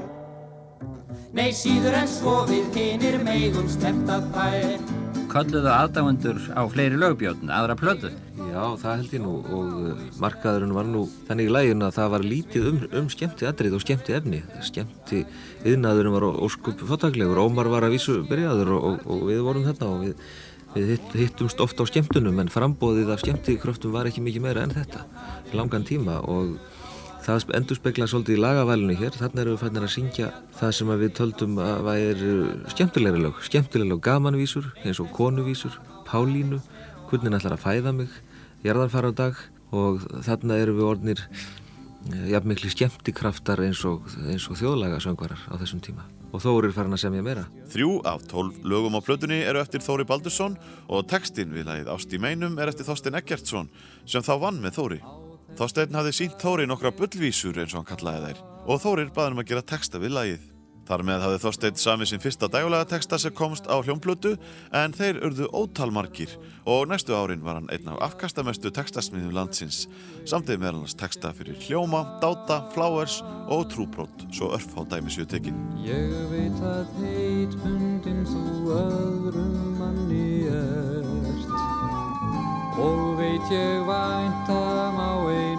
Nei 1.34 1.50
síður 1.54 1.98
en 2.04 2.10
svo 2.10 2.36
við 2.50 2.70
hinir 2.78 3.20
megum 3.26 3.70
sletta 3.70 4.22
þær. 4.36 4.98
Kölluðu 5.30 5.70
aðdáendur 5.70 6.40
á 6.58 6.66
fleiri 6.70 6.98
lögbjóðn, 6.98 7.52
aðra 7.54 7.76
plötu? 7.78 8.10
Já, 8.50 8.64
það 8.82 8.96
held 8.96 9.12
ég 9.14 9.22
nú. 9.22 9.34
Og 9.54 9.68
uh, 9.92 10.04
markaðurinn 10.22 10.74
var 10.74 10.88
nú 10.90 11.04
þannig 11.28 11.50
í 11.50 11.54
lægin 11.54 11.86
að 11.86 11.96
það 12.00 12.14
var 12.16 12.26
lítið 12.26 12.70
um, 12.72 12.80
um 12.98 13.10
skemmti 13.14 13.46
atrið 13.50 13.78
og 13.78 13.84
skemmti 13.84 14.16
efni. 14.18 14.42
Skemmti 14.66 15.24
yðnaðurinn 15.70 16.16
var 16.18 16.26
óskup 16.34 16.82
fótaglegur, 16.90 17.42
Ómar 17.46 17.70
var 17.70 17.86
að 17.86 17.98
vísu 17.98 18.20
byrjaður 18.30 18.74
og, 18.78 18.88
og, 18.90 19.06
og 19.06 19.26
við 19.30 19.44
vorum 19.46 19.68
þarna 19.70 19.92
og 19.94 20.02
við, 20.08 20.34
við 20.76 20.94
hitt, 20.94 21.14
hittumst 21.18 21.62
ofta 21.64 21.86
á 21.86 21.90
skemmtunum 21.90 22.42
en 22.42 22.52
frambóðið 22.52 23.14
af 23.14 23.24
skemmtikröftum 23.24 23.94
var 23.96 24.10
ekki 24.10 24.24
mikið 24.26 24.46
meira 24.46 24.66
en 24.66 24.76
þetta. 24.76 25.06
Í 25.50 25.58
langan 25.58 25.88
tíma 25.88 26.20
og 26.30 26.58
það 27.26 27.54
endur 27.58 27.80
spekla 27.80 28.08
svolítið 28.10 28.38
í 28.38 28.42
lagavælinu 28.44 28.98
hér. 29.00 29.18
Þannig 29.18 29.44
erum 29.44 29.56
við 29.56 29.64
fannir 29.64 29.88
að 29.88 29.94
syngja 29.96 30.32
það 30.60 30.76
sem 30.78 30.92
við 31.04 31.16
töldum 31.20 31.62
að 31.64 31.86
væri 31.88 32.34
skemmtilegri 32.76 33.24
lög. 33.26 33.40
Skemmtilegri 33.50 33.94
lög 33.94 34.04
gamanvísur 34.06 34.70
eins 34.84 35.02
og 35.04 35.14
konuvísur, 35.16 35.80
Pálínu 36.10 36.62
hvernig 37.10 37.40
ætlar 37.40 37.58
að 37.58 37.66
fæða 37.66 37.96
mig 37.96 38.14
jarðarfara 38.66 39.14
á 39.14 39.14
dag 39.14 39.42
og 39.76 40.06
þannig 40.26 40.64
erum 40.64 40.80
við 40.80 40.90
orðnir 40.90 41.26
jafnmikli 42.30 42.72
skemmtikraftar 42.74 43.62
eins 43.66 43.84
og, 43.88 44.08
og 44.08 44.58
þjóðlaga 44.58 45.02
söngvarar 45.04 45.42
á 45.50 45.54
þessum 45.62 45.84
tíma 45.84 46.08
og 46.30 46.44
Þórir 46.44 46.74
farin 46.76 46.94
að 46.94 47.04
semja 47.04 47.24
meira 47.26 47.46
Þrjú 47.74 47.94
af 48.08 48.26
tólf 48.30 48.60
lögum 48.66 48.98
á 48.98 49.02
plötunni 49.02 49.40
eru 49.46 49.62
eftir 49.62 49.84
Þóri 49.86 50.06
Baldursson 50.10 50.58
og 50.88 51.08
textin 51.10 51.54
við 51.56 51.70
lagið 51.70 51.90
Ást 51.94 52.14
í 52.14 52.22
meinum 52.22 52.60
er 52.62 52.72
eftir 52.72 52.88
Þorstein 52.88 53.18
Eggertsson 53.20 53.72
sem 54.06 54.26
þá 54.26 54.34
vann 54.42 54.62
með 54.62 54.78
Þóri. 54.78 55.00
Þorstein 55.58 55.98
hafði 55.98 56.16
sínt 56.16 56.38
Þóri 56.42 56.70
nokkra 56.70 56.94
bullvísur 56.96 57.58
eins 57.58 57.74
og 57.74 57.82
hann 57.82 57.90
kallaði 57.90 58.30
þær 58.30 58.46
og 58.70 58.82
Þórir 58.84 59.14
baði 59.16 59.34
um 59.34 59.42
að 59.42 59.50
gera 59.50 59.66
texta 59.66 60.02
við 60.02 60.14
lagið. 60.14 60.49
Þar 60.90 61.04
með 61.06 61.22
hafði 61.22 61.40
Þorstein 61.44 61.76
samið 61.78 62.08
sin 62.10 62.22
fyrsta 62.24 62.48
dægulega 62.50 62.88
texta 62.90 63.20
sem 63.22 63.34
komst 63.38 63.68
á 63.70 63.78
hljómplötu 63.78 64.32
en 64.74 64.96
þeir 64.98 65.20
urðu 65.28 65.46
ótalmarkir 65.54 66.32
og 66.66 66.88
næstu 66.90 67.14
árin 67.14 67.44
var 67.46 67.60
hann 67.60 67.70
einn 67.70 67.92
af 67.94 68.00
afkastamestu 68.08 68.72
textasmiðum 68.74 69.36
landsins. 69.38 69.84
Samtið 70.26 70.64
með 70.64 70.80
hans 70.80 70.98
texta 70.98 71.30
fyrir 71.38 71.62
hljóma, 71.62 72.02
dáta, 72.24 72.64
flowers 72.74 73.20
og 73.46 73.68
trúbrót 73.70 74.26
svo 74.34 74.50
örf 74.58 74.74
á 74.74 74.82
dæmisjöu 74.90 75.30
tekin. 75.30 75.62
Ég 75.86 76.10
veit 76.34 76.58
að 76.66 76.90
heitbundin 77.04 78.26
þú 78.26 78.74
öðrum 78.80 79.78
manni 79.78 80.50
ert. 80.50 81.54
Og 82.82 83.14
veit 83.22 83.54
ég 83.54 83.86
væntam 83.86 84.98
á 84.98 85.14
einn 85.30 85.59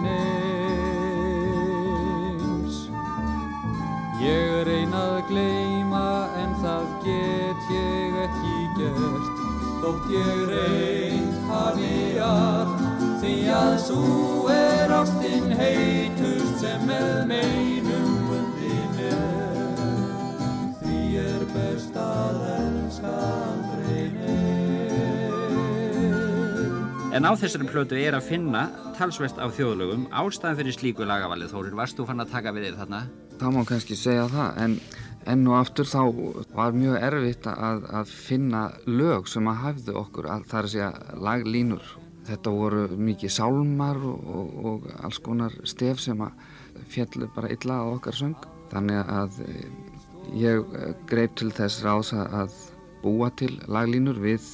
Ég 4.21 4.63
reyna 4.67 4.99
að 5.15 5.21
gleyma 5.31 6.07
en 6.37 6.51
það 6.61 6.83
get 7.05 7.69
ég 7.73 8.19
ekki 8.27 8.57
gert. 8.77 9.41
Þótt 9.81 10.11
ég 10.13 10.43
reyn 10.51 11.31
hafi 11.49 12.19
allt 12.21 12.83
Því 13.21 13.33
að 13.53 13.75
svo 13.81 14.47
er 14.53 14.93
ástinn 14.93 15.51
heitust 15.57 16.61
sem 16.61 16.87
með 16.89 17.11
meinum 17.29 18.15
bundin 18.29 19.03
er. 19.09 19.83
Því 20.81 21.03
er 21.21 21.45
best 21.53 22.01
að 22.01 22.49
elska 22.55 23.40
En 27.11 27.27
á 27.27 27.31
þessari 27.35 27.67
plötu 27.67 27.97
er 27.99 28.15
að 28.15 28.27
finna 28.29 28.61
talsvert 28.95 29.39
af 29.43 29.51
þjóðlögum 29.57 30.05
ástæðan 30.15 30.57
fyrir 30.61 30.75
slíku 30.77 31.03
lagavalið 31.07 31.51
Þórir, 31.51 31.73
varst 31.75 31.97
þú 31.99 32.05
fann 32.07 32.23
að 32.23 32.29
taka 32.31 32.53
við 32.55 32.69
þér 32.69 32.77
þarna? 32.79 32.99
Það 33.41 33.55
má 33.55 33.61
kannski 33.67 33.97
segja 33.99 34.27
það 34.31 34.59
en 34.63 34.75
enn 35.33 35.41
og 35.51 35.57
aftur 35.59 35.89
þá 35.91 35.99
var 36.55 36.77
mjög 36.77 36.95
erfitt 37.09 37.49
að, 37.51 37.83
að 37.99 38.13
finna 38.15 38.61
lög 38.87 39.27
sem 39.29 39.49
að 39.51 39.59
hafðu 39.65 39.95
okkur 40.01 40.29
að 40.33 40.45
það 40.51 40.59
er 40.61 40.67
að 40.69 40.73
segja 40.75 40.91
laglínur. 41.27 41.89
Þetta 42.29 42.53
voru 42.55 42.83
mikið 43.09 43.33
sálmar 43.35 43.99
og, 44.07 44.29
og, 44.31 44.53
og 44.71 44.87
alls 45.03 45.19
konar 45.25 45.55
stef 45.67 45.99
sem 46.03 46.21
að 46.23 46.85
fjallu 46.93 47.27
bara 47.35 47.51
illa 47.51 47.81
á 47.81 47.85
okkar 47.91 48.15
söng. 48.17 48.37
Þannig 48.71 49.11
að 49.17 49.41
eh, 49.49 49.65
ég 50.45 50.63
eh, 50.79 50.93
greip 51.11 51.35
til 51.41 51.51
þess 51.57 51.83
ráðs 51.83 52.13
að- 52.15 52.37
að 52.45 52.55
búa 53.03 53.27
til 53.35 53.51
laglínur 53.67 54.21
við 54.21 54.47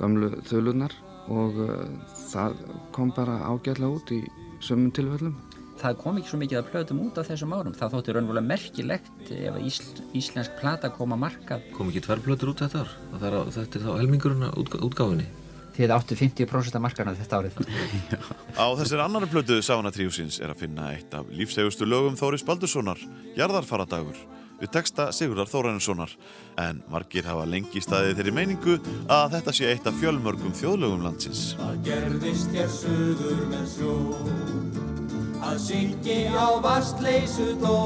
gömlu 0.00 0.32
þölunar 0.48 0.96
og 1.30 1.60
uh, 1.62 1.86
það 2.32 2.58
kom 2.96 3.12
bara 3.16 3.38
ágætlega 3.46 3.90
út 3.94 4.12
í 4.16 4.20
sömum 4.60 4.90
tilfellum. 4.96 5.36
það 5.80 5.94
kom 6.02 6.18
ekki 6.20 6.28
svo 6.28 6.38
mikið 6.42 6.58
að 6.60 6.66
plötum 6.74 6.98
út 7.06 7.16
á 7.16 7.22
þessum 7.24 7.52
árum. 7.56 7.72
Það 7.78 7.92
þótti 7.94 8.14
raunverulega 8.16 8.48
merkilegt 8.50 9.30
ef 9.32 9.54
að 9.54 9.62
ísl, 9.70 9.86
íslensk 10.20 10.58
plata 10.60 10.90
kom 10.92 11.14
að 11.16 11.22
markað. 11.22 11.62
Kom 11.76 11.88
ekki 11.88 12.02
tværblötur 12.04 12.50
út 12.52 12.60
þetta 12.66 12.82
ár? 12.84 12.90
Er, 13.16 13.36
á- 13.40 13.48
þetta 13.54 13.78
er 13.80 13.86
þá 13.86 13.92
helmingurinn 14.02 14.44
að 14.50 14.58
útgá, 14.60 14.82
útgáfinni 14.90 15.28
þið 15.80 15.92
áttu 15.94 16.16
50% 16.18 16.76
af 16.76 16.82
markarna 16.84 17.14
þetta 17.16 17.38
árið. 17.40 17.54
Á 18.60 18.66
þessir 18.76 19.00
annari 19.00 19.28
plötu 19.32 19.56
Sána 19.64 19.88
Tríusins 19.94 20.36
er 20.42 20.50
að 20.52 20.58
finna 20.66 20.90
eitt 20.92 21.14
af 21.16 21.30
lífsegustu 21.32 21.86
lögum 21.88 22.18
Þóris 22.20 22.44
Baldurssonar, 22.44 23.00
Jarðarfaradagur, 23.38 24.18
við 24.60 24.72
texta 24.76 25.08
Sigurðar 25.16 25.50
Þórarinssonar. 25.50 26.14
En 26.60 26.82
margir 26.92 27.26
hafa 27.28 27.48
lengi 27.48 27.82
staðið 27.82 28.20
þeirri 28.20 28.36
meiningu 28.36 28.78
að 29.08 29.36
þetta 29.36 29.56
sé 29.56 29.72
eitt 29.72 29.88
af 29.88 29.98
fjölmörgum 30.00 30.54
þjóðlögum 30.60 31.04
landsins. 31.06 31.54
Það 31.60 31.82
gerðist 31.88 32.56
hér 32.56 32.72
suður 32.76 33.44
með 33.50 33.66
sjó 33.74 33.94
að 35.40 35.58
syngi 35.64 36.18
á 36.30 36.48
vastleysu 36.62 37.54
dó 37.60 37.76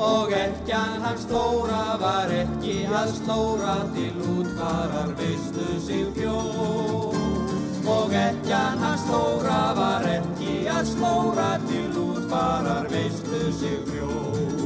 og 0.00 0.32
ekkjan 0.32 1.00
hans 1.04 1.26
Þóra 1.28 1.96
var 2.00 2.32
ekki 2.32 2.84
að 2.88 3.12
slóra 3.18 3.76
til 3.96 4.12
útfarar 4.36 5.12
veistu 5.18 5.66
sig 5.82 6.06
bjó 6.16 6.38
og 7.90 8.16
ekkjan 8.16 8.80
hans 8.84 9.04
Þóra 9.08 9.60
var 9.80 10.08
ekki 10.08 10.56
að 10.70 10.88
slóra 10.94 11.52
til 11.66 11.86
útfarar 12.04 12.90
veistu 12.92 13.44
sig 13.60 13.78
bjó 13.90 14.59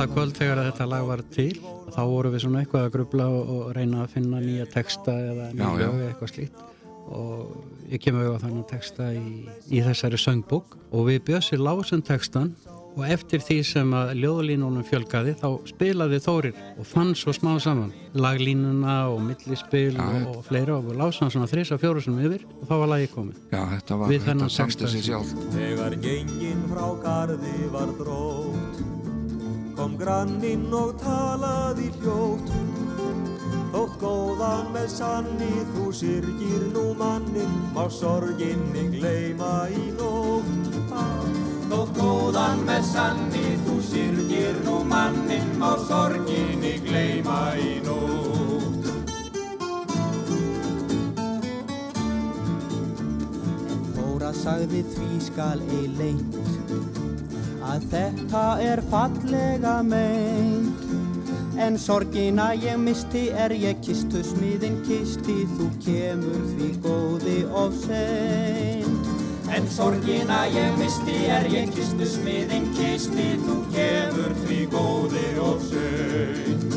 Það 0.00 0.12
kvöld 0.14 0.38
þegar 0.38 0.58
þetta 0.64 0.84
lag 0.88 1.02
var 1.10 1.20
til 1.34 1.50
þá 1.92 2.00
vorum 2.08 2.32
við 2.32 2.40
svona 2.46 2.60
eitthvað 2.62 2.86
að 2.86 2.92
grubla 2.94 3.26
og, 3.28 3.50
og 3.52 3.70
reyna 3.76 4.04
að 4.06 4.12
finna 4.14 4.38
nýja 4.40 4.64
texta 4.72 5.12
eða 5.12 5.48
nýja 5.52 5.72
lög 5.76 5.96
eða 5.98 6.06
eitthvað 6.08 6.30
slíkt. 6.32 6.62
Og 7.10 7.90
ég 7.90 8.00
kemur 8.00 8.24
auðvitað 8.28 8.44
þannig 8.46 8.66
texta 8.70 9.08
í, 9.12 9.24
í 9.76 9.80
þessari 9.84 10.20
söngbók. 10.22 10.76
Og 10.94 11.08
við 11.10 11.18
bjössir 11.26 11.60
lásum 11.60 12.00
textan 12.06 12.52
og 12.96 13.04
eftir 13.06 13.42
því 13.44 13.56
sem 13.66 13.92
að 13.94 14.12
ljóðlínunum 14.22 14.86
fjölgaði 14.88 15.34
þá 15.38 15.48
spilaði 15.68 16.20
Þórir 16.24 16.56
og 16.80 16.88
fann 16.88 17.12
svo 17.18 17.34
smá 17.36 17.52
saman. 17.62 17.92
Laglínuna 18.16 18.96
og 19.12 19.20
millispil 19.26 19.98
Já, 19.98 20.06
og, 20.06 20.38
og 20.38 20.46
fleira. 20.48 20.78
Og 20.78 20.88
við 20.88 21.02
lásum 21.02 21.28
svona 21.34 21.50
þrisa 21.50 21.76
fjóru 21.82 22.00
sem 22.06 22.16
yfir 22.24 22.46
og 22.56 22.64
þá 22.70 22.74
var 22.84 22.92
lagi 22.94 23.10
komið. 23.12 23.42
Já, 23.52 23.60
þetta 23.74 24.00
var, 24.00 24.14
Við 24.14 24.24
þennan 24.30 24.48
þetta 24.54 24.64
texta. 24.64 24.94
sem- 24.94 25.04
sjálf. 25.10 25.36
Þegar 25.58 25.98
gengin 26.06 26.64
frá 26.72 26.88
gardi 27.04 27.58
var 27.74 27.92
drótt 28.00 28.99
Kom 29.76 29.96
granninn 29.98 30.68
og 30.74 30.96
talaði 31.00 31.90
hljótt. 32.00 32.50
Þótt 33.70 34.00
góðan 34.02 34.72
með 34.74 34.88
sanni 34.90 35.50
þú 35.74 35.84
syrgir 35.94 36.64
nú 36.74 36.90
mannin 36.98 37.52
Má 37.74 37.84
sorginni 37.88 38.88
gleyma 38.96 39.68
í 39.70 39.84
nótt. 39.94 40.70
Þótt 41.70 41.92
góðan 42.00 42.64
með 42.66 42.82
sanni 42.88 43.54
þú 43.66 43.76
syrgir 43.86 44.58
nú 44.66 44.80
mannin 44.90 45.52
má 45.60 45.70
sorginni 45.86 46.74
gleyma 46.82 47.38
í 47.62 47.76
nótt. 47.86 48.90
Þóra 53.94 54.32
sagði 54.34 54.82
því 54.90 55.22
skal 55.30 55.62
ei 55.78 55.86
leint 55.94 56.99
að 57.70 57.86
þetta 57.92 58.44
er 58.66 58.82
fallega 58.90 59.74
meint. 59.86 60.86
En 61.60 61.76
sorgina 61.78 62.50
ég 62.56 62.78
misti 62.80 63.28
er 63.36 63.52
ég 63.52 63.80
kistu 63.84 64.22
smiðin 64.24 64.80
kisti 64.86 65.44
þú 65.56 65.68
kemur 65.84 66.44
því 66.54 66.70
góði 66.86 67.38
of 67.62 67.76
seint. 67.84 69.10
En 69.50 69.66
sorgina 69.70 70.44
ég 70.54 70.78
misti 70.78 71.16
er 71.30 71.48
ég 71.52 71.72
kistu 71.74 72.06
smiðin 72.08 72.70
kisti 72.78 73.32
þú 73.44 73.58
kemur 73.74 74.36
því 74.44 74.60
góði 74.74 75.26
og 75.44 75.66
sögn. 75.68 76.68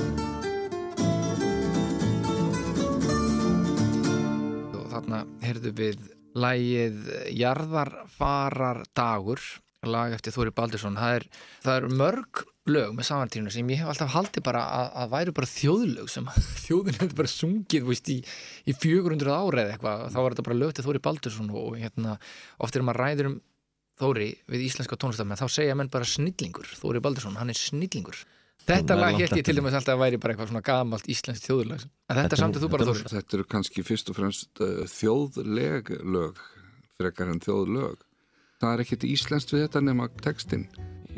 og 4.74 4.90
þarna 4.92 5.20
heyrðu 5.42 5.72
við 5.78 6.02
lægið 6.34 6.98
Jarðarfarar 7.38 8.84
dagur 8.98 9.42
lag 9.92 10.16
eftir 10.16 10.36
Þóri 10.36 10.54
Baldursson. 10.56 10.98
Það 11.00 11.16
er, 11.20 11.26
það 11.64 11.78
er 11.80 11.88
mörg 12.02 12.44
lög 12.72 12.94
með 12.96 13.08
samantíðinu 13.10 13.52
sem 13.52 13.72
ég 13.74 13.82
hef 13.82 13.90
alltaf 13.92 14.14
haldið 14.14 14.46
bara 14.46 14.62
að, 14.72 14.92
að 15.02 15.16
væru 15.16 15.34
bara 15.40 15.50
þjóðlög 15.52 16.12
sem 16.12 16.30
þjóðin 16.66 17.00
hefur 17.02 17.18
bara 17.20 17.34
sungið 17.34 17.90
veist, 17.90 18.12
í, 18.14 18.20
í 18.70 18.76
400 18.78 19.34
ára 19.34 19.66
eða 19.66 19.74
eitthvað. 19.76 20.06
Þá 20.14 20.20
var 20.22 20.36
þetta 20.36 20.48
bara 20.50 20.60
lög 20.62 20.76
til 20.78 20.86
Þóri 20.86 21.04
Baldursson 21.08 21.50
og 21.64 21.74
hérna, 21.82 22.20
oft 22.64 22.78
er 22.78 22.86
maður 22.88 23.04
ræður 23.04 23.32
um 23.34 23.42
Þóri 24.02 24.32
við 24.50 24.64
íslenska 24.66 24.98
tónlistamenn 24.98 25.38
þá 25.38 25.46
segja 25.54 25.76
menn 25.78 25.92
bara 25.94 26.08
snillingur, 26.08 26.66
Þóri 26.80 27.02
Baldursson, 27.04 27.36
hann 27.38 27.54
er 27.54 27.60
snillingur. 27.60 28.24
Þetta 28.64 28.96
er 28.96 29.00
lag 29.02 29.18
hélt 29.20 29.36
ég 29.36 29.46
til 29.46 29.58
dæmis 29.58 29.76
alltaf 29.76 29.98
að 29.98 30.02
væri 30.06 30.20
bara 30.24 30.34
eitthvað 30.34 30.50
svona 30.50 30.64
gamalt 30.66 31.10
íslenskt 31.12 31.46
þjóðlag. 31.46 31.84
En 32.10 32.20
þetta 32.22 32.40
samtið 32.40 32.64
þú 32.64 32.70
bara 32.74 32.88
Þóri 32.88 33.12
Þetta 33.12 33.38
eru 33.38 33.46
kannski 33.54 33.84
fyrst 33.86 34.10
og 34.10 34.18
fremst 34.18 34.64
uh, 34.64 34.86
þjóðleg 34.90 35.92
lög 36.16 36.40
frekar 36.98 37.32
en 37.34 37.42
þjóðlög. 37.44 38.06
Það 38.64 38.74
er 38.78 38.82
ekkert 38.86 39.04
íslenskt 39.10 39.50
við 39.52 39.66
þetta 39.66 39.80
nema 39.84 40.06
textin 40.24 40.62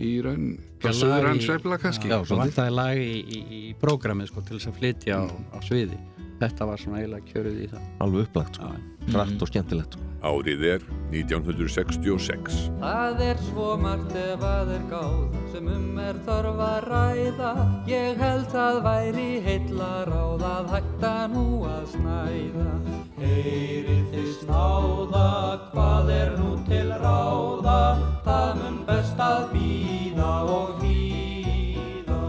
í 0.02 0.16
raun, 0.26 0.48
bara 0.82 0.96
söður 0.98 1.28
hann 1.30 1.42
sveifla 1.44 1.78
kannski. 1.80 2.10
Já, 2.10 2.18
svo 2.26 2.40
vantaði 2.40 2.74
lag 2.74 2.98
í, 3.00 3.20
í, 3.22 3.42
í 3.60 3.62
prógramið 3.80 4.32
sko, 4.32 4.44
til 4.48 4.58
þess 4.58 4.72
að 4.72 4.80
flytja 4.82 5.20
á, 5.22 5.24
á 5.30 5.58
sviði. 5.64 6.00
Þetta 6.42 6.68
var 6.68 6.82
svona 6.82 7.04
eiginlega 7.04 7.30
kjörið 7.30 7.62
í 7.64 7.70
það. 7.72 7.86
Alveg 8.04 8.26
upplagt 8.26 8.60
sko. 8.60 8.72
Rætt 9.14 9.42
og 9.42 9.52
skemmtilegt. 9.52 9.98
Árið 10.26 10.64
er 10.66 10.86
1966. 11.14 12.56
Það 12.82 13.20
er 13.28 13.42
svo 13.52 13.76
margt 13.78 14.16
ef 14.18 14.42
að 14.42 14.72
er 14.80 14.86
gáð 14.90 15.36
sem 15.54 15.68
um 15.70 16.00
er 16.02 16.18
þarf 16.26 16.62
að 16.66 16.88
ræða 16.90 17.52
Ég 17.90 18.18
held 18.20 18.48
það 18.52 18.80
væri 18.88 19.28
heilla 19.46 19.92
ráð 20.10 20.46
að 20.50 20.74
hætta 20.74 21.14
nú 21.32 21.46
að 21.70 21.86
snæða 21.94 22.66
Heyrið 23.20 24.04
þið 24.12 24.28
snáða, 24.42 25.30
hvað 25.72 26.12
er 26.18 26.36
nú 26.42 26.52
til 26.68 26.90
ráða 27.06 27.80
Það 28.26 28.52
mun 28.64 28.84
best 28.90 29.26
að 29.30 29.48
býða 29.54 30.34
og 30.58 30.84
hlýða 30.84 32.22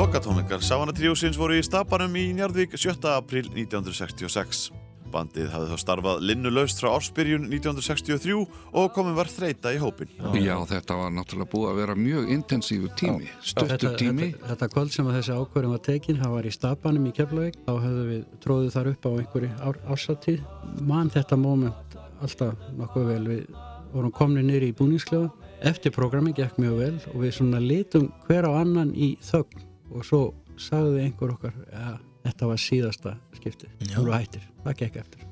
Lokatónleikar 0.00 0.64
Savana 0.64 0.96
Tríósins 0.96 1.38
voru 1.38 1.60
í 1.60 1.64
Stapanum 1.66 2.16
í 2.16 2.30
Njarðvík 2.38 2.78
7. 2.80 2.96
april 3.12 3.52
1966. 3.52 4.79
Bandið 5.12 5.48
hafði 5.52 5.70
þá 5.70 5.82
starfað 5.82 6.22
linnulaust 6.28 6.82
frá 6.82 6.90
ársbyrjun 6.94 7.48
1963 7.48 8.36
og 8.40 8.90
komin 8.94 9.16
var 9.18 9.30
þreita 9.30 9.72
í 9.74 9.80
hópin. 9.82 10.12
Já, 10.38 10.54
þetta 10.70 10.98
var 11.00 11.14
náttúrulega 11.14 11.52
búið 11.52 11.70
að 11.72 11.80
vera 11.82 11.96
mjög 11.98 12.30
intensífu 12.36 12.92
tími, 13.00 13.30
stuttur 13.42 13.74
þetta, 13.74 13.94
tími. 14.00 14.30
Þetta, 14.34 14.50
þetta 14.52 14.70
kvöld 14.74 14.94
sem 14.94 15.10
að 15.10 15.18
þessi 15.18 15.38
ákvörðum 15.40 15.74
var 15.76 15.84
tekin, 15.90 16.20
það 16.20 16.36
var 16.36 16.48
í 16.48 16.54
Stabanum 16.54 17.08
í 17.10 17.14
Keflavík, 17.16 17.60
þá 17.66 17.72
höfðum 17.74 18.10
við 18.10 18.24
tróðið 18.44 18.74
þar 18.76 18.90
upp 18.92 19.08
á 19.08 19.10
einhverju 19.10 19.52
ár, 19.60 19.80
ársatíð. 19.94 20.44
Man 20.92 21.12
þetta 21.14 21.40
moment 21.40 21.98
alltaf 22.20 22.68
nokkuð 22.78 23.10
vel, 23.14 23.22
við 23.30 23.46
vorum 23.94 24.14
komni 24.14 24.44
nýri 24.46 24.70
í 24.70 24.76
búningsklefa, 24.76 25.30
eftir 25.66 25.92
programmi 25.94 26.32
gekk 26.36 26.60
mjög 26.60 26.76
vel 26.78 26.94
og 27.12 27.18
við 27.24 27.34
svona 27.36 27.60
litum 27.60 28.08
hver 28.28 28.48
á 28.48 28.52
annan 28.62 28.94
í 28.96 29.12
þögn 29.24 29.66
og 29.90 30.06
svo 30.06 30.22
sagði 30.60 31.06
einhver 31.06 31.34
okkar, 31.34 31.56
ja, 31.72 31.96
þetta 32.30 32.48
var 32.50 32.62
síðasta 32.62 33.16
skiptið, 33.36 33.76
þú 33.90 34.06
eru 34.06 34.16
hættir, 34.16 34.48
það 34.64 34.80
gekk 34.84 34.98
eftir. 35.02 35.26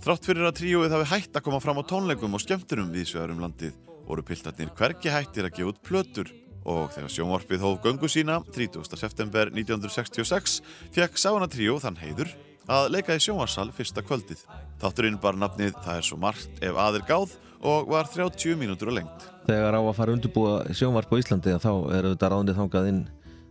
Þrátt 0.00 0.26
fyrir 0.30 0.48
að 0.48 0.56
tríóið 0.56 0.94
hafi 0.96 1.08
hætt 1.10 1.34
að 1.36 1.44
koma 1.44 1.60
fram 1.60 1.80
á 1.80 1.84
tónleikum 1.84 2.36
og 2.36 2.40
skemmturum 2.40 2.92
viðsvegar 2.94 3.34
um 3.34 3.42
landið 3.44 3.74
voru 4.08 4.24
piltarnir 4.26 4.70
hvergi 4.78 5.12
hættir 5.12 5.46
að 5.46 5.58
gefa 5.58 5.72
út 5.74 5.82
plötur 5.86 6.30
og 6.68 6.88
þegar 6.94 7.12
sjónvarpið 7.14 7.64
hóf 7.64 7.82
göngu 7.84 8.08
sína 8.10 8.38
30. 8.48 8.96
september 8.96 9.52
1966 9.52 10.60
fekk 10.94 11.20
Savana 11.20 11.48
tríó 11.52 11.76
þann 11.82 12.00
heiður 12.00 12.32
að 12.70 12.90
leika 12.94 13.16
í 13.16 13.22
sjónvarsal 13.22 13.68
fyrsta 13.74 14.02
kvöldið. 14.06 14.42
Þátturinn 14.80 15.20
bar 15.20 15.38
nafnið 15.38 15.76
Það 15.84 16.00
er 16.00 16.06
svo 16.06 16.18
margt 16.20 16.64
ef 16.64 16.80
aðir 16.80 17.06
gáð 17.08 17.36
og 17.66 17.90
var 17.92 18.08
30 18.08 18.56
mínútur 18.60 18.92
á 18.92 18.98
lengt. 19.00 19.24
Þegar 19.48 19.76
á 19.76 19.80
að 19.82 19.96
fara 19.98 20.14
undirbúa 20.16 20.54
sjónvarp 20.76 21.12
á 21.12 21.20
Íslandi 21.20 21.56
þá 21.60 21.72
er 21.96 22.12
þetta 22.12 22.30
ráðnið 22.32 22.60
þangað 22.60 22.92
inn 22.92 23.02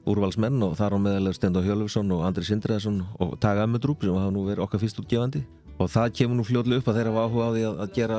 úrvalsmenn 0.07 0.63
og 0.63 0.77
þar 0.79 0.95
á 0.95 0.99
meðal 1.01 1.31
er 1.31 1.37
Stendur 1.37 1.65
Hjölfsson 1.65 2.11
og 2.15 2.23
Andri 2.27 2.45
Sindræðsson 2.47 3.01
og 3.19 3.35
Taga 3.43 3.65
Ömmudrúp 3.67 4.05
sem 4.05 4.15
hafa 4.15 4.31
nú 4.35 4.45
verið 4.47 4.63
okkar 4.65 4.83
fyrst 4.83 5.01
útgefandi. 5.01 5.43
Og 5.79 5.91
það 5.91 6.15
kemur 6.19 6.39
nú 6.39 6.47
fljóðlega 6.47 6.83
upp 6.83 6.89
að 6.91 6.99
þeirra 6.99 7.13
var 7.15 7.27
áhuga 7.29 7.47
á 7.47 7.51
því 7.55 7.67
að, 7.67 7.77
að 7.83 7.93
gera 7.95 8.17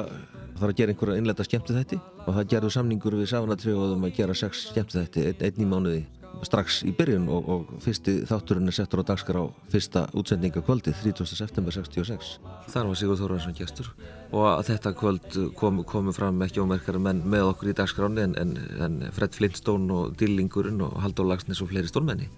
þarf 0.60 0.70
að 0.70 0.78
gera 0.80 0.94
einhverja 0.94 1.20
innleita 1.20 1.46
skemmti 1.48 1.76
þætti 1.76 1.98
og 2.26 2.32
það 2.36 2.48
gerðu 2.52 2.72
samningur 2.76 3.16
við 3.20 3.30
Savanatrióðum 3.32 4.08
að 4.08 4.16
gera 4.16 4.36
sex 4.36 4.66
skemmti 4.70 5.00
þætti 5.00 5.28
einn 5.48 5.60
í 5.64 5.68
mánuði 5.68 6.02
strax 6.46 6.80
í 6.88 6.92
byrjun 6.96 7.26
og, 7.32 7.48
og 7.52 7.72
fyrsti 7.84 8.20
þátturinn 8.28 8.70
er 8.70 8.76
settur 8.76 9.02
á 9.02 9.08
dagskrá 9.10 9.42
fyrsta 9.72 10.06
útsendinga 10.16 10.62
kvöldi 10.64 10.94
30. 10.96 11.28
september 11.28 11.74
66 11.74 12.32
þar 12.72 12.90
var 12.90 12.98
Sigur 13.00 13.20
Þórarsson 13.20 13.56
gestur 13.58 13.90
og 14.30 14.62
þetta 14.66 14.94
kvöld 14.96 15.38
kom, 15.58 15.82
komu 15.84 16.14
fram 16.16 16.40
ekki 16.46 16.62
ómerkara 16.62 17.02
menn 17.02 17.22
með 17.28 17.52
okkur 17.52 17.72
í 17.72 17.76
dagskráni 17.76 18.24
en, 18.28 18.36
en, 18.40 18.56
en 18.80 19.00
Fred 19.16 19.36
Flintstone 19.36 19.92
og 19.94 20.18
Dillingurinn 20.20 20.80
og 20.86 20.96
Haldur 21.04 21.28
Lagsnes 21.28 21.62
og 21.64 21.72
fleiri 21.72 21.90
stórmenni 21.90 22.30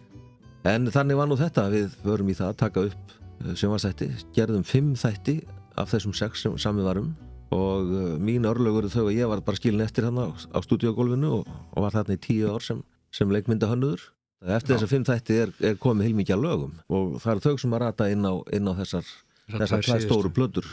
en 0.68 0.88
þannig 0.95 1.18
var 1.18 1.30
nú 1.30 1.38
þetta 1.38 1.68
við 1.72 1.99
förum 2.03 2.30
í 2.30 2.38
það 2.38 2.53
að 2.53 2.62
taka 2.62 2.86
upp 2.90 3.18
sjónvarsþætti, 3.59 4.09
gerðum 4.36 4.64
fimm 4.66 4.95
þætti 4.99 5.40
af 5.80 5.93
þessum 5.93 6.14
sex 6.16 6.45
sem 6.45 6.57
sami 6.61 6.84
varum 6.84 7.12
og 7.53 7.90
uh, 7.93 8.14
mín 8.22 8.47
örlögur 8.49 8.88
þau 8.93 9.07
að 9.09 9.16
ég 9.18 9.28
var 9.28 9.43
bara 9.45 9.59
skilin 9.59 9.84
eftir 9.84 10.07
hann 10.09 10.20
á, 10.20 10.32
á 10.32 10.59
stúdiogólfinu 10.64 11.32
og, 11.40 11.49
og 11.74 11.84
var 11.84 11.97
þarna 11.97 12.16
í 12.16 12.22
tíu 12.22 12.53
ár 12.53 12.64
sem, 12.64 12.80
sem 13.14 13.32
leikmyndahönnur 13.32 14.08
eftir 14.56 14.74
þessar 14.74 14.90
fimm 14.90 15.06
þætti 15.06 15.38
er, 15.44 15.54
er 15.62 15.78
komið 15.80 16.10
heilmikið 16.10 16.36
að 16.36 16.44
lögum 16.46 16.74
og 16.88 17.14
það 17.22 17.32
eru 17.34 17.44
þau 17.46 17.62
sem 17.62 17.76
að 17.76 17.84
rata 17.84 18.10
inn 18.10 18.26
á, 18.26 18.34
inn 18.56 18.68
á 18.68 18.72
þessar, 18.80 19.14
þessar 19.52 19.86
tvær 19.86 20.04
stóru 20.06 20.34
blöður 20.34 20.68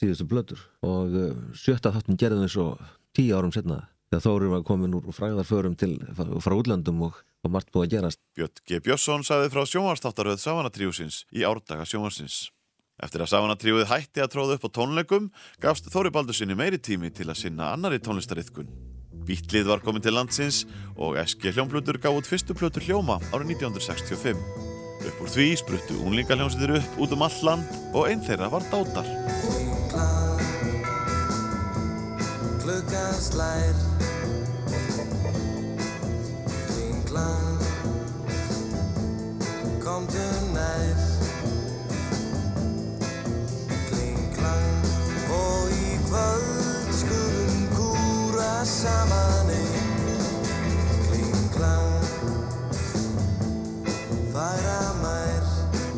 síðustu 0.00 0.26
blöður 0.30 0.66
og 0.86 1.16
uh, 1.16 1.32
sjötta 1.54 1.94
þáttum 1.94 2.18
gerðum 2.18 2.46
við 2.46 2.54
svo 2.56 2.68
tíu 3.14 3.36
árum 3.36 3.54
setna 3.54 3.84
þegar 4.12 4.24
Þórir 4.26 4.52
var 4.52 4.64
komin 4.68 4.96
úr 4.98 5.12
fræðarförum 5.16 5.76
til 5.80 5.94
frá 6.16 6.54
útlandum 6.56 7.06
og, 7.08 7.20
og 7.44 7.54
margt 7.54 7.70
búið 7.72 7.86
að 7.86 7.94
gerast 7.94 8.20
Björn 8.36 8.60
G. 8.68 8.80
Björnsson 8.84 9.24
sagði 9.24 9.52
frá 9.54 9.64
sjónvarstáttaröð 9.64 10.42
Savanatriúsins 10.42 11.22
í 11.32 11.46
árdaga 11.48 11.86
sjónvarsins. 11.88 12.50
Eftir 13.02 13.24
að 13.24 13.32
Savanatriúið 13.32 13.88
hætti 13.88 14.22
að 14.22 14.34
tróða 14.34 14.58
upp 14.58 14.68
á 14.68 14.70
tónleikum 14.76 15.30
gafst 15.64 15.88
Þóri 15.92 16.12
Baldursinni 16.12 16.56
meiri 16.58 16.78
tími 16.78 17.10
til 17.10 17.30
að 17.30 17.40
sinna 17.46 17.72
annari 17.72 18.02
tónlistariðkun. 18.04 18.68
Bítlið 19.26 19.68
var 19.70 19.82
komin 19.84 20.02
til 20.02 20.16
landsins 20.16 20.64
og 20.96 21.16
SG 21.22 21.52
hljómblutur 21.54 22.00
gaf 22.02 22.18
út 22.18 22.28
fyrstu 22.28 22.56
plötur 22.58 22.84
hljóma 22.86 23.20
árið 23.30 23.54
1965. 23.58 24.42
Upp 25.02 25.22
úr 25.22 25.30
því 25.34 25.46
spruttu 25.58 25.98
unlingaljómsýttir 26.06 26.76
upp 26.78 26.98
út 27.02 27.14
um 27.14 27.24
all 27.26 27.38
land 27.46 27.78
og 27.92 28.08
einn 28.10 28.22
þeirra 28.24 28.50
var 28.52 28.66
Dátar. 28.72 29.08
Nær 40.52 40.98
Klingklang 43.88 44.90
Og 45.32 45.70
í 45.72 45.94
kvöld 46.08 46.61
saman 48.64 49.48
einn 49.50 50.44
Klingklang 51.06 52.04
Færa 54.32 54.76
mær 55.00 55.48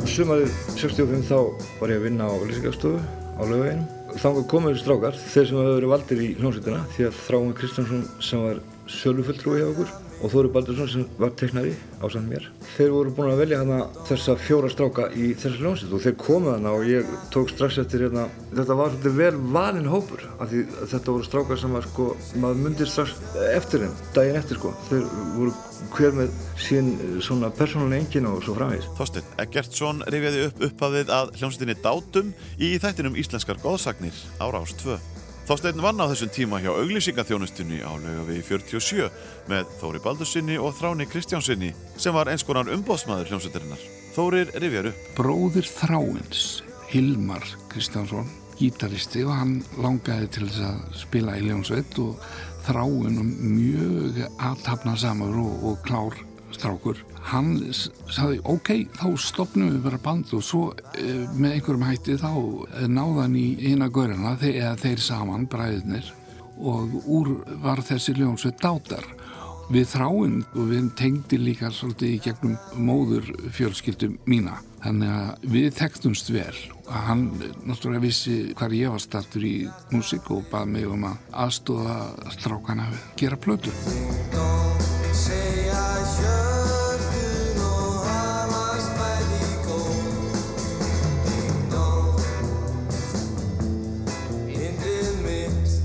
Sumarið 0.08 0.54
65 0.78 1.26
þá 1.28 1.36
var 1.80 1.92
ég 1.92 2.00
að 2.00 2.06
vinna 2.08 2.30
á 2.30 2.34
lýsingarstofu 2.40 3.02
á 3.36 3.42
laugaveginum. 3.42 3.84
Þannig 4.14 4.48
komuðu 4.52 4.80
strákar, 4.80 5.18
þeir 5.18 5.48
sem 5.50 5.58
hefur 5.58 5.74
verið 5.74 5.92
valdir 5.92 6.22
í 6.22 6.30
hljómsveitina, 6.38 6.82
því 6.94 7.08
að 7.08 7.20
Þráin 7.26 7.54
Kristjánsson 7.58 8.04
sem 8.22 8.44
var 8.46 8.60
sölufulltrúi 8.86 9.58
hjá 9.58 9.68
okkur 9.72 9.94
og 10.24 10.32
Þóri 10.32 10.50
Baldursson 10.54 10.88
sem 10.88 11.04
var 11.20 11.34
teiknari 11.36 11.74
á 12.00 12.06
samt 12.08 12.30
mér. 12.30 12.46
Þeir 12.78 12.92
voru 12.94 13.12
búin 13.16 13.32
að 13.34 13.42
velja 13.42 13.60
hana 13.60 13.80
þessa 14.08 14.36
fjóra 14.40 14.70
stráka 14.72 15.10
í 15.12 15.32
þessa 15.36 15.60
hljómsveit 15.60 15.92
og 15.92 16.02
þeir 16.04 16.16
komuð 16.22 16.54
hana 16.56 16.72
og 16.78 16.86
ég 16.88 17.10
tók 17.34 17.52
strax 17.52 17.78
eftir 17.82 18.06
hérna, 18.06 18.24
þetta 18.54 18.78
var 18.78 18.94
svolítið 18.94 19.18
vel 19.20 19.34
valinn 19.56 19.90
hópur 19.92 20.24
af 20.38 20.48
því 20.50 20.64
þetta 20.94 21.14
voru 21.16 21.28
strákar 21.28 21.60
sem 21.60 21.76
var 21.76 21.88
sko, 21.90 22.08
maður 22.40 22.62
myndir 22.64 22.90
strax 22.90 23.16
eftir 23.52 23.84
þeim, 23.84 23.96
daginn 24.16 24.40
eftir 24.40 24.60
sko. 24.60 24.74
Þeir 24.88 25.08
voru 25.34 25.56
hver 25.94 26.16
með 26.16 26.38
sín 26.64 26.92
svona 27.24 27.50
persónuleg 27.54 28.06
engin 28.06 28.30
og 28.30 28.40
svo 28.46 28.56
framvegis. 28.56 28.88
Þorstein 28.98 29.34
Eggertsson 29.44 30.00
rifjaði 30.08 30.46
upp 30.48 30.64
upphafið 30.70 31.12
að 31.18 31.34
hljómsveitinni 31.40 31.76
Dátum 31.84 32.32
í 32.56 32.76
þættinum 32.80 33.20
Íslenskar 33.20 33.60
góðsagnir 33.64 34.24
á 34.40 34.48
Rás 34.48 34.72
2. 34.80 34.96
Þorstein 35.44 35.82
vann 35.84 36.00
á 36.00 36.08
þessum 36.08 36.30
tíma 36.32 36.58
hjá 36.64 36.70
auglýsingaþjónustunni 36.72 37.82
á 37.84 37.92
laugavegi 38.00 38.40
47 38.48 39.10
með 39.50 39.74
Þóri 39.76 40.00
Baldursinni 40.00 40.56
og 40.56 40.72
Þráni 40.78 41.04
Kristjánsinni 41.04 41.68
sem 42.00 42.16
var 42.16 42.30
eins 42.32 42.46
konar 42.48 42.70
umbóðsmaður 42.72 43.28
hljómsveitarinnar. 43.28 43.82
Þórir 44.16 44.54
rifjar 44.56 44.88
upp. 44.88 45.02
Bróðir 45.18 45.68
Þráins, 45.68 46.46
Hilmar 46.88 47.44
Kristjánsson, 47.68 48.30
gítaristi 48.56 49.26
og 49.28 49.36
hann 49.36 49.58
langaði 49.76 50.30
til 50.32 50.48
þess 50.48 50.64
að 50.70 51.00
spila 51.02 51.36
í 51.36 51.44
hljómsveit 51.44 52.00
og 52.00 52.24
Þráin 52.64 53.20
mjög 53.44 54.22
aðtapna 54.40 54.96
samar 54.96 55.36
og, 55.44 55.58
og 55.60 55.84
klár 55.84 56.16
strákur. 56.56 57.00
Hann 57.24 57.56
sagði, 57.72 58.40
ok, 58.44 58.70
þá 58.98 59.06
stopnum 59.20 59.72
við 59.72 59.86
bara 59.86 60.00
band 60.02 60.34
og 60.36 60.44
svo 60.44 60.64
e, 60.96 61.24
með 61.32 61.56
einhverjum 61.56 61.86
hætti 61.88 62.18
þá 62.20 62.32
náðan 62.90 63.38
í 63.40 63.46
eina 63.70 63.88
görina 63.88 64.36
þegar 64.40 64.80
þeir 64.82 65.04
saman, 65.04 65.48
bræðinir 65.50 66.12
og 66.58 66.94
úr 67.10 67.32
var 67.62 67.82
þessi 67.84 68.14
ljónsveit 68.18 68.60
dátar. 68.62 69.06
Við 69.72 69.88
þráinn 69.94 70.42
og 70.52 70.68
við 70.68 70.90
tengdi 70.98 71.38
líka 71.40 71.70
svolítið 71.72 72.10
í 72.12 72.20
gegnum 72.26 72.56
móður 72.76 73.30
fjölskyldum 73.56 74.18
mína. 74.28 74.58
Þannig 74.84 75.14
að 75.16 75.46
við 75.54 75.70
þekktumst 75.78 76.28
vel 76.34 76.58
og 76.84 76.98
hann 77.06 77.22
náttúrulega 77.64 78.04
vissi 78.04 78.36
hvar 78.58 78.74
ég 78.76 78.92
var 78.92 79.00
startur 79.00 79.46
í 79.48 79.54
músík 79.94 80.28
og 80.34 80.44
bað 80.52 80.68
mig 80.76 80.84
um 80.90 81.08
að 81.08 81.32
aðstóða 81.46 81.96
strákana 82.36 82.90
að 82.90 83.00
gera 83.24 83.40
plötu. 83.40 83.72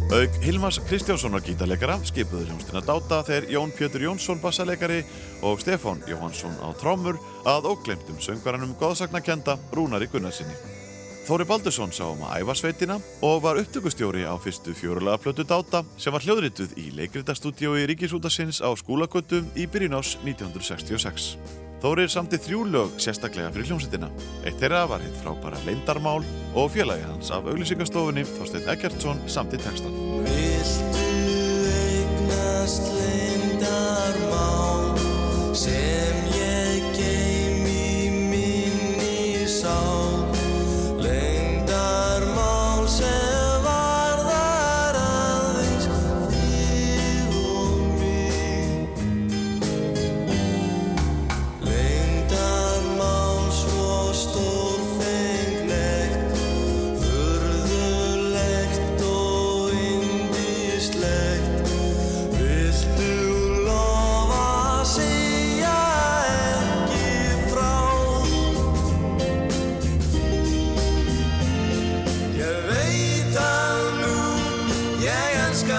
Mitt 0.09 0.11
Auk 0.11 0.43
Hilmars 0.43 0.79
Kristjánssonar 0.87 1.41
gítarleikara 1.45 1.99
skipuðu 2.03 2.47
hljómsdina 2.47 2.81
Dáta 2.81 3.21
þegar 3.27 3.45
Jón 3.53 3.71
Pétur 3.77 4.01
Jónsson 4.01 4.39
bassaleikari 4.41 5.03
og 5.45 5.61
Stefán 5.61 6.01
Jóhansson 6.07 6.55
á 6.65 6.73
trámur 6.73 7.19
að 7.45 7.69
óglemtum 7.69 8.17
söngvaranum 8.17 8.73
góðsagnakenda 8.79 9.59
Rúnari 9.71 10.09
Gunnarsinni. 10.09 10.55
Þóri 11.27 11.45
Baldursson 11.45 11.93
sá 11.93 12.07
um 12.09 12.25
að 12.25 12.41
æfa 12.41 12.57
sveitina 12.57 12.99
og 13.21 13.43
var 13.43 13.61
upptökustjóri 13.61 14.25
á 14.25 14.33
fyrstu 14.41 14.73
fjórulega 14.73 15.21
plötu 15.21 15.45
Dáta 15.45 15.85
sem 15.97 16.13
var 16.13 16.25
hljóðrituð 16.25 16.73
í 16.81 16.89
leikritastúdíói 16.97 17.85
Ríkisútasins 17.85 18.65
á 18.65 18.73
skólagötu 18.73 19.45
í 19.53 19.69
byrjun 19.69 20.01
ás 20.01 20.17
1966. 20.25 21.68
Þórir 21.79 22.09
samti 22.11 22.35
þrjú 22.43 22.65
lög 22.73 22.97
sérstaklega 22.99 23.53
fyrir 23.55 23.69
hljómsveitina. 23.69 24.09
Eitt 24.43 24.59
þeirra 24.59 24.81
var 24.91 24.99
hitt 25.03 25.15
frábæra 25.21 25.61
Leindarmál 25.63 26.25
og 26.51 26.67
félagi 26.73 27.05
hans 27.07 27.31
af 27.31 27.47
auglýsingastofunni 27.47 28.25
Þorstein 28.27 28.67
Eggertsson 28.73 29.23
samti 29.31 29.57
textan. 29.63 29.95
Viltu 30.27 31.07
eignast 31.71 32.91
leyndarmál 32.99 34.91
sem 35.55 36.19
ég 36.35 36.83
geim 36.99 37.63
í 37.71 38.11
minni 38.27 39.47
sál 39.47 40.27
Leyndarmál 40.99 42.83
sem 42.91 43.38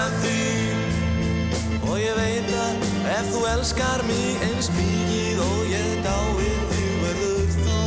elska 0.01 0.21
þig 0.21 1.89
Og 1.89 1.97
ég 1.99 2.15
veit 2.17 2.49
að 2.57 2.85
ef 3.11 3.27
þú 3.33 3.41
elskar 3.51 4.03
mig 4.07 4.45
eins 4.47 4.69
mikið 4.73 5.41
Og 5.45 5.59
ég 5.69 5.91
dái 6.05 6.47
þig 6.71 6.93
verður 7.03 7.51
þú 7.57 7.79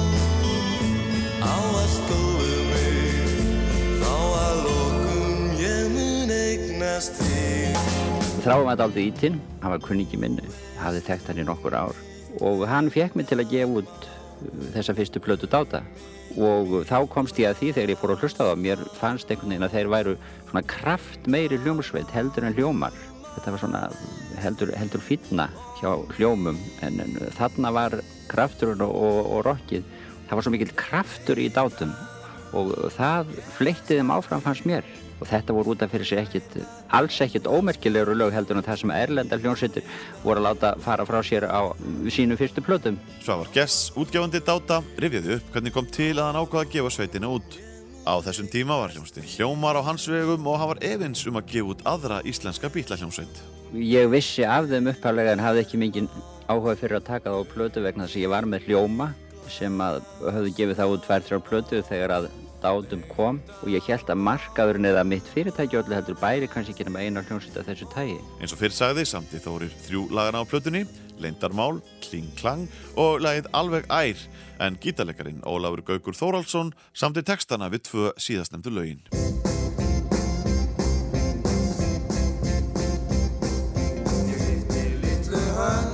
Áallt 1.44 2.06
góðu 2.08 2.60
mig. 2.70 3.26
Þá 4.00 4.14
að 4.14 4.62
lokum 4.64 5.50
ég 5.60 5.90
mun 5.92 6.32
eignast 6.32 7.18
þig. 7.20 7.82
Þráum 8.44 8.70
að 8.72 8.84
aldrei 8.86 9.04
ítinn, 9.10 9.36
hann 9.60 9.74
var 9.74 9.82
kunningi 9.84 10.20
minn, 10.20 10.40
hafði 10.80 11.02
þekkt 11.04 11.30
hann 11.30 11.42
í 11.42 11.46
nokkur 11.48 11.76
ár. 11.76 12.00
Og 12.44 12.64
hann 12.68 12.88
fekk 12.92 13.18
mig 13.18 13.28
til 13.28 13.40
að 13.40 13.52
gefa 13.52 13.82
út 13.82 14.08
uh, 14.08 14.66
þessa 14.76 14.96
fyrstu 14.96 15.22
plötu 15.24 15.50
dáta 15.50 15.82
og 16.40 16.72
þá 16.88 16.96
komst 17.10 17.38
ég 17.38 17.50
að 17.50 17.60
því 17.60 17.72
þegar 17.76 17.92
ég 17.92 18.00
fór 18.00 18.12
að 18.14 18.24
hlusta 18.24 18.46
á 18.46 18.48
það, 18.50 18.62
mér 18.64 18.84
fannst 18.98 19.30
einhvern 19.30 19.52
veginn 19.52 19.66
að 19.66 19.76
þeir 19.76 19.90
væru 19.92 20.14
svona 20.48 20.64
kraft 20.70 21.28
meiri 21.30 21.58
hljómsveit 21.62 22.14
heldur 22.14 22.48
en 22.48 22.56
hljómar. 22.56 22.96
Þetta 23.34 23.54
var 23.54 23.62
svona 23.62 23.82
heldur, 24.42 24.72
heldur 24.78 25.02
fínna 25.02 25.48
hjá 25.80 25.90
hljómum 26.16 26.58
en, 26.86 27.00
en 27.02 27.16
þarna 27.36 27.72
var 27.74 27.96
krafturinn 28.30 28.82
og, 28.84 28.94
og, 28.94 29.20
og 29.36 29.46
rockið, 29.48 29.86
það 30.28 30.36
var 30.38 30.46
svo 30.46 30.54
mikill 30.54 30.74
kraftur 30.78 31.40
í 31.42 31.48
dátum 31.54 31.94
og 32.54 32.70
það 32.94 33.34
fleitti 33.56 33.98
þeim 33.98 34.12
áfram 34.14 34.42
fannst 34.44 34.66
mér 34.68 34.86
og 35.20 35.28
þetta 35.30 35.54
voru 35.56 35.74
út 35.74 35.82
af 35.84 35.92
fyrir 35.92 36.08
sig 36.08 36.20
ekkit 36.22 36.56
alls 36.94 37.20
ekkit 37.24 37.46
ómerkilegur 37.46 38.16
lög 38.18 38.32
heldur 38.34 38.58
en 38.58 38.66
það 38.66 38.80
sem 38.82 38.94
erlendar 38.94 39.42
hljónsveitir 39.42 39.86
voru 40.24 40.42
að 40.42 40.48
láta 40.48 40.72
fara 40.84 41.06
frá 41.08 41.20
sér 41.24 41.46
á 41.48 41.70
sínu 42.10 42.38
fyrstu 42.40 42.64
plötum 42.64 42.98
Svavar 43.22 43.50
Gess, 43.54 43.92
útgefandi 43.96 44.42
Dáta, 44.44 44.82
rifjaði 45.00 45.38
upp 45.38 45.54
hvernig 45.54 45.74
kom 45.74 45.86
til 45.88 46.12
að 46.18 46.28
hann 46.28 46.40
ákvaða 46.42 46.66
að 46.66 46.74
gefa 46.74 46.92
sveitina 46.92 47.30
út. 47.32 47.58
Á 48.04 48.14
þessum 48.20 48.50
tíma 48.52 48.76
var 48.76 48.92
hljómsveitin 48.92 49.30
hljómar 49.32 49.78
á 49.80 49.82
hans 49.86 50.04
vegum 50.12 50.46
og 50.50 50.58
hann 50.60 50.72
var 50.74 50.82
efins 50.84 51.24
um 51.30 51.40
að 51.40 51.50
gefa 51.54 51.72
út 51.72 51.84
aðra 51.88 52.20
íslenska 52.28 52.68
bítlahljómsveit. 52.68 53.42
ég 53.74 54.10
vissi 54.12 54.44
af 54.44 54.68
þeim 54.70 54.92
upphæflega 54.92 55.32
en 55.32 55.42
hafði 55.42 55.64
ekki 55.64 55.80
mikið 55.80 56.08
áhuga 56.46 56.76
fyrir 56.76 57.00
að 57.00 57.08
taka 57.08 57.32
það 57.32 57.40
á 57.40 57.52
plötu 57.54 57.82
vegna 57.82 58.04
þess 58.04 58.18
að 58.18 58.24
ég 58.26 58.34
var 58.34 58.46
með 58.46 58.68
hljóma 58.68 59.08
sem 59.50 59.80
að 59.80 60.02
höfðu 60.20 60.52
gefið 60.58 60.78
það 60.78 60.92
út 60.94 61.06
tvær 61.06 61.24
þrjár 61.26 61.44
plötu 61.48 61.80
þegar 61.88 62.14
að 62.18 62.28
dátum 62.64 63.04
kom 63.12 63.40
og 63.60 63.68
ég 63.72 63.84
held 63.88 64.10
að 64.10 64.22
markaðurinn 64.26 64.90
eða 64.90 65.04
mitt 65.06 65.28
fyrirtæki 65.34 65.78
öllu 65.80 65.96
heldur 65.98 66.18
bæri 66.20 66.48
kannski 66.50 66.74
ekki 66.74 66.88
nema 66.88 67.04
eina 67.04 67.24
hljómsveit 67.26 67.60
af 67.60 67.68
þessu 67.68 67.88
tægi 67.92 68.18
Eins 68.40 68.54
og 68.54 68.60
fyrr 68.60 68.74
sagði 68.74 69.06
samti 69.08 69.40
Þórir 69.44 69.72
þrjú 69.86 70.06
lagana 70.14 70.42
á 70.42 70.48
plötunni, 70.48 70.84
Leindarmál, 71.20 71.80
Kling 72.04 72.32
Klang 72.38 72.66
og 73.00 73.22
lagið 73.24 73.50
Alveg 73.54 73.88
ær. 73.92 74.24
En 74.64 74.78
gítarleikarin 74.80 75.42
Ólafur 75.46 75.84
Gaukur 75.86 76.16
Þóraldsson 76.18 76.72
samti 76.94 77.24
textana 77.26 77.70
við 77.72 77.86
tvö 77.90 78.12
síðastnemdu 78.18 78.72
lögin. 78.74 79.02
Litlu 85.04 85.93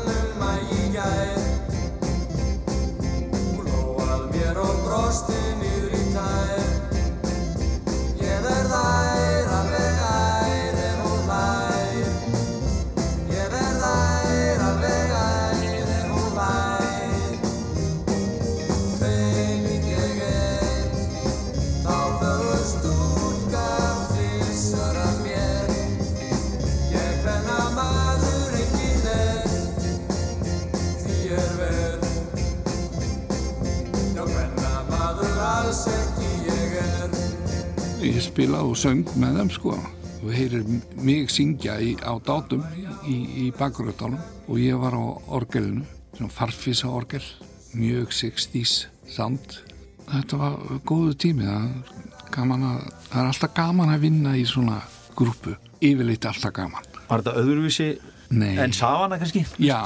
Ég 38.11 38.23
spilaði 38.25 38.73
og 38.73 38.79
söng 38.79 39.11
með 39.23 39.37
þeim 39.39 39.51
sko 39.55 39.73
og 40.21 40.31
heyrir 40.35 40.65
mig 40.99 41.31
syngja 41.31 41.77
í, 41.79 41.93
á 42.03 42.19
dátum 42.27 42.65
í, 43.07 43.17
í 43.45 43.45
bakgröðdánum 43.55 44.19
og 44.51 44.57
ég 44.59 44.81
var 44.83 44.97
á 44.99 45.05
orgelinu 45.39 45.85
svona 46.17 46.33
farfisa 46.35 46.91
orgel 46.91 47.23
mjög 47.79 48.11
60s 48.19 48.89
sound 49.07 49.61
þetta 50.11 50.41
var 50.41 50.57
góðu 50.91 51.15
tími 51.23 51.47
það 51.47 51.71
er 52.35 52.67
að, 52.67 52.81
það 53.07 53.21
er 53.23 53.31
alltaf 53.31 53.55
gaman 53.61 53.95
að 53.95 54.03
vinna 54.09 54.35
í 54.35 54.43
svona 54.49 54.81
grúpu 55.15 55.55
yfirleitt 55.79 56.27
alltaf 56.27 56.55
gaman 56.59 56.91
Var 57.07 57.23
þetta 57.23 57.37
öðruvísi 57.45 57.89
Nei. 58.35 58.57
en 58.59 58.75
Savana 58.75 59.21
kannski? 59.23 59.45
Já, 59.63 59.79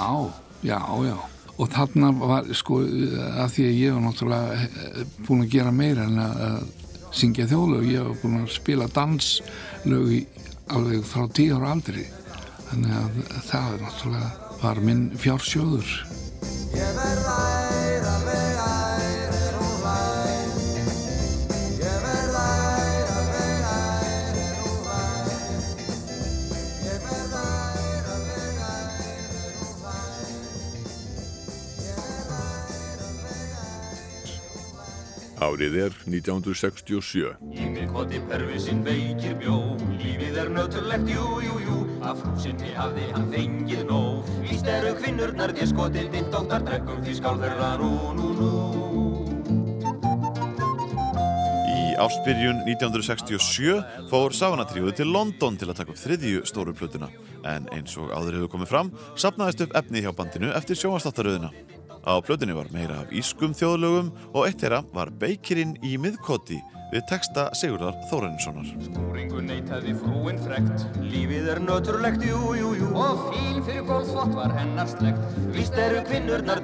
já, 0.64 0.80
já. 0.80 1.16
Og 1.54 1.68
þarna 1.70 2.08
var, 2.18 2.48
sko, 2.56 2.80
að 2.82 3.52
því 3.54 3.68
að 3.68 3.76
ég 3.78 3.94
var 3.94 4.02
náttúrulega 4.08 4.56
eh, 4.64 5.04
búin 5.28 5.44
að 5.44 5.52
gera 5.54 5.76
meira 5.76 6.08
en 6.08 6.18
að 6.24 6.64
syngja 7.14 7.48
þjóðlög. 7.50 7.88
Ég 7.92 8.08
var 8.08 8.20
búin 8.22 8.40
að 8.42 8.54
spila 8.56 8.88
danslög 8.94 10.14
alveg 10.74 11.04
frá 11.08 11.26
tíu 11.36 11.58
ára 11.58 11.74
aldri. 11.76 12.06
Þannig 12.70 12.96
að 13.00 13.20
það 13.50 13.76
náttúrulega 13.84 14.30
var 14.62 14.80
minn 14.86 15.04
fjársjóður. 15.20 15.92
Ég 16.74 16.96
verð 16.98 17.28
ær, 17.34 18.08
alveg 18.14 18.58
ær 18.64 18.83
Árið 35.44 35.74
er 35.76 35.96
1967. 36.08 37.34
Í 37.52 37.64
miðkoti 37.74 38.20
pervisinn 38.30 38.80
veikir 38.86 39.34
bjó. 39.42 39.58
Lífið 40.00 40.38
er 40.40 40.48
nöturlegt, 40.54 41.10
jú, 41.10 41.26
jú, 41.44 41.56
jú. 41.66 41.80
Af 42.04 42.22
frúsinni 42.22 42.72
hafði 42.72 43.10
hann 43.12 43.26
fengið 43.32 43.82
nóg. 43.90 44.30
Víst 44.46 44.70
eru 44.70 44.94
kvinnurnar 45.02 45.52
þér 45.58 45.68
skotið 45.74 46.08
Ditt 46.14 46.30
dóttar 46.32 46.64
drekkum 46.64 47.04
því 47.04 47.18
skál 47.18 47.36
þeirra 47.42 47.74
nú, 47.82 47.90
nú, 48.16 48.30
nú. 48.38 48.54
Í 51.74 51.92
ársbyrjun 52.00 52.64
1967 52.64 54.08
fór 54.08 54.32
Savanatriúið 54.32 55.02
til 55.02 55.10
London 55.12 55.60
til 55.60 55.68
að 55.68 55.82
taka 55.82 55.92
upp 55.92 56.00
þriðju 56.00 56.48
stóru 56.48 56.72
plötuna. 56.78 57.12
En 57.44 57.68
eins 57.76 57.98
og 58.00 58.16
áður 58.16 58.40
hefur 58.40 58.56
komið 58.56 58.72
fram 58.72 58.96
sapnaðist 59.12 59.66
upp 59.66 59.76
efni 59.76 60.06
hjá 60.06 60.14
bandinu 60.16 60.56
eftir 60.56 60.80
sjónvastáttaröðina. 60.80 61.52
Á 62.04 62.20
plötunni 62.20 62.52
var 62.52 62.68
meira 62.72 63.00
af 63.00 63.12
ískum 63.16 63.54
þjóðlögum 63.56 64.10
og 64.34 64.42
eitt 64.44 64.60
þeirra 64.60 64.82
var 64.92 65.08
Beikirinn 65.20 65.78
í 65.80 65.94
miðkoti 65.96 66.58
við 66.92 67.06
texta 67.10 67.46
Sigurðar 67.56 67.96
Þórarinssonar. 68.10 68.68
Skúringu 68.84 69.40
neitaði 69.42 69.94
frúin 69.98 70.38
frekt. 70.44 70.84
Lífið 71.00 71.48
er 71.54 71.62
nöturlegt, 71.64 72.26
jú, 72.28 72.52
jú, 72.60 72.74
Og 72.94 73.24
fíl 73.30 73.62
fyrir 73.66 73.88
gólfþvott 73.88 74.36
var 74.36 74.54
hennar 74.54 74.90
slegt 74.90 75.40
Víst 75.56 75.80
eru 75.80 76.04
kvinnurnar 76.06 76.62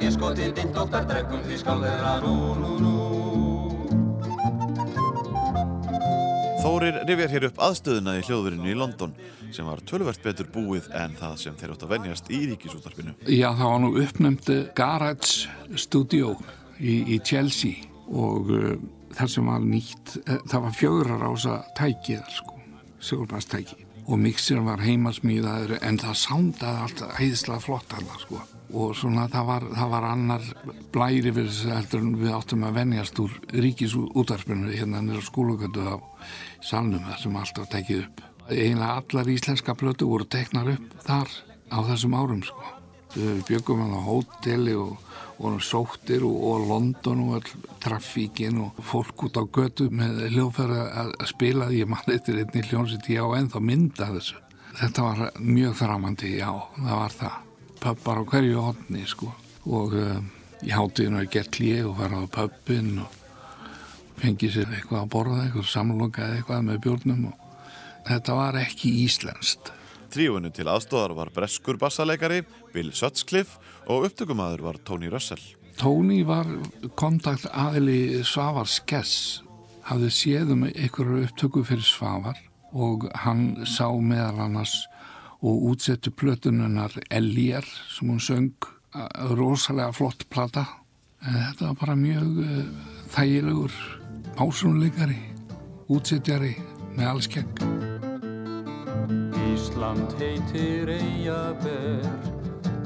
Ditt 0.61 0.77
dóttar 0.77 1.09
drekkum 1.09 1.43
því 1.49 1.59
skál 1.65 1.81
þeirra. 1.87 2.21
Nú, 2.27 2.37
nú, 2.61 2.77
nú 2.85 3.20
Þórir 6.61 6.99
rifjar 7.09 7.31
hér 7.33 7.45
upp 7.49 7.61
aðstöðuna 7.65 8.19
í 8.19 8.25
hljóðverinu 8.27 8.69
í 8.69 8.77
London 8.77 9.15
sem 9.49 9.65
var 9.65 9.81
tölvert 9.89 10.21
betur 10.21 10.49
búið 10.53 10.91
en 10.93 11.15
það 11.17 11.37
sem 11.41 11.57
þeir 11.57 11.73
átt 11.73 11.85
að 11.87 11.93
venjast 11.95 12.29
í 12.29 12.41
ríkisútarpinu. 12.51 13.15
Já, 13.25 13.49
það 13.57 13.71
var 13.71 13.81
nú 13.81 13.91
uppnæmdi 14.03 14.59
Garage 14.77 15.79
Studio 15.81 16.35
í, 16.77 17.17
í 17.17 17.21
Chelsea 17.25 17.89
og 18.13 18.53
uh, 18.53 18.75
þar 19.17 19.33
sem 19.33 19.49
var 19.49 19.65
nýtt, 19.65 20.17
uh, 20.21 20.37
það 20.53 20.67
var 20.67 20.77
fjögurar 20.77 21.29
ása 21.31 21.57
tækið, 21.81 22.29
sko, 22.37 22.61
sigurbastæki 23.09 23.87
og 24.11 24.19
mixirinn 24.21 24.67
var 24.67 24.83
heimasmíðaður 24.85 25.77
en 25.87 25.99
það 26.01 26.17
sándaði 26.19 26.85
alltaf 26.85 27.21
æðislega 27.21 27.63
flott 27.63 27.93
hana, 27.95 28.17
sko. 28.21 28.41
Og 28.71 28.93
svona 28.95 29.27
það 29.31 29.47
var, 29.49 29.67
það 29.75 29.93
var 29.95 30.07
annar 30.07 30.47
blæri 30.95 31.33
þessu 31.35 31.73
heldur 31.75 32.05
en 32.05 32.13
við 32.21 32.35
áttum 32.37 32.67
að 32.67 32.77
venjast 32.79 33.19
úr 33.23 33.35
ríkisútarpinu 33.55 34.71
hérna 34.75 35.03
nýra 35.03 35.23
skólugöndu 35.27 35.87
á 35.91 35.97
salnum 36.65 37.07
þar 37.07 37.23
sem 37.23 37.39
allt 37.41 37.63
var 37.63 37.71
tekið 37.75 38.03
upp. 38.05 38.21
Einlega 38.51 38.97
allar 38.99 39.31
íslenska 39.31 39.77
plötu 39.79 40.09
voru 40.11 40.27
teknar 40.27 40.73
upp 40.75 40.95
þar 41.07 41.33
á 41.71 41.79
þessum 41.91 42.17
árum 42.19 42.43
sko. 42.47 42.77
Við 43.15 43.43
byggum 43.49 43.83
hann 43.83 43.97
á 43.99 44.03
hóteli 44.07 44.75
og 44.79 44.99
vorum 45.41 45.61
sóttir 45.65 46.25
og, 46.27 46.37
og 46.51 46.67
London 46.69 47.23
og 47.25 47.37
all 47.39 47.69
trafíkin 47.83 48.61
og 48.61 48.81
fólk 48.85 49.25
út 49.27 49.39
á 49.41 49.45
götu 49.49 49.89
með 49.91 50.27
hljóðferð 50.35 50.81
að, 50.85 51.13
að 51.17 51.31
spila 51.31 51.69
því 51.71 51.85
að 51.85 51.93
mann 51.95 52.13
eittir 52.15 52.41
einni 52.43 52.65
hljónsitt 52.69 53.09
já 53.11 53.23
en 53.39 53.51
þá 53.53 53.61
mynda 53.65 54.11
þessu. 54.15 54.43
Þetta 54.81 55.07
var 55.07 55.23
mjög 55.43 55.79
framandi, 55.81 56.35
já, 56.39 56.51
það 56.77 57.01
var 57.03 57.17
það. 57.17 57.39
Pöppar 57.81 58.21
á 58.21 58.25
hverju 58.31 58.67
hodni 58.67 59.07
sko 59.09 59.31
og 59.71 59.97
um, 59.97 60.29
í 60.65 60.71
hátíðinu 60.73 61.23
er 61.23 61.33
gert 61.33 61.53
klíð 61.57 61.89
og 61.91 61.99
fara 62.01 62.21
á 62.21 62.27
pöppin 62.37 62.93
og 63.01 63.20
fengið 64.21 64.55
sér 64.55 64.73
eitthvað 64.75 65.03
að 65.03 65.13
borða, 65.15 65.43
eitthvað 65.45 65.69
samloka 65.71 66.25
eða 66.25 66.39
eitthvað 66.41 66.67
með 66.67 66.81
bjórnum 66.87 67.29
og 67.31 67.47
þetta 68.09 68.37
var 68.39 68.59
ekki 68.61 68.93
íslenskt. 69.05 69.73
Trífunu 70.11 70.51
til 70.51 70.67
aðstóðar 70.67 71.15
var 71.15 71.31
breskur 71.35 71.79
bassaleikari, 71.79 72.43
Bill 72.75 72.91
Sutcliffe 72.97 73.61
og 73.87 74.09
upptökumadur 74.09 74.65
var 74.67 74.81
Tony 74.85 75.11
Russell. 75.13 75.43
Tony 75.79 76.23
var 76.27 76.49
kontakt 76.99 77.47
aðili 77.53 78.25
Svavar 78.27 78.69
Skess, 78.69 79.43
hafði 79.87 80.11
séð 80.13 80.55
um 80.57 80.67
einhverju 80.69 81.25
upptöku 81.29 81.63
fyrir 81.67 81.87
Svavar 81.87 82.41
og 82.71 83.07
hann 83.23 83.63
sá 83.67 83.89
meðal 83.95 84.45
annars 84.47 84.75
og 85.41 85.71
útsettu 85.71 86.13
plötununnar 86.13 86.93
Ellier 87.11 87.65
sem 87.89 88.11
hún 88.11 88.21
söng 88.21 88.53
rosalega 89.39 89.93
flott 89.95 90.27
plata 90.31 90.67
en 91.25 91.37
þetta 91.37 91.71
var 91.71 91.81
bara 91.81 91.97
mjög 91.97 92.39
uh, 92.43 92.69
þægilegur 93.15 93.75
pásunleikari 94.39 95.19
útsettjari 95.91 96.55
með 96.97 97.07
alls 97.13 97.31
kegg 97.31 97.65
Ísland 99.51 100.15
heitir 100.21 100.95
Eyjaber 100.95 102.07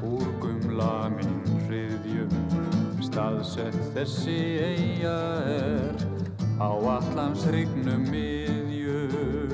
úr 0.05 0.29
gumla 0.43 1.09
minn 1.17 1.41
hriðjum 1.67 2.33
staðsett 3.15 3.77
þessi 3.95 4.41
Eyja 4.65 5.19
er 5.47 6.05
á 6.59 6.71
allans 6.71 7.45
hrygnum 7.49 8.09
miðjum. 8.11 9.53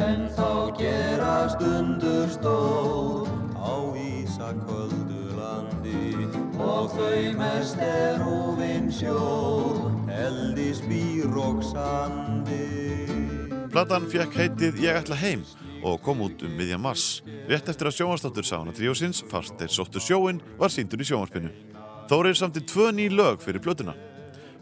En 0.00 0.24
þá 0.36 0.72
gerast 0.78 1.60
undur 1.64 2.32
stór 2.32 3.28
á 3.56 3.76
Ísaköldu 3.96 5.15
landi 5.15 5.15
og 6.62 6.90
þau 6.94 7.22
mest 7.38 7.80
er 7.82 8.24
úvinn 8.24 8.88
sjór, 8.92 9.86
eldi 10.12 10.72
spýr 10.76 11.38
og 11.42 11.62
sandi. 11.64 12.64
Platan 13.72 14.08
fekk 14.08 14.36
heitið 14.40 14.82
Ég 14.86 15.00
ætla 15.02 15.18
heim 15.20 15.42
og 15.86 16.00
kom 16.02 16.22
út 16.24 16.42
um 16.46 16.52
miðjan 16.56 16.82
mars. 16.82 17.20
Rétt 17.50 17.68
eftir 17.70 17.90
að 17.90 17.98
sjónvastáttur 17.98 18.46
sána 18.46 18.74
tríósins, 18.74 19.22
fast 19.30 19.58
þeir 19.60 19.72
sóttu 19.74 20.02
sjóin, 20.02 20.40
var 20.58 20.72
síndur 20.72 21.02
í 21.02 21.06
sjónvarpinu. 21.06 21.52
Þórir 22.10 22.38
samti 22.38 22.62
tvö 22.64 22.92
ný 22.94 23.08
lög 23.12 23.42
fyrir 23.44 23.62
plötuna. 23.62 23.94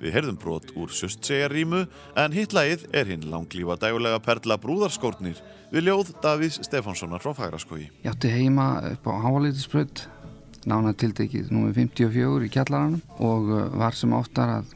Við 0.03 0.17
heyrðum 0.17 0.39
brot 0.41 0.73
úr 0.77 0.91
Sjöstsegjarímu 0.93 1.85
en 2.21 2.35
hitt 2.35 2.53
lagið 2.57 2.83
er 2.97 3.09
hinn 3.09 3.29
langlífa 3.31 3.77
dægulega 3.81 4.19
perla 4.25 4.59
Brúðarskórnir 4.61 5.39
við 5.73 5.89
ljóð 5.89 6.11
Davís 6.25 6.59
Stefánssonar 6.67 7.23
frá 7.23 7.33
Fagraskói. 7.37 7.87
Ég 8.03 8.11
átti 8.11 8.33
heima 8.33 8.67
upp 8.91 9.07
á 9.09 9.13
Háalitisbrödd, 9.25 10.05
nána 10.71 10.95
tildekið 10.97 11.53
nr. 11.53 11.73
54 11.77 12.47
í 12.47 12.51
kjallaranum 12.55 13.01
og 13.25 13.51
uh, 13.53 13.65
var 13.79 13.97
sem 13.97 14.13
oftar 14.17 14.59
að 14.59 14.75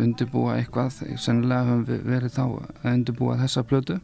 undirbúa 0.00 0.56
eitthvað, 0.58 1.02
sennilega 1.20 1.66
höfum 1.68 1.84
við 1.88 2.06
verið 2.08 2.34
þá 2.36 2.44
að 2.46 2.88
undirbúa 2.94 3.36
þessa 3.42 3.64
plötu. 3.68 3.98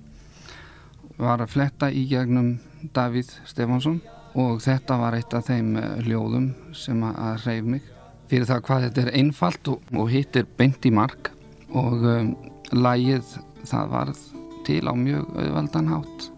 Var 1.17 1.41
að 1.41 1.53
fletta 1.55 1.89
í 1.89 2.05
gegnum 2.11 2.57
Davíð 2.97 3.31
Stefánsson 3.49 4.03
og 4.37 4.61
þetta 4.65 4.99
var 5.01 5.17
eitt 5.17 5.37
af 5.37 5.47
þeim 5.49 5.77
uh, 5.81 5.93
ljóðum 6.05 6.51
sem 6.77 7.05
að 7.09 7.47
reyf 7.47 7.71
mig 7.77 7.93
fyrir 8.31 8.49
það 8.49 8.65
hvað 8.67 8.87
þetta 8.89 9.05
er 9.05 9.15
einfalt 9.21 9.71
og, 9.71 9.93
og 9.95 10.11
hittir 10.11 10.49
beint 10.59 10.87
í 10.87 10.93
mark 10.95 11.31
og 11.77 12.03
um, 12.03 12.33
lægið 12.75 13.37
það 13.67 13.93
varð 13.93 14.25
til 14.67 14.83
á 14.91 14.95
mjög 14.99 15.31
auðvaldan 15.39 15.91
hátt 15.93 16.29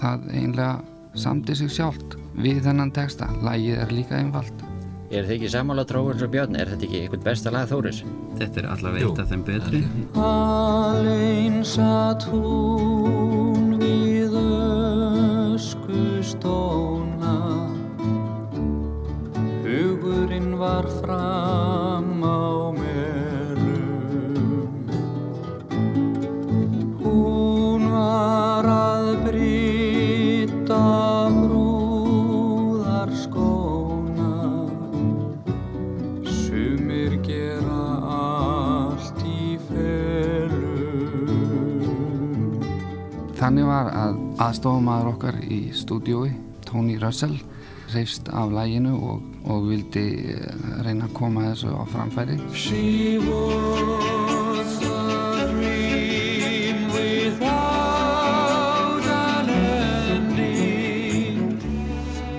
það 0.00 0.28
einlega 0.32 0.93
samti 1.14 1.54
sig 1.58 1.70
sjálft 1.72 2.16
við 2.34 2.62
þennan 2.66 2.92
texta. 2.94 3.26
Lægið 3.44 3.82
er 3.84 3.90
líka 3.94 4.18
einfalt. 4.18 4.64
Er 5.14 5.22
þið 5.28 5.34
ekki 5.36 5.48
samála 5.52 5.84
tróður 5.86 6.24
og 6.26 6.30
björn? 6.32 6.56
Er 6.58 6.66
þetta 6.72 6.86
ekki 6.88 6.98
eitthvað 7.04 7.26
besta 7.28 7.50
lag 7.54 7.68
Þóris? 7.70 8.00
Þetta 8.40 8.56
er 8.62 8.66
allavega 8.72 9.06
eitt 9.06 9.20
af 9.22 9.28
þeim 9.30 9.44
betri. 9.46 9.80
Alinn 10.18 11.58
satt 11.68 12.22
hún 12.32 13.78
við 13.78 14.32
öskustóna 15.54 17.36
Hugurinn 19.62 20.52
var 20.58 20.86
fram 20.98 22.18
á 22.26 22.26
melum 22.74 22.83
Þannig 43.44 43.66
var 43.68 43.90
að 43.92 44.14
aðstofamaður 44.40 45.08
okkar 45.10 45.36
í 45.52 45.58
stúdiói, 45.76 46.30
Tony 46.64 46.94
Russell, 46.96 47.34
reyfst 47.92 48.30
af 48.32 48.54
læginu 48.56 48.94
og, 48.96 49.18
og 49.52 49.66
vildi 49.68 50.04
eh, 50.32 50.54
reyna 50.86 51.04
að 51.04 51.12
koma 51.18 51.42
þessu 51.50 51.74
á 51.76 51.84
framfæri. 51.92 52.38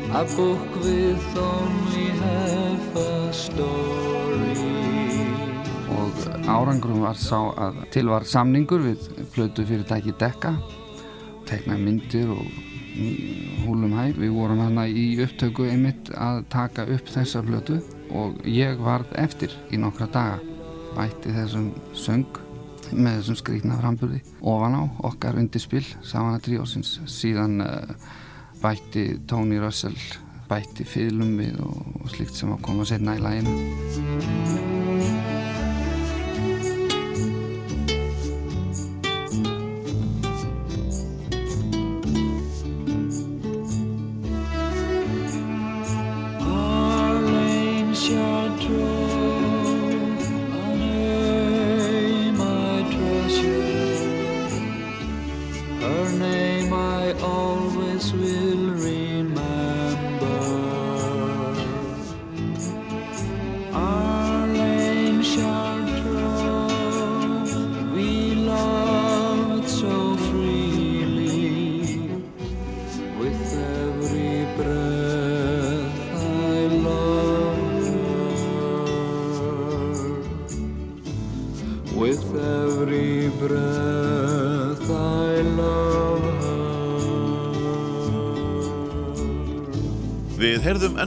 A 0.09 0.23
book 0.33 0.71
with 0.81 1.37
only 1.37 2.07
half 2.23 2.97
a 2.97 3.29
story. 3.29 4.57
Og 5.99 6.25
árangrum 6.49 7.05
var 7.05 7.21
sá 7.21 7.43
að 7.53 7.77
til 7.93 8.09
var 8.09 8.25
samningur 8.25 8.81
við 8.87 9.05
plötu 9.37 9.67
fyrirtæki 9.69 10.15
Dekka, 10.17 10.55
tekna 11.49 11.77
myndir 11.79 12.31
og 12.33 12.47
húlum 13.65 13.95
hæ. 13.97 14.11
Við 14.17 14.33
vorum 14.35 14.63
hérna 14.63 14.87
í 14.87 15.05
upptöku 15.23 15.67
einmitt 15.69 16.11
að 16.15 16.43
taka 16.53 16.87
upp 16.95 17.11
þessa 17.11 17.43
plötu 17.45 17.79
og 18.15 18.41
ég 18.47 18.79
varð 18.81 19.13
eftir 19.21 19.53
í 19.71 19.79
nokkra 19.81 20.09
daga. 20.13 20.39
Bætti 20.95 21.33
þessum 21.35 21.71
söng 21.93 22.41
með 22.93 23.19
þessum 23.19 23.39
skrýtna 23.41 23.79
framburði 23.81 24.21
ofan 24.45 24.77
á 24.77 24.83
okkar 25.09 25.39
undirspill 25.41 25.85
Savana 26.05 26.39
Tríósins. 26.39 26.99
Síðan 27.09 27.59
uh, 27.65 27.95
bætti 28.61 29.07
Tony 29.27 29.59
Russell 29.59 29.97
bætti 30.49 30.85
fylgum 30.87 31.37
við 31.41 31.61
og 31.65 32.09
slikt 32.13 32.37
sem 32.37 32.53
að 32.53 32.65
koma 32.69 32.87
setna 32.87 33.17
í 33.17 33.23
læginu. 33.25 34.84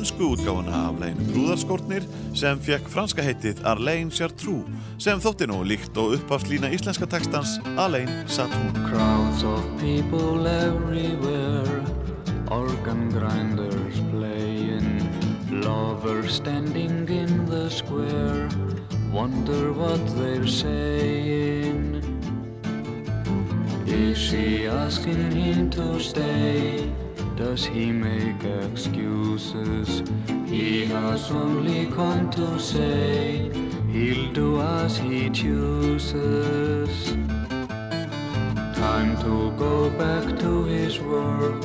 Ennsku 0.08 0.32
útgáfuna 0.32 0.88
af 0.88 0.96
leginu 1.00 1.24
Brúðarskórnir 1.28 2.04
sem 2.32 2.60
fekk 2.64 2.86
franska 2.88 3.20
heitið 3.20 3.58
Arlene 3.68 4.08
Chartreux 4.08 4.64
sem 4.96 5.20
þótti 5.20 5.48
nú 5.50 5.58
líkt 5.68 5.98
og 6.00 6.14
uppafslína 6.16 6.70
íslenska 6.72 7.04
textans 7.04 7.58
Alain 7.76 8.08
sat 8.24 8.48
hún. 8.48 8.72
Crowds 8.88 9.44
of 9.44 9.60
people 9.76 10.48
everywhere, 10.48 11.84
organ 12.48 13.10
grinders 13.12 14.00
playing, 14.08 14.88
lovers 15.52 16.40
standing 16.40 17.04
in 17.08 17.44
the 17.50 17.68
square, 17.68 18.48
wonder 19.12 19.72
what 19.76 20.00
they're 20.16 20.48
saying. 20.48 22.00
Is 23.84 24.16
she 24.16 24.66
asking 24.68 25.32
him 25.32 25.68
to 25.70 26.00
stay? 26.00 26.88
Does 27.38 27.64
he 27.64 27.92
make 27.92 28.42
excuses? 28.42 30.02
He 30.44 30.86
has 30.86 31.30
only 31.30 31.86
come 31.86 32.28
to 32.32 32.58
say 32.58 33.48
he'll 33.92 34.32
do 34.32 34.60
as 34.60 34.98
he 34.98 35.30
chooses. 35.30 37.12
Time 38.74 39.16
to 39.22 39.52
go 39.56 39.88
back 39.90 40.36
to 40.40 40.64
his 40.64 40.98
work, 40.98 41.64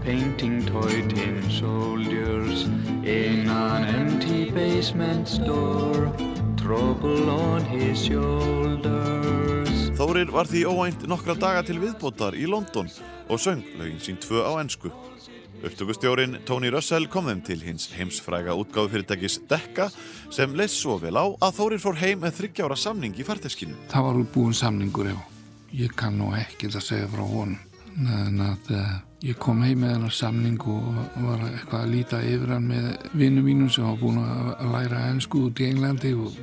painting 0.00 0.64
toy 0.64 1.06
tin 1.08 1.50
soldiers 1.50 2.62
in 3.04 3.50
an 3.50 3.84
empty 3.84 4.50
basement 4.50 5.28
store. 5.28 6.10
Trouble 6.56 7.28
on 7.28 7.66
his 7.66 8.02
shoulders. 8.02 9.21
Þórir 10.12 10.28
var 10.28 10.44
því 10.44 10.60
óvænt 10.68 11.04
nokkra 11.08 11.32
daga 11.40 11.60
til 11.64 11.78
viðbótar 11.80 12.34
í 12.36 12.42
London 12.44 12.90
og 13.32 13.38
söng 13.40 13.62
lögin 13.78 14.02
sín 14.04 14.18
tvö 14.20 14.42
á 14.44 14.60
ennsku. 14.60 14.90
Upptökustjórin 15.64 16.36
Tony 16.44 16.68
Russell 16.68 17.08
kom 17.08 17.30
þeim 17.30 17.40
til 17.46 17.56
hins 17.64 17.86
heimsfræga 17.96 18.52
útgáðu 18.52 18.92
fyrirtækis 18.92 19.38
Dekka 19.48 19.88
sem 20.28 20.52
leist 20.52 20.76
svo 20.82 20.98
vel 21.00 21.16
á 21.16 21.24
að 21.32 21.56
Þórir 21.56 21.80
fór 21.80 21.96
heim 22.02 22.20
með 22.26 22.42
þryggjára 22.42 22.76
samning 22.76 23.16
í 23.16 23.24
farteskinu. 23.24 23.80
Það 23.88 24.08
var 24.10 24.20
útbúin 24.26 24.60
samningur, 24.60 25.10
já. 25.14 25.18
Ég 25.80 25.96
kann 25.96 26.20
nú 26.20 26.28
ekkert 26.36 26.76
að 26.76 26.88
segja 26.90 27.08
frá 27.08 27.24
honum. 27.32 27.56
En 28.04 28.46
að 28.52 28.72
uh, 28.76 28.94
ég 29.24 29.40
kom 29.40 29.64
heim 29.64 29.80
með 29.80 29.96
hennar 29.96 30.20
samning 30.20 30.60
og 30.60 30.94
var 31.24 31.48
eitthvað 31.54 31.86
að 31.86 31.92
líta 31.96 32.20
yfir 32.20 32.58
hann 32.58 32.68
með 32.68 33.12
vinnum 33.16 33.48
mínum 33.48 33.72
sem 33.72 33.88
var 33.88 34.02
búin 34.04 34.20
að 34.20 34.74
læra 34.76 35.06
ennsku 35.08 35.46
út 35.48 35.64
í 35.64 35.72
Englandi 35.72 36.12
og 36.12 36.36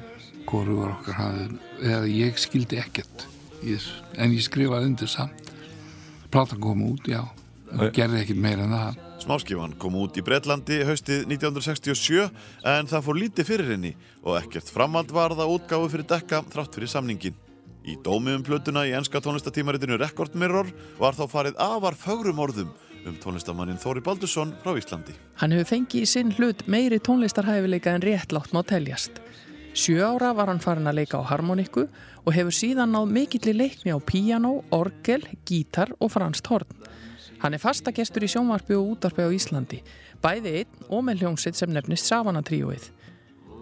hvoru 0.49 0.87
var 0.87 0.97
okkar 0.97 1.21
hafið, 1.21 1.59
eða 1.85 2.07
ég 2.17 2.47
skildi 2.49 2.81
ekkert. 2.81 3.29
En 3.63 4.33
ég 4.33 4.43
skrifaði 4.45 4.91
undir 4.91 5.11
samt. 5.11 5.51
Platan 6.31 6.61
kom 6.61 6.81
út, 6.85 7.07
já. 7.09 7.23
Og 7.75 7.93
gerði 7.93 8.23
ekkert 8.23 8.41
meira 8.41 8.65
en 8.65 8.73
það. 8.73 9.05
Smáskifan 9.19 9.75
kom 9.81 9.97
út 9.99 10.15
í 10.17 10.23
Breitlandi 10.23 10.79
haustið 10.87 11.25
1967 11.27 12.29
en 12.71 12.87
það 12.89 13.05
fór 13.05 13.17
lítið 13.19 13.49
fyrir 13.49 13.71
henni 13.73 13.91
og 14.23 14.37
ekkert 14.39 14.71
framhald 14.71 15.11
var 15.11 15.35
það 15.35 15.55
útgáfu 15.57 15.89
fyrir 15.91 16.07
dekka 16.07 16.39
þrátt 16.53 16.77
fyrir 16.77 16.91
samningin. 16.93 17.35
Í 17.83 17.97
dómi 18.05 18.35
um 18.37 18.45
plötuna 18.45 18.85
í 18.87 18.93
enska 18.95 19.19
tónlistatímaritinu 19.23 19.99
Record 19.99 20.35
Mirror 20.39 20.71
var 20.99 21.17
þá 21.17 21.25
farið 21.31 21.59
afar 21.63 21.97
fögrum 21.99 22.39
orðum 22.43 22.71
um 23.07 23.19
tónlistamannin 23.19 23.79
Þóri 23.79 24.03
Baldursson 24.03 24.53
frá 24.63 24.75
Íslandi. 24.79 25.15
Hann 25.39 25.55
hefur 25.55 25.69
fengið 25.73 26.05
í 26.05 26.09
sinn 26.09 26.33
hlut 26.37 26.65
meiri 26.67 26.99
tónlistarhæfileika 27.03 27.95
en 27.95 28.05
réttlátt 28.05 28.55
má 28.55 28.63
teljast. 28.67 29.19
Sjö 29.73 30.01
ára 30.01 30.33
var 30.35 30.49
hann 30.49 30.61
farin 30.63 30.89
að 30.89 31.01
leika 31.01 31.19
á 31.21 31.29
harmonikku 31.29 31.85
og 32.25 32.33
hefur 32.33 32.55
síðan 32.55 32.93
náð 32.95 33.11
mikilli 33.13 33.53
leikni 33.53 33.93
á 33.93 33.99
píjánó, 34.01 34.63
orgel, 34.75 35.23
gítar 35.45 35.93
og 35.99 36.11
franst 36.11 36.47
horn. 36.49 36.67
Hann 37.39 37.55
er 37.55 37.61
fastagestur 37.63 38.25
í 38.25 38.31
sjónvarpi 38.31 38.75
og 38.75 38.95
útarpi 38.95 39.23
á 39.23 39.29
Íslandi, 39.31 39.79
bæði 40.19 40.55
einn 40.61 40.89
og 40.89 41.05
með 41.07 41.23
hljómsitt 41.23 41.55
sem 41.55 41.71
nefnist 41.71 42.09
Savana-tríóið. 42.09 42.89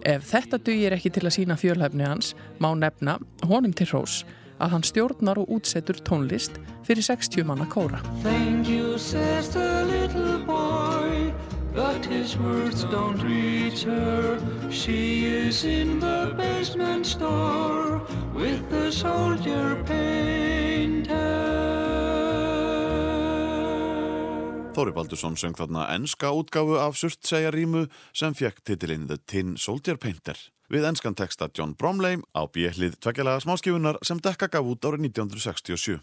Ef 0.06 0.26
þetta 0.30 0.58
dugir 0.62 0.96
ekki 0.96 1.12
til 1.14 1.26
að 1.26 1.36
sína 1.36 1.58
fjölhæfni 1.58 2.06
hans, 2.06 2.34
má 2.58 2.72
nefna 2.74 3.18
honum 3.46 3.74
til 3.74 3.90
hrós 3.92 4.22
að 4.58 4.72
hann 4.74 4.86
stjórnar 4.86 5.38
og 5.42 5.52
útsetur 5.58 6.00
tónlist 6.02 6.58
fyrir 6.86 7.04
60 7.06 7.46
manna 7.46 7.68
kóra. 7.70 8.02
But 11.78 12.04
his 12.06 12.36
words 12.36 12.82
don't 12.90 13.22
reach 13.22 13.84
her. 13.84 14.38
She 14.70 15.26
is 15.26 15.64
in 15.64 16.00
the 16.00 16.34
basement 16.36 17.06
store 17.06 18.02
with 18.34 18.68
the 18.68 18.90
soldier 18.90 19.78
painter. 19.86 21.36
Þóri 24.74 24.92
Baldursson 24.94 25.38
söng 25.38 25.54
þarna 25.58 25.86
enska 25.94 26.30
útgáfu 26.34 26.76
af 26.82 26.98
Surtsæjarímu 26.98 27.86
sem 28.14 28.34
fekk 28.34 28.62
titilinn 28.66 29.08
The 29.10 29.18
Tin 29.26 29.56
Soldier 29.58 29.98
Painter 29.98 30.38
við 30.70 30.84
enskan 30.90 31.16
texta 31.18 31.48
John 31.54 31.72
Bromley 31.78 32.20
á 32.34 32.42
bjellið 32.46 32.98
tveggjalega 33.02 33.42
smáskifunar 33.46 33.98
sem 34.06 34.20
dekka 34.22 34.50
gaf 34.52 34.66
út 34.66 34.86
árið 34.86 35.08
1967. 35.08 36.02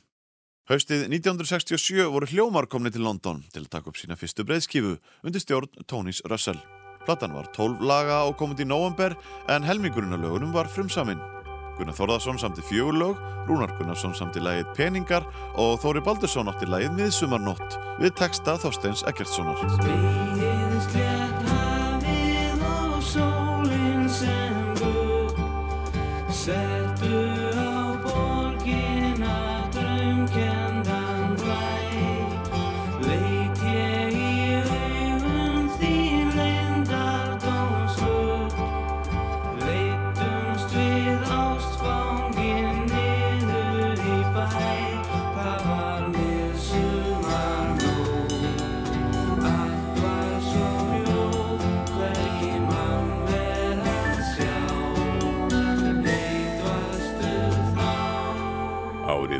Haustið 0.65 1.03
1967 1.13 2.07
voru 2.09 2.25
hljómar 2.25 2.65
komni 2.65 2.89
til 2.89 3.03
London 3.05 3.43
til 3.53 3.61
að 3.61 3.73
taka 3.75 3.91
upp 3.91 3.99
sína 3.99 4.15
fyrstu 4.17 4.41
breyðskifu 4.49 4.95
undir 5.21 5.43
stjórn 5.43 5.69
Tónis 5.85 6.23
Russell. 6.25 6.57
Platan 7.05 7.35
var 7.37 7.51
12 7.53 7.85
laga 7.85 8.23
og 8.25 8.33
komið 8.39 8.63
í 8.63 8.67
november 8.71 9.13
en 9.53 9.67
helmingurinn 9.67 10.17
á 10.17 10.17
lögunum 10.17 10.55
var 10.55 10.65
frumsaminn. 10.65 11.21
Gunnar 11.77 11.93
Þórðarsson 11.93 12.41
samti 12.41 12.65
fjögur 12.65 12.97
lög, 12.97 13.21
Rúnar 13.45 13.75
Gunnarsson 13.77 14.17
samti 14.17 14.41
lægið 14.41 14.71
Peningar 14.79 15.27
og 15.53 15.77
Þóri 15.83 16.01
Baldursson 16.01 16.49
átti 16.49 16.65
lægið 16.65 16.97
Miðsumarnótt 16.97 17.77
við 18.01 18.15
texta 18.17 18.57
Þorsteins 18.57 19.05
Eggertssonar. 19.05 19.61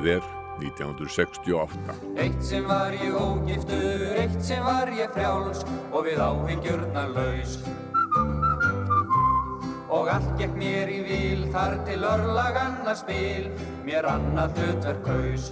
Er 0.08 0.26
1968. 0.60 1.96
Eitt 2.22 2.44
sem 2.44 2.68
var 2.68 2.94
ég 2.96 3.16
ógiftur, 3.16 4.04
eitt 4.16 4.38
sem 4.44 4.64
var 4.64 4.92
ég 4.96 5.12
frjáls 5.16 5.66
og 5.92 6.06
við 6.08 6.22
áhyggjurnar 6.24 7.12
laus. 7.16 7.58
Og 9.96 10.10
allt 10.12 10.32
gekk 10.40 10.56
mér 10.60 10.92
í 10.92 11.00
vil 11.08 11.46
þar 11.54 11.78
til 11.88 12.02
örlag 12.04 12.60
annað 12.60 13.02
spil, 13.04 13.50
mér 13.88 14.08
annað 14.12 14.60
hlutverk 14.60 15.10
haus. 15.12 15.50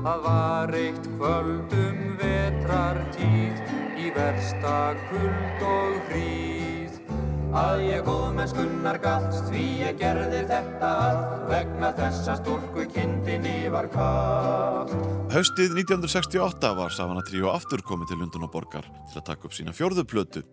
Það 0.00 0.24
var 0.24 0.72
eitt 0.76 1.10
kvöld 1.18 1.76
um 1.80 2.00
vetrartíð 2.22 3.60
í 4.00 4.14
versta 4.16 4.78
kuld 5.10 5.68
og 5.68 6.00
hríð. 6.08 6.59
Að 7.50 7.80
ég 7.82 8.04
góðmennskunnar 8.06 9.00
galt 9.02 9.34
því 9.48 9.62
ég 9.80 9.96
gerði 9.98 10.44
þetta 10.46 10.90
allt 11.02 11.48
vegna 11.50 11.88
þessa 11.98 12.36
stúlku 12.38 12.84
kindinni 12.94 13.66
var 13.74 13.88
kall. 13.90 14.92
Haustið 15.34 15.74
1968 15.82 16.70
var 16.78 16.94
Savana 16.94 17.24
Tríó 17.26 17.50
aftur 17.50 17.82
komið 17.82 18.12
til 18.12 18.20
Lundunaborgar 18.22 18.86
til 18.86 19.18
að 19.18 19.26
taka 19.32 19.50
upp 19.50 19.58
sína 19.58 19.74
fjórðu 19.74 20.06
plötu 20.06 20.44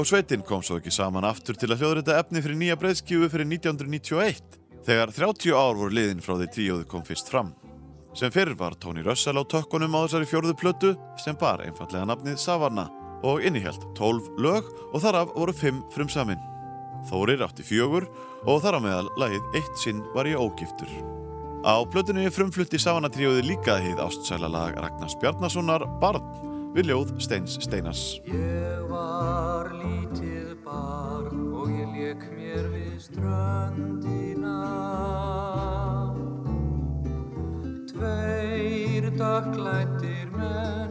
og 0.00 0.08
sveitin 0.08 0.44
kom 0.48 0.64
svo 0.64 0.80
ekki 0.80 0.96
saman 0.96 1.28
aftur 1.28 1.60
til 1.60 1.74
að 1.74 1.84
hljóðrita 1.84 2.16
efni 2.22 2.40
fyrir 2.40 2.60
nýja 2.64 2.80
breyðskjöfu 2.80 3.28
fyrir 3.36 3.52
1991 3.52 4.60
þegar 4.88 5.12
30 5.12 5.52
ár 5.52 5.76
voru 5.76 5.92
liðin 5.92 6.24
frá 6.24 6.38
því 6.38 6.52
tríóðu 6.56 6.88
kom 6.88 7.04
fyrst 7.04 7.28
fram. 7.28 7.52
Sem 8.16 8.32
fyrir 8.32 8.56
var 8.56 8.80
Tony 8.80 9.04
Russell 9.04 9.36
á 9.36 9.44
tökkunum 9.44 9.92
á 9.92 10.08
þessari 10.08 10.32
fjórðu 10.32 10.56
plötu 10.56 10.96
sem 11.20 11.36
bar 11.36 11.60
einfallega 11.68 12.08
nafnið 12.08 12.40
Savana 12.40 12.88
og 13.24 13.44
innihjalt 13.44 13.86
12 13.96 14.36
lög 14.42 14.68
og 14.92 15.00
þar 15.04 15.22
af 15.22 15.34
voru 15.36 15.54
5 15.56 15.82
frum 15.94 16.10
samin. 16.12 16.42
Þórir 17.06 17.44
átti 17.46 17.64
fjögur 17.66 18.08
og 18.46 18.62
þar 18.64 18.78
á 18.78 18.80
meðal 18.82 19.12
lagið 19.20 19.60
Eitt 19.60 19.78
sinn 19.80 20.02
var 20.14 20.28
ég 20.28 20.40
ógiftur. 20.40 20.90
Á 21.66 21.82
plötunni 21.90 22.28
frumflutti 22.30 22.78
Savanatríóði 22.78 23.42
líka 23.46 23.78
hið 23.82 24.02
ástsæla 24.02 24.50
lag 24.50 24.76
Ragnars 24.78 25.16
Bjarnasonar 25.22 25.86
Barn 26.02 26.22
við 26.76 26.90
ljóð 26.92 27.14
Steins 27.22 27.56
Steinas. 27.64 28.02
Ég 28.28 28.84
var 28.90 29.72
lítið 29.74 30.52
barn 30.66 31.46
og 31.56 31.72
ég 31.72 31.90
leik 31.96 32.26
mér 32.36 32.68
við 32.74 32.96
strandina 33.08 34.58
Tveir 37.90 39.10
daglættir 39.16 40.30
með 40.36 40.85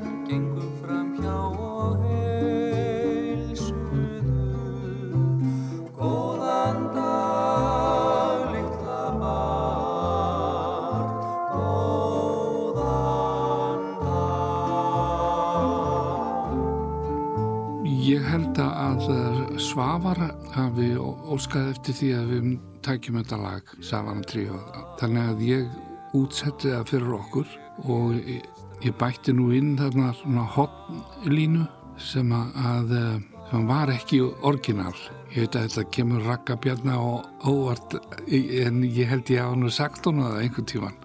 að 18.95 19.09
eh, 19.11 19.59
Svavar 19.59 20.19
hafi 20.55 20.93
óskað 20.95 21.71
eftir 21.73 21.95
því 21.97 22.09
að 22.15 22.29
við 22.31 22.45
tækjum 22.85 23.17
þetta 23.19 23.39
lag, 23.41 23.73
Savana 23.83 24.23
Tríó. 24.29 24.59
Þannig 24.99 25.31
að 25.31 25.43
ég 25.45 26.15
útsetti 26.15 26.71
það 26.71 26.91
fyrir 26.93 27.15
okkur 27.17 27.55
og 27.91 28.15
ég, 28.15 28.93
bætti 28.99 29.35
nú 29.35 29.49
inn 29.55 29.73
þarna 29.79 30.13
svona 30.19 30.45
hotnlínu 30.55 31.65
sem 31.99 32.31
að, 32.35 32.55
að 32.71 32.95
eh, 32.99 33.19
sem 33.51 33.67
var 33.69 33.93
ekki 33.93 34.21
orginal. 34.47 34.95
Ég 35.35 35.45
veit 35.45 35.59
að 35.59 35.67
þetta 35.67 35.85
kemur 35.97 36.25
rakkabjarna 36.29 36.97
og 37.01 37.47
óvart 37.51 37.99
en 38.31 38.81
ég 38.87 39.11
held 39.11 39.31
ég 39.33 39.43
hafa 39.43 39.59
nú 39.59 39.71
sagt 39.73 40.07
hún 40.07 40.23
það 40.23 40.41
einhvern 40.45 40.71
tíman. 40.71 40.99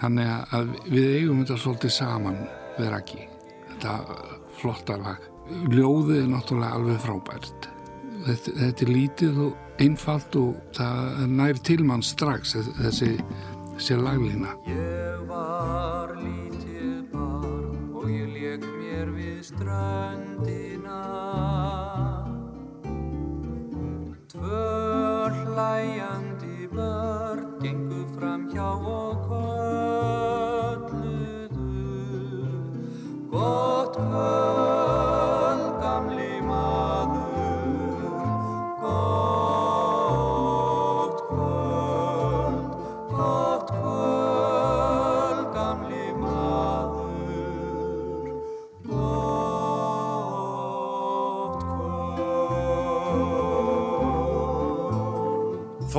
Þannig 0.00 0.34
að 0.56 0.76
við 0.88 1.14
eigum 1.20 1.44
þetta 1.44 1.62
svolítið 1.62 1.96
saman 2.00 2.44
við 2.76 2.92
Raki. 2.96 3.24
Þetta 3.70 3.96
flotta 4.56 5.00
lag. 5.00 5.32
Ljóðið 5.46 6.24
er 6.24 6.28
náttúrulega 6.32 6.74
alveg 6.74 6.98
frábært. 7.04 7.68
Þetta, 8.26 8.52
þetta 8.58 8.82
er 8.82 8.90
lítið 8.90 9.34
og 9.44 9.82
einfalt 9.82 10.36
og 10.40 10.56
það 10.74 11.26
nær 11.30 11.56
til 11.66 11.82
mann 11.86 12.02
strax 12.02 12.56
þessi, 12.80 13.12
þessi 13.76 13.98
laglína. 14.00 14.56
Ég 14.66 15.22
var 15.28 16.14
lítið 16.18 17.04
barn 17.12 17.94
og 17.94 18.06
ég 18.10 18.26
leik 18.32 18.64
mér 18.80 19.08
við 19.14 19.38
ströndina 19.52 21.02
Tvö 24.32 25.30
hlæjandi 25.44 26.66
börn 26.72 27.46
gengu 27.62 28.02
fram 28.16 28.42
hjá 28.50 28.70
og 28.74 29.16
kölluðu 30.90 31.46
Gott 33.30 33.94
kvöld, 34.00 34.85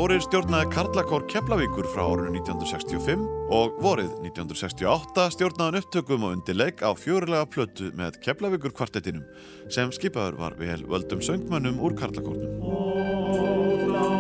Þórir 0.08 0.24
stjórnaði 0.24 0.68
Karlakór 0.72 1.24
Keflavíkur 1.28 1.88
frá 1.92 2.06
árinu 2.06 2.30
1965 2.40 3.26
og 3.52 3.74
vorið 3.84 4.14
1968 4.30 5.26
stjórnaði 5.36 5.66
hann 5.66 5.80
upptökum 5.82 6.24
og 6.24 6.38
undirleik 6.38 6.80
á 6.80 6.96
fjörulega 6.96 7.44
plötu 7.52 7.90
með 7.92 8.16
Keflavíkur 8.24 8.72
kvartettinum 8.78 9.26
sem 9.68 9.92
skipaður 9.92 10.40
var 10.40 10.56
vel 10.62 10.86
völdum 10.88 11.20
söngmönnum 11.28 11.84
úr 11.84 11.98
Karlakórnum. 12.00 14.17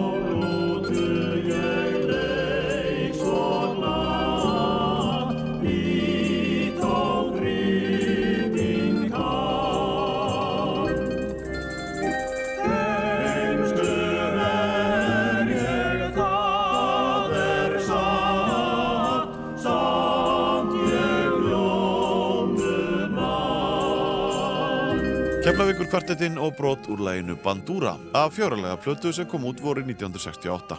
Keflavíkur 25.57 25.87
kvartettin 25.89 26.35
og 26.37 26.51
brot 26.53 26.85
úr 26.85 26.99
læginu 27.01 27.33
Bandúra 27.41 27.95
af 28.13 28.35
fjörulega 28.35 28.77
plötu 28.77 29.09
sem 29.11 29.25
kom 29.25 29.41
út 29.49 29.57
voru 29.57 29.81
1968. 29.81 30.77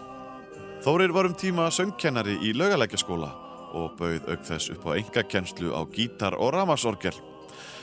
Þórir 0.84 1.10
var 1.10 1.26
um 1.26 1.34
tíma 1.34 1.64
söngkennari 1.74 2.36
í 2.46 2.52
laugalækjaskóla 2.54 3.32
og 3.74 3.96
bauð 3.98 4.28
auk 4.30 4.44
þess 4.46 4.70
upp 4.70 4.86
á 4.86 4.94
enga 4.94 5.24
kennslu 5.26 5.74
á 5.74 5.82
gítar 5.90 6.38
og 6.38 6.54
ramasorgel. 6.54 7.18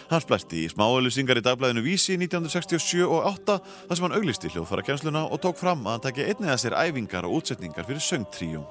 Hann 0.07 0.23
splæsti 0.23 0.63
í 0.63 0.71
smáauðlýsingar 0.71 1.43
í 1.43 1.43
dagblæðinu 1.43 1.83
Vísi 1.83 2.15
1967 2.15 3.03
og 3.03 3.27
8 3.27 3.59
þar 3.59 3.95
sem 3.99 4.07
hann 4.07 4.15
auglisti 4.15 4.55
hljóðfara 4.55 4.87
kennsluna 4.87 5.27
og 5.27 5.43
tók 5.43 5.59
fram 5.59 5.83
að 5.83 5.97
hann 5.97 6.07
taki 6.07 6.29
einnig 6.31 6.55
að 6.55 6.63
sér 6.63 6.79
æfingar 6.79 7.27
og 7.27 7.41
útsetningar 7.41 7.91
fyrir 7.91 8.07
söngtríum. 8.07 8.63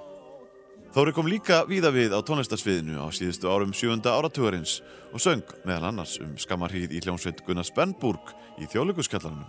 Þóri 0.95 1.11
kom 1.11 1.27
líka 1.27 1.65
víða 1.67 1.91
við 1.91 2.13
á 2.15 2.23
tónlistarsviðinu 2.23 3.03
á 3.03 3.11
síðustu 3.11 3.49
árum 3.51 3.73
7. 3.75 3.99
áratugurins 4.07 4.77
og 5.11 5.19
söng 5.25 5.43
meðal 5.67 5.89
annars 5.89 6.21
um 6.23 6.37
skammarhýð 6.39 6.95
í 6.95 7.01
hljómsveit 7.03 7.43
Gunnar 7.43 7.67
Spennburg 7.67 8.31
í 8.63 8.69
þjóðleikuskallarunum. 8.71 9.49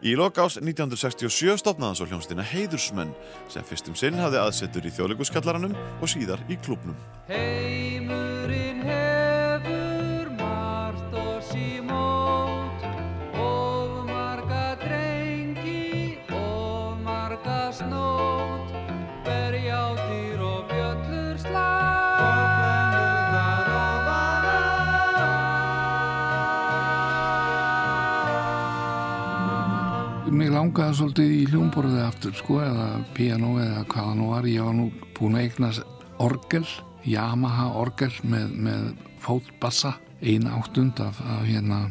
Í 0.00 0.16
lokás 0.16 0.56
1967 0.56 1.60
stopnaði 1.60 1.90
hann 1.90 2.00
svo 2.00 2.08
hljómsveina 2.08 2.48
Heiðursmenn 2.54 3.12
sem 3.52 3.68
fyrstum 3.68 4.00
sinn 4.00 4.16
hafði 4.16 4.40
aðsetur 4.46 4.88
í 4.88 4.96
þjóðleikuskallarunum 4.96 5.76
og 5.76 6.08
síðar 6.08 6.40
í 6.48 6.56
klubnum. 6.64 6.96
Heimurinn 7.28 7.81
langaði 30.72 30.94
svolítið 30.96 31.32
í 31.36 31.40
hljómborðið 31.50 31.98
aftur 32.00 32.32
sko 32.32 32.54
eða 32.64 32.84
piano 33.12 33.50
eða 33.60 33.82
hvaða 33.92 34.12
nú 34.16 34.28
var. 34.30 34.46
Ég 34.48 34.64
var 34.64 34.76
nú 34.78 34.86
búin 35.18 35.34
að 35.36 35.42
eignast 35.44 35.82
orgel, 36.16 36.64
Yamaha 37.04 37.66
orgel 37.76 38.12
með, 38.24 38.54
með 38.56 38.86
fótbassa, 39.20 39.92
eina 40.24 40.54
áttund 40.56 41.02
af, 41.04 41.20
af 41.28 41.44
hérna 41.44 41.82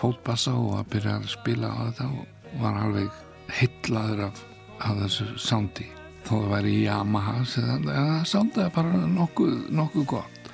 fótbassa 0.00 0.54
og 0.56 0.78
að 0.78 0.88
byrja 0.94 1.18
að 1.18 1.28
spila 1.34 1.74
á 1.76 1.80
þetta 1.90 2.08
og 2.08 2.56
var 2.62 2.80
alveg 2.86 3.20
hyllaður 3.58 4.24
af, 4.30 4.42
af 4.80 4.96
þessu 5.02 5.28
soundi. 5.36 5.90
Þó 6.24 6.32
það 6.32 6.50
væri 6.56 6.74
Yamaha, 6.86 7.38
en 7.44 7.86
það 7.90 8.26
soundaði 8.32 8.76
bara 8.80 9.06
nokkuð, 9.12 9.56
nokkuð 9.76 10.10
gott. 10.16 10.52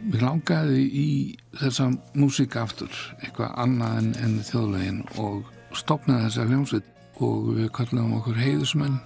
Mér 0.00 0.28
langaði 0.30 0.88
í 0.88 1.08
þessa 1.60 1.92
músík 2.16 2.56
aftur, 2.56 2.92
eitthvað 3.20 3.56
annað 3.68 4.00
en, 4.00 4.12
en 4.24 4.44
þjóðlegin 4.48 5.08
og 5.20 5.56
stopnaði 5.76 6.28
þessa 6.28 6.46
hljómsveit 6.48 6.86
og 7.20 7.50
við 7.56 7.68
kallum 7.76 8.14
okkur 8.18 8.36
heiðusmenn 8.40 8.96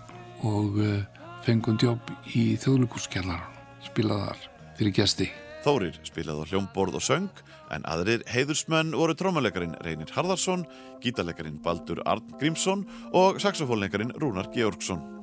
og 0.47 0.79
uh, 0.81 1.01
fengum 1.45 1.79
jobb 1.81 2.01
í 2.35 2.55
þjóðlíkuskjallar, 2.63 3.43
spilaði 3.85 4.29
þar 4.29 4.41
fyrir 4.79 4.95
gesti. 5.01 5.27
Þórir 5.65 5.97
spilaði 6.05 6.45
á 6.45 6.51
hljómborð 6.53 6.99
og 6.99 7.05
söng 7.05 7.31
en 7.73 7.87
aðrir 7.89 8.21
heiðursmenn 8.29 8.93
voru 8.93 9.15
trómalegarin 9.17 9.77
Reynir 9.85 10.11
Harðarsson, 10.13 10.67
gítarlegarin 11.01 11.63
Baldur 11.65 12.03
Arn 12.05 12.25
Grímsson 12.41 12.85
og 13.17 13.41
saxofónlegarin 13.43 14.13
Rúnar 14.21 14.49
Georgsson. 14.55 15.15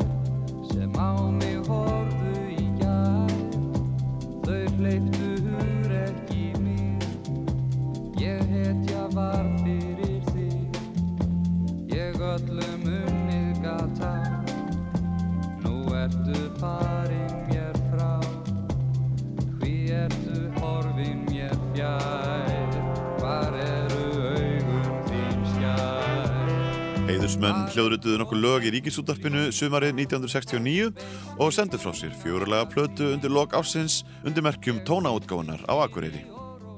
Heiðursmenn 27.43 27.73
hljóðrutuðu 27.75 28.19
nokkuð 28.21 28.39
lög 28.39 28.65
í 28.67 28.69
ríkisútarpinu 28.71 29.41
sumarið 29.51 29.97
1969 30.05 30.93
og 31.43 31.49
sendu 31.51 31.75
frá 31.81 31.91
sér 31.91 32.13
fjórulega 32.21 32.69
plötu 32.71 33.09
undir 33.11 33.33
lok 33.35 33.51
ásins 33.57 34.05
undir 34.23 34.45
merkjum 34.45 34.79
tónaútgáfunar 34.87 35.59
á 35.67 35.75
Akureyri. 35.83 36.23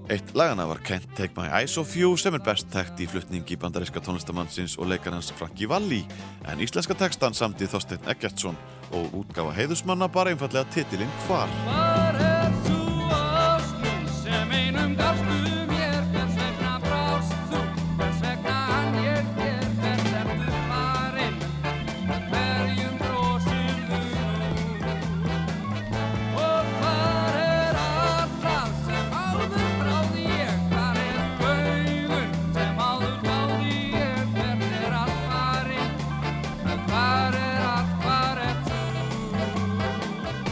Eitt 0.10 0.34
lagana 0.34 0.66
var 0.66 0.82
Can't 0.82 1.06
Take 1.14 1.38
My 1.38 1.52
Eyes 1.54 1.78
Off 1.78 1.94
You 1.94 2.18
sem 2.18 2.34
er 2.34 2.42
best 2.42 2.72
tekt 2.74 2.98
í 2.98 3.06
flutningi 3.06 3.60
bandaríska 3.62 4.02
tónlistamannsins 4.02 4.80
og 4.82 4.90
leikarans 4.90 5.30
Frankie 5.38 5.70
Valli 5.70 6.02
en 6.50 6.64
íslenska 6.66 6.98
tekstan 6.98 7.38
samtið 7.38 7.76
Þorstein 7.76 8.10
Eggertsson 8.16 8.58
og 8.90 9.20
útgafa 9.22 9.54
heiðusmanna 9.54 10.10
bara 10.10 10.34
einfallega 10.34 10.66
titilinn 10.74 11.14
Hvar. 11.28 12.35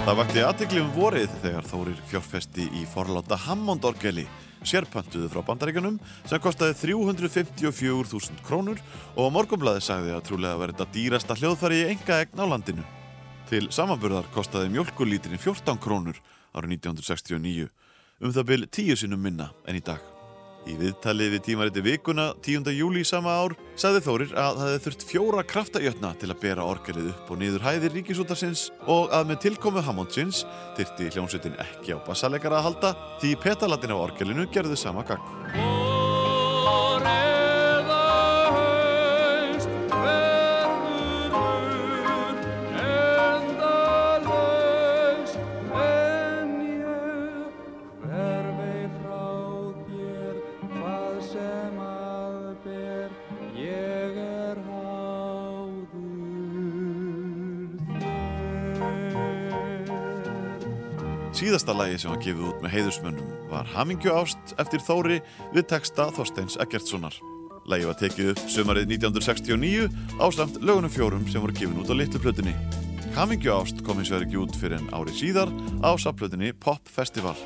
Það 0.04 0.18
vakti 0.20 0.42
aðtikli 0.44 0.82
um 0.84 0.90
vorið 0.98 1.36
þegar 1.40 1.68
Þórir 1.70 2.00
fjárfesti 2.10 2.66
í 2.76 2.82
forláta 2.92 3.38
Hammond-orgeli, 3.40 4.26
sérpöntuðu 4.68 5.30
frá 5.32 5.46
bandaríkanum 5.48 5.96
sem 6.28 6.42
kostaði 6.44 6.76
354.000 6.82 8.44
krónur 8.44 8.82
og 9.16 9.32
morgumblaði 9.32 9.86
sagði 9.88 10.12
að 10.12 10.26
trúlega 10.28 10.60
verið 10.60 10.82
þetta 10.82 10.98
dýrasta 10.98 11.38
hljóðfæri 11.40 11.80
í 11.80 11.90
enga 11.94 12.20
egn 12.26 12.44
á 12.44 12.46
landinu. 12.52 12.84
Til 13.48 13.70
samanburðar 13.72 14.28
kostaði 14.36 14.74
mjölkulítrin 14.76 15.40
14 15.40 15.80
krónur 15.80 16.20
árið 16.52 16.76
1969, 16.84 17.70
um 18.20 18.36
það 18.36 18.52
byl 18.52 18.68
10 18.68 19.06
sinnum 19.06 19.24
minna 19.24 19.54
en 19.64 19.80
í 19.80 19.86
dag. 19.88 20.12
Í 20.64 20.77
viðtali 20.80 21.27
við 21.34 21.41
tímariti 21.49 21.84
vikuna 21.84 22.30
10. 22.45 22.69
júli 22.77 23.03
sama 23.07 23.34
ár 23.35 23.56
sagði 23.80 24.03
Þórir 24.06 24.31
að 24.31 24.60
það 24.61 24.69
hefði 24.69 24.84
þurft 24.85 25.06
fjóra 25.10 25.44
kraftajötna 25.49 26.14
til 26.22 26.31
að 26.31 26.41
bera 26.45 26.68
orgelið 26.72 27.11
upp 27.11 27.34
og 27.35 27.41
niður 27.41 27.68
hæðir 27.68 27.95
ríkisútarsins 27.98 28.65
og 28.88 29.11
að 29.11 29.30
með 29.34 29.41
tilkomu 29.49 29.84
Hammondsins 29.84 30.45
þyrti 30.80 31.11
hljómsveitin 31.18 31.60
ekki 31.68 31.99
á 31.99 32.03
bassalegara 32.07 32.61
að 32.61 32.69
halda 32.69 32.98
því 33.19 33.38
petalatin 33.44 33.95
á 33.95 33.98
orgelinu 33.99 34.48
gerðu 34.56 34.80
sama 34.80 35.03
gang. 35.07 35.82
Síðasta 61.54 61.74
lagi 61.78 62.00
sem 62.02 62.10
var 62.10 62.18
gefið 62.18 62.46
út 62.50 62.62
með 62.64 62.72
heiðusmönnum 62.74 63.34
var 63.52 63.68
Hamingju 63.76 64.10
ást 64.10 64.54
eftir 64.58 64.82
Þóri 64.82 65.20
við 65.54 65.68
texta 65.70 66.08
Þorsteins 66.16 66.56
Eggertssonar. 66.64 67.14
Lagi 67.70 67.86
var 67.86 68.00
tekið 68.00 68.32
upp 68.32 68.42
sömarið 68.50 68.96
1969 68.96 69.86
ásamt 70.18 70.58
lögunum 70.66 70.90
fjórum 70.90 71.30
sem 71.30 71.46
voru 71.46 71.54
gefin 71.54 71.78
út 71.78 71.94
á 71.94 71.96
litlu 72.00 72.24
plötunni. 72.26 72.56
Hamingju 73.14 73.54
ást 73.54 73.86
kom 73.86 74.02
hins 74.02 74.10
vegar 74.10 74.26
ekki 74.26 74.42
út 74.42 74.58
fyrir 74.58 74.80
en 74.82 74.90
ári 74.98 75.14
síðar 75.14 75.54
á 75.86 75.94
saplötunni 75.94 76.56
Pop 76.58 76.90
Festival. 76.90 77.38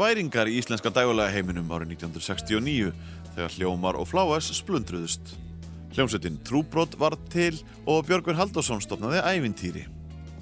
Væringar 0.00 0.48
í 0.48 0.56
íslenska 0.60 0.90
dægulega 0.94 1.32
heiminum 1.34 1.68
árið 1.68 1.94
1969 1.98 2.92
þegar 3.34 3.54
hljómar 3.56 3.98
og 4.00 4.08
fláas 4.08 4.48
splundruðust. 4.56 5.34
Hljómsveitin 5.94 6.38
Trúbrot 6.46 6.96
var 6.98 7.16
til 7.32 7.58
og 7.84 8.06
Björgur 8.08 8.38
Halldórsson 8.38 8.80
stopnaði 8.84 9.20
ævintýri. 9.26 9.84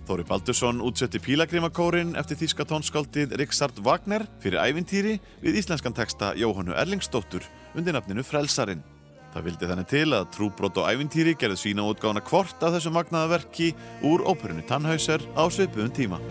Þóri 0.08 0.24
Baldursson 0.28 0.80
útsetti 0.84 1.20
pílagrimakórin 1.20 2.14
eftir 2.16 2.38
þýska 2.40 2.64
tónskáldið 2.70 3.34
Riksard 3.40 3.80
Wagner 3.84 4.24
fyrir 4.40 4.62
ævintýri 4.62 5.18
við 5.42 5.58
íslenskan 5.60 5.96
texta 5.96 6.32
Jóhannu 6.38 6.76
Erlingsdóttur 6.78 7.44
undir 7.74 7.96
nafninu 7.96 8.24
Frelsarinn. 8.24 8.84
Það 9.34 9.48
vildi 9.50 9.68
þannig 9.68 9.88
til 9.90 10.06
að 10.16 10.28
Trúbrot 10.36 10.80
og 10.80 10.88
ævintýri 10.88 11.36
gerðu 11.36 11.60
sína 11.60 11.84
útgána 11.90 12.24
hvort 12.24 12.62
af 12.64 12.76
þessu 12.78 12.92
magnaða 12.94 13.34
verki 13.34 13.74
úr 14.06 14.24
óperunni 14.24 14.64
Tannhauser 14.68 15.24
á 15.36 15.44
svipuðum 15.52 15.92
tíma. 15.92 16.22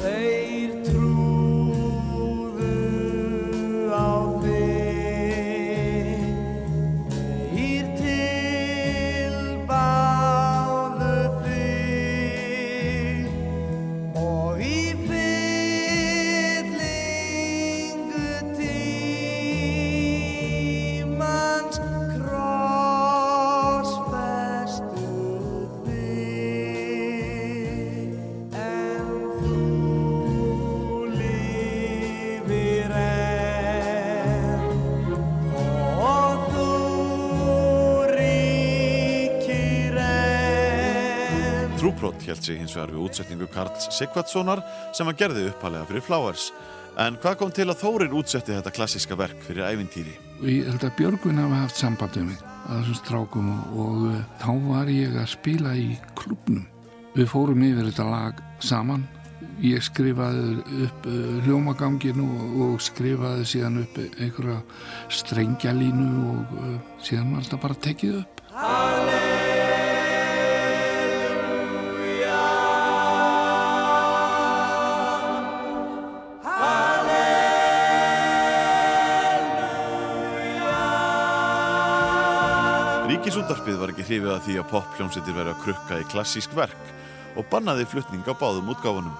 Vegar 42.78 42.94
við 42.94 43.04
útsetningu 43.10 43.50
Karls 43.52 43.90
Sigvardssonar 43.98 44.62
sem 44.96 45.10
hann 45.10 45.18
gerði 45.20 45.50
uppalega 45.52 45.90
fyrir 45.90 46.06
Flowers. 46.06 46.52
En 46.98 47.18
hvað 47.22 47.36
kom 47.38 47.52
til 47.54 47.68
að 47.70 47.82
Þórir 47.84 48.14
útsetti 48.18 48.56
þetta 48.56 48.74
klassíska 48.74 49.18
verk 49.18 49.42
fyrir 49.46 49.68
ævintýri? 49.68 50.16
Ég 50.42 50.66
held 50.66 50.86
að 50.86 50.96
Björgvin 50.98 51.38
hafa 51.38 51.60
haft 51.66 51.78
samband 51.78 52.18
um 52.18 52.32
mig 52.32 52.40
að 52.68 52.80
þessum 52.80 52.98
strákum 52.98 53.52
og, 53.54 54.00
uh, 54.10 54.24
þá 54.42 54.50
var 54.66 54.90
ég 54.90 55.14
að 55.14 55.30
spila 55.30 55.76
í 55.78 55.92
klubnum. 56.18 56.66
Við 57.14 57.30
fórum 57.30 57.62
yfir 57.68 57.92
þetta 57.92 58.08
lag 58.10 58.42
saman. 58.66 59.06
Ég 59.62 59.86
skrifaði 59.86 60.58
upp 60.88 61.06
uh, 61.10 61.38
hljómagangin 61.46 62.24
og, 62.26 62.80
skrifaði 62.82 63.46
síðan 63.54 63.84
upp 63.84 64.02
einhverja 64.02 64.58
strengjalínu 65.22 66.10
og 66.34 66.58
uh, 66.58 66.76
síðan 67.06 67.36
var 67.36 67.46
þetta 67.46 67.62
bara 67.68 67.82
tekið 67.88 68.20
upp. 68.24 68.42
Ríkisúttarpið 83.18 83.80
var 83.82 83.90
ekki 83.90 84.04
hrifið 84.06 84.30
að 84.30 84.44
því 84.46 84.56
að 84.62 84.66
poppljómsveitir 84.70 85.34
verið 85.34 85.50
að 85.50 85.62
krukka 85.64 85.96
í 85.98 86.04
klassísk 86.12 86.52
verk 86.54 86.90
og 87.34 87.48
bannaði 87.50 87.88
flutning 87.90 88.28
á 88.30 88.38
báðum 88.38 88.68
útgáfunum. 88.70 89.16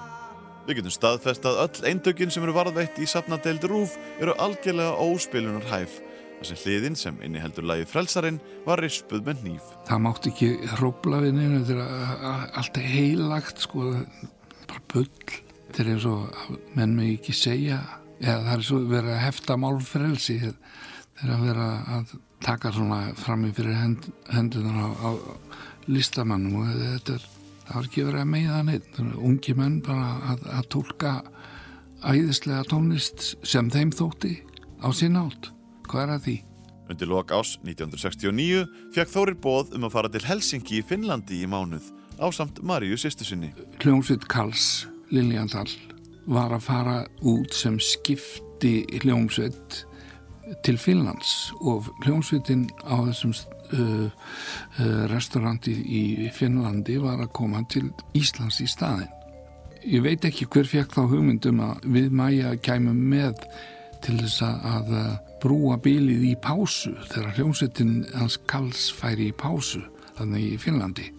Við 0.68 0.76
getum 0.78 0.94
staðfest 0.94 1.48
að 1.50 1.58
öll 1.64 1.88
eindökin 1.90 2.30
sem 2.30 2.46
eru 2.46 2.54
varðveitt 2.54 3.00
í 3.02 3.08
safnadeild 3.10 3.66
Rúf 3.66 3.96
eru 4.22 4.36
algjörlega 4.38 5.02
óspilunar 5.02 5.66
hæf 5.72 5.96
þar 6.36 6.46
sem 6.46 6.60
hliðin 6.62 6.98
sem 7.00 7.18
inniheldur 7.26 7.66
lagi 7.66 7.88
frelsarinn 7.90 8.38
var 8.68 8.84
rispuð 8.84 9.26
með 9.26 9.42
nýf. 9.48 9.74
Það 9.90 10.04
mátti 10.06 10.30
ekki 10.30 10.52
hrópla 10.76 11.20
við 11.26 11.34
neina 11.40 11.64
þetta 11.66 11.90
er 11.90 12.54
alltaf 12.62 12.88
heilagt 12.94 13.66
sko, 13.66 13.88
bara 14.70 14.86
bull 14.94 15.10
þetta 15.32 15.82
er 15.82 15.92
eins 15.96 16.06
og 16.06 16.54
menn 16.78 16.94
mig 17.00 17.16
ekki 17.16 17.34
segja 17.34 17.82
eða 18.22 18.38
það 18.46 18.54
er 18.54 18.64
svo 18.70 18.80
verið 18.94 19.12
að 19.16 19.20
hefta 19.26 19.58
málfrelsi 19.58 20.40
þegar 20.46 21.34
að 21.34 21.46
vera 21.50 21.68
að 21.98 22.16
taka 22.48 22.72
svona 22.72 23.12
fram 23.18 23.44
í 23.44 23.52
fyrir 23.52 23.76
hend, 23.76 24.08
hendunar 24.32 24.88
á, 24.88 24.88
á 25.04 25.10
listamannum 25.88 26.62
og 26.62 26.70
þetta 26.72 27.18
er 27.18 27.26
það 27.68 27.76
var 27.76 27.88
ekki 27.88 28.04
verið 28.06 28.22
að 28.22 28.30
meiða 28.32 28.58
neitt 28.64 28.98
ungi 29.04 29.54
menn 29.56 29.78
bara 29.84 30.08
að, 30.32 30.44
að 30.56 30.68
tólka 30.72 31.14
æðislega 32.08 32.64
tónlist 32.70 33.32
sem 33.46 33.68
þeim 33.72 33.92
þótti 33.92 34.38
á 34.80 34.88
sín 34.96 35.18
átt 35.20 35.50
hvað 35.88 36.04
er 36.04 36.12
að 36.14 36.24
því? 36.28 36.36
Undir 36.88 37.10
lok 37.10 37.34
ás 37.36 37.50
1969 37.60 38.64
fekk 38.96 39.12
Þórir 39.12 39.36
bóð 39.44 39.74
um 39.76 39.84
að 39.84 39.94
fara 39.98 40.12
til 40.12 40.24
Helsingi 40.24 40.78
í 40.80 40.86
Finnlandi 40.88 41.42
í 41.42 41.50
mánuð 41.50 41.90
á 42.16 42.26
samt 42.32 42.62
Maríu 42.64 42.96
sýstusinni. 42.96 43.52
Hljómsveit 43.82 44.24
Karls 44.32 44.86
Liljandal 45.12 45.68
var 46.28 46.54
að 46.56 46.64
fara 46.64 46.96
út 47.28 47.52
sem 47.56 47.76
skipti 47.80 48.80
hljómsveit 49.02 49.82
til 50.64 50.78
Finnlands 50.80 51.52
og 51.60 51.88
hljómsveitin 52.04 52.66
á 52.86 52.96
þessum 53.08 53.34
uh, 53.34 54.08
uh, 54.08 55.04
restauranti 55.12 55.74
í 55.74 56.02
Finnlandi 56.34 56.98
var 57.02 57.22
að 57.22 57.32
koma 57.36 57.62
til 57.70 57.90
Íslands 58.18 58.60
í 58.64 58.68
staðin. 58.70 59.10
Ég 59.86 60.02
veit 60.04 60.24
ekki 60.26 60.48
hver 60.50 60.68
fekk 60.68 60.96
þá 60.96 61.02
hugmyndum 61.10 61.60
að 61.64 61.86
við 61.94 62.14
mæja 62.18 62.54
kæmum 62.64 62.98
með 63.10 63.44
til 64.04 64.16
þess 64.22 64.42
að 64.46 64.92
uh, 64.94 65.12
brúa 65.42 65.78
bílið 65.82 66.24
í 66.32 66.34
pásu 66.42 66.94
þegar 67.12 67.36
hljómsveitin 67.36 67.94
hans 68.14 68.38
Karls 68.50 68.88
færi 68.94 69.30
í 69.30 69.36
pásu 69.36 69.84
þannig 70.18 70.54
í 70.54 70.58
Finnlandi 70.62 71.10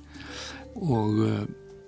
og 0.80 1.24
uh, 1.24 1.46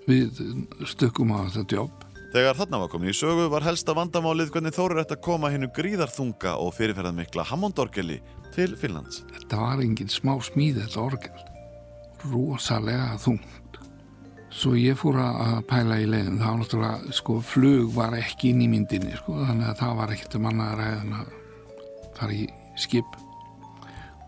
við 0.07 0.39
stökkum 0.87 1.33
á 1.35 1.47
þetta 1.51 1.81
jobb 1.81 2.10
Þegar 2.31 2.55
þarna 2.55 2.77
var 2.79 2.91
komin 2.93 3.11
í 3.11 3.15
sögu 3.15 3.49
var 3.51 3.65
helsta 3.65 3.91
vandamálið 3.91 4.53
hvernig 4.53 4.71
Þórir 4.71 5.01
ætti 5.01 5.17
að 5.17 5.23
koma 5.25 5.49
hennu 5.51 5.67
gríðarþunga 5.75 6.53
og 6.63 6.69
fyrirferðan 6.77 7.17
mikla 7.17 7.43
Hammondorgeli 7.49 8.21
til 8.55 8.77
Finnlands. 8.79 9.25
Þetta 9.33 9.59
var 9.59 9.83
engin 9.83 10.11
smá 10.11 10.37
smíð 10.39 10.79
þetta 10.79 11.01
orgel. 11.03 11.43
Rósalega 12.31 13.19
þungt. 13.19 13.81
Svo 14.47 14.77
ég 14.79 14.95
fór 14.99 15.19
að 15.19 15.59
pæla 15.67 15.99
í 15.99 16.07
leiðin. 16.07 16.39
Var 16.39 16.57
náttúrulega, 16.61 17.11
sko, 17.19 17.37
flug 17.43 17.91
var 17.99 18.15
ekki 18.15 18.55
inn 18.55 18.63
í 18.63 18.71
myndinni, 18.71 19.11
sko, 19.19 19.35
þannig 19.43 19.67
að 19.67 19.79
það 19.83 19.99
var 19.99 20.15
ekkert 20.15 20.39
um 20.39 20.49
annað 20.53 20.75
ræðin 20.79 21.15
að 21.19 21.37
fara 22.15 22.39
í 22.39 22.49
skip. 22.79 23.21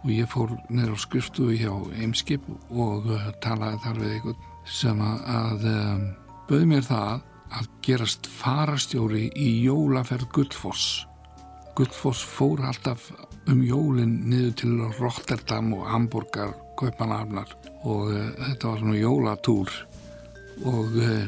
Og 0.04 0.10
ég 0.12 0.28
fór 0.28 0.58
neyra 0.68 0.92
á 0.92 1.00
skrifstuðu 1.00 1.56
hjá 1.56 1.74
Eimskip 2.04 2.52
og 2.68 3.08
uh, 3.08 3.30
talaði 3.44 3.86
þar 3.86 4.00
við 4.04 4.18
einhvern 4.18 4.50
sem 4.68 5.06
að 5.08 5.70
um, 5.72 6.10
bauð 6.50 6.66
mér 6.68 6.92
það 6.92 7.30
að 7.54 7.70
gerast 7.86 8.28
farastjóri 8.30 9.28
í 9.38 9.50
jólaferð 9.66 10.30
Guldfoss. 10.36 11.04
Guldfoss 11.78 12.22
fór 12.26 12.62
alltaf 12.68 13.10
um 13.50 13.64
jólinn 13.66 14.20
niður 14.30 14.54
til 14.62 14.74
Rotterdam 15.00 15.74
og 15.78 15.88
Hamburgar, 15.90 16.54
Kaupanafnar 16.80 17.50
og 17.84 18.12
uh, 18.14 18.30
þetta 18.40 18.70
var 18.70 18.84
svona 18.84 19.00
jólatúr. 19.00 19.74
Og 20.70 20.98
uh, 21.02 21.26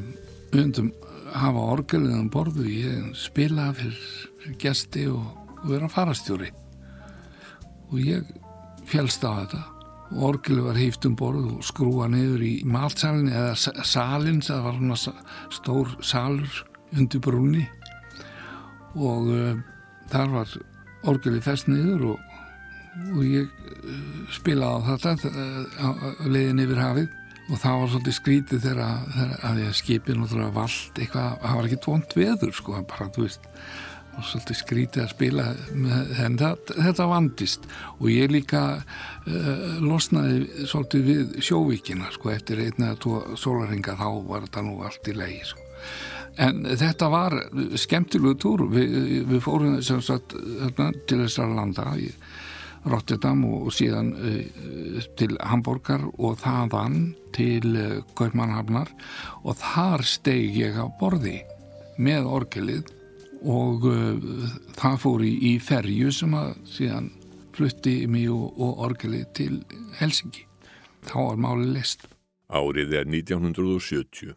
undum 0.55 0.91
hafa 1.35 1.67
orgelið 1.75 2.17
um 2.19 2.31
borðu 2.31 2.67
ég 2.69 3.13
spilaði 3.19 3.81
fyrir, 3.81 4.57
gesti 4.61 5.07
og, 5.11 5.25
og 5.61 5.69
vera 5.73 5.91
farastjóri. 5.91 6.51
Og 7.91 8.01
ég 8.01 8.35
félst 8.89 9.25
á 9.25 9.33
þetta 9.41 9.74
og 10.13 10.21
orgelu 10.29 10.67
var 10.67 10.77
hýft 10.77 11.07
um 11.09 11.15
borð 11.17 11.47
og 11.55 11.65
skrúa 11.65 12.07
niður 12.11 12.43
í 12.45 12.53
matsalinn 12.69 13.31
eða 13.31 13.55
salin, 13.87 14.43
það 14.45 14.67
var 14.67 14.79
svona 14.79 15.15
stór 15.53 15.95
salur 16.05 16.61
undir 16.95 17.23
brúni 17.23 17.65
og 18.95 19.31
uh, 19.33 19.57
þar 20.11 20.31
var 20.37 20.55
orgelu 21.09 21.41
fest 21.43 21.69
niður 21.71 22.11
og, 22.13 22.31
og 23.11 23.21
ég 23.25 23.49
uh, 23.49 24.31
spilaði 24.35 24.95
á 24.95 24.97
þetta 25.03 25.31
uh, 25.33 26.25
leiðin 26.29 26.63
yfir 26.65 26.83
hafið. 26.83 27.21
Og 27.45 27.59
það 27.61 27.75
var 27.77 27.89
svolítið 27.91 28.15
skrítið 28.17 28.63
þegar, 28.63 29.01
að 29.45 29.59
ég 29.61 29.75
skipið 29.77 30.15
náttúrulega 30.17 30.53
vald 30.55 30.95
eitthvað, 30.97 31.35
það 31.43 31.57
var 31.59 31.67
ekki 31.67 31.77
tvont 31.83 32.15
veður 32.17 32.55
sko, 32.57 32.79
bara 32.89 33.05
þú 33.13 33.25
veist 33.27 33.43
og 34.15 34.23
svolítið 34.29 34.59
skrítið 34.59 35.03
að 35.03 35.11
spila 35.11 35.45
en 36.23 36.37
það, 36.39 36.73
þetta 36.73 37.07
vandist. 37.11 37.67
Og 37.99 38.09
ég 38.13 38.31
líka 38.31 38.63
uh, 38.79 39.77
losnaði 39.83 40.65
svolítið 40.69 41.05
við 41.09 41.37
sjóvíkina 41.49 42.11
sko, 42.15 42.31
eftir 42.33 42.63
einn 42.63 42.87
eða 42.87 42.99
tvo 43.03 43.21
sólaringa 43.39 43.97
þá 43.99 44.07
var 44.29 44.47
þetta 44.47 44.65
nú 44.67 44.79
allt 44.87 45.11
í 45.11 45.17
lei 45.17 45.37
sko. 45.43 45.61
en 46.37 46.65
þetta 46.67 47.07
var 47.11 47.37
skemmtilegu 47.79 48.35
túr. 48.39 48.65
Við, 48.71 48.97
við 49.29 49.43
fórum 49.43 49.77
sagt, 49.83 50.35
til 51.07 51.21
þessar 51.23 51.55
landa 51.55 51.93
í 51.99 52.09
Rotterdam 52.85 53.41
og 53.49 53.71
síðan 53.73 54.13
uh, 54.13 55.05
til 55.17 55.35
Hamburger 55.41 56.05
og 56.15 56.37
þaðan 56.43 57.15
til 57.35 57.71
uh, 57.73 58.03
Kaupmannhafnar 58.17 58.91
og 59.43 59.57
þar 59.59 60.05
steg 60.07 60.55
ég 60.55 60.77
á 60.77 60.85
borði 60.99 61.39
með 61.97 62.27
orgelið 62.29 62.91
og 63.43 63.85
uh, 63.89 64.47
það 64.77 64.97
fór 65.03 65.25
í, 65.25 65.33
í 65.51 65.53
ferju 65.59 66.11
sem 66.13 66.33
að 66.37 66.55
síðan 66.69 67.11
flutti 67.55 68.01
mig 68.11 68.29
og, 68.31 68.51
og 68.59 68.83
orgelið 68.89 69.27
til 69.37 69.53
Helsingi. 69.99 70.45
Þá 71.05 71.17
var 71.19 71.41
máli 71.47 71.69
list. 71.75 72.07
Árið 72.49 72.99
er 73.01 73.07
1970. 73.09 74.35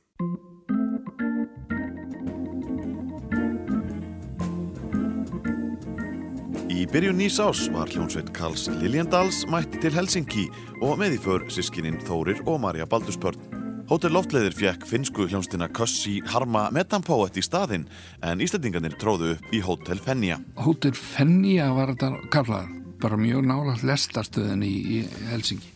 Í 6.69 6.85
byrjun 6.87 7.19
nýs 7.19 7.41
ás 7.43 7.65
var 7.75 7.91
hljónsveit 7.91 8.29
Karls 8.37 8.69
Liljendals 8.79 9.43
mætt 9.51 9.81
til 9.83 9.91
Helsingi 9.97 10.47
og 10.79 11.01
með 11.01 11.16
í 11.16 11.23
för 11.25 11.49
sískininn 11.51 11.99
Þórir 12.07 12.45
og 12.47 12.61
Marja 12.62 12.87
Baldurspörn. 12.87 13.68
Hótel 13.89 14.12
Loftleiðir 14.12 14.52
fjekk 14.52 14.82
finsku 14.85 15.24
hljónstina 15.31 15.65
Kössi 15.73 16.19
Harma 16.28 16.66
Metampoet 16.77 17.39
í 17.40 17.44
staðinn 17.47 17.86
en 18.20 18.43
Íslandingarnir 18.44 18.98
tróðu 19.01 19.31
upp 19.39 19.55
í 19.56 19.62
Hótel 19.65 19.97
Fenja. 20.05 20.36
Hótel 20.60 20.93
Fenja 20.93 21.70
var 21.73 21.94
þetta 21.94 22.10
kallað, 22.28 22.69
bara 23.01 23.16
mjög 23.16 23.48
nála 23.48 23.78
lestastöðin 23.89 24.66
í, 24.69 24.74
í 24.93 25.01
Helsingi. 25.31 25.73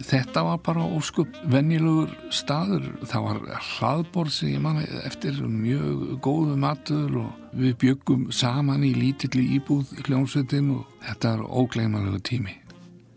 Þetta 0.00 0.46
var 0.46 0.64
bara 0.64 0.88
óskup 0.88 1.36
vennilegur 1.52 2.16
staður. 2.32 2.88
Það 3.04 3.28
var 3.28 3.44
hlaðbor 3.74 4.32
sem 4.32 4.54
ég 4.54 4.64
manna 4.64 4.88
eftir 5.04 5.36
mjög 5.44 6.16
góðu 6.24 6.56
matur 6.64 7.22
og 7.26 7.56
við 7.60 7.76
byggum 7.84 8.30
saman 8.32 8.88
í 8.88 8.94
lítilli 8.96 9.44
íbúð 9.60 9.98
hljónsveitin 10.06 10.78
og 10.78 11.00
þetta 11.04 11.36
er 11.36 11.44
ógleymalegu 11.44 12.24
tími. 12.24 12.56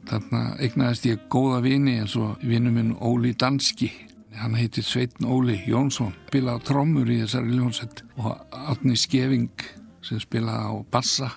Þarna 0.09 0.47
egnaðist 0.59 1.07
ég 1.07 1.29
góða 1.31 1.63
vini 1.63 2.01
eins 2.01 2.19
og 2.19 2.43
vinnu 2.43 2.75
minn 2.75 2.97
Óli 2.99 3.31
Danski. 3.39 3.93
Hann 4.35 4.55
heitir 4.57 4.83
Sveitn 4.83 5.25
Óli 5.29 5.59
Jónsson. 5.67 6.13
Spilaði 6.29 6.65
trommur 6.67 7.09
í 7.11 7.19
þessari 7.21 7.53
hljónsveit 7.53 8.01
og 8.17 8.31
Átni 8.73 8.95
Skeving 8.97 9.65
sem 10.03 10.19
spilaði 10.21 10.73
á 10.73 10.75
bassa. 10.91 11.29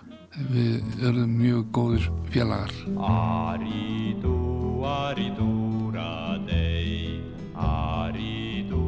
Við 0.52 1.05
örðum 1.05 1.36
mjög 1.40 1.70
góður 1.77 2.09
félagar. 2.32 2.73
Aridu, 2.97 4.35
aridúra 4.85 6.36
dei, 6.48 7.20
aridu, 7.56 8.82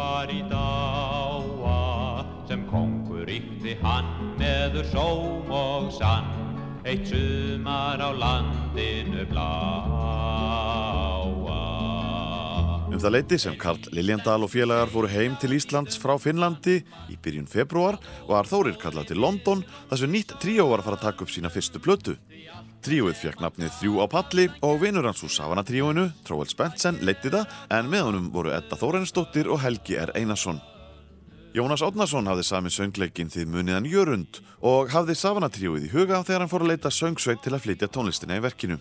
aridáa, 0.00 1.74
sem 2.48 2.64
kongur 2.70 3.28
ykti 3.28 3.76
hann 3.84 4.08
meður 4.40 4.88
sóm 4.92 5.52
og 5.52 5.92
sann, 5.92 6.32
eitt 6.88 7.12
sumar 7.12 8.00
á 8.00 8.10
landinu 8.16 9.28
bláa. 9.28 10.83
Um 12.94 13.00
það 13.02 13.10
leiti 13.16 13.36
sem 13.42 13.54
Karl 13.58 13.88
Liljendal 13.90 14.44
og 14.46 14.52
félagar 14.52 14.86
fóru 14.92 15.08
heim 15.10 15.32
til 15.42 15.56
Íslands 15.56 15.96
frá 15.98 16.12
Finnlandi 16.22 16.76
í 17.10 17.16
byrjun 17.18 17.48
februar 17.50 17.96
var 18.28 18.46
Þórir 18.46 18.76
kallað 18.78 19.08
til 19.08 19.16
London 19.18 19.64
þar 19.90 19.98
sem 19.98 20.12
nýtt 20.12 20.36
tríó 20.38 20.68
var 20.70 20.78
að 20.78 20.86
fara 20.86 20.98
að 21.00 21.06
taka 21.08 21.24
upp 21.24 21.32
sína 21.34 21.50
fyrstu 21.50 21.80
blötu. 21.82 22.14
Tríóið 22.86 23.16
fekk 23.18 23.40
nafnið 23.42 23.72
Þrjú 23.80 23.98
á 23.98 24.06
palli 24.12 24.44
og 24.62 24.78
vinur 24.84 25.08
hans 25.08 25.24
úr 25.26 25.32
Savana 25.34 25.64
tríóinu, 25.66 26.04
Tróvel 26.22 26.46
Spensen, 26.52 27.00
leitti 27.02 27.32
það 27.34 27.56
en 27.74 27.88
með 27.90 28.04
honum 28.06 28.28
voru 28.36 28.52
Edda 28.54 28.78
Þórensdóttir 28.78 29.50
og 29.50 29.58
Helgi 29.64 29.98
R. 29.98 30.12
Einarsson. 30.14 30.60
Jónas 31.56 31.82
Átnarsson 31.82 32.30
hafði 32.30 32.44
sami 32.46 32.70
söngleikin 32.70 33.32
þið 33.32 33.50
muniðan 33.56 33.88
Jörund 33.90 34.38
og 34.62 34.94
hafði 34.94 35.18
Savana 35.18 35.50
tríóið 35.50 35.88
í 35.88 35.90
huga 35.96 36.22
þegar 36.22 36.46
hann 36.46 36.52
fór 36.52 36.62
að 36.62 36.76
leita 36.76 36.94
söngsveit 36.94 37.42
til 37.42 37.56
að 37.56 37.66
flytja 37.66 37.90
tónlistina 37.90 38.38
í 38.38 38.44
verkinu. 38.46 38.78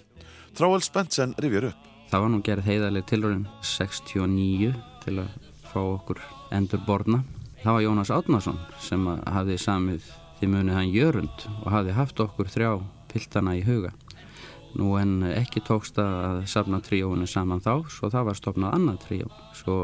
Tráel 0.53 0.85
Spensen 0.85 1.33
rifjar 1.41 1.71
upp. 1.71 1.92
Það 2.13 2.21
var 2.21 2.29
nú 2.29 2.39
gerð 2.45 2.67
heiðarlega 2.69 3.07
tilröðin 3.09 3.45
69 3.65 4.67
til 5.01 5.13
að 5.23 5.29
fá 5.65 5.79
okkur 5.81 6.19
endur 6.53 6.83
borna. 6.85 7.23
Það 7.63 7.73
var 7.73 7.81
Jónas 7.81 8.11
Átnarsson 8.13 8.59
sem 8.85 9.07
hafði 9.09 9.55
samið 9.63 10.11
því 10.37 10.49
munið 10.51 10.77
hann 10.77 10.91
Jörund 10.93 11.47
og 11.55 11.71
hafði 11.73 11.95
haft 11.97 12.21
okkur 12.21 12.51
þrjá 12.53 12.69
piltana 13.09 13.55
í 13.57 13.63
huga. 13.65 13.89
Nú 14.77 14.91
en 15.01 15.23
ekki 15.31 15.63
tókst 15.65 15.97
að 16.03 16.43
safna 16.53 16.83
tríóinu 16.85 17.25
saman 17.25 17.65
þá, 17.65 17.81
svo 17.89 18.11
það 18.13 18.29
var 18.29 18.37
stopnað 18.43 18.77
annað 18.77 19.01
tríó. 19.07 19.33
Svo 19.57 19.79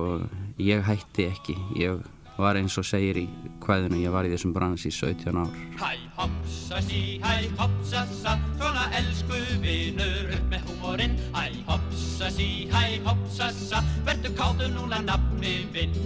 ég 0.61 0.85
hætti 0.85 1.26
ekki, 1.31 1.57
ég 1.81 1.97
var 2.40 2.56
eins 2.56 2.78
og 2.80 2.86
segir 2.88 3.18
í 3.20 3.26
hvaðinu, 3.64 3.99
ég 3.99 4.14
var 4.14 4.28
í 4.28 4.32
þessum 4.32 4.53
brans 4.56 4.86
í 4.88 4.91
17 4.95 5.36
ár. 5.40 5.56
Hæ 5.80 5.91
hopsa 6.16 6.80
sí, 6.86 7.20
hæ 7.24 7.49
hopsa 7.60 8.06
sa, 8.22 8.38
svona 8.56 8.86
elsku 8.99 9.40
vinur 9.64 10.32
upp 10.38 10.45
með 10.53 10.70
húmorinn. 10.70 11.18
Hæ 11.36 11.60
hopsa 11.68 12.32
sí, 12.32 12.70
hæ 12.72 13.02
hopsa 13.07 13.52
sa, 13.56 13.84
verðu 14.07 14.32
káttu 14.40 14.72
núna 14.72 15.02
nafni 15.03 15.56
vinn. 15.76 15.99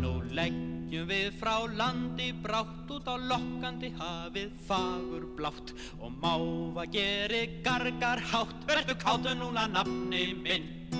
Nú 0.00 0.16
leggjum 0.32 1.08
við 1.10 1.28
frá 1.42 1.54
landi 1.76 2.32
brátt 2.42 2.90
út 2.96 3.10
á 3.10 3.16
lokkandi 3.20 3.92
hafið 4.00 4.56
fagur 4.66 5.28
blátt 5.36 5.74
og 6.00 6.16
máva 6.24 6.88
geri 6.88 7.46
gargar 7.66 8.22
hátt, 8.32 8.64
verðu 8.68 8.96
káttu 9.04 9.36
núna 9.36 9.68
nafni 9.68 10.30
minn. 10.40 10.99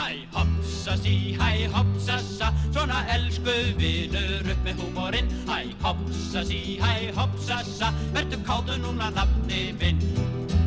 Hæ 0.00 0.24
hopsa 0.32 0.96
sí, 0.96 1.36
hæ 1.36 1.68
hopsa 1.74 2.16
sa, 2.24 2.48
svona 2.72 3.02
elsku 3.12 3.52
vinur 3.76 4.46
upp 4.48 4.62
með 4.64 4.78
húmorinn. 4.80 5.28
Hæ 5.44 5.74
hopsa 5.82 6.40
sí, 6.48 6.78
hæ 6.80 7.10
hopsa 7.18 7.58
sa, 7.68 7.90
verðu 8.14 8.38
káttu 8.46 8.78
núna 8.80 9.10
nafni 9.12 9.74
minn. 9.76 10.00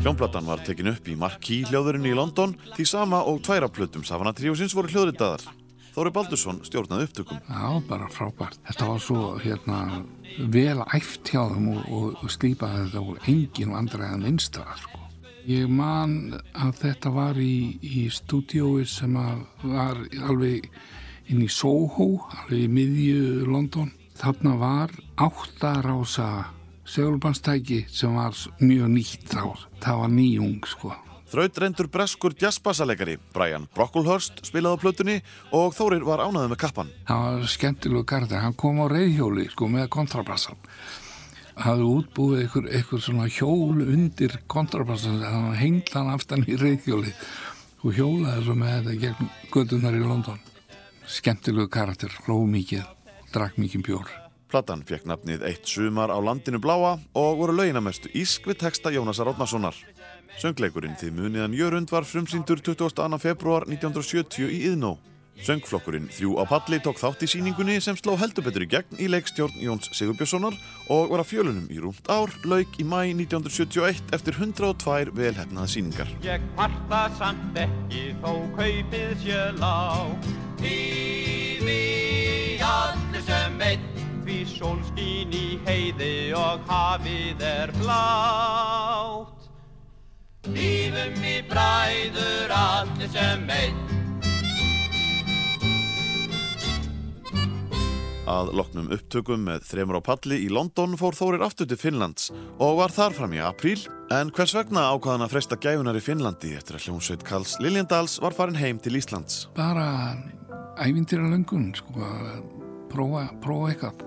Hljónplatan 0.04 0.46
var 0.46 0.62
tekin 0.62 0.92
upp 0.92 1.10
í 1.10 1.18
Marquee 1.18 1.66
hljóðurinn 1.66 2.06
í 2.06 2.14
London 2.14 2.54
því 2.76 2.86
sama 2.86 3.24
og 3.26 3.42
tværa 3.42 3.66
plötum 3.72 4.06
Savana 4.06 4.34
Tríósins 4.36 4.76
voru 4.76 4.92
hljóðritaðar. 4.92 5.48
Þóri 5.94 6.14
Baldursson 6.14 6.62
stjórnaði 6.66 7.08
upptökum. 7.08 7.42
Já, 7.50 7.68
bara 7.90 8.10
frábært. 8.14 8.62
Þetta 8.70 8.90
var 8.92 9.02
svo 9.02 9.28
hérna, 9.42 9.80
vel 10.46 10.82
æft 10.94 11.30
hjá 11.34 11.42
þeim 11.50 11.72
og, 11.74 11.86
og, 11.90 12.18
og 12.22 12.34
slípaði 12.34 12.86
þetta 12.86 13.02
og 13.02 13.30
engin 13.34 13.74
vandræðan 13.74 14.28
einstara. 14.30 14.93
Ég 15.44 15.68
man 15.68 16.38
að 16.56 16.78
þetta 16.80 17.10
var 17.12 17.36
í, 17.36 17.76
í 17.84 18.06
stúdiói 18.08 18.86
sem 18.88 19.12
var 19.12 19.98
alveg 20.24 20.70
inn 21.28 21.42
í 21.44 21.50
Soho, 21.52 22.24
alveg 22.32 22.62
í 22.64 22.70
miðju 22.72 23.44
London. 23.50 23.90
Þarna 24.16 24.54
var 24.56 24.94
áttarása 25.20 26.28
segulbannstæki 26.88 27.82
sem 27.92 28.16
var 28.16 28.32
mjög 28.62 28.88
nýtt 28.94 29.28
þá. 29.34 29.44
Það 29.84 30.00
var 30.00 30.14
nýjung 30.16 30.70
sko. 30.70 30.94
Þraut 31.34 31.60
reyndur 31.60 31.92
breskur 31.92 32.32
jazzbassalegari 32.40 33.18
Brian 33.34 33.68
Brocklehurst 33.76 34.44
spilaði 34.48 34.80
á 34.80 34.82
plötunni 34.82 35.20
og 35.52 35.72
Þórir 35.76 36.08
var 36.08 36.24
ánaðið 36.24 36.54
með 36.54 36.62
kappan. 36.64 36.92
Það 37.04 37.24
var 37.24 37.48
skemmtilegu 37.52 38.08
gardi, 38.08 38.40
hann 38.40 38.56
kom 38.56 38.80
á 38.80 38.88
reyðhjóli 38.88 39.50
sko 39.52 39.68
með 39.68 39.90
kontrabassan. 39.92 40.56
Hafði 41.60 41.86
útbúið 41.90 42.40
einhver, 42.42 42.66
einhver 42.74 43.02
svona 43.02 43.28
hjól 43.30 43.82
undir 43.84 44.38
kontrabassan 44.50 45.20
þannig 45.22 45.52
að 45.52 45.60
hengla 45.60 46.00
hann 46.00 46.14
aftan 46.14 46.44
í 46.48 46.58
reyðhjóli 46.60 47.14
og 47.84 47.94
hjólaði 47.94 48.44
svo 48.46 48.56
með 48.58 48.74
þetta 48.74 48.98
gegn 49.04 49.30
gödunar 49.52 49.96
í 49.96 50.02
London. 50.02 50.42
Skemmtilegu 51.04 51.68
karakter, 51.70 52.12
hló 52.24 52.40
mikið, 52.48 52.84
drakk 53.34 53.58
mikið 53.60 53.86
bjór. 53.86 54.12
Platan 54.50 54.84
fekk 54.86 55.08
nafnið 55.10 55.42
Eitt 55.48 55.66
sumar 55.66 56.12
á 56.14 56.18
landinu 56.22 56.60
bláa 56.62 56.94
og 57.18 57.40
voru 57.40 57.56
lauginamestu 57.58 58.12
ísk 58.14 58.46
við 58.46 58.60
texta 58.62 58.92
Jónasar 58.94 59.32
Átnarssonar. 59.32 59.74
Söngleikurinn 60.38 60.94
Þið 60.98 61.16
muniðan 61.18 61.56
Jörund 61.58 61.90
var 61.90 62.06
frumsýndur 62.06 62.62
22. 62.62 63.18
februar 63.22 63.66
1970 63.68 64.50
í 64.50 64.62
Yðnó. 64.70 64.96
Söngflokkurinn 65.42 66.06
Þrjú 66.14 66.36
á 66.38 66.44
palli 66.46 66.78
tók 66.82 67.00
þátt 67.00 67.24
í 67.26 67.28
síningunni 67.30 67.80
sem 67.82 67.96
sló 67.98 68.14
heldur 68.20 68.46
betur 68.46 68.64
í 68.64 68.68
gegn 68.70 69.00
í 69.02 69.08
leikstjórn 69.10 69.56
Jóns 69.58 69.90
Sigurbjörnssonar 69.96 70.54
og 70.94 71.10
var 71.10 71.24
að 71.24 71.30
fjölunum 71.32 71.66
í 71.74 71.80
rúmt 71.82 72.06
ár, 72.06 72.30
lauk 72.46 72.78
í 72.78 72.86
mæ 72.86 73.10
1971 73.10 74.14
eftir 74.14 74.38
102 74.38 75.10
velhefnaða 75.16 75.72
síningar. 75.74 76.12
Ég 76.22 76.44
kvarta 76.54 77.08
samt 77.18 77.58
ekki 77.58 78.14
þó 78.22 78.32
kaupið 78.54 79.26
lág 79.58 80.30
Lífi 80.62 82.60
allir 82.62 83.26
sem 83.26 83.58
einn 83.66 83.90
Því 84.24 84.38
sólskín 84.48 85.34
í 85.36 85.58
heiði 85.66 86.32
og 86.38 86.62
hafið 86.70 87.42
er 87.44 87.74
blátt 87.76 89.50
Lífum 90.48 91.20
í 91.28 91.36
bræður 91.50 92.56
allir 92.56 93.12
sem 93.12 93.44
einn 93.52 94.03
Að 98.24 98.54
loknum 98.56 98.86
upptökum 98.94 99.42
með 99.44 99.66
þremur 99.68 99.98
á 100.00 100.02
palli 100.06 100.38
í 100.46 100.48
London 100.48 100.94
fór 100.96 101.12
Þórir 101.12 101.42
aftur 101.44 101.68
til 101.68 101.76
Finnlands 101.76 102.30
og 102.56 102.78
var 102.78 102.92
þar 102.94 103.12
fram 103.18 103.34
í 103.36 103.40
apríl 103.44 103.82
en 104.16 104.30
hvers 104.32 104.54
vegna 104.56 104.86
ákvaðan 104.94 105.26
að 105.26 105.34
fresta 105.34 105.58
gæfunar 105.60 105.98
í 105.98 106.00
Finnlandi 106.04 106.54
eftir 106.56 106.78
að 106.78 106.86
hljómsveit 106.86 107.26
Karls 107.28 107.58
Liljendals 107.60 108.16
var 108.24 108.32
farin 108.32 108.56
heim 108.56 108.80
til 108.80 108.96
Íslands. 108.96 109.50
Bara 109.58 110.16
ævintýra 110.80 111.28
löngun, 111.28 111.68
sko, 111.76 111.98
að 112.00 112.30
prófa, 112.94 113.26
prófa 113.44 113.74
eitthvað. 113.74 114.06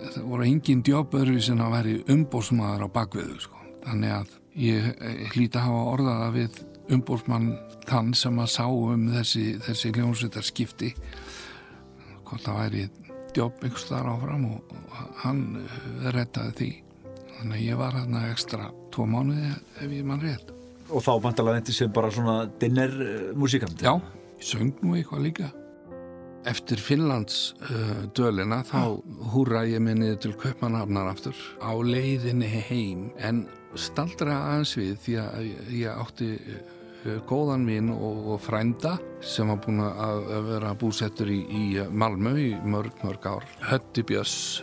Það 0.00 0.30
voru 0.30 0.48
engin 0.48 0.84
djópaður 0.88 1.36
sem 1.44 1.60
að 1.60 1.76
veri 1.76 1.98
umbósmaður 2.16 2.86
á 2.88 2.94
bakviðu, 2.96 3.36
sko. 3.44 3.60
Þannig 3.84 4.16
að 4.16 4.32
ég 4.62 4.88
hlýta 5.36 5.60
að 5.60 5.68
hafa 5.68 5.84
orðaða 5.92 6.32
við 6.38 6.64
umbósmann 6.96 7.52
þann 7.84 8.16
sem 8.16 8.40
að 8.40 8.50
sá 8.56 8.64
um 8.64 9.06
þessi, 9.12 9.46
þessi 9.60 9.92
hljómsveitar 9.92 10.48
skipti 10.48 10.94
hvort 12.32 12.48
það 12.48 12.60
væri 12.62 12.84
djóp 13.36 13.62
ykkur 13.68 13.86
þar 13.88 14.10
áfram 14.14 14.48
og, 14.50 14.74
hann 15.22 15.42
uh, 15.60 16.10
rettaði 16.14 16.54
því. 16.58 16.70
Þannig 17.38 17.56
að 17.56 17.64
ég 17.64 17.80
var 17.80 17.96
hérna 17.96 18.26
ekstra 18.30 18.68
tvo 18.94 19.06
mánuði 19.08 19.54
ef 19.82 19.88
ég 19.88 20.04
mann 20.06 20.22
rétt. 20.22 20.52
Og 20.92 21.02
þá 21.04 21.12
vantalega 21.24 21.62
þetta 21.62 21.74
sem 21.78 21.92
bara 21.94 22.12
svona 22.12 22.36
dinner 22.60 22.92
músíkand 23.38 23.80
Já, 23.82 23.96
ég 24.36 24.46
söng 24.46 24.72
nú 24.82 24.96
eitthvað 24.98 25.26
líka. 25.26 25.48
Eftir 26.50 26.80
Finnlands 26.82 27.52
uh, 27.70 28.04
dölina 28.16 28.60
þá 28.66 28.98
húra 29.32 29.62
ég 29.70 29.82
mig 29.82 29.96
niður 30.00 30.20
til 30.26 30.36
Kaupmannhafnar 30.42 31.12
aftur. 31.12 31.38
Á 31.62 31.72
leiðinni 31.78 32.50
heim 32.68 33.10
en 33.22 33.46
staldra 33.78 34.36
aðeins 34.50 34.76
við 34.76 34.96
því 35.04 35.18
að 35.22 35.50
ég 35.78 36.02
átti 36.02 36.30
góðan 37.28 37.64
minn 37.66 37.90
og, 37.92 38.34
frænda 38.42 38.96
sem 39.22 39.48
var 39.50 39.60
búin 39.62 39.80
að, 39.84 40.26
vera 40.48 40.74
búsettur 40.78 41.30
í, 41.32 41.40
í 41.46 41.64
Malmö 41.90 42.34
í 42.40 42.50
mörg, 42.64 42.94
mörg 43.04 43.26
ár. 43.30 43.46
Hötti 43.70 44.04
Björns, 44.06 44.62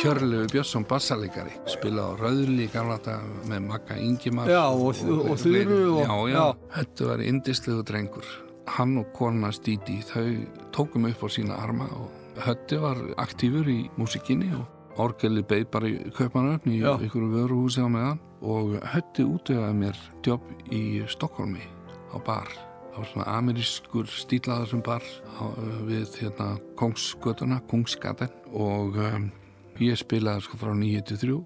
Hjörlegu 0.00 0.48
Björnsson 0.52 0.86
bassalegari, 0.88 1.54
spila 1.70 2.08
á 2.08 2.10
Rauðli 2.20 2.68
gamla 2.72 2.98
þetta 2.98 3.16
með 3.50 3.64
Magga 3.70 3.98
Ingimar. 4.00 4.50
Já, 4.50 4.64
og, 4.70 5.02
og, 5.04 5.24
og 5.32 5.40
Þuru 5.42 5.80
og... 5.96 6.02
Já, 6.02 6.16
já, 6.32 6.44
Hötti 6.78 7.10
var 7.10 7.24
indislegu 7.24 7.86
drengur. 7.86 8.30
Hann 8.76 8.96
og 8.98 9.12
kona 9.14 9.52
Stíti, 9.54 10.00
þau 10.08 10.30
tókum 10.74 11.06
upp 11.10 11.22
á 11.22 11.28
sína 11.30 11.60
arma 11.62 11.86
og 11.94 12.42
Hötti 12.46 12.80
var 12.82 12.98
aktífur 13.22 13.68
í 13.70 13.84
músikinni 13.96 14.50
og 14.56 14.66
Orgeli 15.00 15.42
beig 15.44 15.68
bara 15.72 15.90
í 15.92 16.10
Kaupanöfn 16.16 16.72
í 16.72 16.80
ykkur 16.80 17.28
vöruhúsi 17.32 17.84
á 17.84 17.88
meðan 17.88 18.20
og 18.40 18.76
Hötti 18.94 19.26
útöðaði 19.28 19.80
mér 19.84 20.04
jobb 20.24 20.52
í 20.72 20.82
Stokkólmi 21.12 21.75
á 22.16 22.20
bar. 22.24 22.52
Það 22.92 23.00
var 23.02 23.10
svona 23.12 23.32
amerískur 23.36 24.08
stílaður 24.08 24.70
sem 24.72 24.84
bar 24.84 25.04
á, 25.36 25.44
við 25.84 26.20
hérna 26.22 26.54
Kongsgötuna, 26.80 27.60
Kongsgaten 27.68 28.32
og 28.56 28.96
um, 28.96 29.26
ég 29.84 29.98
spilaði 30.00 30.46
sko 30.46 30.60
frá 30.60 30.72
9-3 30.72 31.42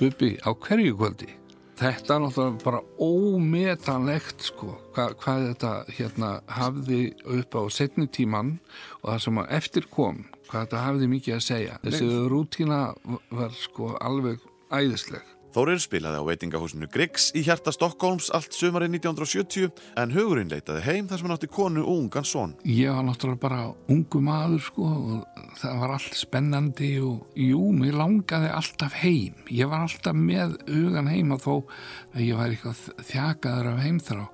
Bubbi 0.00 0.30
á 0.40 0.50
hverju 0.56 0.96
kvöldi 0.96 1.34
Þetta 1.76 2.14
er 2.14 2.22
náttúrulega 2.24 2.62
bara 2.64 2.78
ómetanlegt 3.04 4.46
sko, 4.48 4.70
Hva, 4.96 5.10
hvað 5.20 5.42
þetta 5.50 5.72
hérna 5.98 6.30
hafði 6.48 7.00
upp 7.36 7.58
á 7.60 7.62
setni 7.68 8.06
tíman 8.08 8.54
og 9.02 9.10
það 9.10 9.20
sem 9.26 9.40
að 9.42 9.52
eftir 9.58 9.88
kom, 9.92 10.22
hvað 10.48 10.62
þetta 10.64 10.84
hafði 10.86 11.08
mikið 11.12 11.36
að 11.36 11.42
segja. 11.44 11.76
Þessi 11.84 12.08
rútína 12.32 12.80
var 13.28 13.52
sko 13.60 13.90
alveg 14.00 14.40
æðisleg. 14.72 15.35
Þórir 15.56 15.78
spilaði 15.80 16.18
á 16.20 16.28
veitingahúsinu 16.28 16.86
Griggs 16.92 17.30
í 17.32 17.40
hjarta 17.46 17.72
Stokkólms 17.72 18.26
allt 18.36 18.52
sumarið 18.52 18.98
1970 18.98 19.70
en 19.96 20.10
hugurinn 20.12 20.50
leitaði 20.52 20.82
heim 20.84 21.08
þar 21.08 21.22
sem 21.22 21.24
hann 21.30 21.34
átti 21.38 21.48
konu 21.48 21.80
og 21.80 22.02
ungan 22.02 22.28
son. 22.28 22.52
Ég 22.68 22.92
var 22.92 23.06
náttúrulega 23.06 23.40
bara 23.40 23.62
ungu 23.94 24.20
maður 24.26 24.66
sko 24.66 24.90
og 24.90 25.40
það 25.62 25.80
var 25.80 25.94
allt 25.96 26.20
spennandi 26.20 26.90
og 27.00 27.40
jú, 27.40 27.62
mér 27.72 27.96
langaði 28.02 28.52
alltaf 28.52 29.00
heim. 29.00 29.40
Ég 29.48 29.72
var 29.72 29.86
alltaf 29.86 30.20
með 30.20 30.58
hugan 30.68 31.08
heima 31.08 31.40
þó 31.40 31.54
að 31.56 32.20
ég 32.26 32.36
var 32.36 32.52
eitthvað 32.52 32.84
þjakaður 33.14 33.72
af 33.72 33.82
heimþrá 33.86 34.30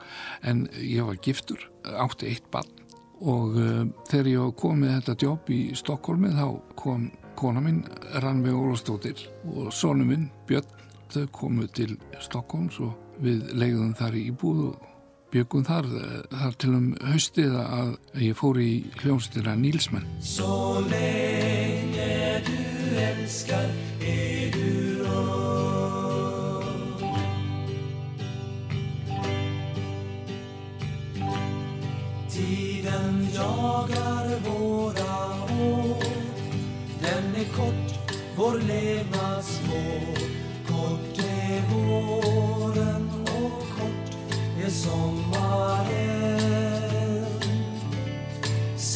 en 0.50 0.66
ég 0.80 1.06
var 1.06 1.22
giftur, 1.22 1.68
átti 1.86 2.34
eitt 2.34 2.50
barn 2.50 2.80
og 3.22 3.54
uh, 3.62 3.86
þegar 4.10 4.34
ég 4.34 4.54
kom 4.58 4.82
með 4.82 4.96
þetta 4.98 5.30
jobb 5.30 5.54
í 5.54 5.62
Stokkólmi 5.78 6.34
þá 6.34 6.46
kom 6.74 7.12
kona 7.38 7.62
mín 7.62 7.84
Rannveig 8.18 8.58
Ólafstóttir 8.58 9.28
og 9.46 9.70
sonu 9.70 10.10
minn 10.10 10.32
Björn 10.50 10.81
þau 11.12 11.26
komu 11.34 11.68
til 11.68 11.97
Stokkóms 12.22 12.80
og 12.84 13.20
við 13.22 13.52
leiðum 13.56 13.93
þar 13.98 14.18
í 14.18 14.24
íbúð 14.32 14.64
og 14.70 14.89
byggum 15.32 15.64
þar 15.64 15.89
þar 16.32 16.59
til 16.60 16.72
um 16.76 16.89
haustið 17.09 17.56
að 17.62 17.94
ég 18.20 18.36
fór 18.36 18.60
í 18.60 18.72
hljómsýttina 19.01 19.56
Nílsmenn. 19.56 20.09
Så 20.20 20.80
länge 20.89 22.43
du 22.47 22.98
älskar 23.01 23.81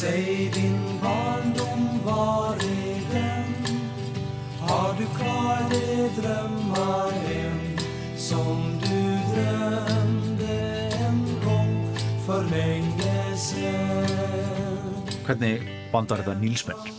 Säg 0.01 0.51
din 0.53 0.99
barndom, 1.01 1.99
var 2.05 2.55
är 2.55 3.01
den? 3.13 3.77
Har 4.59 4.93
du 4.97 5.05
kvar 5.05 5.69
de 5.69 6.21
drömmar 6.21 7.11
än 7.31 7.77
som 8.17 8.79
du 8.79 9.17
drömde 9.33 10.89
en 11.07 11.25
gång 11.45 11.95
för 12.25 12.43
länge 12.43 13.37
sedan? 13.37 14.05
Hvernig 15.25 15.61
band 15.91 16.09
var 16.09 16.21
þetta 16.21 16.37
Nílsmenn? 16.43 16.93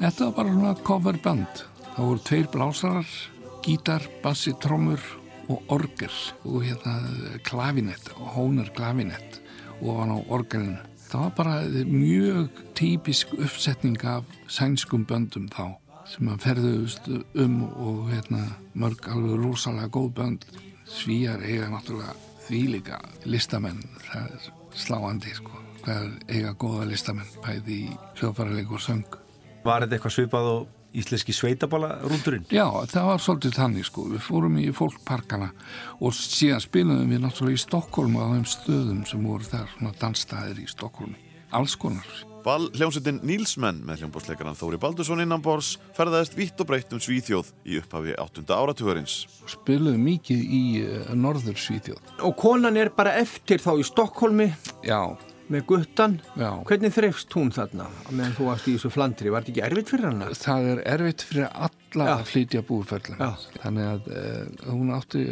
Þetta 0.00 0.24
var 0.24 0.36
bara 0.36 0.52
svona 0.52 0.76
coverband. 0.84 1.64
Það 1.96 2.04
voru 2.04 2.24
tveir 2.28 2.52
blásarar, 2.52 3.18
gítar, 3.64 4.04
bassi, 4.22 4.52
trommur 4.60 5.00
og 5.48 5.72
orgel 5.72 6.20
og 6.44 6.68
hérna 6.68 7.00
klavinett 7.48 8.12
og 8.18 8.26
hónur 8.36 8.68
klavinett 8.76 9.40
og 9.80 10.02
hann 10.02 10.12
á 10.12 10.20
orgelinu. 10.28 10.91
Það 11.12 11.20
var 11.20 11.32
bara 11.36 11.54
mjög 11.92 12.60
típisk 12.72 13.34
uppsetning 13.36 13.98
af 14.08 14.24
sænskum 14.48 15.02
böndum 15.04 15.50
þá 15.52 15.74
sem 16.08 16.30
að 16.32 16.38
ferðuðust 16.46 17.10
um 17.42 17.58
og 17.68 18.06
hérna 18.08 18.46
mörg 18.72 19.10
alveg 19.12 19.42
rosalega 19.42 19.90
góð 19.92 20.08
bönd. 20.16 20.46
Svíjar 20.88 21.44
eiga 21.44 21.68
náttúrulega 21.68 22.14
þvílíka 22.46 23.02
listamenn, 23.28 23.84
það 24.06 24.32
er 24.38 24.48
sláandi 24.72 25.34
sko, 25.36 25.60
hvað 25.82 26.00
er 26.06 26.38
eiga 26.38 26.54
góða 26.64 26.88
listamenn 26.94 27.36
bæði 27.44 27.76
í 27.90 27.92
hljófarleik 28.16 28.72
og 28.72 28.80
söng. 28.80 29.20
Var 29.68 29.84
þetta 29.84 29.98
eitthvað 29.98 30.16
svipað 30.16 30.50
og 30.54 30.66
íslenski 30.96 31.34
sveitabala 31.36 31.94
rúndurinn? 32.04 32.44
Já, 32.52 32.66
það 32.90 33.08
var 33.10 33.22
svolítið 33.24 33.56
þannig 33.58 33.88
sko, 33.88 34.08
við 34.12 34.26
fórum 34.26 34.58
í 34.60 34.66
fólkparkana 34.76 35.52
og 36.00 36.16
síðan 36.16 36.64
spilaðum 36.64 37.14
við 37.14 37.24
náttúrulega 37.24 37.60
í 37.60 37.64
Stokkólmu 37.66 38.20
á 38.22 38.26
þeim 38.34 38.50
stöðum 38.56 39.06
sem 39.08 39.24
voru 39.30 39.48
þar, 39.48 39.72
svona 39.76 39.96
dansstæðir 40.02 40.60
í 40.62 40.68
Stokkólmu, 40.72 41.16
alls 41.58 41.78
konar. 41.80 42.12
Ball 42.42 42.66
hljómsveitin 42.74 43.20
Nílsmenn 43.22 43.84
með 43.86 44.02
hljómbórsleikaran 44.02 44.56
Þóri 44.58 44.78
Baldursson 44.82 45.22
innanbors 45.22 45.76
ferðaðist 45.94 46.34
vitt 46.34 46.58
og 46.58 46.66
breytt 46.72 46.94
um 46.94 47.02
Svíþjóð 47.02 47.52
í 47.62 47.78
upphafi 47.78 48.16
8. 48.18 48.42
áratugurins. 48.50 49.14
Spilaðum 49.50 50.02
mikið 50.08 50.42
í 50.42 50.62
uh, 50.82 51.12
norður 51.14 51.60
Svíþjóð. 51.62 52.00
Og 52.26 52.34
konan 52.40 52.80
er 52.82 52.90
bara 52.96 53.14
eftir 53.20 53.62
þá 53.62 53.76
í 53.78 53.86
Stokkólmi 53.86 54.48
Já. 54.82 55.14
Með 55.52 55.64
guttan. 55.68 56.16
Já. 56.38 56.50
Hvernig 56.68 56.94
þreifst 56.94 57.36
hún 57.36 57.52
þarna 57.54 57.86
meðan 58.10 58.34
þú 58.38 58.48
varst 58.48 58.68
í 58.68 58.74
þessu 58.76 58.90
flandri? 58.94 59.32
Var 59.32 59.44
þetta 59.44 59.52
ekki 59.52 59.64
erfitt 59.68 59.92
fyrir 59.92 60.08
hana? 60.08 60.28
Það 60.38 60.68
er 60.72 60.82
erfitt 60.94 61.24
fyrir 61.28 61.48
alla 61.50 62.08
Já. 62.08 62.12
að 62.16 62.26
flytja 62.30 62.64
búferðlum. 62.68 63.22
Þannig 63.62 63.88
að 63.92 64.10
uh, 64.16 64.66
hún 64.72 64.92
átti 64.96 65.24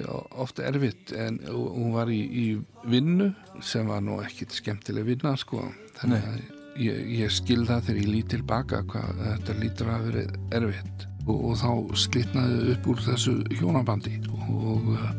ofta 0.45 0.67
erfitt 0.69 1.15
en 1.17 1.41
hún 1.49 1.93
var 1.97 2.13
í, 2.13 2.21
í 2.21 2.47
vinnu 2.91 3.31
sem 3.65 3.89
var 3.91 4.03
nú 4.05 4.21
ekkit 4.25 4.57
skemmtileg 4.61 5.09
vinna 5.09 5.37
sko. 5.41 5.67
Þannig 6.01 6.27
að 6.31 6.41
ég, 6.81 7.07
ég 7.21 7.33
skil 7.35 7.63
það 7.69 7.87
þegar 7.89 8.03
ég 8.03 8.13
lít 8.15 8.35
tilbaka 8.35 8.83
hvað 8.91 9.25
þetta 9.27 9.57
lítur 9.61 9.95
að 9.95 10.11
verið 10.11 10.37
erfitt. 10.61 11.07
Og, 11.29 11.37
og 11.51 11.59
þá 11.61 11.97
slitnaði 12.01 12.75
upp 12.75 12.87
úr 12.91 13.03
þessu 13.05 13.35
hjónabandi 13.59 14.17
og 14.57 14.95
uh, 14.97 15.11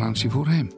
Ransi 0.00 0.28
fór 0.32 0.52
heim. 0.52 0.68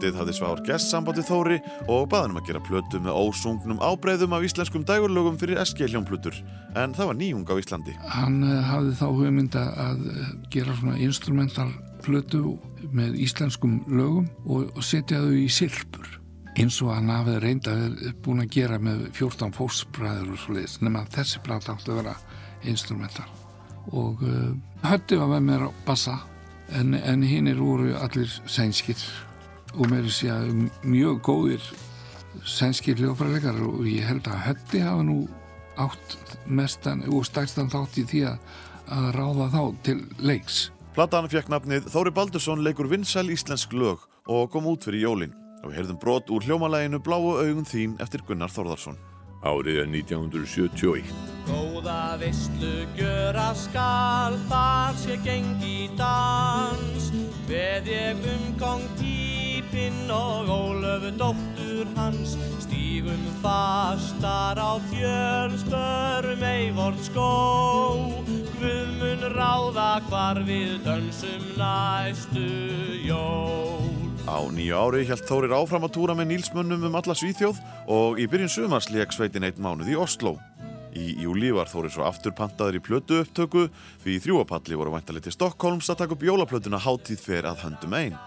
Haustið 0.00 0.16
hafði 0.16 0.32
Svár 0.32 0.60
Gess 0.64 0.88
sambandi 0.88 1.22
Þóri 1.26 1.58
og 1.90 2.06
baði 2.08 2.24
hann 2.24 2.32
um 2.32 2.38
að 2.40 2.46
gera 2.48 2.60
plötu 2.64 3.00
með 3.04 3.18
ósungnum 3.20 3.82
ábreyðum 3.84 4.32
af 4.32 4.46
íslenskum 4.46 4.84
dægurlögum 4.88 5.36
fyrir 5.36 5.60
SG 5.60 5.90
hljómplutur 5.90 6.38
en 6.80 6.94
það 6.96 7.10
var 7.10 7.18
nýjung 7.18 7.44
á 7.44 7.54
Íslandi. 7.60 7.96
Hann 8.08 8.40
uh, 8.46 8.62
hafði 8.64 8.94
þá 8.96 9.04
hugmynda 9.10 9.66
að 9.76 10.00
gera 10.54 10.78
svona 10.78 10.96
instrumental 11.04 11.68
plötu 12.00 12.56
með 12.96 13.20
íslenskum 13.20 13.76
lögum 13.92 14.30
og, 14.46 14.72
og 14.72 14.82
setja 14.86 15.20
þau 15.20 15.36
í 15.36 15.48
silpur 15.52 16.16
eins 16.56 16.80
og 16.80 16.94
hann 16.94 17.12
hafði 17.12 17.38
reynda 17.44 17.76
búin 18.24 18.40
að 18.46 18.54
gera 18.56 18.80
með 18.80 19.10
14 19.18 19.52
fósbræður 19.56 20.32
og 20.32 20.40
svo 20.40 20.56
leiðis 20.56 20.80
nema 20.80 21.04
að 21.04 21.16
þessi 21.20 21.44
plata 21.44 21.76
átti 21.76 21.92
að 21.92 22.00
vera 22.00 22.16
instrumental. 22.64 23.28
Og 23.92 24.24
uh, 24.24 24.52
hötti 24.86 25.20
var 25.20 25.34
með 25.36 25.48
mér 25.50 25.68
á 25.68 25.70
bassa 25.84 26.22
en, 26.72 26.94
en 26.96 27.26
hinn 27.26 27.50
er 27.50 27.60
voru 27.60 27.92
allir 28.00 28.32
sænskir 28.48 28.96
og 29.76 29.90
mér 29.90 30.06
er 30.06 30.14
sér 30.14 30.50
mjög 30.82 31.20
góðir 31.26 31.62
sænskir 32.46 32.98
hljófræleikar 32.98 33.58
og 33.66 33.86
ég 33.86 34.06
held 34.06 34.26
að 34.30 34.44
hötti 34.48 34.82
hafa 34.84 35.04
nú 35.06 35.18
átt 35.80 36.16
mestan 36.46 37.04
og 37.08 37.26
stækstan 37.28 37.70
þátt 37.72 38.00
í 38.00 38.06
því 38.10 38.22
að, 38.30 38.38
að 38.96 39.08
ráða 39.16 39.48
þá 39.54 39.62
til 39.86 39.98
leiks. 40.18 40.70
Platan 40.94 41.30
fekk 41.30 41.50
nafnið 41.52 41.86
Þóri 41.92 42.14
Baldursson 42.14 42.64
leikur 42.66 42.90
vinsæl 42.90 43.30
íslensk 43.30 43.74
lög 43.76 44.02
og 44.30 44.50
kom 44.50 44.66
út 44.70 44.84
fyrir 44.86 45.06
jólin 45.06 45.36
og 45.60 45.70
við 45.70 45.80
heyrðum 45.80 46.00
brot 46.02 46.32
úr 46.32 46.46
hljómalæginu 46.46 47.00
Bláu 47.04 47.36
augun 47.38 47.68
þín 47.68 47.96
eftir 48.02 48.24
Gunnar 48.26 48.52
Þórðarsson. 48.52 48.98
Árið 49.40 49.78
er 49.80 49.86
1971. 49.88 51.12
Góða 51.48 52.18
veistlu 52.20 52.84
gjöra 52.98 53.50
skal, 53.56 54.36
þar 54.50 54.98
sé 55.00 55.16
gengi 55.24 55.88
dans 55.96 57.08
Veð 57.48 57.88
ég 57.90 58.28
umgang 58.34 58.84
típinn 59.70 60.10
og 60.10 60.48
Ólöfu 60.48 61.10
dóttur 61.18 61.86
hans 61.96 62.36
Stígum 62.60 63.22
fastar 63.42 64.58
á 64.58 64.78
fjöl, 64.90 65.54
spörum 65.58 66.42
eivort 66.42 66.98
skó 66.98 67.30
Guð 68.58 68.90
mun 68.98 69.22
ráða 69.34 70.02
hvar 70.08 70.42
við 70.46 70.82
dönsum 70.84 71.44
næstu 71.58 72.46
jól 73.06 73.78
Á 74.26 74.38
nýju 74.50 74.74
ári 74.74 75.06
hjælt 75.06 75.26
Þórir 75.26 75.54
áfram 75.54 75.86
að 75.86 75.94
túra 75.94 76.14
með 76.14 76.34
Nílsmönnum 76.34 76.90
um 76.90 76.98
alla 76.98 77.14
Svíþjóð 77.14 77.62
og 77.88 78.18
í 78.20 78.26
byrjun 78.30 78.52
sumars 78.52 78.90
leik 78.90 79.14
sveitin 79.14 79.46
eitt 79.46 79.58
mánuð 79.58 79.90
í 79.90 79.96
Oslo. 79.98 80.36
Í 80.94 81.16
júli 81.22 81.50
var 81.54 81.70
Þórir 81.70 81.94
svo 81.94 82.04
aftur 82.06 82.34
pantaður 82.36 82.78
í 82.78 82.84
plötu 82.84 83.22
upptöku 83.24 83.68
því 84.04 84.18
þrjúapalli 84.22 84.78
voru 84.78 84.94
væntalið 84.94 85.26
til 85.26 85.38
Stokkólms 85.38 85.90
að 85.90 86.04
taka 86.04 86.18
upp 86.18 86.26
jólaplötuna 86.26 86.82
Háttíð 86.82 87.24
fer 87.24 87.48
að 87.48 87.64
höndum 87.64 87.96
einn. 87.96 88.20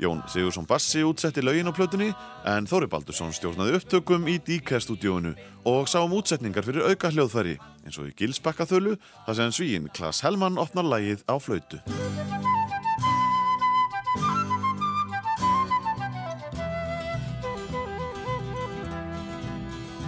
Jón 0.00 0.22
Sigursson 0.28 0.64
Bassi 0.64 1.02
útsetti 1.04 1.42
lögin 1.44 1.68
á 1.68 1.76
plötunni 1.76 2.08
en 2.48 2.64
Þóri 2.64 2.88
Baldursson 2.88 3.34
stjórnaði 3.36 3.76
upptökum 3.76 4.24
í 4.32 4.38
DK-stúdíóinu 4.40 5.34
og 5.68 5.90
sá 5.92 5.98
um 6.00 6.14
útsetningar 6.16 6.64
fyrir 6.64 6.86
auka 6.88 7.10
hljóðfæri 7.12 7.58
eins 7.84 7.98
og 8.00 8.08
í 8.08 8.14
Gilsbakkaþölu 8.16 8.94
þar 9.26 9.36
sem 9.36 9.52
svíinn 9.52 9.90
Klas 9.92 10.22
Hellmann 10.24 10.56
opnar 10.56 10.88
lægið 10.88 11.20
á 11.28 11.36
flautu. 11.36 11.82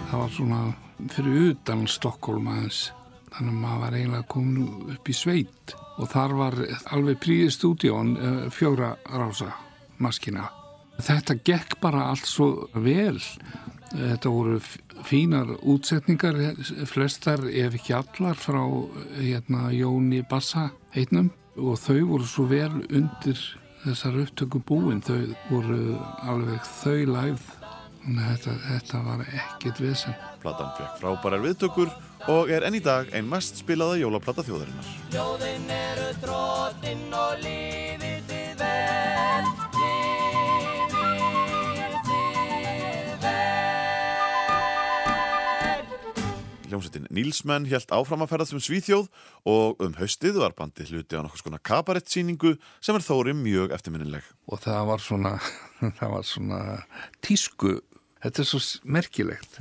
Það 0.09 0.17
var 0.23 0.33
svona 0.33 0.63
fyrir 1.13 1.51
utan 1.51 1.85
Stokkólm 1.89 2.49
aðeins 2.49 2.87
þannig 3.33 3.53
að 3.53 3.61
maður 3.61 3.83
var 3.83 3.99
eiginlega 3.99 4.31
komin 4.33 4.89
upp 4.95 5.09
í 5.09 5.15
sveit 5.17 5.75
og 6.01 6.09
þar 6.09 6.33
var 6.39 6.57
alveg 6.97 7.21
príðið 7.21 7.53
stúdíón 7.53 8.17
uh, 8.17 8.41
fjóra 8.53 8.95
rása 9.13 9.51
maskina. 10.03 10.49
Þetta 11.01 11.37
gekk 11.47 11.79
bara 11.81 12.09
allt 12.11 12.27
svo 12.29 12.67
vel. 12.73 13.17
Þetta 13.93 14.33
voru 14.33 14.59
fínar 15.05 15.55
útsetningar, 15.59 16.37
flestar 16.89 17.45
ef 17.49 17.77
ekki 17.77 17.95
allar 17.97 18.37
frá 18.39 18.61
hérna, 19.19 19.67
Jóni 19.73 20.23
Bassa 20.29 20.69
heitnum 20.95 21.31
og 21.57 21.77
þau 21.81 21.99
voru 22.13 22.29
svo 22.29 22.47
vel 22.49 22.71
undir 22.89 23.41
þessar 23.83 24.21
upptöku 24.23 24.63
búin. 24.65 25.03
Þau 25.05 25.35
voru 25.49 25.97
alveg 26.25 26.71
þau 26.81 27.03
læð 27.17 27.51
Þannig 28.03 28.23
að 28.27 28.31
þetta, 28.31 28.53
þetta 28.67 29.01
var 29.05 29.21
ekkit 29.23 29.77
vesen. 29.79 30.15
Platan 30.43 30.71
fekk 30.75 30.97
frábærar 30.99 31.43
viðtökur 31.45 31.91
og 32.33 32.49
er 32.51 32.65
enn 32.67 32.75
í 32.75 32.81
dag 32.83 33.07
ein 33.15 33.29
mest 33.31 33.61
spilaða 33.61 34.01
jólaplata 34.01 34.43
þjóðarinnar. 34.43 34.89
Ljóðin 35.13 35.71
eru 35.77 36.09
drottin 36.25 37.05
og 37.15 37.45
lífið 37.45 38.27
þið 38.27 38.59
vel, 38.59 39.47
Hljómsveitin 46.73 47.05
Nílsmenn 47.13 47.69
helt 47.69 47.91
áfram 47.93 48.25
að 48.25 48.31
ferðast 48.33 48.57
um 48.57 48.61
Svíþjóð 48.63 49.09
og 49.49 49.81
um 49.85 49.93
haustið 49.99 50.39
var 50.41 50.55
bandið 50.57 50.95
hluti 50.95 51.19
á 51.19 51.21
nokkuð 51.21 51.43
skona 51.43 51.61
kabarettsýningu 51.61 52.55
sem 52.81 52.97
er 52.97 53.05
þóri 53.05 53.35
mjög 53.37 53.75
eftirminnileg. 53.77 54.25
Og 54.49 54.61
það 54.63 54.87
var 54.89 55.03
svona, 55.03 55.33
það 55.99 56.15
var 56.17 56.29
svona 56.29 56.61
tísku 57.21 57.79
Þetta 58.23 58.39
er 58.39 58.47
svo 58.47 58.59
merkilegt 58.87 59.57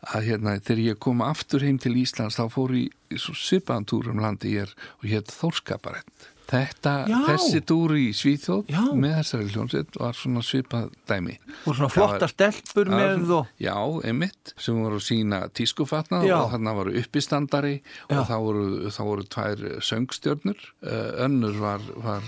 að 0.00 0.30
hérna 0.30 0.54
þegar 0.56 0.78
ég 0.80 1.00
kom 1.04 1.20
aftur 1.20 1.60
heim 1.60 1.76
til 1.76 1.92
Íslands 2.00 2.38
þá 2.38 2.46
fór 2.54 2.72
ég 2.72 2.94
í 3.12 3.20
svo 3.20 3.34
svipaðan 3.36 3.84
túr 3.90 4.08
um 4.14 4.22
landi 4.24 4.54
ég 4.54 4.64
er 4.64 4.72
og 5.02 5.04
hétt 5.10 5.34
Þórskaparett. 5.34 6.30
Þetta, 6.48 6.92
Já. 7.10 7.16
þessi 7.28 7.60
túr 7.68 7.92
í 8.00 8.06
Svíþjóð 8.16 8.70
Já. 8.72 8.80
með 8.96 9.18
þessari 9.18 9.48
hljómsveit 9.52 9.98
var 10.00 10.14
svona 10.16 10.40
svipað 10.40 10.86
dæmi. 11.10 11.34
Og 11.68 11.74
svona 11.76 11.90
flotta 11.92 12.28
stelpur 12.30 12.88
með 12.88 13.26
var- 13.28 13.34
og- 13.42 13.46
Já, 13.60 13.74
einmitt, 14.08 14.54
sem 14.56 14.74
voru 14.80 14.96
að 14.96 15.04
sína 15.08 15.40
tískufatna 15.52 16.22
Já. 16.24 16.38
og 16.40 16.52
þarna 16.52 16.74
voru 16.74 16.94
uppistandari 17.02 17.82
og 18.08 18.24
þá 18.26 18.36
voru, 18.40 18.64
þá 18.88 19.00
voru 19.04 19.24
tvær 19.28 19.56
söngstjörnur. 19.84 20.56
Uh, 20.82 21.26
önnur 21.26 21.58
var, 21.60 21.80
var 21.96 22.22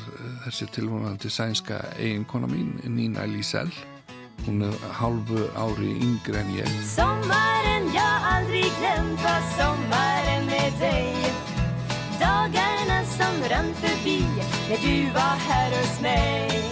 þessi 0.44 0.68
tilvonandi 0.70 1.30
sænska 1.30 1.80
eiginkona 1.98 2.46
mín, 2.46 2.76
Nína 2.84 3.24
Lísell. 3.24 3.72
Hún 4.46 4.62
er 4.64 4.76
halvu 5.00 5.48
ári 5.56 5.96
yngre 6.00 6.38
en 6.40 6.52
ég. 6.56 6.68
Sommaren 6.84 7.88
jag 7.92 8.20
aldrig 8.34 8.68
glömt 8.80 9.20
var 9.22 9.42
sommaren 9.56 10.46
med 10.46 10.72
dig 10.80 11.16
Dagarna 12.20 12.69
som 13.20 13.48
rann 13.48 13.74
förbi 13.74 14.20
när 14.68 14.78
du 14.86 15.10
var 15.10 15.36
här 15.48 15.70
hos 15.70 16.00
mig. 16.00 16.62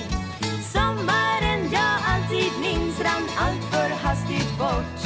Sommaren 0.73 1.61
jag 1.73 1.95
alltid 2.12 2.53
minns 2.61 3.01
rann 3.01 3.27
allt 3.39 3.65
för 3.73 3.89
hastigt 4.05 4.59
bort. 4.59 4.99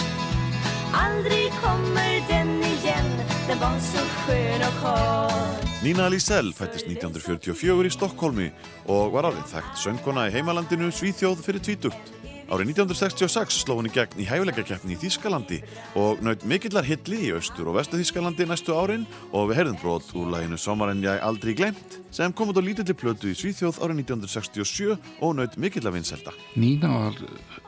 Aldrig 0.94 1.52
kommer 1.52 2.12
den 2.28 2.62
igen, 2.62 3.10
den 3.48 3.58
var 3.58 3.78
så 3.78 3.98
skön 3.98 4.60
och 4.68 4.82
kort. 4.82 5.82
Nína 5.84 6.08
Lísell 6.08 6.52
fættist 6.54 6.86
1944 6.86 7.86
í 7.86 7.90
Stokkólmi 7.90 8.50
og 8.86 9.14
var 9.16 9.26
árið 9.32 9.48
þekkt 9.50 9.80
söngkona 9.82 10.28
í 10.28 10.34
heimalandinu 10.36 10.92
Svíþjóð 10.94 11.42
fyrir 11.42 11.64
tvítugt. 11.66 12.21
Árið 12.50 12.72
1966 12.72 13.62
sló 13.62 13.76
hún 13.78 13.86
í 13.88 13.92
gegn 13.94 14.18
í 14.20 14.26
hæfileikakeppni 14.26 14.96
í 14.96 15.00
Þískalandi 15.00 15.60
og 15.98 16.22
naut 16.24 16.42
mikillar 16.48 16.86
hilli 16.86 17.20
í 17.28 17.32
austur 17.36 17.70
og 17.70 17.78
vestu 17.78 18.00
Þískalandi 18.00 18.46
næstu 18.48 18.74
árin 18.76 19.06
og 19.30 19.50
við 19.50 19.60
heyrðum 19.60 19.78
brot 19.82 20.10
úr 20.18 20.32
læginu 20.34 20.58
Sommaren 20.60 21.04
ég 21.04 21.22
aldrei 21.22 21.54
glemt 21.58 21.98
sem 22.10 22.34
kom 22.34 22.50
út 22.52 22.58
á 22.58 22.62
lítilli 22.64 22.96
plötu 22.98 23.30
í 23.30 23.36
Svíþjóð 23.38 23.78
árið 23.84 24.02
1967 24.02 24.96
og 25.22 25.36
naut 25.38 25.56
mikillar 25.56 25.94
vinselda. 25.94 26.34
Nína 26.58 26.90
var 26.92 27.20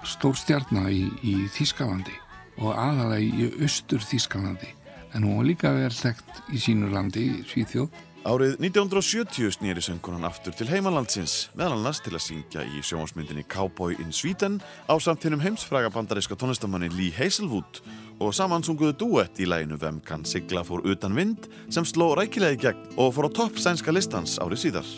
stór 0.02 0.34
stjarnar 0.36 0.90
í, 0.90 1.06
í 1.22 1.36
Þískalandi 1.54 2.16
og 2.58 2.74
aðalega 2.74 3.22
í 3.22 3.52
austur 3.62 4.02
Þískalandi 4.02 4.74
en 5.14 5.22
hún 5.22 5.38
var 5.38 5.46
líka 5.46 5.70
vel 5.74 5.92
þekkt 5.94 6.42
í 6.50 6.60
sínu 6.60 6.90
landi, 6.90 7.28
Svíþjóð. 7.46 8.02
Árið 8.24 8.54
1970 8.56 9.52
snýri 9.52 9.82
söngkonan 9.84 10.24
aftur 10.24 10.54
til 10.56 10.64
heimalandsins, 10.70 11.50
meðal 11.52 11.74
annars 11.76 11.98
til 12.00 12.16
að 12.16 12.22
syngja 12.24 12.62
í 12.64 12.80
sjónvarsmyndinni 12.80 13.44
Cowboy 13.52 14.00
in 14.00 14.16
Sweden 14.16 14.64
á 14.88 14.96
samt 14.96 15.26
hinnum 15.28 15.44
heimsfræga 15.44 15.92
bandaríska 15.92 16.32
tónlistamanni 16.40 16.88
Lee 16.96 17.12
Hazelwood 17.12 17.82
og 18.24 18.32
saman 18.32 18.64
sunguðu 18.64 18.96
duett 19.02 19.36
í 19.36 19.44
læginu 19.44 19.76
Vem 19.76 20.00
kann 20.08 20.24
sigla 20.24 20.64
fór 20.64 20.80
utan 20.88 21.12
vind 21.12 21.52
sem 21.68 21.84
sló 21.84 22.16
rækilega 22.16 22.56
í 22.56 22.62
gegn 22.64 22.96
og 22.96 23.12
fór 23.12 23.28
á 23.28 23.30
topp 23.42 23.60
sænska 23.60 23.92
listans 23.92 24.40
árið 24.40 24.58
síðar. 24.64 24.88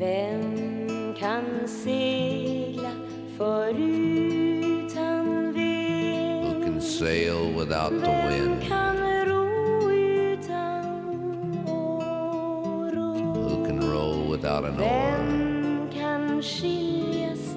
Vem 0.00 1.12
kan 1.20 1.68
segla 1.68 2.96
förutan 3.36 3.84
vind? 5.52 6.48
Who 6.48 6.64
can 6.64 6.80
sail 6.80 7.52
without 7.52 7.92
the 8.00 8.08
wind? 8.24 8.79
Without 14.40 14.64
an 14.64 14.80
oar? 14.80 14.88
Vem 14.88 15.90
kan 15.92 16.42
skiljas 16.42 17.56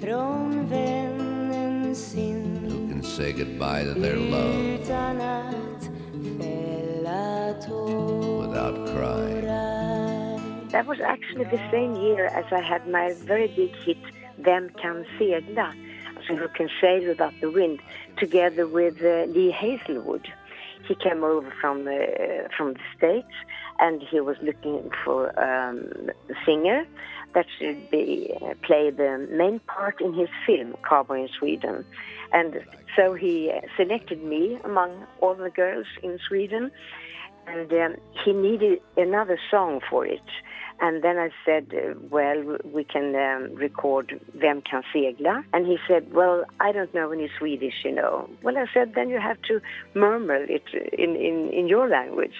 från 0.00 0.66
vännen 0.66 1.94
sin? 1.94 2.68
Who 2.68 2.88
can 2.88 3.02
say 3.02 3.32
goodbye 3.32 3.84
to 3.84 4.00
their 4.00 4.16
love 4.16 4.82
Utan 4.82 5.20
att 5.20 5.90
fälla 6.38 7.54
without 8.40 8.76
crying? 8.94 9.46
That 10.70 10.86
was 10.86 11.00
actually 11.00 11.44
the 11.44 11.60
same 11.70 11.94
year 11.96 12.26
as 12.26 12.46
I 12.50 12.60
had 12.60 12.86
my 12.86 13.14
very 13.26 13.48
big 13.48 13.76
hit 13.84 13.98
Vem 14.36 14.68
kan 14.68 15.04
segla? 15.18 15.74
Alltså 16.16 16.32
Who 16.34 16.48
can 16.48 16.68
sail 16.80 17.08
without 17.08 17.34
the 17.40 17.50
wind 17.50 17.80
together 18.16 18.66
with 18.66 19.02
uh, 19.02 19.26
Lee 19.34 19.50
Hazelwood. 19.50 20.28
He 20.88 20.94
came 20.94 21.22
over 21.24 21.52
from 21.60 21.86
uh, 21.86 22.48
from 22.56 22.74
the 22.74 22.84
States 22.96 23.34
and 23.82 24.00
he 24.00 24.20
was 24.20 24.36
looking 24.42 24.90
for 25.04 25.20
um, 25.38 26.10
a 26.30 26.34
singer 26.46 26.86
that 27.34 27.46
should 27.58 27.90
be 27.90 28.32
uh, 28.40 28.54
play 28.62 28.90
the 28.90 29.26
main 29.30 29.58
part 29.60 30.00
in 30.00 30.14
his 30.14 30.28
film 30.46 30.74
Cowboy 30.88 31.22
in 31.22 31.28
Sweden. 31.38 31.84
And 32.32 32.64
so 32.96 33.14
he 33.14 33.52
selected 33.76 34.22
me 34.22 34.58
among 34.64 35.04
all 35.20 35.34
the 35.34 35.50
girls 35.50 35.86
in 36.02 36.18
Sweden 36.28 36.70
and 37.46 37.72
um, 37.72 37.96
he 38.24 38.32
needed 38.32 38.80
another 38.96 39.38
song 39.50 39.80
for 39.90 40.06
it. 40.06 40.22
And 40.80 41.02
then 41.02 41.16
I 41.18 41.30
said, 41.44 41.72
uh, 41.74 41.94
well, 42.10 42.58
we 42.64 42.84
can 42.84 43.14
um, 43.14 43.54
record 43.54 44.20
Vem 44.34 44.62
kan 44.62 44.82
segla? 44.94 45.44
And 45.52 45.66
he 45.66 45.78
said, 45.88 46.12
well, 46.12 46.44
I 46.60 46.72
don't 46.72 46.92
know 46.94 47.10
any 47.10 47.28
Swedish, 47.38 47.84
you 47.84 47.92
know. 47.92 48.28
Well, 48.42 48.56
I 48.58 48.66
said, 48.72 48.94
then 48.94 49.08
you 49.08 49.20
have 49.20 49.40
to 49.42 49.60
murmur 49.94 50.44
it 50.44 50.64
in, 50.92 51.16
in, 51.16 51.50
in 51.50 51.68
your 51.68 51.88
language. 51.88 52.34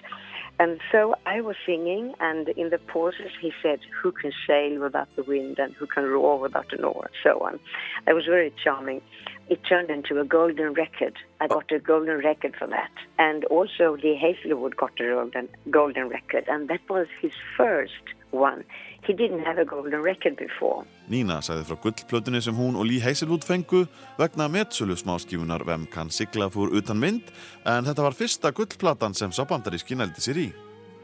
And 0.62 0.78
so 0.92 1.16
I 1.26 1.40
was 1.40 1.56
singing, 1.66 2.14
and 2.20 2.48
in 2.50 2.70
the 2.70 2.78
pauses 2.78 3.32
he 3.40 3.50
said, 3.60 3.80
who 4.00 4.12
can 4.12 4.30
sail 4.46 4.78
without 4.80 5.08
the 5.16 5.24
wind 5.24 5.58
and 5.58 5.74
who 5.74 5.88
can 5.88 6.04
roar 6.04 6.38
without 6.38 6.72
an 6.72 6.84
oar, 6.84 7.10
so 7.24 7.40
on. 7.40 7.58
It 8.06 8.12
was 8.12 8.26
very 8.26 8.52
charming. 8.62 9.02
It 9.48 9.58
turned 9.68 9.90
into 9.90 10.20
a 10.20 10.24
golden 10.24 10.74
record. 10.74 11.14
I 11.40 11.48
got 11.48 11.72
a 11.72 11.80
golden 11.80 12.18
record 12.18 12.54
for 12.56 12.68
that. 12.68 12.92
And 13.18 13.44
also 13.46 13.96
Lee 14.04 14.14
Hazelwood 14.14 14.76
got 14.76 14.92
a 15.00 15.02
golden, 15.02 15.48
golden 15.68 16.08
record, 16.08 16.44
and 16.46 16.68
that 16.68 16.88
was 16.88 17.08
his 17.20 17.32
first 17.56 18.14
one. 18.30 18.62
He 19.06 19.12
didn't 19.12 19.44
have 19.44 19.58
a 19.58 19.64
golden 19.64 20.02
record 20.02 20.36
before. 20.38 20.86
Nína 21.10 21.40
sagði 21.42 21.66
frá 21.66 21.78
gullplötunni 21.82 22.42
sem 22.44 22.54
hún 22.54 22.76
og 22.78 22.86
Lee 22.86 23.02
Hazelwood 23.02 23.42
fengu 23.42 23.84
vegna 24.18 24.46
metsölu 24.48 24.94
smáskífunar 24.94 25.66
Vem 25.66 25.88
kann 25.90 26.10
sigla 26.10 26.46
fór 26.50 26.70
utan 26.78 27.02
vind 27.02 27.32
en 27.66 27.88
þetta 27.88 28.06
var 28.06 28.14
fyrsta 28.14 28.52
gullplatan 28.54 29.14
sem 29.18 29.34
sá 29.34 29.42
bandaríski 29.42 29.98
nældi 29.98 30.22
sér 30.22 30.38
í. 30.46 30.50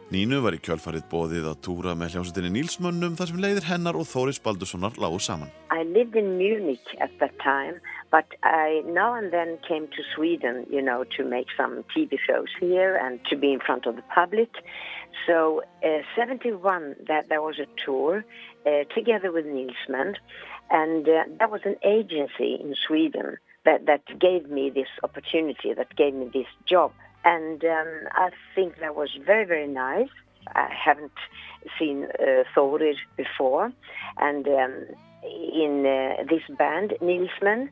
Nínu 0.09 0.39
var 0.41 0.55
í 0.57 0.61
kjölfarið 0.65 1.03
bóðið 1.11 1.51
að 1.51 1.59
túra 1.67 1.93
með 1.93 2.15
hljómsveitinni 2.15 2.55
Nílsmönnum 2.55 3.17
þar 3.19 3.29
sem 3.29 3.43
leiðir 3.43 3.67
hennar 3.69 3.99
og 3.99 4.07
Þóris 4.09 4.39
Baldurssonar 4.41 4.95
lágu 4.97 5.19
saman. 5.21 5.51
I 5.69 5.83
lived 5.85 6.17
in 6.17 6.39
Munich 6.39 6.95
at 6.99 7.13
that 7.21 7.35
time, 7.45 7.77
but 8.11 8.25
I 8.43 8.81
now 8.87 9.13
and 9.13 9.31
then 9.31 9.59
came 9.69 9.87
to 9.87 10.03
Sweden, 10.15 10.65
you 10.71 10.81
know, 10.81 11.05
to 11.19 11.25
make 11.29 11.53
some 11.59 11.85
TV 11.93 12.17
shows 12.25 12.49
here 12.59 12.97
and 12.97 13.21
to 13.29 13.37
be 13.37 13.53
in 13.53 13.61
front 13.61 13.85
of 13.85 13.97
the 13.97 14.07
public. 14.15 14.49
So, 15.27 15.63
uh, 15.85 16.03
71, 16.17 16.97
that 17.07 17.29
there 17.29 17.43
was 17.43 17.57
a 17.59 17.67
tour 17.85 18.25
uh, 18.67 18.85
together 18.95 19.31
with 19.33 19.47
Nilsman, 19.47 20.15
and 20.71 21.09
uh, 21.09 21.25
that 21.39 21.51
was 21.51 21.61
an 21.65 21.77
agency 21.85 22.59
in 22.61 22.75
Sweden 22.87 23.39
that, 23.65 23.87
that 23.87 24.03
gave 24.19 24.49
me 24.49 24.71
this 24.71 24.89
opportunity, 25.03 25.75
that 25.75 25.95
gave 25.97 26.15
me 26.15 26.31
this 26.33 26.47
job. 26.67 26.93
And 27.25 27.63
um, 27.65 27.89
I 28.13 28.31
think 28.55 28.79
that 28.81 28.95
was 28.95 29.11
very, 29.25 29.45
very 29.45 29.67
nice. 29.67 30.09
I 30.55 30.69
haven't 30.73 31.13
seen 31.79 32.05
uh, 32.05 32.45
Thorir 32.57 32.95
before, 33.17 33.73
and 34.17 34.47
um, 34.47 34.87
in 35.23 35.85
uh, 35.85 36.23
this 36.29 36.43
band, 36.57 36.95
Nilsman, 37.01 37.71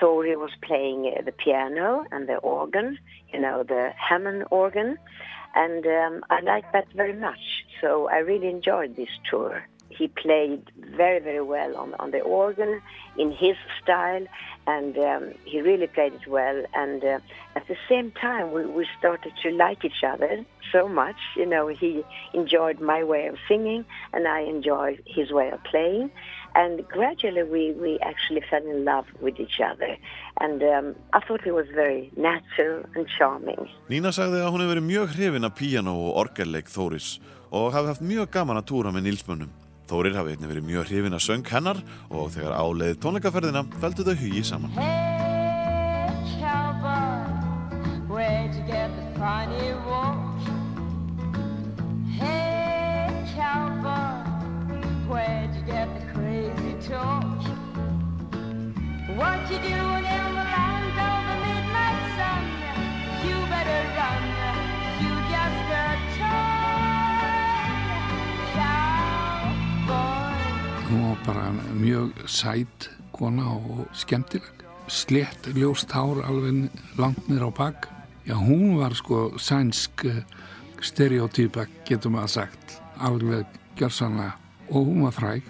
Thorir 0.00 0.36
was 0.36 0.52
playing 0.62 1.12
uh, 1.16 1.22
the 1.22 1.32
piano 1.32 2.04
and 2.10 2.28
the 2.28 2.36
organ, 2.36 2.98
you 3.32 3.40
know, 3.40 3.62
the 3.62 3.90
Hammond 3.96 4.44
organ, 4.50 4.96
and 5.54 5.86
um, 5.86 6.24
I 6.30 6.40
liked 6.40 6.72
that 6.72 6.86
very 6.94 7.12
much. 7.12 7.64
So 7.80 8.08
I 8.08 8.18
really 8.18 8.48
enjoyed 8.48 8.96
this 8.96 9.08
tour. 9.30 9.64
He 9.90 10.08
played 10.08 10.72
very, 10.96 11.20
very 11.20 11.42
well 11.42 11.76
on, 11.76 11.94
on 12.00 12.10
the 12.10 12.20
organ 12.20 12.82
in 13.16 13.30
his 13.30 13.56
style, 13.80 14.26
and 14.66 14.98
um, 14.98 15.32
he 15.44 15.60
really 15.60 15.86
played 15.86 16.14
it 16.14 16.26
well. 16.26 16.64
And 16.74 17.04
uh, 17.04 17.20
at 17.54 17.68
the 17.68 17.76
same 17.88 18.10
time, 18.10 18.50
we, 18.52 18.66
we 18.66 18.88
started 18.98 19.32
to 19.42 19.50
like 19.50 19.84
each 19.84 20.02
other 20.04 20.44
so 20.72 20.88
much. 20.88 21.16
You 21.36 21.46
know, 21.46 21.68
he 21.68 22.02
enjoyed 22.32 22.80
my 22.80 23.04
way 23.04 23.26
of 23.26 23.36
singing, 23.46 23.84
and 24.12 24.26
I 24.26 24.40
enjoyed 24.40 25.02
his 25.06 25.30
way 25.30 25.50
of 25.50 25.62
playing. 25.62 26.10
And 26.54 26.86
gradually 26.88 27.42
we, 27.42 27.72
we 27.72 27.98
actually 28.00 28.42
fell 28.48 28.62
in 28.62 28.84
love 28.84 29.06
with 29.20 29.40
each 29.40 29.58
other. 29.60 29.96
And 30.40 30.62
um, 30.62 30.94
I 31.12 31.20
thought 31.20 31.46
it 31.46 31.52
was 31.52 31.66
very 31.74 32.12
natural 32.16 32.84
and 32.94 33.06
charming. 33.18 33.66
Nína 33.90 34.12
sagði 34.14 34.38
að 34.38 34.52
hún 34.54 34.62
hefur 34.62 34.74
verið 34.76 34.86
mjög 34.86 35.16
hrifin 35.16 35.48
af 35.48 35.56
píano 35.58 35.94
og 36.06 36.20
orgelleik 36.22 36.70
Þóris 36.70 37.16
og 37.50 37.72
hafi 37.74 37.90
haft 37.90 38.06
mjög 38.06 38.30
gaman 38.34 38.60
að 38.62 38.68
túra 38.70 38.94
með 38.94 39.08
Nílsmönnum. 39.08 39.50
Þórir 39.90 40.14
hafi 40.16 40.36
einnig 40.36 40.52
verið 40.52 40.68
mjög 40.70 40.86
hrifin 40.92 41.18
af 41.18 41.24
söng 41.26 41.44
hennar 41.50 41.82
og 42.08 42.30
þegar 42.34 42.54
áleiði 42.56 43.00
tónleikaferðina 43.02 43.66
feldu 43.82 44.06
þau 44.06 44.14
hugi 44.22 44.44
saman. 44.46 44.78
Hey, 44.78 46.14
cowboy, 46.38 47.26
where'd 48.08 48.54
you 48.54 48.64
get 48.70 48.94
the 48.94 49.18
funny 49.18 49.74
walk? 49.84 49.93
Talk? 56.94 57.42
What 59.18 59.38
you 59.50 59.58
doing 59.70 60.04
in 60.16 60.28
the 60.38 60.46
land 60.54 60.96
of 61.08 61.18
the 61.28 61.36
midnight 61.46 62.02
sun? 62.16 62.42
You 63.26 63.36
better 63.52 63.82
run, 63.98 64.22
you 65.02 65.12
just 65.32 65.66
a 65.82 65.88
toy 66.18 67.34
cowboy. 68.58 69.94
Hún 70.88 71.00
var 71.08 71.18
bara 71.26 71.48
mjög 71.74 72.10
sæt 72.26 72.90
kona 73.12 73.44
og 73.44 73.86
skemmtileg. 73.92 74.54
Slett 74.86 75.46
ljóst 75.56 75.90
hár 75.96 76.20
alveg 76.28 76.70
langt 76.98 77.28
niður 77.28 77.48
á 77.48 77.50
bak. 77.56 77.88
Já, 78.26 78.34
hún 78.34 78.76
var 78.76 78.94
sko 78.94 79.32
sænsk 79.38 80.04
eh, 80.04 80.24
stereotýpa, 80.80 81.66
getur 81.88 82.10
maður 82.12 82.28
sagt. 82.28 82.80
Alveg 83.00 83.46
gjörsanlega. 83.78 84.32
Og 84.68 84.84
hún 84.86 85.04
var 85.04 85.12
fræg. 85.12 85.42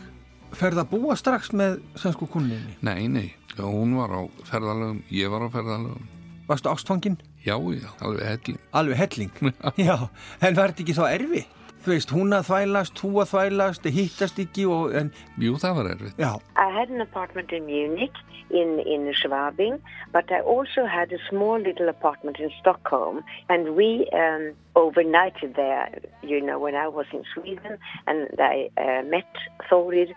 Ferð 0.58 0.82
að 0.84 0.90
búa 0.94 1.16
strax 1.18 1.52
með 1.56 1.80
sænsku 2.00 2.28
kunninni? 2.30 2.76
Nei, 2.86 3.08
nei. 3.08 3.28
Já, 3.54 3.64
hún 3.64 3.94
var 3.98 4.10
á 4.10 4.22
ferðalögum, 4.48 5.02
ég 5.14 5.30
var 5.30 5.46
á 5.46 5.48
ferðalögum. 5.54 6.08
Varstu 6.48 6.68
ástfangin? 6.68 7.18
Já, 7.44 7.56
já, 7.72 7.88
alveg 8.00 8.26
helling. 8.26 8.58
Alveg 8.72 8.96
helling? 8.96 9.30
já, 9.76 9.96
en 10.44 10.56
var 10.56 10.72
þetta 10.72 10.84
ekki 10.84 10.96
þá 10.98 11.04
erfi? 11.10 11.44
Þú 11.84 11.92
veist, 11.92 12.12
hún 12.16 12.32
að 12.32 12.46
þvælast, 12.48 12.94
þú 12.96 13.08
að 13.20 13.30
þvælast, 13.34 13.86
hittast 13.92 14.38
ekki 14.40 14.62
og... 14.72 14.94
En... 14.96 15.10
Jú, 15.36 15.58
það 15.60 15.74
var 15.76 15.88
erfið. 15.90 16.14
Já. 16.16 16.30
I 16.56 16.68
had 16.72 16.88
an 16.88 17.04
apartment 17.04 17.52
in 17.52 17.66
Munich, 17.68 18.16
in, 18.48 18.78
in 18.80 19.12
Schwabing, 19.12 19.76
but 20.10 20.32
I 20.32 20.40
also 20.40 20.86
had 20.86 21.12
a 21.12 21.20
small 21.28 21.60
little 21.60 21.90
apartment 21.90 22.40
in 22.40 22.48
Stockholm. 22.60 23.22
And 23.50 23.76
we 23.76 24.08
um, 24.16 24.54
overnighted 24.74 25.56
there, 25.56 25.92
you 26.22 26.40
know, 26.40 26.58
when 26.58 26.74
I 26.74 26.88
was 26.88 27.04
in 27.12 27.22
Sweden. 27.34 27.76
And 28.06 28.28
I 28.40 28.70
uh, 28.80 29.02
met 29.04 29.28
Thorid, 29.68 30.14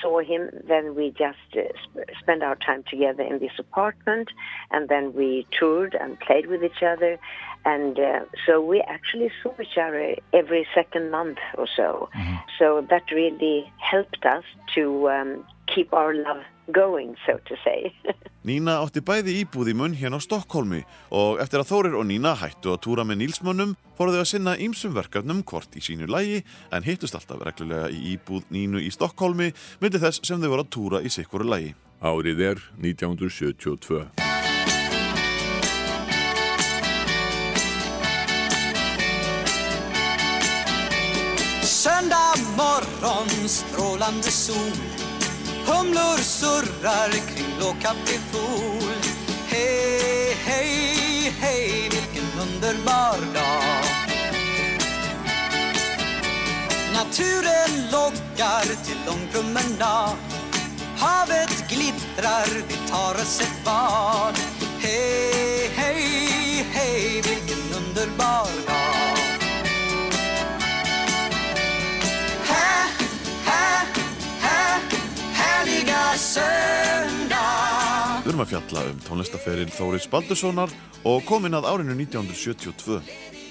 saw 0.00 0.20
him. 0.20 0.50
Then 0.66 0.94
we 0.94 1.10
just 1.10 1.38
uh, 1.56 1.72
sp- 1.84 2.10
spent 2.20 2.42
our 2.42 2.56
time 2.56 2.84
together 2.88 3.22
in 3.22 3.38
this 3.38 3.52
apartment. 3.58 4.28
And 4.70 4.88
then 4.88 5.12
we 5.14 5.46
toured 5.58 5.94
and 5.98 6.18
played 6.20 6.46
with 6.46 6.62
each 6.62 6.82
other. 6.82 7.18
And 7.64 7.98
uh, 7.98 8.20
so 8.46 8.60
we 8.60 8.80
actually 8.80 9.30
saw 9.42 9.52
each 9.60 9.78
other 9.80 10.16
every 10.32 10.66
second 10.74 11.10
month 11.10 11.38
or 11.56 11.66
so. 11.76 12.08
So 12.58 12.86
that 12.90 13.02
really 13.12 13.72
helped 13.78 14.24
us 14.24 14.44
to 14.74 15.08
um, 15.10 15.44
keep 15.74 15.92
our 15.92 16.14
love 16.14 16.42
going, 16.72 17.16
so 17.26 17.38
to 17.48 17.56
say. 17.64 17.92
Nína 18.48 18.80
átti 18.82 19.02
bæði 19.04 19.36
íbúð 19.42 19.72
í 19.72 19.74
munn 19.78 19.94
hérna 19.96 20.18
á 20.18 20.24
Stokkólmi 20.24 20.82
og 21.14 21.40
eftir 21.42 21.62
að 21.62 21.70
Þórir 21.70 21.98
og 21.98 22.08
Nína 22.08 22.34
hættu 22.38 22.72
að 22.74 22.82
túra 22.86 23.04
með 23.06 23.22
Nílsmönnum 23.22 23.76
fóru 23.98 24.14
þau 24.14 24.22
að 24.24 24.30
sinna 24.32 24.56
ímsum 24.58 24.96
verkefnum 24.96 25.44
hvort 25.46 25.76
í 25.78 25.84
sínu 25.84 26.08
lægi 26.10 26.42
en 26.74 26.86
hittust 26.86 27.16
alltaf 27.18 27.44
reglulega 27.46 27.90
í 27.92 28.16
íbúð 28.16 28.50
Nínu 28.54 28.82
í 28.82 28.90
Stokkólmi 28.94 29.52
myndi 29.82 30.02
þess 30.02 30.24
sem 30.26 30.42
þau 30.42 30.50
voru 30.56 30.66
að 30.66 30.74
túra 30.74 31.02
í 31.02 31.12
sikkuru 31.12 31.48
lægi. 31.48 31.74
Árið 32.02 32.42
er 32.50 32.66
1972. 32.82 34.08
Söndag 41.62 42.42
morgon, 42.58 43.30
strålande 43.46 44.34
sol 44.34 45.01
Humlor 45.66 46.18
surrar 46.18 47.10
kring 47.10 47.46
blå 47.58 47.74
Hej, 49.46 50.36
hej, 50.44 51.34
hej, 51.40 51.90
vilken 51.90 52.40
underbar 52.40 53.34
dag. 53.34 53.84
Naturen 56.92 57.90
lockar 57.92 58.84
till 58.84 58.96
lång 59.06 59.28
promenad. 59.32 60.16
Havet 60.98 61.68
glittrar, 61.68 62.62
vi 62.68 62.74
tar 62.90 63.14
oss 63.14 63.40
ett 63.40 63.64
bad. 63.64 64.38
Hej, 64.80 65.70
hej, 65.76 66.66
hej, 66.72 67.22
vilken 67.22 67.76
underbar 67.76 68.48
dag. 68.66 69.21
Härliga 75.92 76.18
söndag 76.18 78.22
Við 78.22 78.30
erum 78.30 78.44
að 78.44 78.52
fjalla 78.52 78.84
um 78.88 79.02
tónlistaferil 79.02 79.70
Þórir 79.74 80.06
Baldurssonar 80.10 80.72
og 81.08 81.24
komin 81.26 81.56
að 81.58 81.66
árinu 81.68 81.96
1972. 81.98 83.00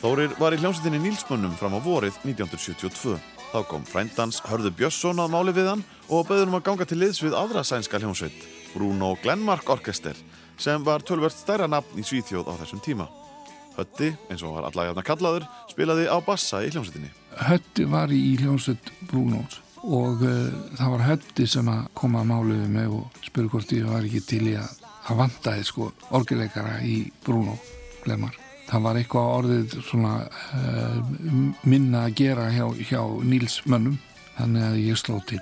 Þórir 0.02 0.34
var 0.40 0.56
í 0.56 0.60
hljómsveitinni 0.62 1.02
Nílsmönnum 1.04 1.58
fram 1.60 1.76
á 1.76 1.80
vorið 1.84 2.16
1972. 2.24 3.18
Þá 3.52 3.60
kom 3.68 3.84
frændans 3.86 4.40
Hörður 4.48 4.74
Björnsson 4.80 5.20
að 5.20 5.34
máli 5.34 5.54
við 5.54 5.74
hann 5.74 5.84
og 6.08 6.30
bauður 6.30 6.48
um 6.48 6.60
að 6.62 6.66
ganga 6.70 6.88
til 6.88 7.02
liðs 7.02 7.20
við 7.22 7.36
aðra 7.36 7.66
sænska 7.68 8.00
hljómsveit, 8.00 8.46
Bruno 8.72 9.12
Glenmark 9.22 9.70
Orkester, 9.70 10.16
sem 10.58 10.86
var 10.88 11.04
tölvert 11.04 11.36
stærra 11.36 11.68
nafn 11.68 12.00
í 12.00 12.06
Svíþjóð 12.08 12.48
á 12.48 12.54
þessum 12.64 12.82
tíma. 12.86 13.10
Hötti, 13.76 14.14
eins 14.32 14.46
og 14.48 14.56
var 14.56 14.72
allagjarnar 14.72 15.08
kallaður, 15.08 15.50
spilaði 15.72 16.08
á 16.08 16.16
bassa 16.24 16.64
í 16.64 16.72
hljómsveitinni. 16.72 17.12
Hötti 17.44 17.90
var 17.92 18.16
í 18.16 18.24
hljómsveit 18.40 18.96
Brúnós 19.12 19.60
og 19.84 20.22
uh, 20.26 20.54
það 20.78 20.94
var 20.94 21.06
Hötti 21.08 21.48
sem 21.50 21.70
að 21.72 21.88
koma 21.98 22.22
að 22.22 22.30
málu 22.32 22.60
við 22.60 22.70
mig 22.76 22.94
og 22.94 23.24
spurði 23.26 23.54
hvort 23.56 23.76
ég 23.76 23.90
var 23.90 24.06
ekki 24.06 24.24
til 24.30 24.44
í 24.52 24.56
að 24.60 24.76
það 25.08 25.22
vantaði 25.24 25.68
sko 25.68 25.90
orgileikara 26.18 26.78
í 26.86 26.98
Brúnó 27.26 27.58
glemar. 28.04 28.38
Það 28.70 28.86
var 28.86 29.00
eitthvað 29.00 29.32
orðið 29.40 29.74
svona 29.84 30.14
uh, 30.28 31.00
minna 31.68 32.06
að 32.06 32.16
gera 32.22 32.52
hjá, 32.54 32.68
hjá 32.78 33.02
Níls 33.26 33.62
mönnum 33.66 33.98
þannig 34.38 34.70
að 34.70 34.80
ég 34.86 35.02
sló 35.02 35.18
til. 35.28 35.42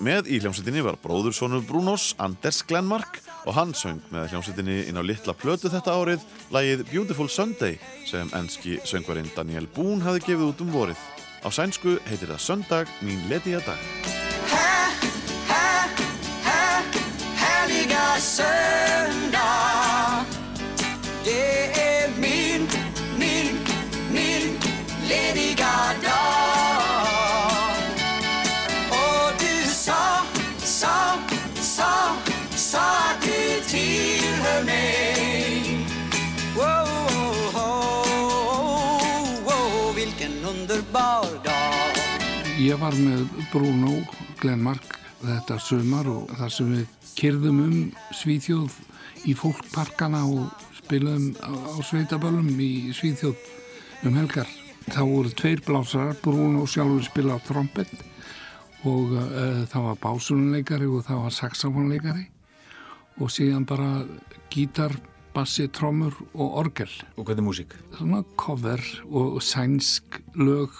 Með 0.00 0.30
í 0.32 0.38
hljómsveitinni 0.40 0.80
var 0.80 0.96
bróðursonur 1.02 1.60
Brunos, 1.68 2.14
Anders 2.16 2.62
Glenmark 2.64 3.18
og 3.44 3.52
hann 3.52 3.74
söng 3.76 4.00
með 4.08 4.30
hljómsveitinni 4.32 4.78
inn 4.88 4.96
á 4.96 5.04
litla 5.04 5.34
plötu 5.36 5.68
þetta 5.68 5.92
árið 5.92 6.24
lagið 6.54 6.86
Beautiful 6.88 7.28
Sunday 7.28 7.76
sem 8.08 8.30
enski 8.38 8.78
söngvarinn 8.88 9.28
Daniel 9.36 9.68
Boone 9.74 10.00
hafi 10.06 10.24
gefið 10.24 10.46
út 10.54 10.64
um 10.64 10.72
vorið. 10.72 11.02
Á 11.40 11.48
sænsku 11.48 11.96
heitir 12.04 12.28
það 12.28 12.40
Söndag 12.44 12.86
mín 13.00 13.16
lediga 13.28 13.60
dag. 13.64 13.80
härliga 17.40 18.20
söndag 18.20 20.24
Det 21.24 21.30
är 21.30 21.56
min, 21.56 21.59
Ég 42.70 42.78
var 42.78 42.94
með 42.94 43.24
Bruno 43.50 43.96
Glenmark 44.38 44.92
þetta 45.24 45.56
sumar 45.58 46.06
og 46.06 46.28
þar 46.38 46.52
sem 46.54 46.68
við 46.70 47.08
kyrðum 47.18 47.56
um 47.64 47.72
Svíþjóð 48.14 48.76
í 49.26 49.32
fólkparkana 49.34 50.20
og 50.22 50.52
spilaðum 50.76 51.32
á, 51.42 51.50
sveitaböllum 51.82 52.52
í 52.62 52.92
Svíþjóð 52.94 53.40
um 54.06 54.20
helgar. 54.20 54.46
Það 54.86 55.10
voru 55.10 55.32
tveir 55.40 55.64
blásarar, 55.66 56.14
Bruno 56.22 56.62
sjálfur 56.70 57.08
spilað 57.08 57.42
á 57.42 57.46
trompet 57.48 57.90
og 58.86 59.16
uh, 59.18 59.66
það 59.72 59.88
var 59.88 60.00
básunleikari 60.06 60.86
og 60.86 61.02
það 61.08 61.24
var 61.24 61.36
saxofónleikari 61.40 62.24
og 63.18 63.34
síðan 63.34 63.66
bara 63.66 63.90
gítar, 64.54 64.94
bassi, 65.34 65.66
trommur 65.74 66.14
og 66.36 66.62
orgel. 66.62 66.94
Og 67.18 67.26
hvernig 67.26 67.50
músík? 67.50 67.74
Svona 67.98 68.22
cover 68.38 68.86
og 69.10 69.42
sænsk 69.42 70.22
lög 70.38 70.70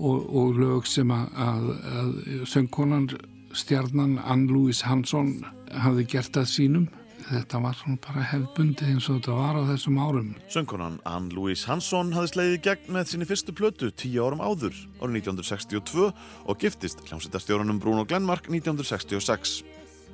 og, 0.00 0.30
og 0.36 0.56
lög 0.58 0.88
sem 0.88 1.10
að, 1.12 1.28
að, 1.36 1.68
að 2.00 2.14
söngkonan 2.48 3.10
stjarnan 3.56 4.18
Ann-Louise 4.22 4.86
Hansson 4.86 5.40
hafði 5.84 6.06
gert 6.14 6.38
að 6.40 6.50
sínum 6.50 6.88
þetta 7.30 7.60
var 7.62 7.76
svona 7.78 8.00
bara 8.02 8.24
hefbundi 8.30 8.86
eins 8.90 9.08
og 9.10 9.20
þetta 9.20 9.36
var 9.36 9.58
á 9.58 9.62
þessum 9.70 9.98
árum. 10.02 10.30
Söngkonan 10.50 10.98
Ann-Louise 11.08 11.68
Hansson 11.70 12.14
hafði 12.16 12.32
sleiðið 12.32 12.56
í 12.56 12.62
gegn 12.66 12.94
með 12.96 13.12
sinni 13.12 13.28
fyrstu 13.28 13.54
plötu 13.56 13.90
tíu 13.94 14.24
árum 14.24 14.42
áður, 14.42 14.74
árið 15.00 15.20
1962 15.20 16.08
og 16.10 16.62
giftist 16.62 17.04
hljómsveitastjórunum 17.06 17.80
Bruno 17.82 18.06
Glenmark 18.08 18.50
1966. 18.50 19.60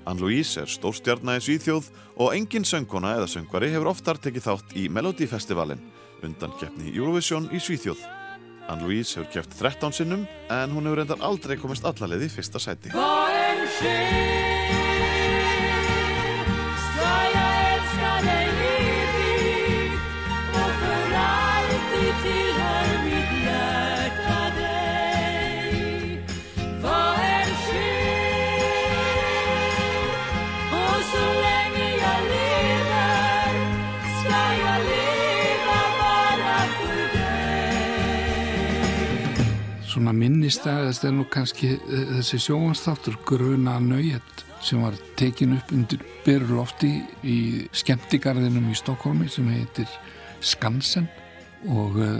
Ann-Louise 0.07 0.63
er 0.63 0.71
stórstjarnæði 0.71 1.47
Svíþjóð 1.47 1.89
og 2.23 2.37
engin 2.37 2.69
söngkona 2.69 3.17
eða 3.19 3.31
söngvari 3.33 3.73
hefur 3.73 3.91
oftar 3.91 4.21
tekið 4.23 4.47
þátt 4.51 4.77
í 4.79 4.87
Melody 4.93 5.27
Festivalin 5.31 5.83
undan 6.27 6.55
keppni 6.61 6.95
Eurovision 6.95 7.51
í 7.53 7.61
Svíþjóð. 7.63 8.05
Ann-Louise 8.73 9.21
hefur 9.21 9.31
keppt 9.33 9.59
13 9.61 9.93
sinnum 10.01 10.27
en 10.51 10.75
hún 10.75 10.89
hefur 10.89 10.99
reyndar 11.03 11.23
aldrei 11.29 11.57
komist 11.61 11.87
allalegði 11.87 12.27
í 12.27 12.35
fyrsta 12.35 12.63
sæti. 12.63 12.91
Svona 40.17 40.31
minnistæðast 40.33 41.03
er 41.05 41.11
nú 41.13 41.25
kannski 41.29 41.75
eh, 41.77 42.05
þessi 42.17 42.39
sjóanstáttur 42.41 43.19
Gruna 43.29 43.75
Nöyet 43.85 44.45
sem 44.65 44.81
var 44.81 44.97
tekin 45.21 45.59
upp 45.59 45.75
undir 45.77 46.01
byrjulofti 46.25 46.89
í 47.29 47.37
skemmtigarðinum 47.77 48.71
í 48.73 48.79
Stokkólmi 48.81 49.29
sem 49.29 49.51
heitir 49.53 49.93
Skansen 50.41 51.11
og 51.69 52.01
uh, 52.01 52.17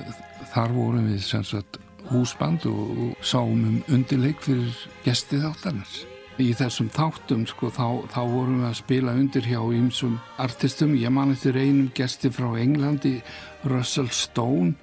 þar 0.53 0.77
vorum 0.77 1.09
við 1.09 1.25
sem 1.25 1.49
sagt 1.49 1.81
húsband 2.11 2.69
og, 2.69 3.17
sáum 3.25 3.65
um 3.65 3.81
undirleik 3.89 4.45
fyrir 4.45 4.77
gesti 5.07 5.41
þáttarins. 5.41 6.03
Í 6.37 6.53
þessum 6.53 6.93
þáttum 6.93 7.49
sko 7.49 7.73
þá, 7.73 8.05
þá 8.13 8.23
vorum 8.29 8.61
við 8.61 8.71
að 8.75 8.81
spila 8.83 9.17
undir 9.17 9.49
hjá 9.49 9.63
ýmsum 9.81 10.21
artistum. 10.37 10.99
Ég 11.01 11.17
man 11.17 11.33
eftir 11.33 11.57
einum 11.57 11.89
gesti 11.97 12.29
frá 12.29 12.53
Englandi, 12.61 13.23
Russell 13.65 14.13
Stone 14.13 14.77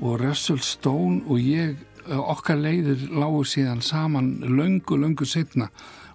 og 0.00 0.22
Russell 0.24 0.64
Stone 0.64 1.26
og 1.28 1.38
ég, 1.38 1.76
eh, 1.76 1.90
okkar 2.08 2.60
leiðir 2.60 3.08
lágu 3.14 3.44
síðan 3.48 3.82
saman 3.82 4.38
löngu, 4.44 4.98
löngu 5.00 5.26
setna 5.28 5.70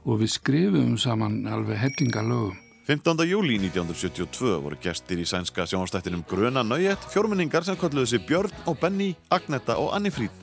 og 0.06 0.22
við 0.24 0.34
skrifum 0.38 0.98
saman 0.98 1.46
alveg 1.48 1.80
hellingalögum. 1.82 2.58
15. 2.90 3.22
júli 3.30 3.60
1972 3.62 4.56
voru 4.64 4.78
gestir 4.82 5.20
í 5.22 5.26
sænska 5.30 5.68
sjónastættinum 5.70 6.24
Gröna 6.26 6.64
Nöyet 6.66 7.04
fjórmenningar 7.14 7.62
sem 7.68 7.78
kalluðu 7.78 8.10
sig 8.10 8.24
Björn 8.26 8.50
og 8.66 8.80
Benny, 8.82 9.12
Agneta 9.30 9.76
og 9.78 9.94
Anni 9.94 10.10
Fríd 10.10 10.34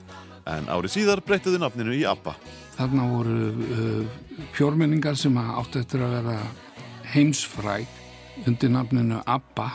en 0.47 0.69
árið 0.71 0.95
síðar 0.95 1.23
breyttuðu 1.27 1.59
nafninu 1.59 1.95
í 1.97 2.05
ABBA. 2.07 2.37
Þarna 2.77 3.09
voru 3.11 3.39
uh, 3.51 4.17
fjórmenningar 4.55 5.19
sem 5.19 5.35
áttu 5.41 5.81
eftir 5.83 6.05
að 6.07 6.15
vera 6.21 6.37
heimsfræg 7.17 8.47
undir 8.47 8.71
nafninu 8.71 9.19
ABBA 9.27 9.67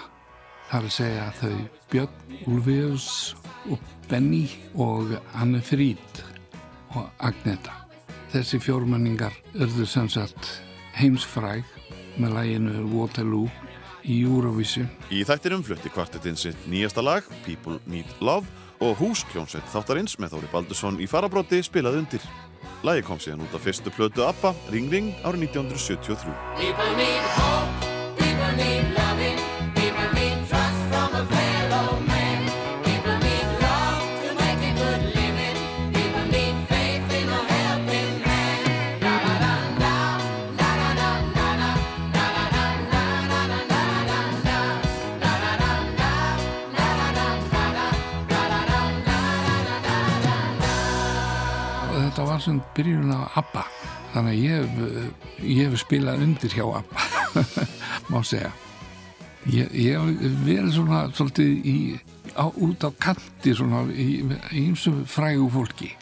þar 0.72 0.88
að 0.88 0.96
segja 0.96 1.28
þau 1.42 1.56
Björn 1.92 2.38
Ulfius 2.48 3.08
og 3.68 3.84
Benny 4.12 4.44
og 4.76 5.14
Anne 5.40 5.62
Fríd 5.64 6.20
og 6.98 7.08
Agneta. 7.24 7.72
Þessi 8.34 8.60
fjórmenningar 8.60 9.32
örðu 9.56 9.86
sem 9.88 10.10
sagt 10.12 10.50
heimsfræg 10.98 11.64
með 12.20 12.36
læginu 12.36 12.84
Waterloo 12.92 13.48
í 14.04 14.26
Eurovision. 14.26 14.90
Í 15.14 15.24
þættinum 15.28 15.64
flutti 15.64 15.92
kvartetinn 15.94 16.40
sitt 16.40 16.68
nýjasta 16.68 17.04
lag, 17.06 17.24
People 17.46 17.80
Need 17.88 18.10
Love, 18.20 18.48
og 18.82 18.98
húskljónsveit 19.00 19.70
þáttarins 19.72 20.18
með 20.20 20.36
Þóri 20.36 20.52
Baldursson 20.52 21.00
í 21.00 21.08
farabróti 21.08 21.62
spilaði 21.64 22.04
undir. 22.04 22.26
Lagi 22.84 23.06
kom 23.06 23.22
síðan 23.22 23.46
út 23.46 23.56
af 23.56 23.64
fyrstu 23.64 23.94
plötu 23.94 24.26
ABBA, 24.26 24.56
Ring 24.74 24.92
Ring, 24.92 25.14
árið 25.24 25.54
1973. 25.54 27.81
og 52.42 52.46
sem 52.48 52.60
byrjun 52.76 53.14
á 53.14 53.30
ABBA. 53.38 53.64
Þannig 54.12 54.34
að 54.34 54.42
ég 54.42 54.58
hef, 54.58 54.82
eh, 54.90 55.48
ég 55.48 55.70
hef 55.70 55.80
spilað 55.86 56.24
undir 56.26 56.56
hjá 56.58 56.66
ABBA 56.82 57.46
má 58.12 58.20
segja. 58.26 58.52
Ég, 59.50 59.70
ég 59.74 59.96
hef 59.98 60.38
verið 60.46 60.74
svona 60.76 61.04
svolítið 61.14 61.70
í, 61.72 61.76
á, 62.38 62.46
út 62.50 62.84
á 62.86 62.90
kanti 63.02 63.54
svona 63.58 63.86
í, 63.94 64.10
í 64.54 64.66
ymsu 64.68 64.94
frægu 65.10 65.48
fólki. 65.54 65.94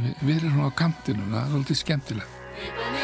Ve- 0.00 0.16
verið 0.24 0.50
svona 0.50 0.72
á 0.72 0.78
kantinum 0.80 1.30
það 1.32 1.42
er 1.44 1.52
svolítið 1.54 1.82
skemmtilegt 1.84 2.95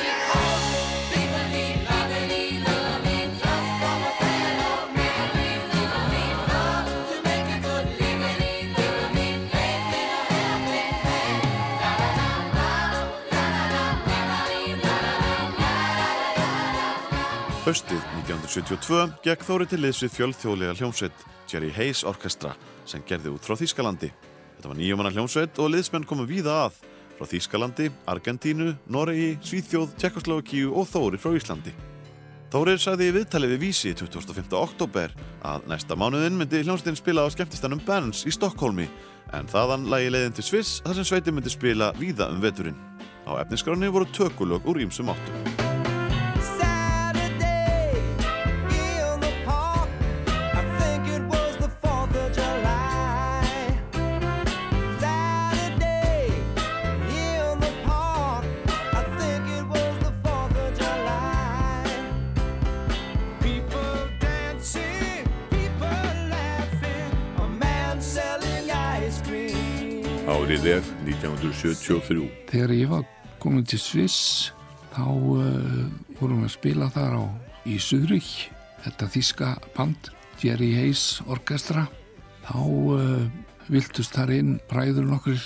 Haustið 17.62 18.00
1972 18.26 19.20
gekk 19.22 19.44
Þóri 19.46 19.68
til 19.70 19.78
liðs 19.84 20.00
við 20.02 20.10
fjölþjóðlega 20.16 20.72
hljómsveit 20.80 21.20
Jerry 21.46 21.68
Hayes 21.76 22.00
Orkestra 22.02 22.56
sem 22.90 23.04
gerði 23.06 23.30
út 23.36 23.46
frá 23.46 23.54
Þýskalandi. 23.60 24.08
Þetta 24.56 24.70
var 24.72 24.80
nýjumanna 24.80 25.12
hljómsveit 25.14 25.60
og 25.62 25.70
liðsmenn 25.70 26.08
komu 26.10 26.26
víða 26.26 26.56
að 26.64 26.80
frá 27.20 27.30
Þýskalandi, 27.30 27.86
Argentínu, 28.10 28.74
Noregi, 28.90 29.36
Svíþjóð, 29.46 29.94
Tjekkoslovakíu 29.94 30.74
og 30.74 30.90
Þóri 30.90 31.22
frá 31.22 31.38
Íslandi. 31.38 31.70
Þórir 32.50 32.82
sagði 32.82 33.12
í 33.12 33.16
viðtali 33.20 33.54
við 33.54 33.62
Vísi 33.68 33.94
25. 33.94 34.50
oktober 34.58 35.14
að 35.46 35.70
næsta 35.70 35.94
mánuðin 35.94 36.34
myndi 36.42 36.66
hljómsveitin 36.66 36.98
spila 36.98 37.30
á 37.30 37.30
skemmtistanum 37.30 37.86
Bands 37.86 38.26
í 38.26 38.34
Stokkólmi 38.34 38.90
en 39.38 39.46
þaðan 39.54 39.86
lagi 39.92 40.10
leiðin 40.10 40.34
til 40.34 40.50
Sviss 40.50 40.80
þar 40.82 40.98
sem 40.98 41.12
sveitin 41.12 41.38
myndi 41.38 41.54
spila 41.54 41.94
víða 41.94 42.26
um 42.34 42.42
veturinn. 42.42 42.88
Á 43.22 43.38
efniskráni 43.38 43.86
voru 43.86 44.10
tökulög 44.10 44.66
úr 44.66 44.82
ýmsum 44.82 45.14
áttum. 45.14 45.71
Árið 70.52 70.66
er 70.68 70.88
1973. 71.08 72.24
þegar 72.50 72.72
ég 72.76 72.90
var 72.90 73.04
komin 73.40 73.62
til 73.64 73.78
Sviss 73.80 74.50
þá 74.92 75.06
uh, 75.08 75.38
vorum 76.18 76.42
við 76.42 76.44
að 76.44 76.52
spila 76.52 76.88
þar 76.92 77.16
á 77.16 77.24
í 77.64 77.78
Suðrich 77.80 78.50
þetta 78.82 79.08
þíska 79.14 79.48
band 79.72 80.10
Jerry 80.44 80.68
Hayes 80.76 81.22
Orkestra 81.24 81.86
þá 82.44 82.60
uh, 82.68 83.24
viltust 83.72 84.12
þar 84.12 84.34
inn 84.36 84.52
bræður 84.68 85.08
nokkur 85.14 85.40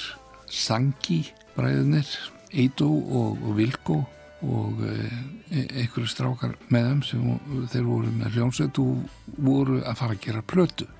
Sangi 0.50 1.20
bræðurnir 1.54 2.10
Eidó 2.50 2.90
og, 2.90 3.38
og 3.46 3.56
Vilko 3.62 4.02
og 4.42 4.84
uh, 4.90 5.16
einhverju 5.54 6.10
strákar 6.16 6.58
með 6.66 6.90
þeim 6.90 7.08
sem 7.12 7.66
þeir 7.76 7.90
voru 7.92 8.10
með 8.10 8.40
hljómsveit 8.40 8.82
og 8.82 9.06
voru 9.38 9.84
að 9.86 10.02
fara 10.02 10.18
að 10.18 10.24
gera 10.26 10.46
plötu 10.50 10.90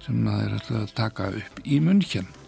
sem 0.00 0.24
þeir 0.24 0.62
ætlaði 0.62 0.84
að 0.86 1.00
taka 1.04 1.34
upp 1.44 1.66
í 1.68 1.84
München 1.84 2.38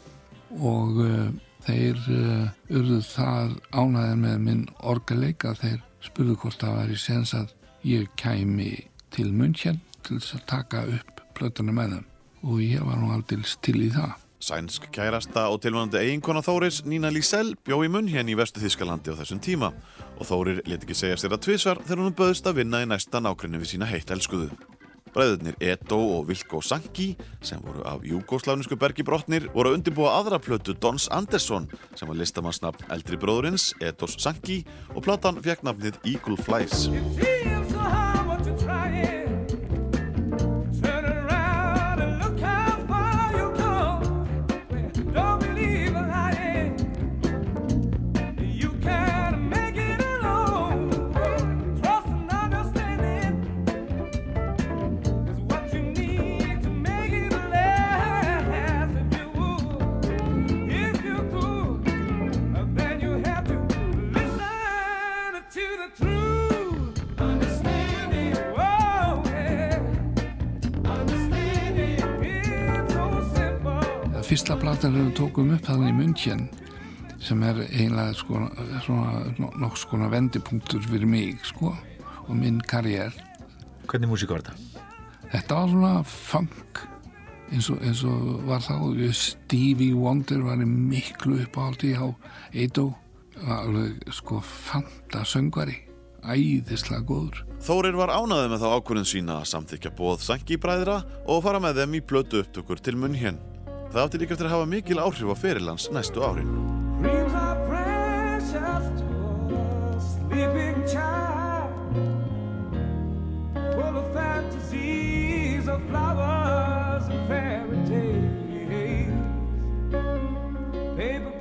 og 0.60 1.00
uh, 1.02 1.30
þeir 1.66 1.98
uh, 2.12 2.48
urðu 2.72 3.00
það 3.06 3.56
ánæðir 3.72 4.20
með 4.24 4.38
minn 4.46 4.64
orgaleik 4.80 5.46
að 5.48 5.60
þeir 5.64 5.82
spurðu 6.02 6.38
hvort 6.42 6.62
það 6.62 6.78
væri 6.80 6.98
sens 6.98 7.34
að 7.38 7.52
ég 7.86 8.10
kæmi 8.18 8.72
til 9.14 9.30
München 9.34 9.80
til 10.02 10.18
þess 10.18 10.38
að 10.38 10.48
taka 10.50 10.82
upp 10.90 11.22
plötuna 11.36 11.74
með 11.74 11.96
þeim 11.96 12.08
og 12.42 12.60
ég 12.64 12.82
var 12.82 12.98
nú 12.98 13.12
aldils 13.14 13.56
til 13.62 13.78
í 13.86 13.90
það. 13.94 14.18
Sænsk 14.42 14.88
kærasta 14.90 15.44
og 15.54 15.60
tilvonandi 15.62 16.00
eiginkona 16.00 16.40
Þóris, 16.42 16.80
Nína 16.82 17.12
Lísell, 17.14 17.52
bjó 17.62 17.78
í 17.86 17.90
munn 17.92 18.10
hérna 18.10 18.32
í 18.32 18.38
vestu 18.38 18.58
Þískalandi 18.58 19.14
á 19.14 19.18
þessum 19.20 19.38
tíma 19.38 19.70
og 20.16 20.26
Þórir 20.26 20.64
let 20.66 20.82
ekki 20.82 20.96
segja 20.98 21.20
sér 21.20 21.36
að 21.36 21.44
tvisvar 21.46 21.82
þegar 21.84 22.02
hún 22.02 22.16
böðst 22.18 22.50
að 22.50 22.58
vinna 22.58 22.82
í 22.82 22.88
næsta 22.90 23.22
nákrenni 23.22 23.62
við 23.62 23.76
sína 23.76 23.86
heitt 23.86 24.10
elskuðu. 24.10 24.50
Bræðurnir 25.12 25.58
Edo 25.60 25.98
og 26.16 26.28
Vilko 26.30 26.62
Sanki, 26.64 27.12
sem 27.44 27.60
voru 27.64 27.84
af 27.88 28.06
júgoslánisku 28.06 28.78
bergibrotnir, 28.80 29.50
voru 29.52 29.72
að 29.72 29.80
undirbúa 29.80 30.16
aðra 30.18 30.40
plötu 30.42 30.76
Dons 30.78 31.08
Andersson, 31.12 31.68
sem 31.94 32.08
var 32.08 32.18
listamannsnafn 32.20 32.88
eldri 32.94 33.20
bróðurins, 33.20 33.72
Edos 33.84 34.16
Sanki, 34.22 34.62
og 34.96 35.04
platan 35.04 35.40
fekk 35.44 35.66
nafnið 35.68 36.00
Eagle 36.14 36.40
Flies. 36.40 36.88
Fyrsta 74.32 74.54
platan 74.56 74.94
sem 74.94 75.02
við 75.10 75.16
tókum 75.18 75.50
upp 75.52 75.66
þannig 75.66 75.90
í 75.90 75.94
München 75.98 76.46
sem 77.20 77.42
er 77.44 77.58
eiginlega 77.66 78.14
sko, 78.16 78.38
svona 78.80 79.50
nokk 79.60 79.76
skona 79.76 80.08
vendipunktur 80.08 80.80
fyrir 80.86 81.04
mig 81.04 81.42
sko 81.44 81.74
og 82.22 82.30
minn 82.38 82.62
karriér 82.64 83.12
Hvernig 83.90 84.08
músík 84.08 84.32
var 84.32 84.40
þetta? 84.40 84.80
Þetta 85.34 85.58
var 85.58 85.68
svona 85.74 85.92
funk 86.08 86.80
eins 87.52 87.68
og, 87.74 87.84
eins 87.84 88.00
og 88.08 88.48
var 88.48 88.64
þá 88.64 89.12
Stevie 89.20 89.92
Wonder 89.92 90.40
var 90.48 90.64
miklu 90.64 91.42
uppáhaldi 91.44 91.92
á 91.92 92.08
Edo 92.56 92.88
alveg 93.44 94.00
sko 94.16 94.40
fanta 94.40 95.28
söngvari 95.28 95.76
æðislega 96.24 97.04
góður 97.04 97.44
Þórir 97.60 98.00
var 98.00 98.16
ánaðið 98.16 98.52
með 98.56 98.64
þá 98.64 98.68
ákvörðin 98.80 99.12
sína 99.12 99.42
að 99.42 99.48
samþykja 99.52 99.96
bóð 100.00 100.24
Sanki 100.24 100.56
bræðra 100.56 101.02
og 101.28 101.44
fara 101.44 101.60
með 101.60 101.82
þeim 101.84 102.00
í 102.00 102.06
blötu 102.08 102.40
upptökur 102.40 102.80
til 102.80 102.96
munn 102.96 103.20
hér. 103.20 103.36
Það 103.92 104.06
átti 104.06 104.18
líka 104.22 104.32
eftir 104.32 104.46
að 104.48 104.54
hafa 104.54 104.66
mikil 104.72 105.00
áhrif 105.04 105.28
á 105.28 105.36
ferilans 105.36 105.90
næstu 105.92 106.24
árin. 106.24 106.48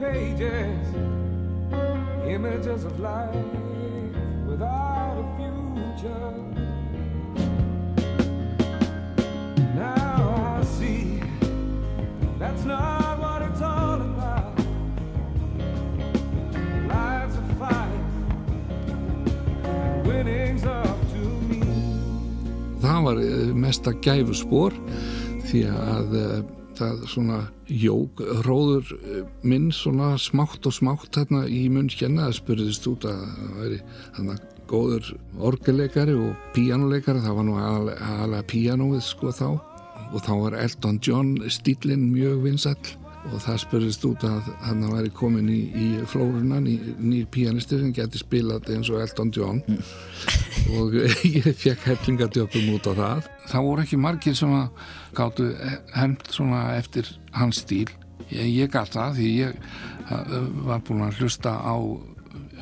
Pages, 0.02 0.88
images 2.26 2.84
of 2.86 2.99
life 2.99 3.36
without 4.48 5.15
a 5.22 5.26
future. 5.38 6.51
That's 12.41 12.65
not 12.65 13.19
what 13.19 13.41
it's 13.43 13.61
all 13.61 14.01
about. 14.01 14.57
Lives 16.89 17.35
are 17.38 17.55
fire, 17.61 18.03
and 19.63 20.07
winning's 20.07 20.65
up 20.65 20.97
to 21.13 21.22
me. 21.49 21.61
Það 22.81 23.03
var 23.05 23.22
eh, 23.22 23.53
mesta 23.53 23.93
gæfuspor 23.93 24.73
því 25.51 25.63
að 25.69 26.18
eh, 26.18 26.38
það 26.81 27.05
svona 27.13 27.39
jók 27.69 28.23
róður 28.47 28.89
eh, 28.97 29.23
minn 29.45 29.69
svona 29.69 30.15
smátt 30.18 30.65
og 30.65 30.73
smátt 30.73 31.13
þarna 31.13 31.45
í 31.45 31.68
munn 31.69 31.93
hérna 31.93 32.31
það 32.31 32.39
spurðist 32.41 32.89
út 32.89 33.05
að 33.05 33.22
það 33.22 33.57
væri 33.61 33.84
þarna 34.18 34.39
góður 34.72 35.13
orgelleikari 35.51 36.13
og 36.15 36.53
píjánuleikari, 36.55 37.22
það 37.22 37.38
var 37.38 37.45
nú 37.45 37.59
aðalega 37.59 38.47
píjánúið 38.49 39.03
sko 39.05 39.34
þá 39.35 39.70
og 40.11 40.25
þá 40.25 40.33
var 40.43 40.57
Elton 40.59 40.99
John 41.03 41.38
stílinn 41.51 42.09
mjög 42.11 42.43
vinsall 42.45 42.97
og 43.29 43.38
það 43.43 43.59
spurðist 43.61 44.05
út 44.07 44.23
að 44.25 44.47
hann 44.65 44.81
væri 44.89 45.11
komin 45.13 45.49
í, 45.51 45.59
í 45.77 45.88
flórunna, 46.09 46.57
ný, 46.63 46.77
nýr 46.97 47.27
píanisti 47.31 47.77
sem 47.77 47.93
geti 47.93 48.21
spilað 48.21 48.71
eins 48.73 48.89
og 48.89 49.01
Elton 49.03 49.31
John 49.35 49.61
og 50.77 50.97
ég 51.27 51.51
fekk 51.61 51.85
hellingadjöpum 51.91 52.71
út 52.75 52.89
á 52.89 52.93
það. 52.97 53.29
Það 53.51 53.67
voru 53.67 53.85
ekki 53.85 54.01
margir 54.01 54.38
sem 54.38 54.55
að 54.57 54.85
gáttu 55.17 55.49
hefnt 55.93 56.33
svona 56.33 56.63
eftir 56.79 57.09
hans 57.38 57.61
stíl. 57.61 57.89
Ég, 58.31 58.47
ég 58.63 58.73
gæt 58.73 58.95
það 58.97 59.19
því 59.19 59.31
ég 59.38 59.61
uh, 60.09 60.38
var 60.69 60.85
búin 60.88 61.05
að 61.05 61.21
hlusta 61.21 61.53
á 61.61 61.75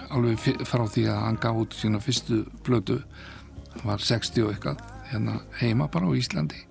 alveg 0.10 0.64
frá 0.68 0.88
því 0.90 1.06
að 1.12 1.22
hann 1.28 1.42
gaf 1.44 1.60
út 1.64 1.76
sína 1.78 2.02
fyrstu 2.04 2.44
blödu, 2.66 3.00
var 3.86 4.02
60 4.02 4.48
og 4.48 4.56
eitthvað, 4.56 4.82
hérna 5.12 5.40
heima 5.62 5.88
bara 5.92 6.10
á 6.10 6.18
Íslandi. 6.18 6.69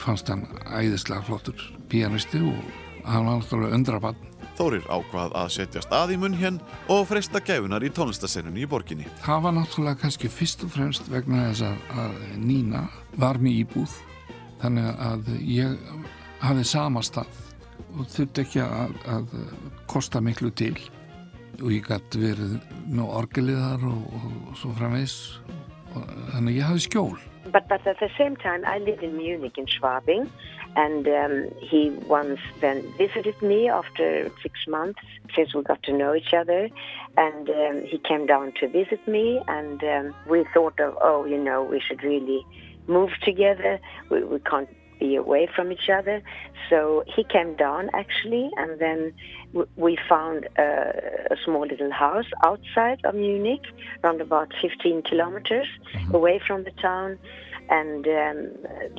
Fannst 0.00 0.30
hann 0.32 0.46
æðislega 0.66 1.22
flottur 1.26 1.62
píanisti 1.90 2.40
og 2.42 2.58
hann 3.06 3.26
var 3.26 3.40
náttúrulega 3.40 3.78
undrabann. 3.78 4.26
Þórir 4.58 4.84
ákvað 4.92 5.34
að 5.40 5.52
setja 5.54 5.82
stað 5.84 6.14
í 6.14 6.18
munn 6.20 6.36
hér 6.36 6.58
og 6.92 7.06
freista 7.08 7.40
gæfunar 7.40 7.84
í 7.86 7.92
tónlistasennunni 7.96 8.66
í 8.66 8.68
borginni. 8.68 9.06
Það 9.24 9.44
var 9.46 9.56
náttúrulega 9.56 10.02
kannski 10.02 10.28
fyrst 10.32 10.64
og 10.66 10.74
fremst 10.74 11.08
vegna 11.12 11.46
þess 11.48 11.64
að, 11.70 11.84
að 12.02 12.18
Nína 12.42 12.82
var 13.22 13.40
með 13.40 13.62
íbúð 13.62 13.94
þannig 14.60 14.90
að 15.06 15.30
ég 15.48 15.78
hafði 16.42 16.66
sama 16.68 17.04
stað 17.04 17.40
og 17.96 18.06
þurfti 18.12 18.44
ekki 18.44 18.62
að, 18.64 18.94
að 19.08 19.34
kosta 19.90 20.20
miklu 20.24 20.52
til 20.56 20.74
og 21.60 21.72
ég 21.72 21.86
gæti 21.86 22.20
verið 22.20 22.54
með 22.88 23.16
orgeliðar 23.20 23.88
og, 23.88 24.04
og, 24.16 24.28
og 24.50 24.60
svo 24.60 24.72
framvegs 24.76 25.16
þannig 25.90 26.52
að 26.52 26.56
ég 26.58 26.68
hafði 26.68 26.86
skjól 26.86 27.18
But, 27.52 27.68
but 27.68 27.86
at 27.86 27.98
the 27.98 28.10
same 28.16 28.36
time, 28.36 28.64
I 28.64 28.78
lived 28.78 29.02
in 29.02 29.16
Munich 29.16 29.58
in 29.58 29.66
Schwabing, 29.66 30.30
and 30.76 31.06
um, 31.08 31.50
he 31.60 31.90
once 32.06 32.40
then 32.60 32.82
visited 32.96 33.40
me 33.42 33.68
after 33.68 34.30
six 34.42 34.66
months 34.68 35.00
since 35.34 35.54
we 35.54 35.62
got 35.62 35.82
to 35.84 35.92
know 35.92 36.14
each 36.14 36.32
other. 36.32 36.68
And 37.16 37.50
um, 37.50 37.82
he 37.84 37.98
came 37.98 38.26
down 38.26 38.52
to 38.60 38.68
visit 38.68 39.06
me, 39.08 39.40
and 39.48 39.82
um, 39.82 40.14
we 40.28 40.44
thought 40.54 40.78
of, 40.80 40.96
oh, 41.00 41.24
you 41.24 41.38
know, 41.38 41.64
we 41.64 41.80
should 41.80 42.02
really 42.04 42.46
move 42.86 43.10
together. 43.22 43.80
We, 44.10 44.22
we 44.24 44.38
can't 44.40 44.68
be 45.00 45.16
away 45.16 45.48
from 45.54 45.72
each 45.72 45.88
other. 45.98 46.22
So 46.68 47.02
he 47.16 47.24
came 47.24 47.56
down 47.56 47.90
actually, 47.94 48.50
and 48.56 48.78
then 48.78 49.12
we 49.76 49.98
found 50.08 50.48
a, 50.58 50.68
a 51.34 51.36
small 51.44 51.66
little 51.66 51.90
house 51.90 52.30
outside 52.44 53.00
of 53.04 53.14
Munich, 53.14 53.66
around 54.04 54.20
about 54.20 54.48
15 54.62 55.02
kilometers 55.02 55.66
away 56.12 56.40
from 56.46 56.64
the 56.64 56.74
town. 56.82 57.18
And 57.70 58.04
um, 58.06 58.38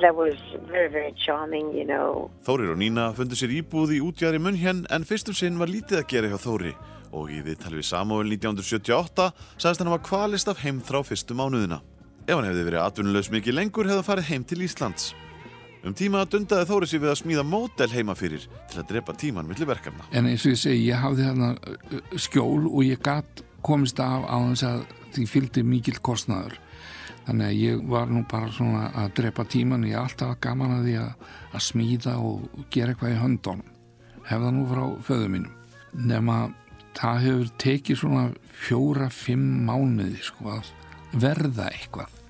that 0.00 0.14
was 0.16 0.34
very, 0.70 0.88
very 0.88 1.14
charming, 1.26 1.74
you 1.76 1.84
know. 1.84 2.30
Þórir 2.46 2.72
og 2.72 2.78
Nína 2.80 3.10
fundu 3.12 3.36
sér 3.36 3.52
íbúð 3.60 3.92
í 3.92 4.00
útjæri 4.00 4.40
munn 4.40 4.56
hér 4.56 4.80
en 4.88 5.04
fyrstum 5.04 5.36
sinn 5.36 5.60
var 5.60 5.68
lítið 5.68 6.00
að 6.00 6.08
gera 6.08 6.30
hjá 6.32 6.40
Þóri 6.40 6.72
og 7.12 7.28
í 7.28 7.42
viðtali 7.44 7.82
við 7.82 7.90
Samuel 7.90 8.32
1978 8.32 9.28
sagðist 9.60 9.84
hann 9.84 9.92
að 9.92 10.06
kvalist 10.08 10.48
af 10.48 10.62
heimþrá 10.64 11.02
fyrstu 11.04 11.36
mánuðina. 11.36 11.82
Ef 12.24 12.38
hann 12.38 12.48
hefði 12.48 12.64
verið 12.70 12.86
atvinnulegs 12.86 13.32
mikið 13.34 13.58
lengur 13.58 13.90
hefði 13.90 14.00
hann 14.00 14.08
farið 14.08 14.30
heim 14.30 14.48
til 14.48 14.64
Íslands. 14.64 15.12
Um 15.82 15.94
tíma 15.98 16.22
dundaði 16.30 16.68
Þóri 16.68 16.86
sér 16.86 17.00
við 17.02 17.10
að 17.10 17.16
smíða 17.18 17.42
módel 17.42 17.88
heima 17.90 18.14
fyrir 18.14 18.44
til 18.70 18.78
að 18.78 18.90
drepa 18.92 19.14
tíman 19.18 19.48
millir 19.48 19.66
verkefna. 19.66 20.04
en 20.12 20.28
eins 20.30 20.44
og 20.46 20.52
ég 20.52 20.60
segi, 20.60 20.84
ég 20.86 21.00
hafði 21.02 21.24
þarna 21.26 21.48
skjól 22.14 22.68
og 22.70 22.84
ég 22.86 23.02
gatt 23.02 23.42
komist 23.66 23.98
af 23.98 24.22
á 24.30 24.38
þess 24.52 24.62
að 24.68 24.84
því 25.14 25.26
fylgdi 25.26 25.64
mikill 25.66 25.98
kostnaður. 25.98 26.54
Þannig 27.26 27.46
að 27.46 27.58
ég 27.58 27.82
var 27.90 28.06
nú 28.06 28.22
bara 28.30 28.50
svona 28.50 28.92
að 28.94 29.10
drepa 29.18 29.44
tíman 29.44 29.86
ég 29.86 29.98
er 29.98 30.04
alltaf 30.06 30.38
gaman 30.40 30.78
að 30.78 30.86
því 30.86 30.96
að, 31.02 31.28
að 31.50 31.66
smíða 31.66 32.16
og 32.30 32.64
gera 32.70 32.94
eitthvað 32.94 33.14
í 33.16 33.20
höndunum. 33.22 33.76
Hefða 34.30 34.54
nú 34.54 34.64
frá 34.70 34.82
föðu 35.02 35.28
mínum. 35.34 35.52
Nema 35.92 36.40
það 36.94 37.22
hefur 37.26 37.54
tekið 37.58 38.02
svona 38.04 38.26
fjóra, 38.54 39.10
fimm 39.10 39.64
mánuði 39.66 40.22
sko 40.22 40.60
að 40.60 40.74
verða 41.12 41.72
eitthvað 41.74 42.21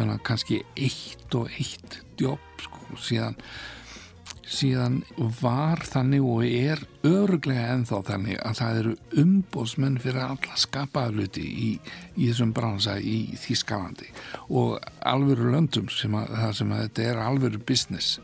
menna 0.00 0.18
kannski 0.24 0.62
eitt 0.76 1.36
og 1.36 1.52
eitt 1.52 2.00
jobb 2.20 2.64
sko. 2.64 2.98
Síðan 3.00 3.38
síðan 4.50 5.00
var 5.40 5.82
þannig 5.86 6.24
og 6.26 6.44
er 6.44 6.80
öruglega 7.06 7.68
ennþá 7.74 8.00
þannig 8.08 8.40
að 8.42 8.56
það 8.58 8.78
eru 8.80 8.94
umbóðsmenn 9.22 9.98
fyrir 10.02 10.24
alla 10.24 10.58
skapaðluti 10.58 11.44
í, 11.46 11.70
í 12.16 12.30
þessum 12.30 12.54
bransa 12.56 12.96
í 12.98 13.18
Þýskalandi 13.38 14.10
og 14.48 14.80
alvöru 15.06 15.52
löndum 15.54 15.90
sem 15.94 16.16
að, 16.18 16.34
sem 16.58 16.74
að 16.74 16.84
þetta 16.86 17.06
er 17.12 17.22
alvöru 17.22 17.62
business. 17.66 18.18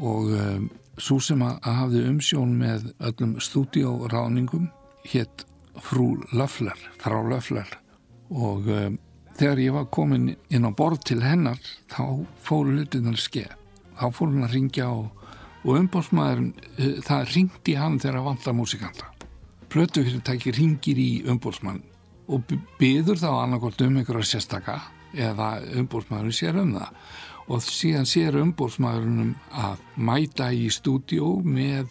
Og 0.00 0.32
um, 0.32 0.70
svo 0.96 1.18
sem 1.20 1.44
að 1.44 1.60
hafði 1.68 2.04
umsjón 2.08 2.56
með 2.60 2.90
öllum 3.04 3.36
stúdíóráðningum 3.42 4.70
hétt 5.12 5.46
frú 5.82 6.14
Löffler, 6.32 6.78
frá 7.00 7.18
Löffler. 7.26 7.68
Og 8.32 8.68
um, 8.72 9.00
þegar 9.42 9.64
ég 9.64 9.74
var 9.74 9.90
komin 9.90 10.30
inn 10.54 10.68
á 10.68 10.70
borð 10.70 11.02
til 11.10 11.18
hennar 11.24 11.58
þá 11.90 12.22
fóru 12.46 12.76
hlutinnar 12.78 13.18
skeið 13.18 13.58
þá 13.98 14.06
fór 14.14 14.30
hún 14.32 14.46
að 14.46 14.56
ringja 14.56 14.88
og, 14.90 15.08
og 15.62 15.78
umbóðsmaðurinn, 15.78 16.52
uh, 16.76 16.92
það 17.06 17.32
ringdi 17.36 17.76
hann 17.78 17.98
þegar 18.02 18.20
að 18.20 18.28
vanta 18.30 18.54
músikanta. 18.56 19.10
Plötufyrirtæki 19.72 20.54
ringir 20.56 21.00
í 21.00 21.10
umbóðsmann 21.32 21.82
og 22.32 22.54
byður 22.80 23.20
þá 23.20 23.30
annarkort 23.32 23.82
um 23.84 23.98
einhverja 24.00 24.34
sérstaka 24.34 24.78
eða 25.12 25.54
umbóðsmaðurinn 25.82 26.38
sér 26.38 26.60
um 26.62 26.74
það. 26.76 26.90
Og 27.52 27.64
síðan 27.66 28.08
sér 28.08 28.38
umbóðsmaðurinn 28.40 29.34
að 29.58 29.82
mæta 29.96 30.52
í 30.54 30.68
stúdíó 30.72 31.34
með 31.44 31.90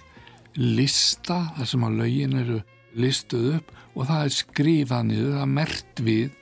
lista 0.57 1.43
þar 1.57 1.69
sem 1.69 1.87
að 1.87 1.97
lögin 2.01 2.37
eru 2.39 2.61
listuð 2.99 3.57
upp 3.57 3.75
og 3.95 4.07
það 4.07 4.23
er 4.25 4.33
skrifað 4.35 5.05
niður, 5.07 5.33
það 5.35 5.43
er 5.43 5.51
mert 5.51 6.01
við 6.03 6.39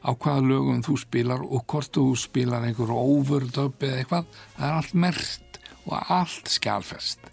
á 0.00 0.10
hvaða 0.16 0.46
lögum 0.48 0.84
þú 0.84 0.96
spilar 1.00 1.44
og 1.44 1.66
hvort 1.68 1.92
þú 1.96 2.06
spilar 2.18 2.64
einhver 2.64 2.92
overdub 2.94 3.82
eða 3.84 4.00
eitthvað, 4.00 4.40
það 4.56 4.66
er 4.68 4.78
allt 4.78 4.96
mert 5.04 5.60
og 5.86 6.10
allt 6.12 6.50
skjálfest 6.50 7.30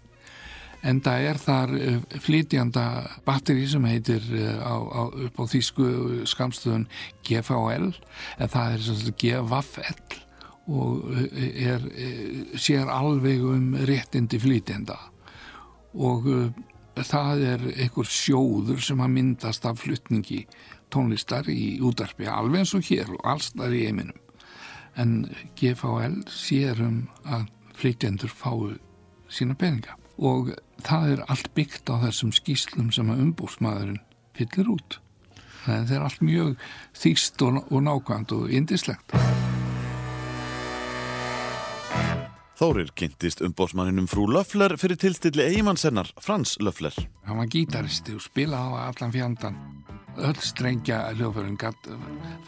en 0.86 1.00
það 1.02 1.24
er 1.26 1.40
þar 1.42 1.74
uh, 1.74 1.98
flytjanda 2.22 2.84
batteri 3.26 3.66
sem 3.70 3.84
heitir 3.88 4.22
uh, 4.30 4.62
á, 4.62 4.74
á, 4.78 5.02
upp 5.26 5.40
á 5.42 5.44
þýsku 5.50 5.88
skamstöðun 6.30 6.86
GVL 7.26 7.90
en 8.38 8.52
það 8.52 8.76
er 8.76 8.86
svona 8.86 9.14
GVFL 9.22 10.18
og 10.68 11.08
uh, 11.08 11.24
er, 11.34 11.84
sér 12.60 12.90
alveg 12.92 13.44
um 13.48 13.72
réttindi 13.88 14.40
flytjanda 14.42 14.98
og 15.98 16.28
það 16.98 17.44
er 17.54 17.62
einhver 17.72 18.06
sjóður 18.10 18.82
sem 18.84 19.00
að 19.02 19.14
myndast 19.14 19.64
af 19.66 19.80
flytningi 19.80 20.44
tónlistar 20.92 21.48
í 21.52 21.78
útarpi 21.84 22.28
alveg 22.30 22.64
eins 22.64 22.74
og 22.76 22.86
hér 22.88 23.10
og 23.14 23.24
allstar 23.34 23.74
í 23.74 23.84
eiminum 23.88 24.18
en 24.98 25.14
GVL 25.58 26.20
sér 26.32 26.80
um 26.82 27.02
að 27.24 27.48
flytjendur 27.78 28.32
fái 28.34 28.78
sína 29.30 29.54
peninga 29.58 29.98
og 30.18 30.54
það 30.82 31.12
er 31.12 31.26
allt 31.30 31.52
byggt 31.54 31.92
á 31.92 32.02
þessum 32.08 32.32
skýslum 32.34 32.90
sem 32.94 33.10
að 33.12 33.22
umbúrsmaðurinn 33.26 34.02
fyllir 34.38 34.72
út 34.74 34.98
það 35.66 35.94
er 35.98 36.06
allt 36.06 36.24
mjög 36.24 36.56
þýst 36.96 37.44
og, 37.46 37.60
og 37.68 37.84
nákvæmt 37.86 38.34
og 38.34 38.50
indislegt 38.50 39.14
Þórir 42.58 42.88
kynntist 42.98 43.38
umbósmanninum 43.46 44.08
frú 44.10 44.24
Löffler 44.34 44.72
fyrir 44.82 44.98
tilstilli 44.98 45.44
eigimannssennar 45.46 46.08
Frans 46.18 46.56
Löffler. 46.58 46.96
Hann 47.22 47.38
var 47.38 47.46
gítaristi 47.52 48.16
og 48.18 48.24
spilaði 48.24 48.80
á 48.82 48.90
allan 48.90 49.14
fjandan. 49.14 49.60
Öll 50.18 50.40
strengja 50.42 51.04
hljófurinn 51.14 51.58
gatt 51.60 51.88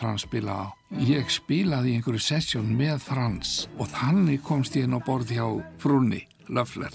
Frans 0.00 0.24
spilaði 0.26 0.66
á. 0.66 0.68
Ég 1.06 1.30
spilaði 1.30 1.92
í 1.92 2.00
einhverju 2.00 2.22
sessjón 2.24 2.72
með 2.74 2.98
Frans 3.04 3.68
og 3.78 3.92
þannig 3.92 4.42
komst 4.46 4.74
ég 4.78 4.88
inn 4.88 4.98
á 4.98 5.00
borð 5.06 5.30
hjá 5.36 5.46
frúni 5.78 6.24
Löffler. 6.50 6.90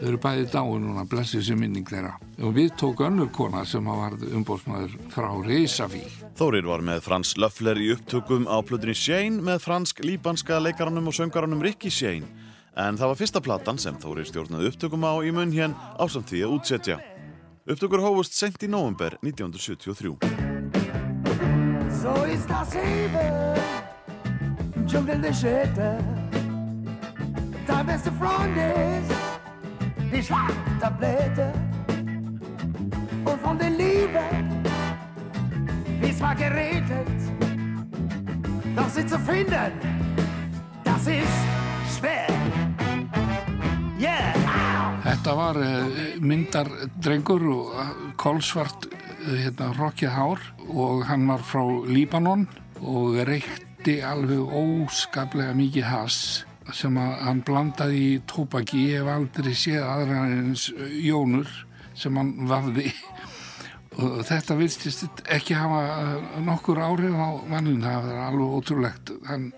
Þau 0.00 0.06
eru 0.08 0.18
bæði 0.20 0.44
dáin 0.52 0.84
núna, 0.84 1.02
blessið 1.08 1.42
sem 1.44 1.58
minning 1.60 1.88
þeirra. 1.88 2.14
Og 2.44 2.54
við 2.56 2.70
tók 2.80 3.02
önnur 3.04 3.28
kona 3.36 3.66
sem 3.68 3.84
var 3.84 4.14
umbósmaður 4.16 4.94
frá 5.12 5.28
Reisaví. 5.44 6.04
Þórir 6.38 6.68
var 6.68 6.84
með 6.84 7.02
Frans 7.04 7.34
Löffler 7.40 7.80
í 7.80 7.90
upptökum 7.92 8.48
á 8.48 8.60
plötunni 8.64 8.96
Shane 8.96 9.44
með 9.44 9.60
fransk-líbanska 9.66 10.60
leikaranum 10.64 11.10
og 11.12 11.16
söngaranum 11.16 11.64
Ricky 11.64 11.92
Shane. 11.92 12.28
En 12.80 12.96
það 12.96 13.12
var 13.12 13.20
fyrsta 13.20 13.44
platan 13.44 13.80
sem 13.82 13.96
Þórir 14.00 14.28
stjórnaði 14.28 14.70
upptökum 14.72 15.04
á 15.04 15.20
í 15.20 15.32
munn 15.36 15.52
hér 15.52 15.76
ásamt 16.00 16.32
því 16.32 16.46
að 16.46 16.56
útsetja. 16.56 17.00
Upptökur 17.70 18.00
hófust 18.02 18.34
sent 18.34 18.64
í 18.66 18.68
november 18.68 19.14
1973. 19.22 20.16
Så 22.00 22.14
i 22.26 22.38
Stadshaven, 22.42 23.60
djungeln 24.90 25.24
är 25.24 25.32
sköter. 25.32 26.02
Der 27.66 27.84
bästa 27.84 28.10
från 28.10 28.54
det, 28.54 29.02
die 30.12 30.22
svarta 30.22 30.90
blätter. 30.98 31.52
Och 33.26 33.38
från 33.40 33.58
det 33.58 33.70
livet, 33.70 34.44
wie 36.02 36.12
war 36.20 36.34
geregelt. 36.34 37.20
Das 38.76 38.96
ist 38.96 39.08
zu 39.10 39.18
finden, 39.18 39.72
das 40.84 41.06
ist 41.06 41.46
schwer. 41.98 42.30
Yeah! 44.00 44.39
Þetta 45.30 45.42
var 45.46 45.58
uh, 45.62 45.98
myndardrengur 46.26 47.42
og 47.52 47.74
uh, 47.78 47.90
kólsvart 48.18 48.88
uh, 48.90 49.28
hérna, 49.38 49.68
rokkið 49.76 50.10
hár 50.10 50.40
og 50.74 51.04
hann 51.06 51.28
var 51.30 51.44
frá 51.46 51.60
Líbanon 51.86 52.48
og 52.82 53.20
reykti 53.28 54.00
alveg 54.02 54.42
óskaplega 54.42 55.54
mikið 55.54 55.86
hass 55.86 56.18
sem 56.74 56.98
hann 56.98 57.44
blandaði 57.46 58.02
í 58.08 58.18
tópaki. 58.26 58.88
Ég 58.88 59.04
hef 59.04 59.12
aldrei 59.12 59.54
séð 59.54 59.86
aðra 59.86 60.26
eins 60.32 60.66
jónur 60.98 61.54
sem 61.94 62.18
hann 62.18 62.34
vafði 62.50 62.88
og 64.02 64.18
þetta 64.26 64.58
vilstist 64.58 65.24
ekki 65.30 65.54
hafa 65.54 66.42
nokkur 66.42 66.82
áhrif 66.82 67.14
á 67.14 67.30
mannin, 67.54 67.86
það 67.86 68.10
var 68.10 68.22
alveg 68.26 68.58
ótrúlegt. 68.58 69.14
Hann, 69.30 69.52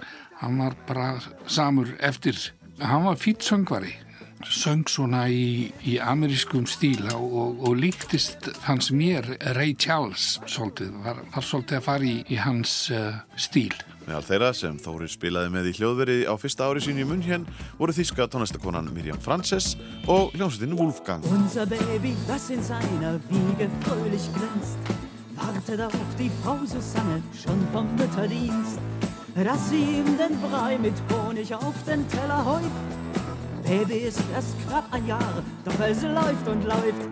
hann 0.44 0.64
var 0.66 0.76
bara 0.84 1.14
samur 1.48 1.96
eftir. 1.96 2.50
Hann 2.76 3.08
var 3.08 3.16
fýtt 3.24 3.48
söngvari 3.48 4.01
söng 4.50 4.88
svona 4.90 5.26
í, 5.30 5.70
í 5.86 5.98
amerískum 6.02 6.66
stíl 6.70 7.04
og, 7.12 7.22
og, 7.22 7.62
og 7.68 7.78
líktist 7.78 8.48
hans 8.66 8.90
mér 8.94 9.26
Ray 9.56 9.74
Charles 9.78 10.40
svolítið, 10.46 10.92
var, 11.04 11.22
var 11.34 11.46
svolítið 11.46 11.78
að 11.78 11.86
fara 11.86 12.08
í, 12.08 12.14
í 12.32 12.38
hans 12.42 12.74
uh, 12.94 13.20
stíl. 13.36 13.74
Meðal 14.06 14.24
þeirra 14.26 14.50
sem 14.56 14.78
Þórir 14.82 15.12
spilaði 15.12 15.52
með 15.54 15.68
í 15.70 15.74
hljóðveri 15.78 16.16
á 16.26 16.34
fyrsta 16.40 16.66
ári 16.66 16.82
sín 16.82 16.98
í 16.98 17.06
munn 17.06 17.22
hér 17.22 17.44
voru 17.78 17.94
þíska 17.94 18.26
tónlistakonan 18.32 18.90
Miriam 18.94 19.20
Frances 19.22 19.76
og 20.10 20.34
hljómsveitin 20.34 20.74
Wolfgang. 20.78 21.22
Unser 21.30 21.68
Baby, 21.70 22.16
das 22.26 22.50
in 22.50 22.62
seiner 22.66 23.20
Wiege 23.30 23.70
fröhlich 23.84 24.26
glänzt, 24.34 24.92
wartet 25.38 25.80
auf 25.86 26.16
die 26.18 26.30
Frau 26.42 26.58
Susanne 26.66 27.22
schon 27.44 27.62
vom 27.72 27.86
Mütterdienst, 27.96 28.80
dass 29.36 29.70
sie 29.70 30.00
ihm 30.00 30.18
den 30.18 30.40
Brei 30.40 30.78
mit 30.78 30.98
Honig 31.10 31.54
auf 31.54 31.74
den 31.86 32.08
Teller 32.08 32.44
häuft. 32.44 33.21
Baby 33.72 34.00
ist 34.08 34.20
erst 34.34 34.54
knapp 34.66 34.84
ein 34.92 35.06
Jahr, 35.06 35.42
doch 35.64 35.80
es 35.80 36.02
läuft 36.02 36.46
und 36.46 36.62
läuft. 36.64 37.04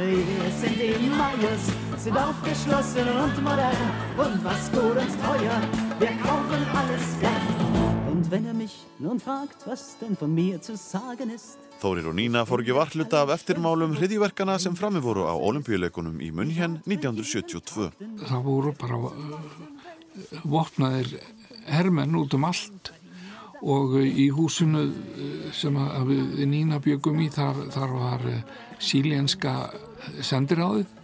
Wir 0.00 0.52
sind 0.58 0.76
die 0.80 1.10
Meyers, 1.10 1.64
sind 1.98 2.16
aufgeschlossen 2.16 3.06
und 3.22 3.42
modern 3.44 3.82
und 4.16 4.42
was 4.42 4.72
gut 4.72 4.96
und 5.02 5.12
teuer, 5.26 5.60
wir 5.98 6.12
kaufen 6.24 6.62
alles 6.80 7.06
gern. 7.20 8.06
Und 8.10 8.30
wenn 8.30 8.46
er 8.46 8.54
mich 8.54 8.86
nun 8.98 9.20
fragt, 9.20 9.66
was 9.66 9.98
denn 9.98 10.16
von 10.16 10.34
mir 10.34 10.62
zu 10.62 10.78
sagen 10.78 11.28
ist, 11.28 11.58
Þórir 11.78 12.08
og 12.10 12.16
Nína 12.16 12.46
fór 12.48 12.64
ekki 12.64 12.74
vartluta 12.74 13.20
af 13.22 13.30
eftirmálum 13.36 13.92
hriðiverkana 13.94 14.56
sem 14.58 14.74
frammi 14.74 14.98
voru 15.04 15.28
á 15.28 15.34
olimpíuleikunum 15.36 16.16
í 16.24 16.32
München 16.34 16.80
1972. 16.88 17.92
Það 18.24 18.40
voru 18.48 18.72
bara 18.80 18.98
uh, 18.98 19.12
vopnaðir 20.42 21.20
hermenn 21.68 22.16
út 22.18 22.34
um 22.34 22.48
allt 22.48 22.90
og 23.62 23.96
í 24.02 24.28
húsinu 24.34 24.84
uh, 24.88 25.48
sem 25.54 25.78
við 26.08 26.44
Nína 26.50 26.80
byggum 26.84 27.20
í 27.24 27.28
þar, 27.32 27.64
þar 27.74 27.94
var 27.96 28.26
uh, 28.28 28.40
sílenska 28.78 29.56
sendiráðið. 30.20 30.94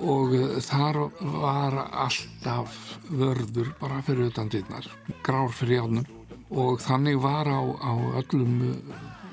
Og 0.00 0.32
þar 0.64 0.96
var 1.20 1.74
alltaf 1.84 2.76
vörður 3.12 3.74
bara 3.76 3.98
fyrir 4.00 4.30
utan 4.30 4.48
dittnar, 4.48 4.86
grár 5.20 5.52
fyrir 5.52 5.82
jánum 5.82 6.06
og 6.50 6.80
þannig 6.80 7.18
var 7.20 7.46
á, 7.46 7.60
á 7.60 7.92
öllum 8.22 8.80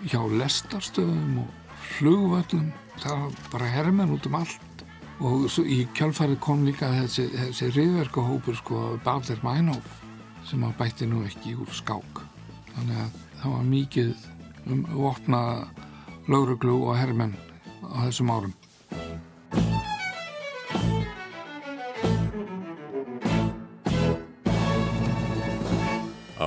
hjá 0.06 0.20
lestarstöðum 0.28 1.40
og 1.46 1.80
flugvöllum 1.96 2.72
það 3.02 3.24
var 3.24 3.42
bara 3.52 3.72
hermenn 3.74 4.14
út 4.14 4.28
um 4.30 4.40
allt. 4.42 4.86
Og 5.18 5.48
í 5.66 5.82
kjálfarið 5.98 6.40
kom 6.44 6.66
líka 6.68 6.92
þessi, 6.94 7.30
þessi 7.34 7.72
riðverkahópur 7.74 8.60
sko 8.60 8.86
Balder 9.06 9.42
Mænhof 9.46 10.02
sem 10.46 10.64
að 10.64 10.78
bætti 10.84 11.10
nú 11.10 11.24
ekki 11.26 11.58
úr 11.58 11.74
skák 11.74 12.27
þannig 12.78 13.02
að 13.04 13.20
það 13.42 13.58
var 13.58 13.68
mikið 13.74 14.26
um 14.72 14.86
vopna 14.94 15.42
lauruglu 16.30 16.78
og 16.86 16.98
hermenn 17.00 17.36
á 17.84 18.06
þessum 18.08 18.32
árum 18.32 18.56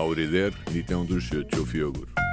Árið 0.00 0.34
er 0.38 0.54
1974. 0.72 2.29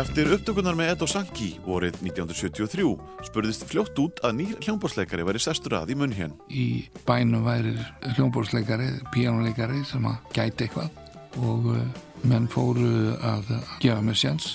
Eftir 0.00 0.30
upptökunar 0.32 0.76
með 0.78 0.94
Edo 0.94 1.06
Sanki 1.10 1.50
vorið 1.60 1.98
1973 2.00 2.84
spurðist 3.26 3.66
fljótt 3.68 3.98
út 4.00 4.20
að 4.24 4.38
nýr 4.38 4.52
hljómbórsleikari 4.64 5.26
væri 5.28 5.40
sestur 5.44 5.74
að 5.76 5.90
í 5.92 5.96
munn 6.00 6.14
hér. 6.16 6.30
Í 6.48 6.86
bænum 7.04 7.42
væri 7.44 7.74
hljómbórsleikari, 8.14 8.86
píjánuleikari 9.12 9.82
sem 9.84 10.06
að 10.08 10.30
gæti 10.32 10.64
eitthvað 10.64 11.42
og 11.44 11.68
uh, 11.74 11.82
menn 12.24 12.48
fóru 12.48 13.12
að 13.18 13.50
gefa 13.82 13.98
mér 14.06 14.16
sjans. 14.16 14.46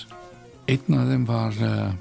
Einn 0.66 0.96
af 0.98 1.12
þeim 1.12 1.26
var 1.28 1.60
uh, 1.62 1.92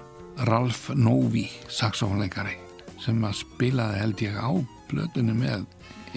Ralf 0.49 0.87
Novi, 0.97 1.45
saxofónleikari 1.69 2.55
sem 3.03 3.19
að 3.29 3.43
spilaði 3.43 3.99
held 4.01 4.23
ég 4.25 4.39
á 4.41 4.49
blöðinu 4.89 5.35
með 5.37 5.67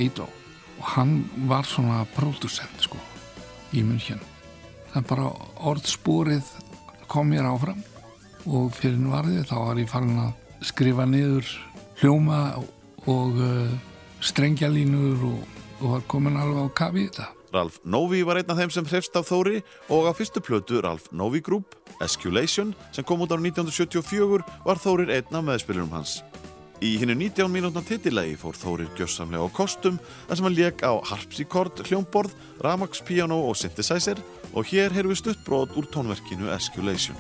Edo 0.01 0.31
og 0.79 0.89
hann 0.95 1.13
var 1.51 1.69
svona 1.69 2.07
pródusent 2.17 2.89
sko 2.89 3.03
í 3.77 3.85
munn 3.85 4.01
hér. 4.01 4.25
Það 4.95 5.03
er 5.03 5.07
bara 5.13 5.29
orðspórið 5.69 6.55
kom 7.09 7.33
mér 7.33 7.49
áfram 7.49 7.81
og 8.49 8.71
fyrir 8.77 9.01
varðið 9.09 9.49
þá 9.49 9.57
var 9.61 9.81
ég 9.81 9.91
farin 9.91 10.21
að 10.23 10.67
skrifa 10.69 11.07
niður 11.09 11.49
hljóma 12.01 12.41
og 13.09 13.41
uh, 13.41 13.73
strengjalínur 14.25 15.25
og, 15.29 15.59
og 15.81 15.93
var 15.97 16.07
komin 16.11 16.39
alveg 16.39 16.71
á 16.71 16.77
kafi 16.83 17.05
í 17.05 17.11
þetta. 17.11 17.29
Ralf 17.49 17.79
Novi 17.85 18.21
var 18.29 18.37
einn 18.37 18.51
af 18.53 18.59
þeim 18.61 18.73
sem 18.75 18.89
hrefst 18.91 19.15
af 19.17 19.31
Þóri 19.31 19.63
og 19.95 20.11
á 20.11 20.13
fyrstu 20.13 20.43
plötu 20.45 20.83
Ralf 20.85 21.09
Novi 21.17 21.41
Group, 21.41 21.79
Esculation, 22.05 22.75
sem 22.93 23.07
kom 23.09 23.25
út 23.25 23.33
á 23.33 23.41
1974 23.41 24.45
var 24.67 24.83
Þórir 24.83 25.15
einn 25.17 25.41
af 25.41 25.47
meðspilurum 25.47 25.95
hans. 25.97 26.19
Í 26.85 26.93
hinnu 27.01 27.17
19 27.19 27.49
mínútna 27.51 27.83
titillegi 27.83 28.37
fór 28.39 28.55
Þórir 28.55 28.91
gjössamlega 28.99 29.49
á 29.49 29.51
kostum 29.51 29.97
þar 30.29 30.39
sem 30.39 30.47
hann 30.47 30.59
leik 30.59 30.85
á 30.87 30.93
harpsíkord, 31.11 31.81
hljómborð, 31.89 32.37
ramax, 32.63 33.01
piano 33.03 33.41
og 33.49 33.57
synthesizer 33.59 34.21
og 34.59 34.67
hér 34.67 34.91
heyrðu 34.91 35.13
við 35.13 35.21
stuttbrót 35.21 35.77
úr 35.79 35.87
tónverkinu 35.87 36.51
Esculation. 36.51 37.15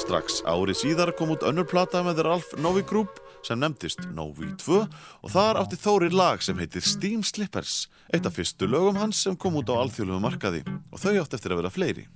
Strax 0.00 0.40
ári 0.48 0.72
síðar 0.72 1.12
kom 1.18 1.36
út 1.36 1.44
önnur 1.44 1.68
plata 1.68 2.00
með 2.06 2.24
Ralf 2.24 2.56
Novi 2.56 2.80
Group 2.88 3.20
sem 3.46 3.60
nefndist 3.60 4.04
Novi 4.16 4.50
2 4.60 4.80
og 4.80 5.32
þar 5.32 5.60
átti 5.62 5.78
Þórir 5.80 6.16
lag 6.16 6.44
sem 6.44 6.58
heitir 6.60 6.84
Steam 6.84 7.24
Slippers, 7.26 7.88
eitt 8.12 8.26
af 8.28 8.36
fyrstu 8.36 8.68
lögum 8.70 9.00
hans 9.00 9.22
sem 9.24 9.36
kom 9.36 9.58
út 9.60 9.72
á 9.72 9.80
alþjóðlegu 9.80 10.22
markaði 10.22 10.64
og 10.90 11.00
þau 11.02 11.14
átti 11.22 11.40
eftir 11.40 11.56
að 11.56 11.62
vera 11.62 11.74
fleiri. 11.74 12.08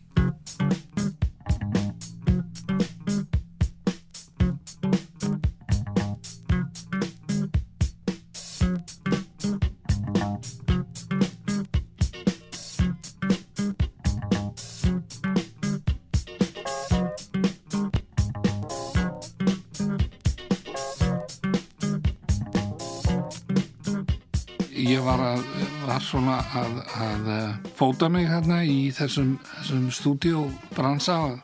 Svona 26.05 26.39
að, 26.57 26.77
að 27.01 27.33
eh, 27.35 27.73
fóta 27.79 28.11
mig 28.13 28.29
hérna 28.31 28.61
í 28.67 28.91
þessum, 28.95 29.37
þessum 29.57 29.89
stúdíobransa 29.95 31.17
að 31.17 31.35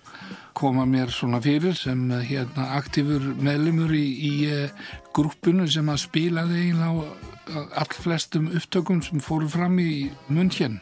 koma 0.61 0.85
mér 0.89 1.13
svona 1.15 1.41
fyrir 1.43 1.77
sem 1.79 2.03
eh, 2.13 2.25
hérna 2.29 2.71
aktífur 2.79 3.25
meðlumur 3.41 3.95
í, 3.97 4.07
í 4.29 4.33
uh, 4.51 4.89
grúppunu 5.17 5.67
sem 5.71 5.89
að 5.89 6.03
spilaði 6.05 6.65
eiginlega 6.65 7.07
á 7.51 7.81
allflestum 7.83 8.51
upptökum 8.55 9.01
sem 9.03 9.23
fóru 9.23 9.49
fram 9.51 9.79
í 9.83 10.11
munnkjenn. 10.31 10.79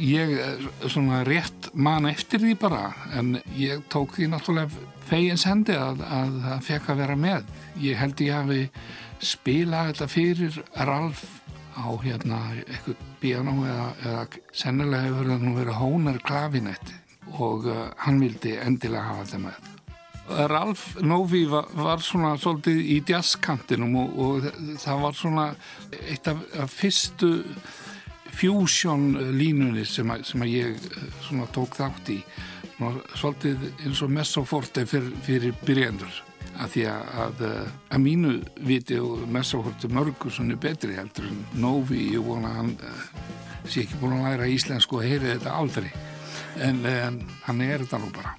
Ég 0.00 0.34
eh, 0.40 0.66
svona 0.88 1.22
rétt 1.28 1.70
man 1.74 2.08
eftir 2.10 2.42
því 2.42 2.56
bara 2.60 2.88
en 3.18 3.38
ég 3.58 3.84
tók 3.92 4.16
því 4.16 4.32
náttúrulega 4.32 4.90
fegins 5.08 5.46
hendi 5.48 5.76
að 5.76 6.02
það 6.04 6.68
fekk 6.70 6.90
að 6.90 7.02
vera 7.04 7.18
með. 7.20 7.56
Ég 7.84 8.00
held 8.00 8.24
ég 8.24 8.38
hafi 8.38 8.62
spilað 9.24 9.92
þetta 9.92 10.10
fyrir 10.10 10.60
Ralf 10.88 11.24
á 11.74 11.88
hérna 12.02 12.40
eitthvað 12.64 13.04
piano 13.22 13.54
eða, 13.66 13.86
eða 14.06 14.24
sennilega 14.54 15.08
hefur 15.08 15.30
það 15.32 15.46
nú 15.46 15.54
verið 15.58 15.80
hónar 15.80 16.20
klavinetti 16.24 16.98
og 17.34 17.68
uh, 17.70 17.86
hann 18.04 18.20
vildi 18.22 18.56
endilega 18.62 19.08
hafa 19.10 19.24
þetta 19.24 19.40
með. 19.46 19.70
Ralf 20.48 20.84
Novi 21.04 21.42
var, 21.50 21.66
var 21.76 22.00
svona 22.00 22.30
svolítið 22.40 22.78
í 22.94 22.98
jazzkantinum 23.10 23.96
og, 24.00 24.14
og 24.24 24.46
það 24.80 25.02
var 25.02 25.18
svona 25.18 25.46
eitt 26.00 26.30
af, 26.30 26.40
af 26.62 26.72
fyrstu 26.72 27.34
fusion 28.34 29.10
línunni 29.36 29.84
sem, 29.86 30.08
að, 30.10 30.24
sem 30.30 30.44
að 30.46 30.54
ég 30.54 30.88
uh, 30.90 31.08
svona 31.28 31.48
tók 31.54 31.76
þátt 31.78 32.12
í 32.14 32.20
svolítið 33.14 33.68
eins 33.86 34.00
og 34.02 34.10
messoforte 34.10 34.82
fyrir, 34.90 35.12
fyrir 35.22 35.58
byrjendur 35.64 36.22
að 36.60 36.74
því 36.74 36.84
að, 36.90 37.42
að, 37.90 37.98
mínu 38.04 38.34
viti 38.68 38.98
og 39.00 39.24
messoforte 39.30 39.90
mörgur 39.90 40.32
svona 40.32 40.58
betri 40.60 40.96
heldur 40.98 41.26
en 41.30 41.42
Novi 41.62 42.10
ég 42.14 42.24
vona 42.24 42.52
hann 42.58 42.74
uh, 42.78 43.04
sé 43.64 43.84
ekki 43.84 44.00
búin 44.00 44.18
að 44.20 44.28
læra 44.28 44.50
íslensku 44.52 45.00
og 45.00 45.06
heyri 45.06 45.34
þetta 45.34 45.56
aldrei. 45.58 45.90
En, 46.62 46.84
en 46.86 47.22
hann 47.48 47.62
er 47.64 47.82
þetta 47.82 48.02
nú 48.02 48.14
bara 48.14 48.36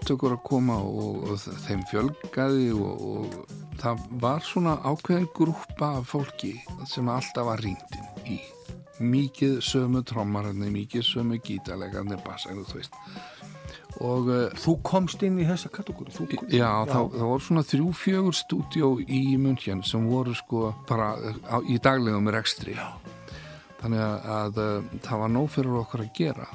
upptökur 0.00 0.38
að 0.38 0.44
koma 0.48 0.78
og, 0.80 1.26
og 1.28 1.42
þeim 1.66 1.82
fjölgaði 1.90 2.70
og, 2.72 3.02
og 3.10 3.58
það 3.80 4.06
var 4.22 4.44
svona 4.44 4.78
ákveðin 4.80 5.28
grúpa 5.36 5.92
af 5.98 6.08
fólki 6.14 6.54
sem 6.88 7.08
alltaf 7.12 7.46
var 7.46 7.60
ringtin 7.60 8.08
í 8.24 8.40
mikið 9.00 9.60
sömu 9.64 10.02
trommararni, 10.04 10.68
mikið 10.72 11.04
sömu 11.06 11.38
gítarlegarni, 11.44 12.18
bassarni, 12.24 12.64
þú 12.68 12.80
veist 12.80 12.96
og 14.00 14.28
uh, 14.30 14.42
Þú 14.56 14.76
komst 14.86 15.22
inn 15.26 15.38
í 15.42 15.46
þessa 15.48 15.70
kategóri 15.72 16.12
já, 16.48 16.56
já. 16.56 16.68
Það, 16.88 17.08
það 17.16 17.26
voru 17.32 17.44
svona 17.44 17.64
þrjú 17.66 17.92
fjögur 18.00 18.36
stúdjó 18.36 18.90
í 19.04 19.22
München 19.40 19.84
sem 19.84 20.06
voru 20.08 20.34
sko 20.36 20.70
bara 20.88 21.12
á, 21.48 21.60
í 21.64 21.76
daglegum 21.82 22.30
rekstri 22.32 22.76
já. 22.78 22.86
þannig 23.82 24.04
að, 24.04 24.28
að 24.36 24.60
uh, 24.64 25.00
það 25.04 25.24
var 25.24 25.34
nóg 25.36 25.50
fyrir 25.56 25.80
okkur 25.84 26.04
að 26.06 26.14
gera 26.16 26.48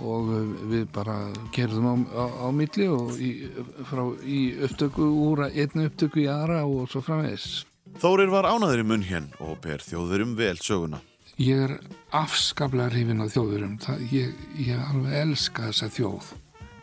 og 0.00 0.30
uh, 0.32 0.54
við 0.70 0.86
bara 0.94 1.16
gerðum 1.54 1.88
á, 1.88 1.94
á, 2.12 2.24
á 2.44 2.48
milli 2.54 2.88
og 2.92 3.16
í, 3.18 3.32
frá, 3.88 4.04
í 4.24 4.40
upptöku 4.66 5.08
úr 5.26 5.46
einni 5.48 5.88
upptöku 5.90 6.24
í 6.24 6.30
aðra 6.30 6.64
og 6.66 6.90
svo 6.92 7.02
framvegis. 7.04 7.64
Þórir 8.00 8.32
var 8.32 8.48
ánaður 8.48 8.82
í 8.82 8.88
munn 8.90 9.06
hér 9.06 9.28
og 9.40 9.60
ber 9.64 9.84
þjóðurum 9.84 10.34
vel 10.38 10.56
söguna. 10.60 11.00
Ég 11.36 11.66
er 11.66 11.74
afskaplega 12.16 12.94
hrifin 12.94 13.20
af 13.20 13.34
þjóðurum 13.34 13.76
það, 13.84 14.04
ég, 14.12 14.32
ég 14.64 14.80
alveg 14.90 15.18
elska 15.20 15.68
þessa 15.68 15.90
þjóð. 15.92 16.32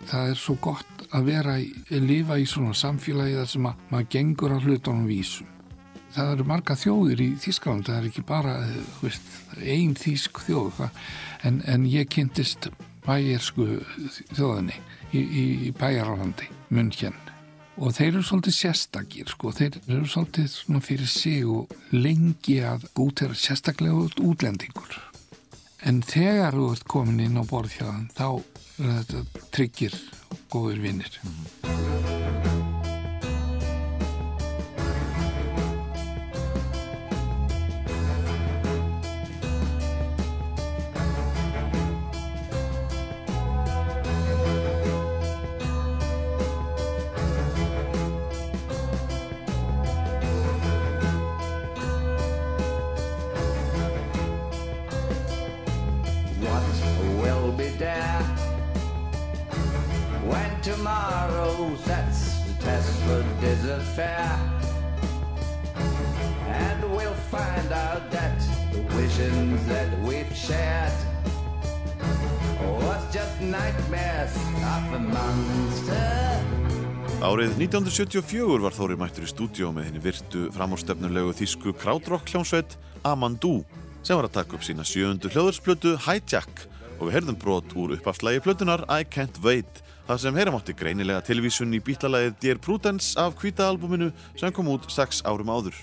Það 0.04 0.30
er 0.30 0.40
svo 0.40 0.56
gott 0.62 1.08
að 1.14 1.28
vera 1.30 1.58
í, 1.62 1.72
lifa 2.04 2.38
í 2.38 2.46
svona 2.50 2.76
samfélagi 2.78 3.40
þar 3.40 3.50
sem 3.50 3.68
að 3.70 3.84
maður 3.90 4.10
gengur 4.14 4.56
á 4.56 4.58
hlutunum 4.62 5.10
vísum. 5.10 5.50
Það 6.14 6.32
eru 6.36 6.46
marga 6.46 6.78
þjóðir 6.78 7.22
í 7.26 7.30
Þískaland 7.42 7.88
það 7.90 8.00
er 8.00 8.08
ekki 8.12 8.24
bara 8.30 8.56
veist, 9.02 9.30
ein 9.58 9.96
þísk 9.98 10.44
þjóð 10.46 10.84
en, 10.86 11.62
en 11.66 11.88
ég 11.90 12.10
kynntist 12.14 12.70
bæjarsku 13.06 13.68
þjóðinni 14.34 14.80
í, 15.12 15.22
í, 15.22 15.46
í 15.68 15.72
bæjarálandi 15.78 16.50
München. 16.74 17.18
Og 17.82 17.96
þeir 17.96 18.12
eru 18.12 18.24
svolítið 18.28 18.56
sérstakir 18.58 19.32
sko, 19.34 19.54
þeir 19.56 19.80
eru 19.82 20.06
svolítið 20.10 20.50
svona 20.54 20.84
fyrir 20.86 21.10
sig 21.10 21.48
og 21.50 21.74
lengi 21.96 22.60
að 22.62 22.86
út 23.02 23.26
er 23.26 23.34
sérstaklega 23.38 24.06
út 24.06 24.22
útlendingur. 24.22 25.00
En 25.84 26.04
þegar 26.06 26.56
þú 26.56 26.70
ert 26.76 26.88
komin 26.94 27.24
inn 27.26 27.42
á 27.42 27.44
borð 27.44 27.80
hjá 27.80 27.88
þann 27.90 28.10
þá 28.14 28.28
er 28.84 28.96
þetta 29.02 29.48
tryggir 29.54 30.00
og 30.30 30.48
góður 30.54 30.84
vinnir 30.86 31.20
tomorrow 31.20 31.63
1974 77.94 78.64
var 78.64 78.74
Þóri 78.74 78.96
mættur 78.98 79.22
í 79.22 79.28
stúdíó 79.30 79.68
með 79.70 79.86
henni 79.86 80.00
virtu 80.02 80.48
framhástefnulegu 80.56 81.36
þýsku 81.38 81.76
krautrock 81.78 82.32
hljómsveit 82.32 82.72
Amandu 83.06 83.60
sem 84.02 84.18
var 84.18 84.26
að 84.26 84.40
taka 84.40 84.56
upp 84.58 84.64
sína 84.66 84.82
sjöundu 84.82 85.30
hljóðursplötu 85.30 85.92
Hijack 86.02 86.64
og 86.96 87.04
við 87.04 87.14
heyrðum 87.14 87.38
brot 87.38 87.76
úr 87.78 87.94
uppafslægi 87.94 88.42
plötunar 88.48 88.82
I 88.90 89.06
Can't 89.06 89.38
Wait 89.46 89.84
þar 90.08 90.24
sem 90.24 90.40
heyra 90.42 90.56
mátti 90.56 90.74
greinilega 90.74 91.22
tilvísun 91.28 91.76
í 91.78 91.84
bítlalagið 91.86 92.40
Dear 92.42 92.62
Prudence 92.66 93.14
af 93.22 93.38
hvítaalbuminu 93.38 94.10
sem 94.42 94.56
kom 94.58 94.74
út 94.74 94.90
6 94.90 95.22
árum 95.30 95.54
áður. 95.54 95.78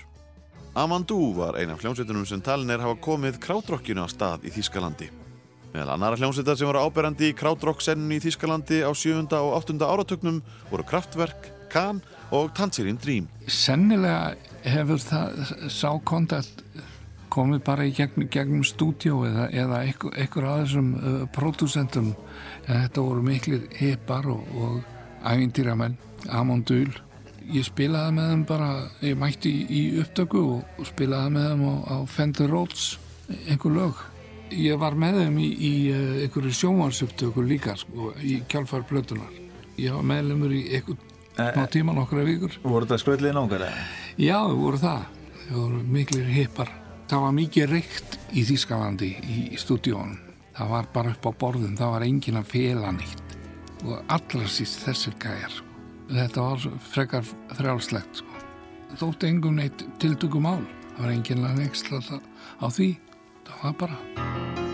Amandu 0.75 1.21
var 1.39 1.61
eina 1.61 1.77
af 1.77 1.85
hljómsveitunum 1.85 2.27
sem 2.27 2.43
talin 2.43 2.75
er 2.75 2.83
hafa 2.83 2.99
komið 3.07 3.39
krautrockinu 3.47 4.03
á 4.03 4.11
stað 4.11 4.43
í 4.43 4.51
Þýskalandi. 4.51 5.07
Meðal 5.71 5.95
annara 5.95 6.19
hljómsveitar 6.19 6.59
sem 6.59 6.67
voru 6.67 6.83
áberandi 6.83 7.31
í 7.31 7.39
krautrock-senninu 7.39 8.19
í 8.19 8.21
Þýskalandi 8.27 8.83
á 8.83 8.91
7. 8.91 9.31
og 9.39 9.57
8. 9.63 9.79
áratögnum 9.79 10.43
voru 10.67 10.83
Kraftwerk, 10.91 11.53
Kahn 11.71 12.01
og 12.31 12.51
Tangerine 12.55 12.99
Dream. 12.99 13.27
Sennilega 13.47 14.35
hefur 14.67 15.01
það 15.01 15.69
sá 15.71 15.89
kontakt 16.05 16.63
komið 17.31 17.61
bara 17.63 17.85
í 17.87 17.93
gegnum, 17.95 18.27
gegnum 18.31 18.63
stúdíó 18.67 19.21
eða, 19.27 19.47
eða 19.55 19.83
einhver, 19.85 20.15
einhver 20.19 20.47
af 20.49 20.63
þessum 20.65 20.89
uh, 20.99 21.21
pródúsentum. 21.31 22.11
En 22.67 22.83
þetta 22.83 23.05
voru 23.05 23.23
miklir 23.23 23.69
hipar 23.79 24.27
og, 24.31 24.43
og 24.59 24.81
ævindýramenn, 25.27 25.97
Amon 26.29 26.65
Dul 26.67 26.91
ég 27.51 27.65
spilaði 27.65 28.13
með 28.15 28.27
þeim 28.29 28.41
bara 28.47 28.69
ég 29.01 29.15
mætti 29.19 29.49
í, 29.49 29.61
í 29.65 29.81
upptöku 30.03 30.41
og, 30.57 30.83
spilaði 30.87 31.35
með 31.35 31.47
þeim 31.49 31.63
á, 31.65 31.73
á 31.87 31.97
Fender 32.07 32.51
Rhodes 32.51 32.97
einhver 33.47 33.77
lög. 33.79 34.03
Ég 34.51 34.79
var 34.79 34.97
með 34.99 35.23
þeim 35.23 35.39
í, 35.39 35.47
í 35.55 35.73
uh, 35.95 36.17
einhverju 36.25 36.57
sjónvarsupptöku 36.59 37.47
líka 37.47 37.77
sko, 37.79 38.11
í 38.19 38.41
kjálfar 38.51 38.83
plötunar 38.89 39.39
ég 39.81 39.95
var 39.95 40.05
meðlemur 40.05 40.53
í 40.53 40.65
einhver 40.75 40.99
smá 41.35 41.65
tíma 41.71 41.95
nokkra 41.95 42.25
vikur 42.27 42.57
Voru 42.63 42.85
þetta 42.85 42.99
skröldið 43.01 43.35
nángar? 43.37 43.65
Já, 44.19 44.39
voru 44.47 44.79
það. 44.81 45.05
Það 45.47 45.57
voru 45.57 45.81
miklir 45.95 46.31
hippar. 46.31 46.71
Það 47.11 47.23
var 47.25 47.33
mikið 47.35 47.71
reykt 47.71 48.17
í 48.31 48.43
Þýskalandi 48.47 49.09
í, 49.19 49.37
í 49.51 49.59
stúdíónum. 49.59 50.19
Það 50.55 50.71
var 50.71 50.87
bara 50.93 51.11
upp 51.15 51.27
á 51.27 51.31
borðum, 51.43 51.75
það 51.79 51.93
var 51.95 52.05
engin 52.05 52.39
að 52.39 52.49
fela 52.51 52.91
nýtt. 52.95 53.35
Og 53.83 54.13
allra 54.13 54.49
síst 54.51 54.83
þessir 54.85 55.15
gæjar. 55.19 55.55
Sko. 55.57 55.85
Þetta 56.11 56.47
var 56.47 56.65
frekar 56.91 57.29
frjálslegt. 57.57 58.23
Sko. 58.23 58.41
Þótti 58.99 59.31
engum 59.31 59.59
neitt 59.59 59.85
tiltökum 60.03 60.47
mál. 60.47 60.59
Það 60.91 61.05
var 61.05 61.15
engin 61.15 61.47
að 61.47 61.63
neiksla 61.63 62.03
á 62.61 62.67
því. 62.67 62.91
Það 63.47 63.63
var 63.63 63.79
bara... 63.85 64.70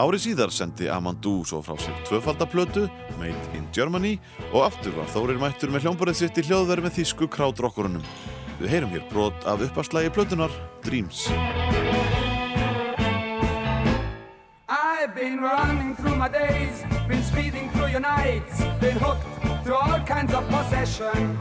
Árið 0.00 0.22
síðar 0.24 0.48
sendi 0.48 0.86
Amandu 0.88 1.42
svo 1.44 1.58
frá 1.60 1.74
sér 1.76 1.96
tvöfaldaplötu, 2.08 2.86
Made 3.20 3.50
in 3.52 3.66
Germany 3.74 4.14
og 4.48 4.62
aftur 4.70 4.94
var 4.96 5.10
Þórir 5.12 5.36
mættur 5.36 5.68
með 5.68 5.84
hljómborðið 5.84 6.16
sitt 6.16 6.38
í 6.40 6.44
hljóðverð 6.46 6.86
með 6.86 6.94
þýsku 6.96 7.28
krautrockurunum. 7.28 8.06
Við 8.62 8.72
heyrum 8.72 8.94
hér 8.94 9.04
brot 9.10 9.44
af 9.44 9.60
uppaslægi 9.66 10.08
plötunar 10.16 10.54
Dreams. 10.86 11.26
I've 14.70 15.12
been 15.14 15.36
running 15.44 15.92
through 15.96 16.16
my 16.16 16.30
days, 16.32 16.80
been 17.06 17.22
speeding 17.22 17.68
through 17.76 17.92
your 17.92 18.00
nights, 18.00 18.64
been 18.80 18.96
hooked 18.96 19.28
to 19.66 19.76
all 19.76 20.00
kinds 20.08 20.32
of 20.32 20.48
possession. 20.48 21.36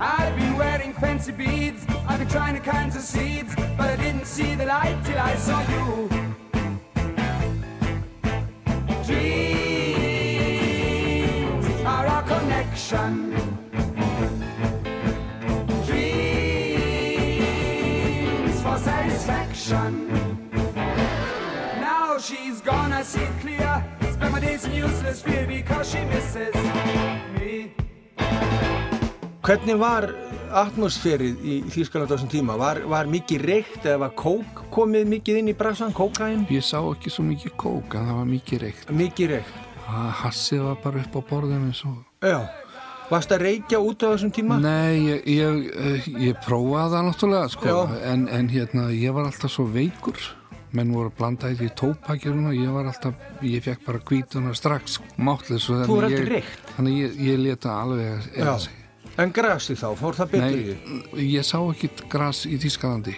I've 0.00 0.34
been 0.34 0.58
wearing 0.58 0.94
fancy 0.94 1.30
beads, 1.30 1.86
I've 2.08 2.18
been 2.18 2.28
trying 2.28 2.56
all 2.58 2.64
kinds 2.64 2.96
of 2.96 3.02
seeds, 3.02 3.54
but 3.78 3.86
I 3.86 3.96
didn't 4.02 4.26
see 4.26 4.56
the 4.56 4.66
light 4.66 4.98
till 5.04 5.18
I 5.18 5.36
saw 5.36 5.62
you. 5.70 6.29
Dreams 10.40 11.66
are 11.84 12.06
our 12.06 12.22
connection. 12.22 13.34
Dreams 15.86 17.02
for 18.62 18.78
satisfaction. 18.78 20.08
Now 21.80 22.18
she's 22.18 22.60
gone, 22.60 22.92
I 22.92 23.02
see 23.02 23.26
clear. 23.40 23.84
Spend 24.12 24.32
my 24.32 24.40
days 24.40 24.64
in 24.64 24.74
useless 24.74 25.22
fear 25.22 25.46
because 25.46 25.90
she 25.90 26.04
misses 26.04 26.54
me. 27.34 27.74
Hvernig 29.42 29.76
var 29.78 30.14
atmosfærið 30.60 31.44
í 31.44 31.56
Þýskaland 31.70 32.10
á 32.10 32.12
þessum 32.14 32.30
tíma? 32.32 32.56
Var, 32.60 32.82
var 32.90 33.10
mikið 33.10 33.44
reykt 33.46 33.84
eða 33.84 34.04
var 34.04 34.14
kók 34.18 34.64
komið 34.74 35.10
mikið 35.10 35.40
inn 35.40 35.52
í 35.52 35.56
bransan, 35.58 35.94
kókain? 35.96 36.46
Ég 36.52 36.64
sá 36.66 36.78
ekki 36.80 37.12
svo 37.12 37.24
mikið 37.26 37.54
kók, 37.60 37.94
en 37.98 38.08
það 38.08 38.18
var 38.20 38.28
mikið 38.30 38.64
reykt. 38.64 38.90
Mikið 38.94 39.36
reykt? 39.36 39.60
Hassið 40.20 40.66
var 40.68 40.82
bara 40.84 41.04
upp 41.04 41.16
á 41.18 41.20
borðinu 41.30 41.72
svo. 41.74 41.94
Já. 42.22 42.40
Varst 43.10 43.32
að 43.34 43.42
reykja 43.42 43.80
út 43.82 44.04
á 44.06 44.12
þessum 44.12 44.30
tíma? 44.34 44.60
Nei, 44.62 45.00
ég, 45.02 45.24
ég, 45.26 45.64
eh, 45.74 46.10
ég 46.28 46.42
prófaði 46.44 46.92
það 46.94 47.08
náttúrulega, 47.08 47.48
sko, 47.56 47.78
en, 48.06 48.28
en 48.30 48.50
hérna, 48.52 48.84
ég 48.94 49.16
var 49.16 49.26
alltaf 49.26 49.50
svo 49.50 49.66
veikur. 49.66 50.20
Menn 50.78 50.92
voru 50.94 51.10
að 51.10 51.16
blanda 51.18 51.50
í 51.50 51.56
því 51.58 51.72
tópakjörun 51.80 52.52
og 52.52 52.54
ég 52.54 52.70
var 52.70 52.86
alltaf, 52.86 53.24
ég 53.42 53.64
fekk 53.64 53.82
bara 53.88 54.02
kvítuna 54.06 54.54
strax, 54.54 55.00
ekki 56.06 56.28
reykt? 56.36 56.70
Þannig 56.76 57.00
ég, 57.00 57.16
ég 57.26 57.42
leta 57.42 57.74
alveg 57.80 58.30
eða 58.36 58.60
sig. 58.62 58.79
En 59.18 59.32
grasi 59.34 59.74
þá, 59.78 59.88
fór 59.98 60.16
það 60.16 60.30
betur 60.36 60.60
í? 60.60 60.76
Nei, 60.86 61.26
ég 61.34 61.46
sá 61.46 61.58
ekki 61.58 61.90
gras 62.12 62.44
í 62.46 62.58
Þýskalandi. 62.60 63.16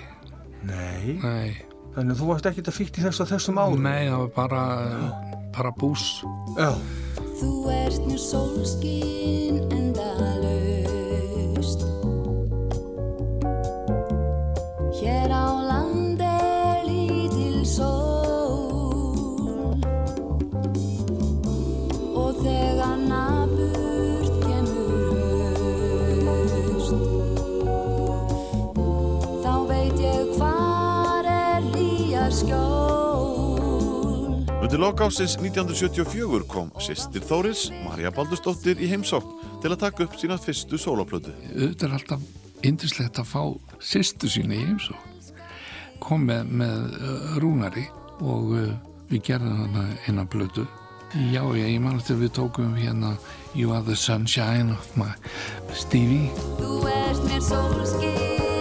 Nei? 0.69 1.19
Nei. 1.21 1.53
Þannig 1.93 2.15
að 2.15 2.21
þú 2.23 2.29
varst 2.31 2.49
ekkert 2.49 2.71
að 2.73 2.79
fíkt 2.79 2.99
í 2.99 3.05
þess 3.05 3.21
að 3.21 3.33
þessum 3.35 3.61
árum? 3.61 3.85
Nei, 3.85 4.09
það 4.09 4.23
var 4.23 4.31
bara, 4.39 4.63
bara 5.53 5.73
bús. 5.77 6.07
Já. 6.57 6.71
Þú 7.43 7.53
ert 7.75 8.07
nú 8.09 8.17
sólskinn 8.21 9.61
endalaust 9.69 10.32
Undir 34.73 34.87
lokásins 34.89 35.35
1974 35.37 36.47
kom 36.49 36.71
sýstir 36.81 37.21
Þóris, 37.29 37.67
Marja 37.85 38.09
Baldursdóttir, 38.09 38.79
í 38.81 38.87
heimsókn 38.89 39.35
til 39.61 39.69
að 39.69 39.83
taka 39.83 40.07
upp 40.07 40.15
sína 40.17 40.39
fyrstu 40.41 40.79
sólaplötu. 40.81 41.35
Þetta 41.51 41.85
er 41.85 41.97
alltaf 41.99 42.23
indislegt 42.65 43.21
að 43.21 43.29
fá 43.29 43.43
sýstu 43.85 44.31
sína 44.33 44.57
í 44.57 44.63
heimsó. 44.65 44.97
Kom 46.01 46.25
með, 46.25 46.55
með 46.63 46.97
uh, 46.97 47.35
rúnari 47.45 47.85
og 48.25 48.55
uh, 48.57 48.71
við 49.13 49.27
gerðum 49.29 49.61
hana 49.61 49.85
eina 50.07 50.25
blötu. 50.25 50.65
Já, 51.21 51.43
já, 51.53 51.67
ég 51.67 51.77
man 51.85 52.01
eftir 52.01 52.17
við 52.23 52.33
tókum 52.41 52.73
hérna 52.73 53.19
You 53.53 53.77
are 53.77 53.85
the 53.85 53.93
sunshine 53.93 54.73
of 54.73 54.89
my 54.97 55.13
Stevie. 55.77 56.33
Þú 56.57 56.81
ert 56.89 57.29
mér 57.29 57.45
sólskinn 57.45 58.52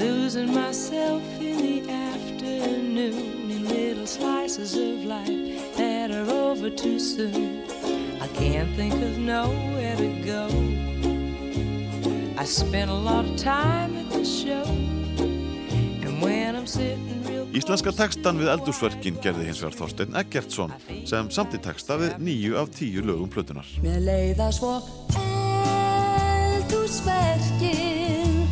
losing 0.01 0.53
myself 0.53 1.23
in 1.41 1.57
the 1.59 1.91
afternoon 1.91 3.51
in 3.51 3.69
little 3.69 4.07
slices 4.07 4.75
of 4.75 5.05
life 5.05 5.77
that 5.77 6.11
are 6.11 6.29
over 6.29 6.71
too 6.71 6.99
soon. 6.99 7.63
I 8.21 8.27
can't 8.35 8.75
think 8.75 8.95
of 8.95 9.19
nowhere 9.19 9.97
to 9.97 10.11
go. 10.33 10.49
I 12.37 12.45
spent 12.45 12.91
a 12.91 12.95
lot 12.95 13.25
of 13.25 13.37
time 13.37 13.97
at 13.97 14.11
the 14.11 14.25
show, 14.25 14.65
and 16.05 16.21
when 16.21 16.57
I'm 16.57 16.67
sitting 16.67 17.23
real 17.29 17.47
Íslenska 17.55 17.93
textan 17.95 18.39
við 18.43 18.51
eldúsverkin 18.57 19.23
gerði 19.23 19.47
hins 19.49 19.63
vegar 19.63 19.79
Þorsteinn 19.79 20.19
Eggertsson 20.19 20.75
sem 21.07 21.31
samti 21.31 21.63
texta 21.63 21.99
við 22.01 22.19
nýju 22.19 22.59
af 22.59 22.71
tíu 22.75 23.03
lögum 23.07 23.31
plötunar. 23.31 23.67
Eldhúsverkin 26.91 28.51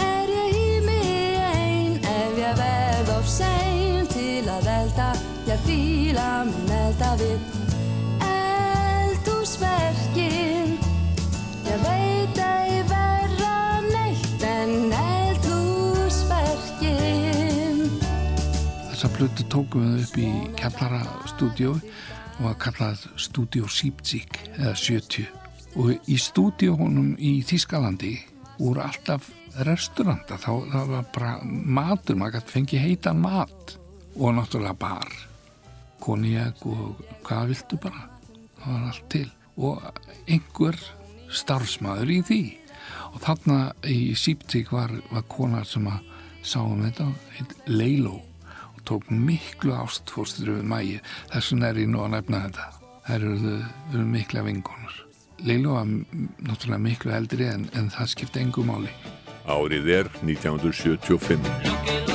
Er 0.00 0.24
ég 0.32 0.56
í 0.56 0.80
mig 0.80 1.36
ein? 1.36 2.00
Ef 2.08 2.40
ég 2.40 2.56
verð 2.56 3.12
of 3.18 3.28
sein 3.28 4.08
til 4.08 4.48
að 4.48 4.64
elda 4.72 5.12
Ég 5.44 5.60
fíla 5.66 6.48
minn 6.48 6.72
elda 6.72 7.12
við 7.20 7.36
Eldhúsverkin. 8.30 10.80
Ég 11.68 11.76
veit 11.84 12.32
ei 12.46 12.80
verra 12.88 13.84
neitt 13.90 14.40
en 14.48 14.88
eldhúsverkin. 15.02 17.92
Þessa 18.88 19.12
plötu 19.18 19.44
tókum 19.52 19.84
við 19.98 20.08
upp 20.08 20.16
í 20.16 20.32
kjallara 20.56 21.04
stúdíói 21.36 21.76
og 21.76 22.48
var 22.48 22.56
kallað 22.56 23.04
Studio 23.20 23.68
Sipzik 23.68 24.48
eða 24.56 24.72
70 24.72 25.41
og 25.78 26.08
í 26.10 26.16
stúdíónum 26.20 27.14
í 27.16 27.40
Þískalandi 27.46 28.16
voru 28.58 28.82
alltaf 28.84 29.30
restauranta. 29.66 30.38
Þá 30.40 30.50
var 30.88 31.04
bara 31.14 31.34
matur, 31.44 32.18
maður 32.18 32.40
gæti 32.40 32.56
fengið 32.56 32.84
heitan 32.86 33.20
mat 33.22 33.76
og 34.16 34.34
náttúrulega 34.36 34.76
bar. 34.78 35.12
Konjak 36.02 36.64
og 36.66 37.04
hvað 37.26 37.52
viltu 37.52 37.78
bara? 37.82 38.08
Það 38.62 38.74
var 38.74 38.88
allt 38.90 39.06
til. 39.12 39.28
Og 39.56 40.02
einhver 40.26 40.78
starfsmæður 41.32 42.12
í 42.12 42.18
því. 42.28 42.42
Og 43.12 43.22
þarna 43.22 43.58
í 43.88 44.00
Sipzik 44.18 44.72
var, 44.72 44.92
var 45.12 45.24
konar 45.30 45.68
sem 45.68 45.86
að 45.88 46.10
sá 46.42 46.58
um 46.64 46.82
þetta, 46.82 47.06
Leilo 47.70 48.18
og 48.72 48.82
tók 48.88 49.12
miklu 49.14 49.76
ástfórstur 49.76 50.56
við 50.56 50.66
mægi, 50.66 50.98
þess 51.30 51.54
vegna 51.54 51.70
er 51.70 51.80
ég 51.84 51.92
nú 51.92 52.02
að 52.02 52.16
nefna 52.16 52.44
þetta. 52.48 52.68
Þær 53.06 53.30
eru, 53.30 53.56
eru 53.92 54.10
mikla 54.16 54.44
vinkonur 54.48 55.01
Leilo 55.42 55.74
var 55.74 55.86
náttúrulega 55.86 56.78
miklu 56.78 57.14
eldri 57.16 57.48
en, 57.50 57.66
en 57.74 57.90
það 57.90 58.14
skipti 58.14 58.42
engu 58.44 58.64
máli 58.66 58.92
Árið 59.42 59.88
er 59.90 60.10
1975. 60.22 62.11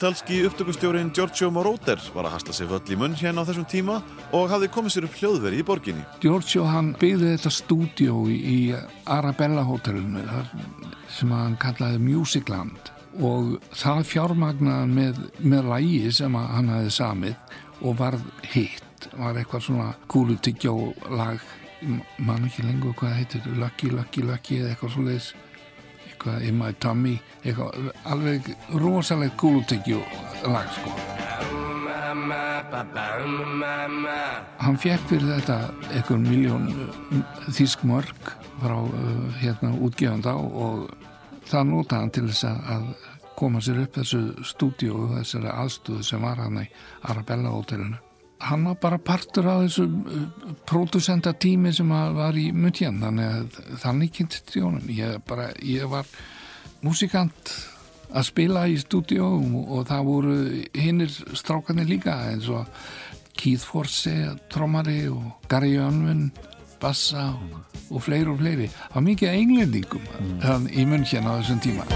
Ítalski 0.00 0.46
upptökustjórin 0.46 1.10
Giorgio 1.12 1.50
Moroder 1.52 2.00
var 2.14 2.24
að 2.24 2.32
hasla 2.32 2.54
sig 2.56 2.68
völl 2.70 2.88
í 2.88 2.96
munn 2.96 3.12
hérna 3.20 3.42
á 3.44 3.48
þessum 3.50 3.66
tíma 3.68 3.98
og 4.32 4.46
hafði 4.48 4.70
komið 4.72 4.94
sér 4.94 5.06
upp 5.10 5.18
hljóðveri 5.18 5.58
í 5.60 5.66
borginni. 5.68 6.04
Giorgio 6.22 6.62
hann 6.64 6.94
byggði 6.96 7.34
þetta 7.34 7.52
stúdíó 7.52 8.22
í, 8.32 8.72
Arabella 9.04 9.60
hótelinu 9.68 10.22
þar 10.24 10.48
sem 11.12 11.34
hann 11.36 11.58
kallaði 11.60 12.00
Musicland 12.06 12.88
og 13.20 13.58
það 13.76 14.00
fjármagnaði 14.14 14.88
með, 14.94 15.20
með 15.52 15.68
lægi 15.74 16.14
sem 16.22 16.40
hann 16.40 16.72
hafði 16.72 16.96
samið 16.96 17.60
og 17.84 18.00
varð 18.00 18.24
hitt, 18.54 19.10
var 19.20 19.36
eitthvað 19.36 19.66
svona 19.68 19.92
kúlutyggjó 20.08 20.78
lag 21.12 21.44
mann 22.24 22.48
ekki 22.48 22.64
lengur 22.64 22.96
hvað 22.96 23.18
heitir 23.20 23.52
Lucky, 23.52 23.92
Lucky, 23.92 24.24
Lucky 24.24 24.62
eða 24.62 24.72
eitthvað 24.72 24.96
svo 24.96 25.04
leiðis 25.10 25.32
eitthvað 26.20 26.42
In 26.48 26.58
My 26.58 26.72
Tummy 26.80 27.14
eitthvað 27.44 27.90
alveg 28.04 28.50
rosalegt 28.76 29.36
kúlutyggjó 29.40 30.00
lag 30.44 30.68
sko 30.76 30.92
hann 34.60 34.76
fekk 34.78 35.06
fyrir 35.08 35.30
þetta 35.38 35.56
einhver 35.94 36.20
miljón 36.20 36.66
þýsk 37.56 37.84
mörg 37.88 38.34
frá 38.60 38.76
uh, 38.76 39.30
hérna 39.40 39.72
útgefanda 39.80 40.34
og 40.36 40.90
það 41.48 41.70
notaði 41.70 42.00
hann 42.00 42.12
til 42.18 42.28
þess 42.28 42.44
að- 42.50 42.92
koma 43.40 43.56
sér 43.64 43.78
upp 43.80 43.94
þessu 43.96 44.18
stúdíu 44.44 44.92
og 44.92 45.14
þessari 45.16 45.48
aðstöðu 45.48 46.02
sem 46.04 46.20
var 46.20 46.36
hann 46.36 46.58
í 46.60 46.66
Arabella 47.08 47.48
hótelinu. 47.48 47.96
Hann 48.40 48.64
var 48.64 48.78
bara 48.80 48.98
partur 48.98 49.48
af 49.52 49.64
þessu 49.66 49.84
uh, 49.86 50.54
pródusenta 50.68 51.34
tími 51.36 51.72
sem 51.76 51.90
var 51.90 52.36
í 52.38 52.50
München 52.56 53.02
þannig 53.02 53.34
að 53.34 53.58
þannig 53.82 54.14
kynntist 54.16 54.54
ég 54.56 54.64
honum. 54.64 54.88
Ég, 54.96 55.18
bara, 55.28 55.50
ég 55.64 55.90
var 55.90 56.08
músikant 56.84 57.54
að 58.10 58.26
spila 58.26 58.66
í 58.66 58.78
stúdíu 58.80 59.22
og, 59.22 59.84
það 59.88 60.06
voru 60.08 60.36
hinnir 60.74 61.12
strákarnir 61.38 61.88
líka 61.90 62.16
eins 62.30 62.48
og 62.50 62.66
Keith 63.40 63.64
Forsey, 63.64 64.26
trommari 64.52 65.04
og 65.08 65.46
Gary 65.48 65.76
Unwin, 65.80 66.28
bassa 66.82 67.30
og, 67.32 67.60
og 67.88 68.04
fleiri 68.04 68.28
og 68.32 68.40
fleiri. 68.42 68.68
Það 68.72 68.98
var 68.98 69.08
mikið 69.08 69.34
englendingum 69.38 70.08
mm. 70.18 70.70
í 70.74 70.88
München 70.90 71.28
á 71.30 71.38
þessum 71.38 71.62
tíma. 71.64 71.88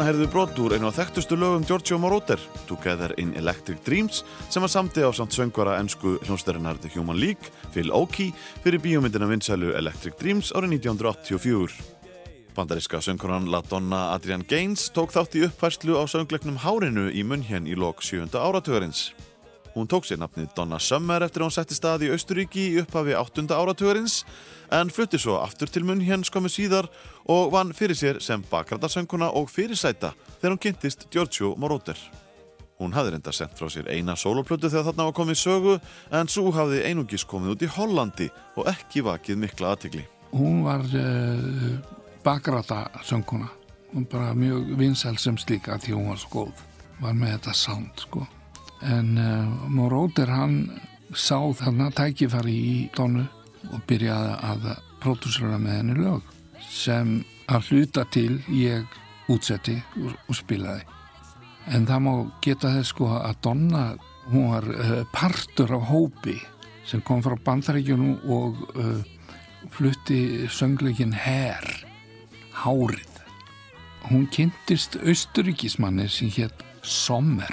Þarna 0.00 0.14
heyrðu 0.14 0.24
við 0.24 0.30
brot 0.32 0.58
úr 0.64 0.72
einu 0.72 0.86
af 0.88 0.94
þekktustu 0.96 1.36
lögum 1.36 1.64
Giorgio 1.68 1.98
Moroder, 2.00 2.40
Together 2.64 3.12
in 3.20 3.34
Electric 3.36 3.82
Dreams, 3.84 4.22
sem 4.48 4.64
var 4.64 4.72
samti 4.72 5.04
á 5.04 5.12
samt 5.12 5.36
söngvara 5.36 5.74
ennsku 5.76 6.14
hljónstærinar 6.24 6.80
The 6.80 6.88
Human 6.94 7.20
League, 7.20 7.52
Phil 7.74 7.92
Oakey, 7.92 8.30
fyrir 8.64 8.80
bíómyndina 8.80 9.28
vinsælu 9.28 9.74
Electric 9.76 10.16
Dreams 10.16 10.54
árið 10.56 10.78
1984. 10.78 11.76
Bandariska 12.56 13.04
söngkonan 13.04 13.52
La 13.52 13.60
Donna 13.60 14.14
Adrian 14.14 14.46
Gaines 14.48 14.88
tók 14.88 15.12
þátt 15.12 15.36
í 15.36 15.44
uppfærslu 15.50 16.00
á 16.00 16.08
söngleiknum 16.08 16.62
Hárinu 16.64 17.10
í 17.12 17.20
München 17.20 17.68
í 17.68 17.76
lok 17.76 18.00
7. 18.00 18.32
áratugarins. 18.40 19.10
Hún 19.74 19.86
tók 19.86 20.08
sér 20.08 20.18
nafnið 20.18 20.48
Donna 20.56 20.80
Summer 20.82 21.22
eftir 21.22 21.44
að 21.44 21.50
hún 21.50 21.54
setti 21.54 21.76
stað 21.76 22.08
í 22.08 22.10
Austuríki 22.10 22.64
í 22.72 22.80
upphafi 22.82 23.14
8. 23.14 23.44
áratugarins 23.54 24.24
en 24.74 24.90
flutti 24.90 25.18
svo 25.18 25.36
aftur 25.38 25.70
til 25.70 25.84
München 25.86 26.24
skömmu 26.26 26.50
síðar 26.50 26.88
og 27.30 27.52
vann 27.52 27.70
fyrir 27.76 27.94
sér 27.94 28.18
sem 28.22 28.42
bakrætarsönguna 28.50 29.30
og 29.38 29.50
fyrirsæta 29.50 30.10
þegar 30.40 30.54
hún 30.54 30.62
kynntist 30.64 31.06
Giorgio 31.12 31.54
Moroder. 31.56 31.98
Hún 32.80 32.94
hafði 32.96 33.14
reynda 33.14 33.32
sendt 33.36 33.58
frá 33.58 33.68
sér 33.70 33.90
eina 33.92 34.16
soloplötu 34.18 34.70
þegar 34.70 34.88
þarna 34.88 35.06
var 35.10 35.16
komið 35.18 35.38
sögu 35.38 35.76
en 36.16 36.30
svo 36.32 36.50
hafði 36.56 36.82
einungis 36.88 37.26
komið 37.28 37.54
út 37.54 37.62
í 37.66 37.70
Hollandi 37.76 38.28
og 38.56 38.70
ekki 38.72 39.04
vakið 39.06 39.38
mikla 39.44 39.74
aðtigli. 39.74 40.02
Hún 40.32 40.64
var 40.64 40.82
uh, 40.82 41.78
bakræta 42.24 42.86
sönguna 43.06 43.50
og 43.94 44.08
bara 44.10 44.34
mjög 44.34 44.74
vinsæl 44.78 45.18
sem 45.18 45.38
slíka 45.38 45.78
því 45.78 45.96
hún 45.98 46.10
var 46.10 46.22
svo 46.22 46.32
góð. 46.34 46.66
Var 47.00 47.16
með 47.16 47.36
þetta 47.36 47.56
sound 47.56 48.04
sko. 48.06 48.24
En 48.82 49.14
uh, 49.20 49.70
Moróder 49.70 50.32
hann 50.34 50.64
sá 51.14 51.38
þarna 51.62 51.92
tækifari 51.94 52.58
í 52.58 52.76
donu 52.96 53.26
og 53.70 53.80
byrjaði 53.86 54.36
að 54.50 54.68
pródúsera 55.02 55.58
með 55.60 55.82
henni 55.82 55.98
lög 56.00 56.29
sem 56.70 57.18
að 57.50 57.70
hluta 57.70 58.06
til 58.14 58.38
ég 58.54 58.86
útsetti 59.30 59.76
og, 59.98 60.14
og 60.28 60.38
spilaði. 60.38 60.86
En 61.70 61.86
það 61.86 62.04
má 62.06 62.12
geta 62.44 62.72
þess 62.76 62.94
sko 62.94 63.10
að 63.18 63.40
Donna, 63.44 63.84
hún 64.30 64.50
var 64.52 64.66
uh, 64.70 65.02
partur 65.12 65.74
af 65.76 65.88
hópi 65.90 66.38
sem 66.86 67.02
kom 67.06 67.22
frá 67.22 67.36
bandaríkjunum 67.44 68.30
og 68.32 68.62
uh, 68.74 69.02
flutti 69.70 70.48
söngleikin 70.50 71.14
Her, 71.14 71.66
Hárið. 72.62 73.20
Hún 74.08 74.26
kynntist 74.32 74.96
austuríkismanni 75.04 76.08
sem 76.10 76.30
hétt 76.34 76.64
Sommer, 76.82 77.52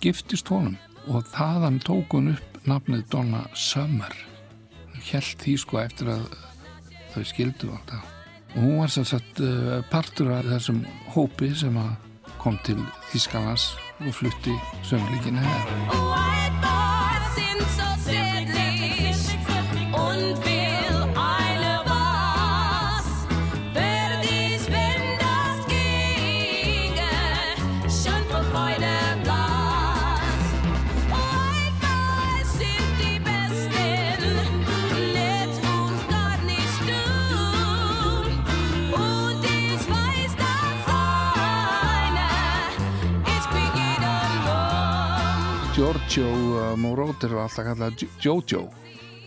giftist 0.00 0.48
honum 0.48 0.78
og 1.10 1.26
þaðan 1.34 1.80
tók 1.84 2.16
hún 2.16 2.32
upp 2.32 2.62
nafnið 2.66 3.04
Donna 3.12 3.44
Summer. 3.58 4.14
Helt 5.10 5.36
því 5.42 5.58
sko 5.60 5.82
eftir 5.82 6.14
að 6.14 6.26
þau 7.12 7.22
skildu 7.28 7.74
alltaf. 7.74 8.11
Og 8.54 8.62
hún 8.62 8.80
var 8.80 8.86
sem 8.86 9.04
sagt 9.04 9.40
uh, 9.40 9.80
partur 9.90 10.32
af 10.34 10.44
þessum 10.44 10.84
hópi 11.14 11.54
sem 11.54 11.78
kom 12.38 12.58
til 12.66 12.80
Þískalands 13.12 13.72
og 14.02 14.14
flutti 14.14 14.54
sönglíkinu 14.82 15.40
hér. 15.40 16.22
Giorgio 45.72 46.28
uh, 46.28 46.76
Moroder 46.76 47.32
var 47.32 47.46
alltaf 47.46 47.64
kallað 47.64 48.02
Jojo. 48.20 48.66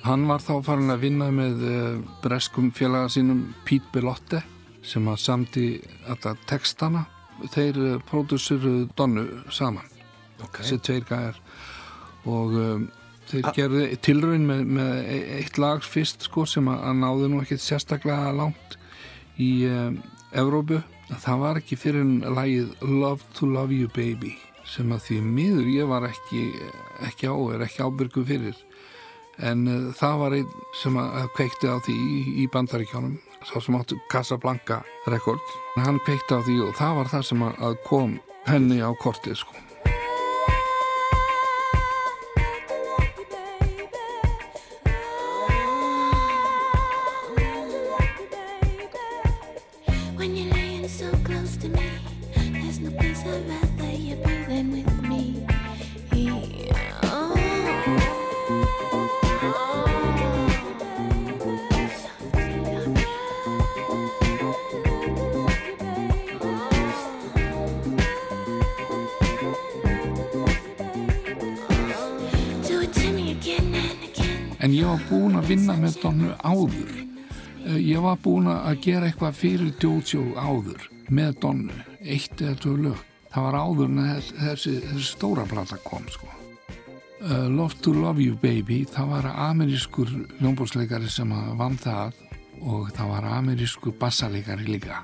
Hann 0.06 0.28
var 0.30 0.44
þá 0.46 0.60
farin 0.68 0.94
að 0.94 1.02
vinna 1.02 1.32
með 1.34 1.64
uh, 1.66 1.80
breskum 2.22 2.68
félaga 2.70 3.10
sínum 3.10 3.40
Pete 3.66 3.90
Bellotte 3.96 4.44
sem 4.86 5.10
að 5.10 5.24
samti 5.24 5.66
alla 6.06 6.36
textana. 6.46 7.02
Þeir 7.50 7.82
uh, 7.82 7.98
pródúsiruðu 8.06 8.86
Donnu 8.94 9.26
saman. 9.50 9.90
Okay. 10.38 10.62
Þessi 10.62 10.82
tveir 10.86 11.10
gæjar. 11.10 11.42
Og 12.30 12.54
um, 12.62 12.88
þeir 13.32 13.52
gerðu 13.58 13.84
tilraun 14.06 14.46
með, 14.46 14.66
með 14.78 14.96
e- 15.02 15.28
eitt 15.42 15.58
lag 15.58 15.82
fyrst 15.82 16.30
sko 16.30 16.46
sem 16.46 16.70
að, 16.70 16.84
að 16.92 17.00
náðu 17.02 17.32
nú 17.34 17.42
ekkert 17.42 17.66
sérstaklega 17.66 18.36
langt 18.38 18.78
í 19.42 19.56
um, 19.72 19.98
Evrópu. 20.30 20.84
Það 21.10 21.48
var 21.48 21.64
ekki 21.64 21.82
fyrir 21.88 22.06
en 22.06 22.20
lagið 22.38 22.76
Love 22.86 23.34
to 23.34 23.50
Love 23.50 23.74
You 23.74 23.90
Baby 23.98 24.38
sem 24.70 24.92
að 24.94 25.04
því 25.08 25.20
miður 25.26 25.70
ég 25.74 25.90
var 25.90 26.08
ekki, 26.10 26.46
ekki 27.06 27.30
á, 27.30 27.36
er 27.56 27.66
ekki 27.68 27.86
ábyrgu 27.86 28.26
fyrir. 28.28 28.58
En 29.44 29.68
uh, 29.68 29.92
það 29.98 30.20
var 30.22 30.38
einn 30.38 30.54
sem 30.82 30.98
að 31.00 31.30
kveikti 31.36 31.68
á 31.68 31.78
því 31.84 31.96
í, 31.96 32.20
í 32.44 32.50
bandaríkjónum 32.54 33.18
sá 33.46 33.60
sem 33.62 33.78
áttu 33.78 34.00
Casablanca 34.10 34.82
rekord 35.12 35.54
hann 35.76 36.00
kveikti 36.06 36.40
á 36.40 36.42
því 36.42 36.58
og 36.66 36.74
það 36.80 36.98
var 37.02 37.14
það 37.14 37.30
sem 37.30 37.46
að 37.52 37.78
kom 37.86 38.18
henni 38.48 38.82
á 38.82 38.90
kortið 39.02 39.38
sko 39.44 39.65
áður. 76.44 76.94
Eh, 77.66 77.80
ég 77.82 78.02
var 78.02 78.18
búin 78.22 78.48
að 78.52 78.80
gera 78.82 79.08
eitthvað 79.10 79.34
fyrir 79.40 79.74
Jojo 79.82 80.24
áður 80.36 80.90
með 81.10 81.40
Donnu, 81.42 81.74
eitt 82.02 82.42
eða 82.42 82.56
tvö 82.62 82.76
lög. 82.88 83.04
Það 83.34 83.44
var 83.44 83.54
áður 83.60 83.86
en 83.86 83.98
þess- 84.06 84.34
þessi, 84.40 84.74
þessi 84.82 85.10
stóra 85.16 85.46
plata 85.46 85.78
kom 85.84 86.06
sko. 86.10 86.28
Uh, 87.26 87.48
Love 87.50 87.74
to 87.82 87.94
Love 87.94 88.22
You 88.22 88.36
Baby 88.36 88.86
það 88.86 89.08
var 89.10 89.24
amerískur 89.50 90.08
ljónbórsleikari 90.42 91.10
sem 91.10 91.30
vann 91.58 91.78
það 91.78 92.14
og 92.62 92.92
það 92.94 93.10
var 93.10 93.24
amerískur 93.40 93.96
bassaleikari 94.00 94.66
líka. 94.68 95.00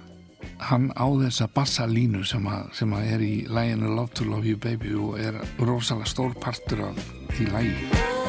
Hann 0.60 0.92
á 0.94 1.08
þessa 1.18 1.48
bassalínu 1.50 2.24
sem, 2.26 2.46
sem 2.74 2.94
er 2.94 3.20
í 3.26 3.48
læginu 3.50 3.96
Love 3.96 4.14
to 4.14 4.24
Love 4.26 4.46
You 4.46 4.58
Baby 4.58 4.94
og 4.94 5.18
er 5.20 5.42
rosalega 5.60 6.06
stór 6.06 6.34
partur 6.40 6.86
af 6.92 6.96
því 7.34 7.52
lægi 7.52 8.21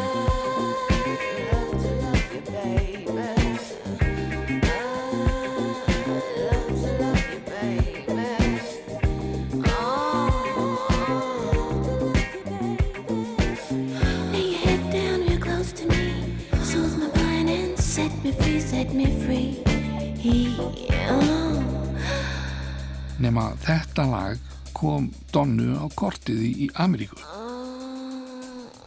nema 23.33 23.55
þetta 23.65 24.05
lag 24.11 24.41
kom 24.77 25.07
Donnu 25.33 25.79
á 25.81 25.89
kortið 25.97 26.41
í, 26.45 26.67
Ameríku 26.77 27.17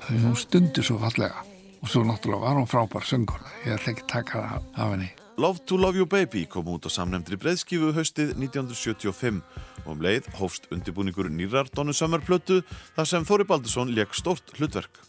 þau 0.05 0.17
hún 0.21 0.35
stundur 0.37 0.85
svo 0.85 0.99
fallega 1.01 1.41
og 1.81 1.89
svo 1.89 2.03
náttúrulega 2.05 2.43
var 2.43 2.59
hún 2.59 2.69
frábær 2.69 3.07
söngur 3.09 3.41
ég 3.65 3.73
ætla 3.73 3.95
ekki 3.95 4.05
taka 4.11 4.43
það 4.43 4.69
af 4.83 4.93
henni 4.93 5.09
Love 5.41 5.65
to 5.65 5.79
Love 5.81 5.97
You 5.97 6.05
Baby 6.05 6.45
kom 6.45 6.69
út 6.75 6.85
á 6.85 6.93
samnefndri 6.93 7.41
breyðskifu 7.41 7.89
haustið 7.97 8.35
1975 8.37 9.41
og 9.81 9.91
um 9.95 10.05
leið 10.05 10.29
hófst 10.37 10.69
undirbúningur 10.69 11.31
nýrar 11.33 11.71
Donnu 11.73 11.97
Summer 11.97 12.21
plötu 12.21 12.61
þar 12.93 13.09
sem 13.09 13.25
Þóri 13.25 13.49
Baldursson 13.49 13.91
leik 13.97 14.13
stórt 14.13 14.53
hlutverk. 14.59 15.01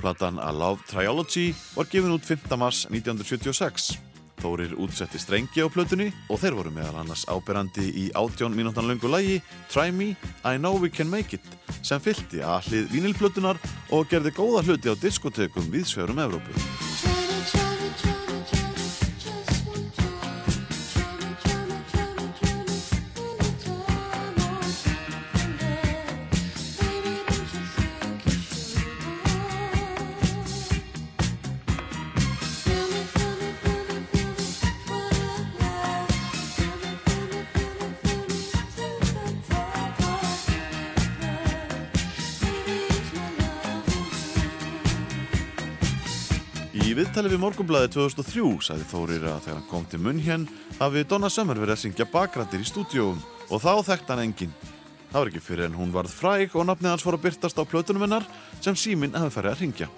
Platan 0.00 0.40
A 0.40 0.50
Love 0.50 0.88
Triology 0.88 1.52
var 1.76 1.86
gefin 1.92 2.16
út 2.16 2.24
5. 2.24 2.48
mars 2.56 2.86
1976. 2.88 4.09
Þórir 4.40 4.72
útsetti 4.80 5.20
strengi 5.20 5.60
á 5.60 5.68
plötunni 5.68 6.08
og 6.32 6.40
þeir 6.40 6.56
voru 6.56 6.72
meðal 6.74 7.02
annars 7.02 7.26
áberandi 7.28 7.86
í 7.92 8.06
18 8.16 8.56
mínútan 8.56 8.88
löngu 8.88 9.10
lægi 9.12 9.40
Try 9.72 9.90
Me, 9.92 10.14
I 10.44 10.56
Know 10.56 10.80
We 10.80 10.88
Can 10.88 11.12
Make 11.12 11.36
It 11.36 11.76
sem 11.84 12.00
fylgti 12.00 12.40
að 12.44 12.70
hlið 12.70 12.94
vínilplötunar 12.94 13.60
og 13.92 14.08
gerði 14.10 14.34
góða 14.36 14.64
hluti 14.66 14.92
á 14.92 14.96
diskotekum 14.96 15.68
viðsverum 15.72 16.24
Evrópu. 16.24 17.29
Viðtali 47.10 47.30
við 47.32 47.40
Morgunblæði 47.42 47.88
2003 47.90 48.42
sagði 48.62 48.84
Þórir 48.86 49.24
að 49.26 49.40
þegar 49.42 49.56
hann 49.56 49.64
kom 49.66 49.86
til 49.90 49.98
munn 49.98 50.20
hér 50.22 50.44
hafi 50.76 51.00
Donna 51.10 51.26
Summer 51.26 51.58
verið 51.58 51.74
að 51.74 51.80
syngja 51.80 52.06
bakrættir 52.06 52.62
í 52.62 52.68
stúdíóum 52.68 53.18
og 53.50 53.62
þá 53.64 53.82
þekkt 53.88 54.12
hann 54.12 54.22
engin. 54.22 54.52
Það 55.10 55.18
var 55.18 55.30
ekki 55.32 55.42
fyrir 55.42 55.66
en 55.66 55.74
hún 55.74 55.90
varð 55.90 56.14
fræg 56.14 56.54
og 56.54 56.68
nafnið 56.68 56.92
hans 56.92 57.02
fór 57.02 57.18
að 57.18 57.24
byrtast 57.24 57.58
á 57.58 57.66
plötunum 57.66 58.06
hennar 58.06 58.28
sem 58.62 58.78
síminn 58.78 59.18
hafi 59.18 59.34
farið 59.34 59.56
að 59.56 59.64
ringja. 59.64 59.90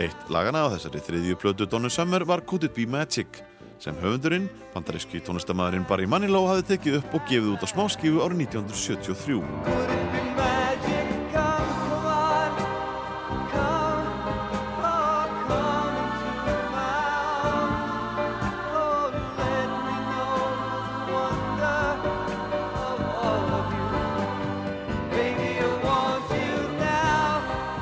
Eitt 0.00 0.32
lagana 0.32 0.64
á 0.64 0.72
þessari 0.72 1.04
þriðju 1.10 1.36
plötu 1.44 1.68
Donna 1.68 1.92
Summer 1.92 2.24
var 2.24 2.46
Could 2.48 2.64
It 2.70 2.76
Be 2.78 2.88
Magic 2.88 3.44
sem 3.76 4.00
höfundurinn, 4.00 4.48
bandaríski 4.72 5.20
tónlistamæðurinn 5.20 5.84
Barry 5.92 6.08
Manilow 6.08 6.48
hafi 6.48 6.70
tekið 6.72 7.02
upp 7.02 7.20
og 7.20 7.28
gefið 7.28 7.52
út 7.52 7.68
á 7.68 7.72
smáskífu 7.74 8.24
árið 8.24 8.46
1973. 8.48 10.39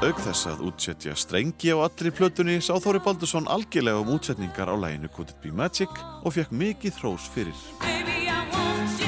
Auk 0.09 0.21
þess 0.25 0.47
að 0.49 0.61
útsetja 0.65 1.13
strengi 1.21 1.69
á 1.69 1.85
allri 1.85 2.09
plötunni 2.17 2.55
sá 2.65 2.71
Þóri 2.81 3.03
Baldursson 3.05 3.51
algjörlega 3.53 4.01
um 4.01 4.15
útsetningar 4.15 4.73
á 4.73 4.77
læginu 4.81 5.13
Could 5.13 5.35
It 5.35 5.43
Be 5.45 5.53
Magic 5.53 6.01
og 6.25 6.33
fekk 6.33 6.55
mikið 6.65 7.03
hrós 7.03 7.29
fyrir. 7.35 7.59
mjög 7.85 9.08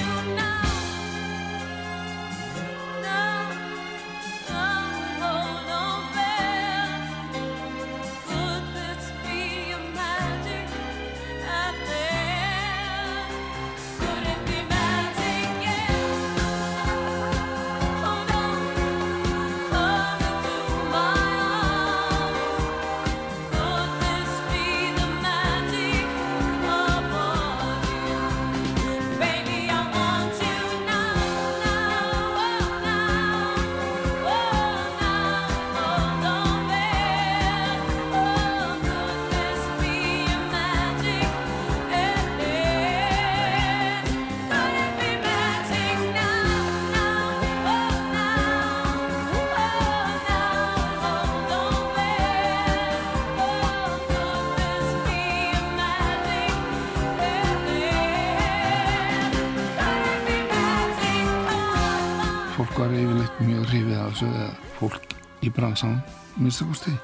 hrifið 63.70 63.96
af 64.00 64.12
þessu 64.12 64.28
eða 64.30 64.50
fólk 64.78 65.16
í 65.40 65.52
bransanum 65.54 66.00
minnst 66.40 66.64
að 66.64 66.72
kosti 66.74 66.94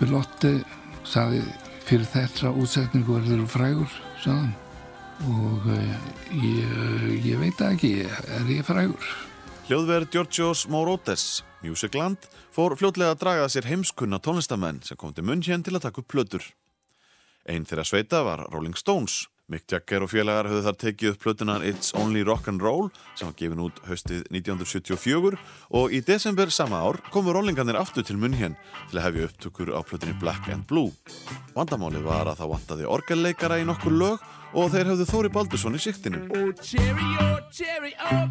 Belotti 0.00 0.52
sagði 1.06 1.42
fyrir 1.86 2.08
þetta 2.12 2.52
útsetningu 2.52 3.18
verður 3.18 3.46
frægur 3.50 4.00
sagðan 4.24 4.54
og 5.32 5.70
uh, 5.72 6.10
ég, 6.36 6.74
ég 7.24 7.40
veit 7.40 7.62
ekki 7.64 7.94
er 8.04 8.52
ég 8.52 8.66
frægur 8.66 9.14
Hljóðverð 9.66 10.12
Georgios 10.14 10.60
Morotes, 10.70 11.40
Musicland, 11.58 12.28
fór 12.54 12.76
fljótlega 12.78 13.16
að 13.16 13.22
draga 13.24 13.48
sér 13.50 13.66
heimskunna 13.66 14.20
tónlistamenn 14.22 14.78
sem 14.86 14.94
kom 15.00 15.10
til 15.10 15.24
München 15.26 15.64
til 15.66 15.74
að 15.74 15.88
taka 15.88 16.04
upp 16.04 16.06
plötur. 16.12 16.44
Einn 17.50 17.66
þeirra 17.66 17.82
sveita 17.82 18.20
var 18.22 18.44
Rolling 18.52 18.78
Stones. 18.78 19.24
Mick 19.46 19.70
Jagger 19.70 20.02
og 20.02 20.10
félagar 20.10 20.48
höfðu 20.50 20.62
þar 20.64 20.76
tekið 20.80 21.10
upp 21.12 21.20
plötuna 21.22 21.56
It's 21.68 21.92
Only 21.94 22.24
Rock 22.26 22.48
and 22.50 22.62
Roll 22.64 22.88
sem 23.14 23.28
var 23.28 23.36
gefin 23.38 23.62
út 23.62 23.78
haustið 23.86 24.24
1974 24.34 25.38
og 25.78 25.94
í 25.94 26.00
desember 26.02 26.50
sama 26.50 26.80
ár 26.82 26.98
komu 27.14 27.30
rollingarnir 27.36 27.78
aftur 27.78 28.02
til 28.06 28.18
München 28.18 28.58
til 28.90 28.98
að 28.98 29.06
hefja 29.06 29.28
upptökur 29.30 29.70
á 29.70 29.80
plötunni 29.86 30.18
Black 30.18 30.50
and 30.50 30.66
Blue. 30.66 30.90
Vandamálið 31.54 32.08
var 32.08 32.26
að 32.26 32.42
það 32.42 32.52
vantaði 32.56 32.90
orgelleikara 32.98 33.60
í 33.62 33.68
nokkur 33.70 33.94
lög 33.94 34.26
og 34.56 34.74
þeir 34.74 34.90
höfðu 34.90 35.10
Þóri 35.12 35.30
Baldursson 35.38 35.78
í 35.78 35.84
siktinu. 35.86 36.26
Oh, 36.34 36.50
cherry, 36.58 37.10
oh, 37.22 37.38
cherry, 37.54 37.94
oh, 38.02 38.26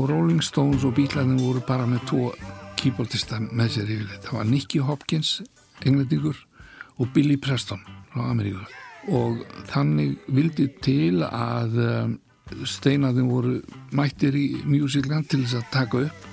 sko 0.00 0.06
Rolling 0.08 0.40
Stones 0.40 0.84
og 0.84 0.94
Beatlesin 0.96 1.36
voru 1.36 1.60
bara 1.66 1.84
með 1.84 2.06
tvo 2.08 2.28
keyboardista 2.80 3.36
með 3.42 3.74
sér 3.74 3.90
yfirleitt. 3.92 4.22
Það 4.24 4.36
var 4.38 4.46
Nicky 4.48 4.78
Hopkins, 4.80 5.32
englendingur 5.84 6.38
og 6.96 7.10
Billy 7.12 7.36
Preston 7.36 7.82
frá 8.08 8.30
Ameríku. 8.30 8.62
Og 9.12 9.42
þannig 9.68 10.14
vildi 10.32 10.70
til 10.80 11.20
að 11.26 11.76
um, 11.84 12.14
steinaðin 12.64 13.28
voru 13.28 13.58
mættir 13.92 14.38
í 14.40 14.62
Musicland 14.64 15.28
til 15.28 15.42
þess 15.42 15.58
að 15.60 15.68
taka 15.74 16.02
upp. 16.06 16.24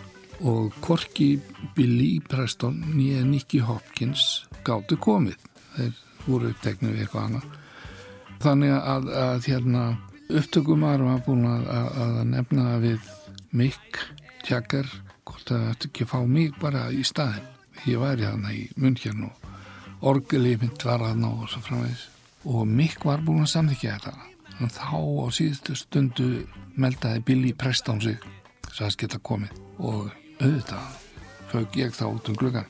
Og 0.48 0.80
korki 0.86 1.34
Billy 1.76 2.22
Preston 2.24 2.80
nýja 2.94 3.26
Nicky 3.28 3.60
Hopkins 3.60 4.46
gáttu 4.64 4.96
komið. 4.96 5.36
Þeir 5.76 5.92
voru 6.30 6.54
uppteknið 6.54 6.96
við 6.96 7.04
eitthvað 7.04 7.28
annað. 7.28 7.52
Þannig 8.48 8.76
að, 8.80 9.14
að 9.28 9.52
hérna 9.52 9.86
upptökumar 10.28 11.04
var 11.04 11.24
búin 11.28 11.48
að, 11.50 11.72
að, 11.74 12.20
nefna 12.32 12.80
við 12.84 13.16
Mick 13.58 13.98
Jagger 14.48 14.88
hvort 15.27 15.50
það 15.50 15.69
ætti 15.72 15.90
ekki 15.90 16.06
að 16.06 16.11
fá 16.11 16.19
mig 16.30 16.53
bara 16.61 16.88
í 16.94 17.02
staðin 17.08 17.48
ég 17.88 18.02
væri 18.02 18.27
þarna 18.27 18.53
í 18.53 18.64
munnkjarn 18.77 19.26
og 19.27 20.06
orgelið 20.11 20.64
mitt 20.66 20.86
var 20.86 21.02
þarna 21.02 21.34
og 21.34 21.50
svo 21.52 21.64
framvegis. 21.66 22.08
Og 22.48 22.64
Mick 22.69 23.06
var 23.06 23.24
búin 23.26 23.44
að 23.44 23.53
samþykja 23.56 23.98
þetta. 23.98 24.14
En 24.61 24.72
þá 24.74 24.94
á 24.94 25.27
síðustu 25.34 25.76
stundu 25.77 26.30
meldaði 26.77 27.24
Billy 27.26 27.53
Preston 27.58 28.02
sig 28.02 28.22
sagðist 28.69 29.02
geta 29.02 29.19
komið. 29.26 29.53
Og 29.77 30.10
auðvitað 30.38 31.03
fög 31.52 31.77
ég 31.80 31.95
þá 31.95 32.06
út 32.10 32.30
um 32.30 32.38
gluggan 32.38 32.68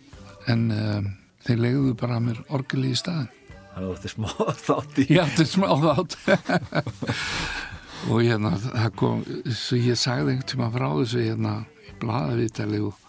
en 0.48 0.68
um, 0.72 1.10
þeir 1.44 1.64
legðu 1.64 1.96
bara 2.00 2.20
að 2.20 2.28
mér 2.30 2.44
orgelið 2.54 2.94
í 2.94 3.00
staðin 3.00 3.34
Þannig 3.74 3.78
að 3.78 3.88
þú 3.88 3.96
ætti 3.98 4.12
smá 4.14 4.30
þátt 4.68 5.02
í 5.02 5.08
Ég 5.12 5.24
átti 5.24 5.48
smá 5.52 5.68
þátt 5.84 6.18
og 8.06 8.22
hérna 8.22 8.54
það 8.62 8.94
kom, 9.00 9.26
svo 9.50 9.82
ég 9.82 10.00
sagði 10.00 10.36
einhvern 10.36 10.50
tíma 10.54 10.70
frá 10.74 10.88
þessu 10.94 11.26
hérna 11.26 11.54
í 11.88 11.98
blaðavítali 12.02 12.82
og, 12.86 13.04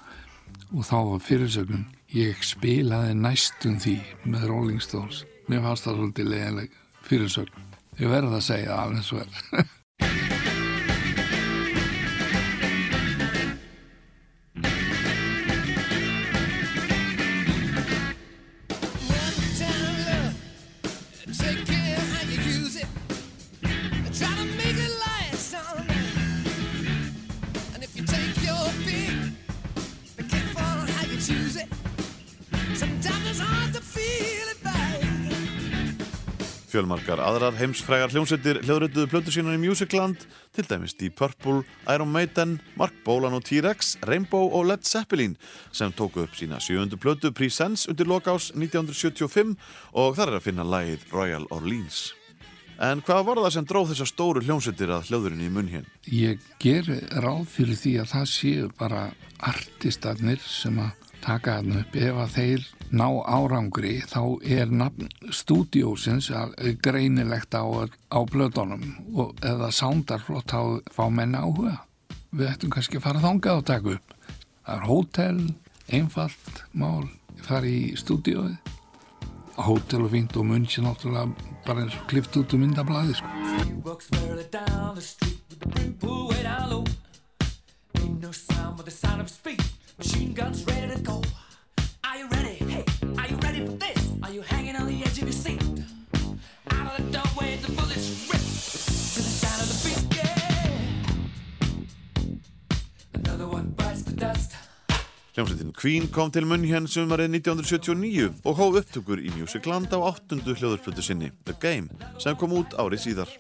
og 0.73 0.85
þá 0.89 0.99
var 1.13 1.25
fyrirsögnum 1.29 1.87
ég 2.17 2.45
spilaði 2.47 3.17
næstum 3.19 3.77
því 3.83 3.97
með 4.25 4.47
Rolling 4.49 4.85
Stones. 4.85 5.25
Mér 5.49 5.65
fannst 5.65 5.89
það 5.89 5.99
svolítið 5.99 6.31
leiðinleg 6.33 6.79
fyrirsögn. 7.09 7.67
Ég 7.99 8.13
verði 8.13 8.39
að 8.39 8.47
segja 8.47 8.71
það 8.73 8.85
alveg 8.87 9.05
svo 9.09 9.21
er 9.25 9.67
Fjölmarkar 36.79 37.19
aðrar 37.19 37.57
heimsfrægar 37.59 38.13
hljómsveitir 38.13 38.61
hljóðrötuðu 38.63 39.09
plötu 39.11 39.33
sínar 39.35 39.57
í 39.57 39.59
Musicland, 39.59 40.21
til 40.55 40.63
dæmis 40.69 40.93
Deep 40.95 41.17
Purple, 41.19 41.65
Iron 41.91 42.13
Maiden, 42.15 42.53
Mark 42.79 42.95
Bolan 43.03 43.35
og 43.35 43.43
T-Rex, 43.49 43.97
Rainbow 44.07 44.53
og 44.55 44.69
Led 44.69 44.87
Zeppelin 44.87 45.35
sem 45.75 45.91
tóku 45.99 46.23
upp 46.23 46.37
sína 46.39 46.61
sjöundu 46.63 46.95
plötu 47.03 47.33
Presents 47.35 47.89
undir 47.91 48.07
lokás 48.07 48.53
1975 48.55 49.57
og 49.91 50.15
þar 50.21 50.31
er 50.31 50.39
að 50.39 50.47
finna 50.47 50.69
lagið 50.71 51.03
Royal 51.11 51.49
Orleans. 51.51 52.13
En 52.79 53.03
hvað 53.03 53.27
var 53.27 53.43
það 53.43 53.57
sem 53.57 53.69
dróð 53.73 53.91
þessar 53.91 54.13
stóru 54.13 54.45
hljómsveitir 54.47 54.95
að 54.95 55.11
hljóðurinn 55.11 55.43
í 55.49 55.51
munn 55.51 55.75
hér? 55.75 55.91
ég 56.07 56.47
ger 56.63 56.87
ráð 57.19 57.43
fyrir 57.57 57.83
því 57.83 57.99
að 58.05 58.15
það 58.15 58.31
séu 58.37 58.71
bara 58.79 59.09
artistarnir 59.51 60.39
sem 60.47 60.79
að 60.79 61.08
taka 61.25 61.59
þarna 61.59 61.83
upp. 61.83 61.99
Ef 61.99 62.21
að 62.23 62.35
þeir 62.37 62.67
ná 62.91 63.07
árangri 63.29 63.95
þá 64.09 64.23
er 64.59 64.73
nafn 64.73 65.11
stúdiósins 65.35 66.31
greinilegt 66.85 67.55
á, 67.55 67.65
á 67.65 68.21
blöðunum 68.29 68.87
og 69.15 69.37
eða 69.45 69.71
soundarflott 69.75 70.55
þá 70.55 70.93
fá 70.95 71.05
menn 71.13 71.37
áhuga. 71.39 71.79
Við 72.33 72.51
ættum 72.53 72.73
kannski 72.75 73.01
að 73.01 73.07
fara 73.09 73.25
þangað 73.25 73.63
og 73.63 73.69
taka 73.69 73.95
upp. 73.99 74.17
Það 74.65 74.75
er 74.75 74.89
hótel, 74.89 75.39
einfalt 75.89 76.65
mál, 76.77 77.09
fara 77.41 77.69
í 77.69 77.95
stúdióið 77.97 78.59
hótel 79.59 80.05
og 80.07 80.13
fínt 80.13 80.37
og 80.39 80.47
munn 80.47 80.67
sér 80.71 80.87
náttúrulega 80.87 81.27
bara 81.67 81.83
eins 81.83 81.97
og 81.99 82.07
klift 82.11 82.37
út 82.39 82.55
um 82.55 82.63
myndablaði 82.63 83.19
sko. 83.19 83.29
Machine 89.99 90.33
guns 90.33 90.65
ready 90.65 90.95
to 90.95 91.01
go. 91.01 91.21
Are 92.05 92.17
you 92.17 92.29
ready? 92.29 92.55
Hey, 92.71 92.85
are 93.19 93.27
you 93.27 93.37
ready 93.39 93.67
for 93.67 93.73
this? 93.73 94.13
Are 94.23 94.31
you 94.31 94.43
hanging 94.43 94.77
on 94.77 94.87
the 94.87 95.03
edge 95.03 95.19
of 95.19 95.25
your 95.25 95.33
seat? 95.33 95.61
Out 96.71 97.01
of 97.01 97.05
the 97.05 97.19
doorway, 97.19 97.57
the 97.57 97.73
bullets 97.73 98.31
rip 98.31 98.39
to 98.39 99.19
the 99.19 99.33
sound 99.43 99.61
of 99.61 99.69
the 99.69 99.79
beat. 99.83 100.03
Yeah. 100.17 100.39
Another 103.15 103.49
one 103.49 103.75
bites 103.77 104.03
the 104.03 104.13
dust. 104.13 104.55
Hljómsveitin 105.35 105.75
Queen 105.75 106.07
kom 106.15 106.31
til 106.31 106.47
hér 106.47 106.87
sumarið 106.87 107.35
1979 107.43 108.39
og 108.45 108.55
hóð 108.55 108.79
upptökur 108.85 109.19
í 109.19 109.35
Musicland 109.35 109.91
á 109.91 109.99
áttundu 109.99 110.55
hljóðurplötu 110.55 111.03
sinni, 111.03 111.33
The 111.43 111.55
Game, 111.59 111.91
sem 112.23 112.37
kom 112.39 112.55
út 112.55 112.71
árið 112.79 113.03
síðar. 113.03 113.35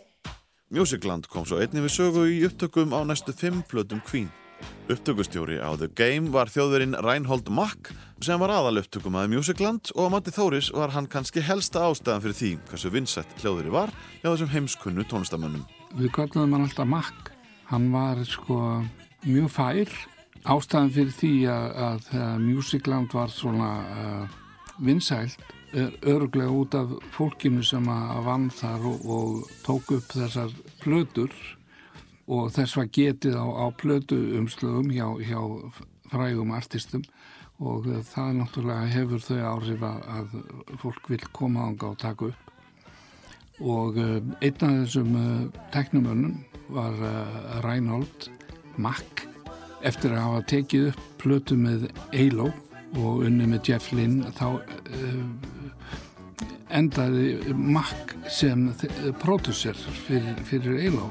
Musicland 0.74 1.30
kom 1.30 1.46
svo 1.46 1.62
einnig 1.62 1.86
við 1.86 1.94
sögu 1.94 2.26
í 2.26 2.42
upptökum 2.50 2.90
á 2.98 3.06
næstu 3.06 3.30
fimm 3.30 3.62
plötum 3.62 4.02
Queen. 4.02 4.30
Upptökustjóri 4.88 5.58
á 5.60 5.68
The 5.76 5.90
Game 5.92 6.32
var 6.32 6.48
þjóðverinn 6.48 6.96
Reinhold 7.04 7.50
Mack 7.52 7.90
sem 8.24 8.40
var 8.40 8.50
aðal 8.54 8.80
upptökum 8.80 9.18
að 9.20 9.34
Musicland 9.34 9.90
og 9.94 10.08
á 10.08 10.12
Matti 10.14 10.32
Þóris 10.32 10.70
var 10.72 10.94
hann 10.94 11.08
kannski 11.10 11.42
helsta 11.44 11.82
ástæðan 11.84 12.24
fyrir 12.24 12.38
því 12.38 12.52
hversu 12.70 12.92
vinsett 12.94 13.34
hljóðveri 13.42 13.74
var 13.74 13.92
hjá 14.22 14.30
þessum 14.30 14.52
heimskunnu 14.54 15.04
tónlistamönnum. 15.10 15.66
við 15.94 16.10
kallum 16.16 16.56
hann 16.56 16.64
alltaf 16.64 16.88
Mack. 16.88 17.30
Hann 17.68 17.90
var 17.92 18.24
sko 18.24 18.80
mjög 19.26 19.52
fær. 19.52 19.92
Ástæðan 20.48 20.94
fyrir 20.96 21.14
því 21.18 21.34
að, 21.52 21.68
að 21.84 22.02
þegar 22.08 22.42
Musicland 22.46 23.12
var 23.12 23.30
svona 23.34 23.70
uh, 23.92 24.36
vinsælt 24.80 25.44
er 25.76 25.92
örglega 26.08 26.48
út 26.48 26.74
af 26.78 26.96
fólkinu 27.12 27.60
sem 27.66 27.84
að 27.92 28.24
vann 28.24 28.48
þar 28.50 28.88
og, 28.88 29.04
og 29.04 29.50
tók 29.66 29.92
upp 29.98 30.12
þessar 30.16 30.54
plötur 30.80 31.34
og 32.28 32.50
þess 32.52 32.76
var 32.76 32.90
getið 32.92 33.38
á, 33.40 33.46
á 33.46 33.66
plötu 33.72 34.18
umslögum 34.38 34.90
hjá, 34.92 35.06
hjá 35.24 35.40
frægum 36.12 36.52
artistum. 36.56 37.04
Og 37.58 37.88
uh, 37.88 38.02
það 38.06 38.36
náttúrulega 38.38 38.90
hefur 38.92 39.24
þau 39.24 39.38
áhrif 39.54 39.86
að, 39.88 40.04
að 40.18 40.76
fólk 40.82 41.10
vil 41.10 41.24
koma 41.34 41.66
ánga 41.68 41.92
og 41.92 41.98
taka 42.02 42.30
upp. 42.30 42.52
Og 43.58 43.98
uh, 43.98 44.20
einn 44.44 44.66
af 44.68 44.76
þessum 44.84 45.16
uh, 45.18 45.62
teknumönnum 45.74 46.38
var 46.68 47.00
Reinhold 47.64 48.28
Mack. 48.76 49.24
Eftir 49.88 50.12
að 50.12 50.26
hafa 50.26 50.48
tekið 50.52 50.90
upp 50.90 51.04
plötu 51.22 51.56
með 51.56 51.88
Eilo 52.12 52.50
og 52.98 53.24
unni 53.24 53.46
með 53.48 53.70
Jeff 53.72 53.88
Lynn 53.96 54.20
þá 54.36 54.60
endaði 56.70 57.54
Mack 57.54 58.14
sem 58.30 58.68
pródusser 59.22 59.78
fyrir, 60.06 60.36
fyrir 60.48 60.80
Eilo 60.88 61.08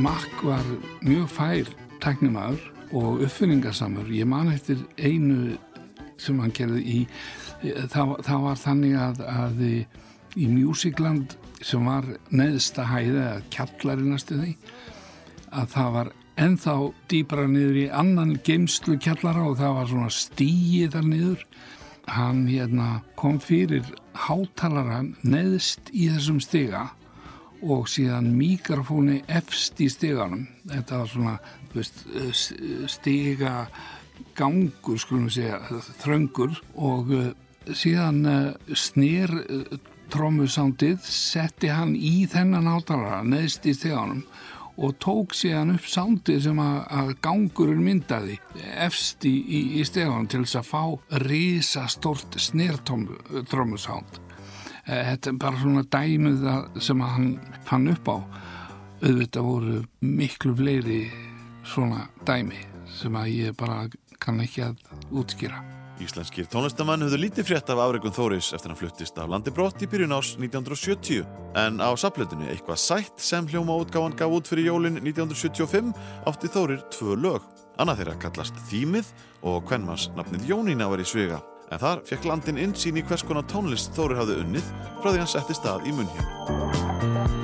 Mack 0.00 0.44
var 0.44 0.64
mjög 1.04 1.26
fær 1.28 1.68
tæknimaður 2.00 2.60
og 2.96 3.20
uppfinningarsamur. 3.26 4.06
Ég 4.08 4.24
man 4.24 4.48
eftir 4.48 4.78
einu 4.96 5.58
sem 6.16 6.38
hann 6.40 6.54
gerði 6.56 6.80
í, 6.80 7.00
það, 7.92 8.14
það 8.24 8.46
var 8.46 8.60
þannig 8.62 8.94
að, 8.96 9.20
að 9.28 9.60
í, 9.66 10.46
Musicland 10.48 11.34
sem 11.60 11.84
var 11.84 12.08
neðsta 12.32 12.86
hæði 12.88 13.18
eða 13.18 13.42
kjallari 13.52 14.06
næstu 14.06 14.38
því, 14.38 14.54
að 15.52 15.68
það 15.74 15.90
var 15.98 16.12
ennþá 16.46 16.76
dýbra 17.12 17.44
niður 17.50 17.80
í 17.82 17.86
annan 18.02 18.32
geimslu 18.46 18.96
kjallara 19.04 19.44
og 19.50 19.58
það 19.60 19.76
var 19.80 19.90
svona 19.90 20.14
stíið 20.16 20.96
þar 20.96 21.10
niður. 21.10 21.44
Hann 22.10 22.46
hérna, 22.48 22.88
kom 23.20 23.36
fyrir 23.42 23.84
hátalara 24.16 25.02
neðst 25.20 25.92
í 25.92 26.08
þessum 26.08 26.40
stiga 26.40 26.88
og 27.62 27.88
síðan 27.90 28.30
mikrofóni 28.36 29.20
efst 29.28 29.80
í 29.82 29.88
stiganum. 29.92 30.46
Þetta 30.70 31.00
var 31.02 31.10
svona 31.10 31.36
veist, 31.74 32.04
stiga 32.90 33.54
gangur 34.36 35.00
skulum 35.00 35.28
við 35.28 35.38
segja, 35.40 35.82
þröngur 36.02 36.60
og 36.76 37.14
síðan 37.76 38.22
snýr 38.72 39.32
trommusándið 40.10 41.04
setti 41.06 41.70
hann 41.70 41.94
í 41.94 42.24
þennan 42.30 42.68
átalara 42.70 43.20
neðst 43.26 43.68
í 43.70 43.74
stiganum 43.76 44.24
og 44.80 44.96
tók 45.02 45.34
síðan 45.36 45.74
upp 45.74 45.86
sándið 45.92 46.40
sem 46.46 46.60
að, 46.62 47.12
gangurinn 47.22 47.84
myndaði 47.84 48.38
efst 48.80 49.26
í, 49.28 49.34
í, 49.44 49.60
í 49.80 49.84
steganum 49.86 50.28
til 50.30 50.42
þess 50.46 50.60
að 50.62 50.70
fá 50.70 50.82
risastort 51.26 52.40
snirtrommusánd 52.40 54.20
þetta 54.90 55.30
er 55.30 55.40
bara 55.40 55.60
svona 55.60 55.84
dæmið 55.86 56.46
sem 56.82 57.02
hann 57.04 57.32
fann 57.68 57.90
upp 57.92 58.10
á. 58.10 58.18
Auðvitað 59.00 59.46
voru 59.46 59.80
miklu 60.04 60.54
fleiri 60.58 61.02
svona 61.64 62.08
dæmi 62.28 62.58
sem 62.98 63.14
að 63.16 63.34
ég 63.36 63.58
bara 63.58 63.84
kann 64.20 64.40
ekki 64.42 64.66
að 64.66 64.80
útskýra. 65.14 65.62
Íslenskir 66.00 66.46
tónlistamann 66.48 67.04
höfðu 67.04 67.18
lítið 67.20 67.46
frétt 67.50 67.70
af 67.72 67.80
afregum 67.82 68.14
Þóris 68.16 68.54
eftir 68.56 68.72
hann 68.72 68.78
fluttist 68.80 69.18
af 69.20 69.28
landi 69.28 69.52
brott 69.52 69.82
í 69.84 69.88
byrjun 69.90 70.16
ás 70.16 70.32
1970 70.40 71.26
en 71.60 71.76
á 71.84 71.92
saplötunni 72.00 72.48
eitthvað 72.48 72.80
sætt 72.80 73.20
sem 73.20 73.48
hljóma 73.52 73.76
útgáfan 73.82 74.16
gaf 74.16 74.32
út 74.32 74.48
fyrir 74.48 74.70
jólin 74.70 74.96
1975 75.02 75.92
átti 76.30 76.52
Þórir 76.56 76.82
tvö 76.96 77.20
lög. 77.20 77.44
Annað 77.80 78.02
þeirra 78.02 78.18
kallast 78.24 78.64
Þýmið 78.72 79.12
og 79.44 79.62
Kvenmars 79.68 80.08
nafnið 80.16 80.48
Jónína 80.54 80.88
var 80.88 81.04
í 81.04 81.08
svega 81.08 81.44
en 81.70 81.82
þar 81.82 82.02
fekk 82.08 82.26
landin 82.30 82.58
innsýn 82.60 82.98
í 82.98 83.04
hvers 83.06 83.24
konar 83.26 83.46
tónlist 83.50 83.94
Þórir 83.96 84.22
hafði 84.22 84.40
unnið 84.44 84.72
frá 85.00 85.12
því 85.12 85.22
hann 85.22 85.34
setti 85.36 85.58
stað 85.58 85.86
í 85.86 85.94
munn 85.94 86.10
hér. 86.16 87.39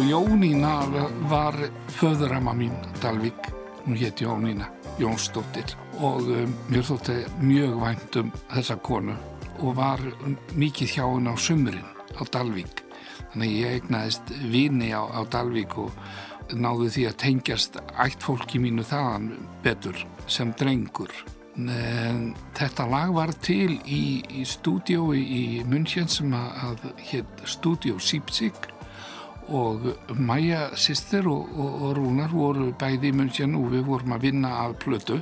Já, 0.00 0.06
Jónína 0.06 0.86
var 1.28 1.54
föðuramma 1.88 2.52
mín, 2.52 2.72
Dalvik, 3.02 3.34
hún 3.84 3.96
hétt 3.96 4.20
Jónína 4.20 4.70
Jónsdóttir 4.98 5.76
og 6.00 6.24
um, 6.24 6.54
mér 6.72 6.86
þótti 6.88 7.16
mjög 7.40 7.74
vænt 7.82 8.16
um 8.16 8.30
þessa 8.48 8.76
konu 8.80 9.16
og 9.60 9.76
var 9.76 10.00
mikið 10.56 10.94
hjá 10.94 11.04
henn 11.04 11.28
á 11.28 11.36
sumrin 11.36 11.84
á 12.16 12.22
Dalvik. 12.32 12.80
Þannig 13.34 13.52
ég 13.58 13.76
egnaðist 13.80 14.32
vini 14.40 14.88
á, 14.96 15.04
á 15.04 15.20
Dalvik 15.28 15.76
og 15.76 15.92
náðu 16.56 16.88
því 16.88 17.06
að 17.10 17.20
tengjast 17.26 17.76
ætt 17.92 18.24
fólki 18.24 18.58
mínu 18.58 18.86
þaðan 18.88 19.30
betur 19.60 20.00
sem 20.26 20.54
drengur. 20.56 21.12
En 21.60 22.32
þetta 22.56 22.88
lag 22.88 23.12
var 23.12 23.36
til 23.36 23.76
í, 23.84 24.24
í 24.32 24.48
stúdiói 24.48 25.20
í 25.20 25.44
München 25.68 26.08
sem 26.08 26.32
að, 26.32 26.52
að 26.70 26.92
hétt 27.12 27.48
Studio 27.58 28.00
Sipsig 28.00 28.70
og 29.50 29.86
Maja 30.18 30.70
sýstir 30.78 31.26
og, 31.30 31.50
og, 31.54 31.74
og 31.82 31.92
Rúnar 31.98 32.32
voru 32.34 32.70
bæði 32.78 33.10
í 33.10 33.16
München 33.16 33.56
og 33.58 33.70
við 33.74 33.86
vorum 33.88 34.16
að 34.16 34.26
vinna 34.28 34.54
að 34.64 34.78
plötu. 34.84 35.20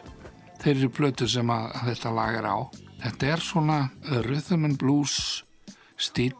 Þeir 0.62 0.74
eru 0.74 0.92
plötu 0.94 1.28
sem 1.30 1.50
að, 1.54 1.68
að 1.78 1.90
þetta 1.92 2.14
lag 2.18 2.38
er 2.38 2.48
á. 2.50 2.58
Þetta 2.98 3.30
er 3.32 3.44
svona 3.44 3.78
rhythm 4.26 4.66
and 4.66 4.78
blues 4.80 5.18
stíl, 5.98 6.34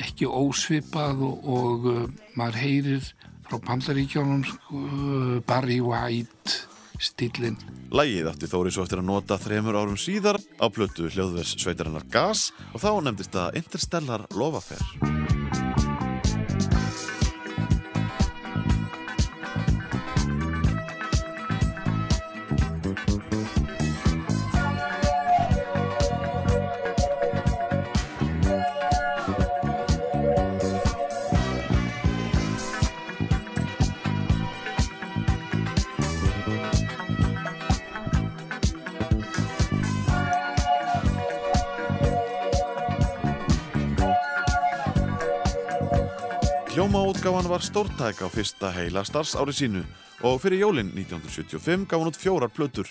ekki 0.00 0.28
ósvipað 0.28 1.24
og, 1.26 1.48
og 1.48 1.88
uh, 1.88 2.02
maður 2.36 2.60
heyrir 2.60 3.08
frá 3.48 3.58
Pandaríkjónum 3.66 4.44
uh, 4.44 5.38
Barry 5.48 5.80
White 5.84 6.68
stílinn. 7.02 7.58
Lægið 7.92 8.30
átti 8.30 8.48
Þóri 8.48 8.72
svo 8.72 8.86
eftir 8.86 9.02
að 9.02 9.10
nota 9.10 9.40
þremur 9.40 9.80
árum 9.80 10.00
síðar 10.00 10.38
á 10.62 10.66
plötu 10.72 11.10
hljóðvers 11.10 11.56
sveitarinnar 11.60 12.06
Gas 12.12 12.50
og 12.72 12.80
þá 12.84 12.90
nefndist 13.08 13.34
það 13.36 13.62
Interstellar 13.62 14.28
Lofafer. 14.38 15.41
Hljómaútgáfan 47.22 47.50
var 47.50 47.62
stórtæk 47.62 48.18
á 48.18 48.28
fyrsta 48.34 48.68
heila 48.74 49.04
starfsári 49.06 49.52
sínu 49.54 49.84
og 50.26 50.40
fyrir 50.42 50.58
jólinn 50.58 50.88
1975 50.90 51.86
gaf 51.86 52.00
hún 52.00 52.10
út 52.10 52.18
fjórar 52.18 52.50
plötur. 52.50 52.88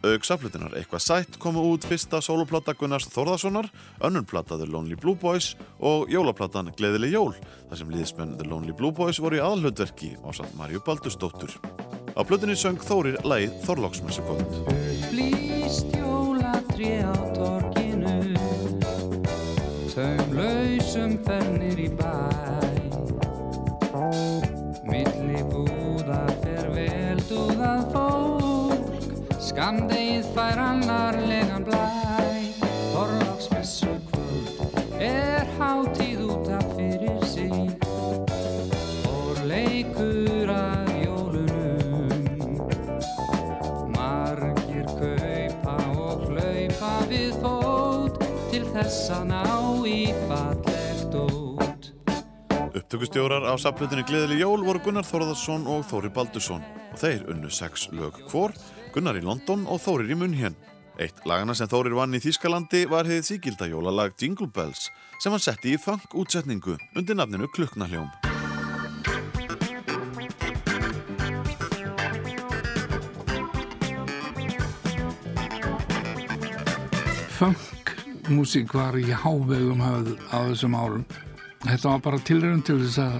Aug 0.00 0.24
saflutinnar 0.24 0.72
eitthvað 0.80 1.04
sætt 1.04 1.36
komu 1.36 1.60
út 1.68 1.84
fyrsta 1.84 2.22
soloplata 2.24 2.72
Gunnars 2.72 3.10
Þórðarssonar, 3.12 3.68
önnur 4.00 4.24
plata 4.24 4.56
The 4.56 4.64
Lonely 4.64 4.96
Blue 4.96 5.12
Boys 5.12 5.58
og 5.76 6.08
jólaplatan 6.08 6.72
Gleðileg 6.72 7.12
jól, 7.12 7.36
þar 7.68 7.82
sem 7.82 7.92
liðsmenn 7.92 8.38
The 8.40 8.48
Lonely 8.48 8.72
Blue 8.72 8.96
Boys 8.96 9.20
voru 9.20 9.36
í 9.36 9.44
aðalhutverki 9.44 10.16
á 10.24 10.32
samt 10.32 10.56
Marju 10.56 10.80
Baldursdóttur. 10.80 11.52
Á 12.16 12.20
plötunni 12.24 12.56
söng 12.56 12.80
Þórir 12.80 13.20
lægið 13.28 13.60
Þorlóksmessukvöld. 13.68 14.72
Blíst 15.12 15.92
jólatrí 16.00 16.96
á 17.04 17.12
torkinu 17.36 18.32
Taumlausum 19.92 21.18
fernir 21.28 21.76
í 21.76 21.92
bæ 21.92 22.39
Skamdegið 29.60 30.28
fær 30.32 30.56
annarlegan 30.56 31.66
blæ. 31.66 31.80
Þorláksmessu 32.94 33.90
kvöld 34.08 35.02
er 35.04 35.44
hátíð 35.58 36.22
út 36.32 36.48
af 36.56 36.64
fyrir 36.78 37.20
sig. 37.28 37.52
Og 39.04 39.42
leikur 39.50 40.48
að 40.54 40.88
jólunum. 41.02 42.56
Margir 43.98 44.88
kaupa 44.96 45.76
og 45.92 46.24
hlaupa 46.30 46.96
við 47.12 47.36
fót 47.44 48.16
passa 48.72 49.20
ná 49.28 49.44
í 49.84 50.08
fallegt 50.24 51.20
út 51.20 51.92
Upptökustjórar 52.72 53.44
á 53.44 53.52
saflutinni 53.60 54.08
Gleðileg 54.08 54.40
Jól 54.40 54.64
voru 54.64 54.80
Gunnar 54.80 55.04
Þorðarsson 55.04 55.68
og 55.68 55.84
Þóri 55.84 56.08
Baldursson. 56.16 56.64
Og 56.94 56.98
þeir 57.04 57.28
unnu 57.28 57.52
sex 57.52 57.90
lög 57.92 58.16
hvor, 58.30 58.56
Gunnar 58.94 59.18
í 59.20 59.22
London 59.22 59.66
og 59.70 59.78
Þórir 59.84 60.10
í 60.10 60.16
Munhén. 60.18 60.56
Eitt 61.00 61.22
lagana 61.28 61.54
sem 61.54 61.68
Þórir 61.70 61.94
vann 61.94 62.16
í 62.16 62.20
Þýskalandi 62.20 62.82
var 62.90 63.06
hefðið 63.08 63.28
síkilda 63.28 63.68
jólalag 63.70 64.16
Jingle 64.18 64.50
Bells 64.50 64.90
sem 65.22 65.32
hann 65.32 65.42
setti 65.42 65.76
í 65.76 65.78
funk 65.80 66.12
útsetningu 66.18 66.74
undir 66.98 67.16
nafninu 67.16 67.46
Kluknahljóm. 67.54 68.10
Funk-músík 77.40 78.74
var 78.76 78.98
í 79.00 79.06
hávegum 79.08 79.80
höfð 79.80 80.16
á 80.28 80.38
þessum 80.50 80.74
árum. 80.76 81.06
Þetta 81.64 81.94
var 81.94 82.02
bara 82.04 82.18
tilrönd 82.24 82.66
til 82.68 82.80
þess 82.82 83.00
að, 83.00 83.16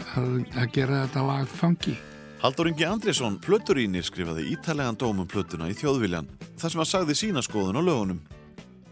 að, 0.53 0.67
gera 0.75 1.05
þetta 1.07 1.25
lag 1.25 1.49
funky. 1.49 1.95
Haldur 2.41 2.71
Ingi 2.71 2.87
Andrésson, 2.89 3.35
plöturínir, 3.37 4.01
skrifaði 4.01 4.47
ítalegan 4.55 4.97
dóm 4.97 5.19
um 5.21 5.27
plötuna 5.29 5.67
í 5.69 5.75
þjóðviljan 5.77 6.25
þar 6.57 6.73
sem 6.73 6.81
hann 6.81 6.89
sagði 6.89 7.17
sína 7.19 7.43
skoðun 7.45 7.77
á 7.77 7.85
lögunum. 7.85 8.23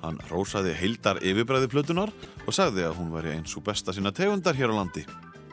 Hann 0.02 0.18
rósaði 0.28 0.75
heildar 0.77 1.17
yfirbræði 1.25 1.70
plötunar 1.73 2.12
og 2.44 2.52
sagði 2.52 2.85
að 2.85 2.99
hún 2.99 3.15
væri 3.15 3.33
eins 3.39 3.57
og 3.57 3.65
besta 3.65 3.94
sína 3.97 4.12
tegundar 4.12 4.59
hér 4.59 4.75
á 4.77 4.77
landi. 4.77 5.07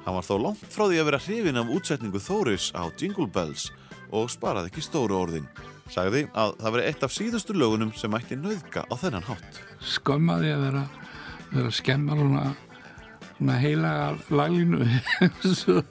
Hann 0.04 0.18
var 0.18 0.28
þó 0.28 0.36
langt 0.44 0.66
frá 0.74 0.90
því 0.90 1.00
að 1.00 1.08
vera 1.08 1.22
hrifin 1.24 1.62
af 1.62 1.72
útsetningu 1.78 2.20
Þóris 2.20 2.66
á 2.76 2.84
Jingle 3.00 3.30
Bells 3.32 3.70
og 4.12 4.28
sparaði 4.34 4.74
ekki 4.74 4.84
stóru 4.84 5.16
orðin. 5.16 5.48
Sagði 5.88 6.26
að 6.36 6.52
það 6.60 6.76
veri 6.76 6.90
eitt 6.90 7.08
af 7.08 7.16
síðustu 7.16 7.56
lögunum 7.56 7.96
sem 7.96 8.12
mætti 8.12 8.36
nauðga 8.36 8.84
á 8.92 8.94
þennan 9.00 9.30
hátt. 9.30 9.64
Skömmaði 9.80 10.52
að 10.52 10.68
vera, 10.68 10.84
vera 11.56 11.72
að 11.72 11.80
skemma 11.80 12.20
svona, 12.20 12.44
svona 13.40 13.58
heilaga 13.64 14.14
laglínu 14.36 14.84
eins 15.24 15.66
og, 15.72 15.82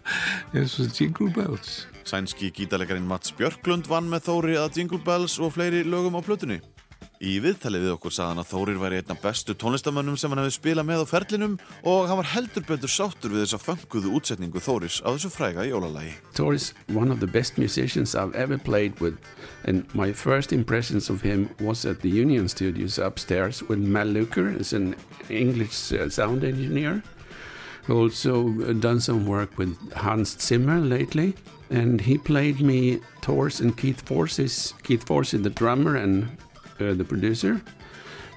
eins 0.52 0.78
og 0.84 0.92
Jingle 1.00 1.32
Bells. 1.32 1.74
Sænski 2.04 2.50
gítalegarinn 2.52 3.06
Mats 3.08 3.32
Björklund 3.32 3.88
vann 3.88 4.10
með 4.12 4.26
Þóri 4.28 4.56
að 4.60 4.78
Jingle 4.78 5.00
Bells 5.04 5.38
og 5.40 5.54
fleiri 5.56 5.80
lögum 5.88 6.18
á 6.18 6.22
plötunni. 6.24 6.60
Í 7.24 7.38
viðtali 7.40 7.78
við 7.80 7.94
okkur 7.94 8.12
sagði 8.12 8.32
hann 8.32 8.42
að 8.42 8.48
Þórir 8.50 8.78
væri 8.82 8.96
einna 9.00 9.14
bestu 9.22 9.54
tónlistamönnum 9.56 10.16
sem 10.20 10.32
hann 10.32 10.42
hefði 10.42 10.54
spilað 10.58 10.88
með 10.90 11.04
á 11.04 11.06
ferlinum 11.08 11.54
og 11.88 12.08
hann 12.10 12.18
var 12.20 12.28
heldur 12.34 12.66
betur 12.68 12.92
sáttur 12.92 13.32
við 13.32 13.46
þessa 13.46 13.60
funkuðu 13.62 14.12
útsetningu 14.18 14.60
Þóris 14.60 14.98
á 15.00 15.08
þessu 15.08 15.30
fræga 15.32 15.64
jólalagi. 15.64 16.12
Thor 16.36 16.52
is 16.52 16.74
one 16.92 17.14
of 17.14 17.22
the 17.24 17.30
best 17.30 17.56
musicians 17.56 18.12
I've 18.14 18.34
ever 18.34 18.58
played 18.58 19.00
with, 19.00 19.16
and 19.64 19.86
my 19.94 20.12
first 20.12 20.52
impressions 20.52 21.08
of 21.08 21.24
him 21.24 21.48
was 21.60 21.86
at 21.86 22.02
the 22.02 22.10
Union 22.10 22.48
Studios 22.48 22.98
upstairs 22.98 23.62
with 23.62 23.78
Mal 23.78 24.12
Luker, 24.12 24.52
as 24.60 24.74
an 24.74 24.94
English 25.30 25.92
uh, 25.92 26.10
sound 26.10 26.44
engineer, 26.44 27.02
who 27.86 28.02
also 28.02 28.52
uh, 28.68 28.74
done 28.74 29.00
some 29.00 29.24
work 29.24 29.56
with 29.56 29.72
Hans 29.94 30.36
Zimmer 30.36 30.80
lately. 30.80 31.32
And 31.70 32.00
he 32.00 32.18
played 32.18 32.60
me 32.60 33.00
Thor's 33.22 33.60
and 33.60 33.76
Keith 33.76 34.02
Force's, 34.02 34.74
Keith 34.82 35.06
Force, 35.06 35.32
the 35.32 35.50
drummer 35.50 35.96
and 35.96 36.36
uh, 36.80 36.94
the 36.94 37.04
producer. 37.04 37.60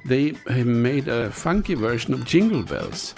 They 0.05 0.35
uh, 0.49 0.63
made 0.63 1.07
a 1.07 1.29
funky 1.31 1.73
version 1.73 2.13
of 2.13 2.25
Jingle 2.25 2.63
Bells. 2.63 3.13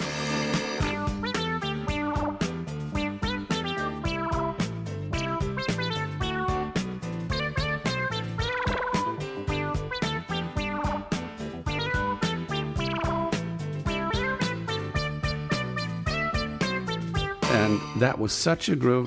And 17.50 17.80
that 18.00 18.18
was 18.18 18.32
such 18.32 18.68
a 18.68 18.76
groove 18.76 19.06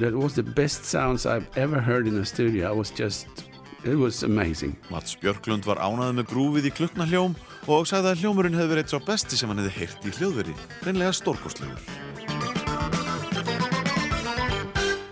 that 0.00 0.14
was 0.14 0.34
the 0.34 0.42
best 0.42 0.84
sounds 0.84 1.26
I've 1.26 1.46
ever 1.56 1.80
heard 1.80 2.06
in 2.06 2.16
a 2.18 2.24
studio 2.24 2.68
I 2.68 2.72
was 2.72 2.90
just 2.90 3.26
it 3.84 3.96
was 3.96 4.22
amazing 4.22 4.76
Mats 4.90 5.16
Björklund 5.16 5.64
var 5.68 5.76
ánaði 5.76 6.20
með 6.20 6.30
grúfið 6.32 6.70
í 6.70 6.74
kluknahljóm 6.78 7.36
og 7.66 7.86
sagði 7.88 8.08
að 8.12 8.20
hljómurinn 8.24 8.58
hefði 8.58 8.70
verið 8.74 8.84
eitt 8.84 8.92
svo 8.92 9.00
besti 9.06 9.36
sem 9.40 9.48
hann 9.48 9.62
hefði 9.62 9.78
heyrt 9.78 10.04
í 10.04 10.12
hljóðveri, 10.18 10.54
reynlega 10.84 11.12
stórkostlegur. 11.16 11.80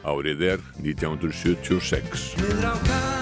Árið 0.02 0.41
er 0.52 0.60
1976. 0.83 3.22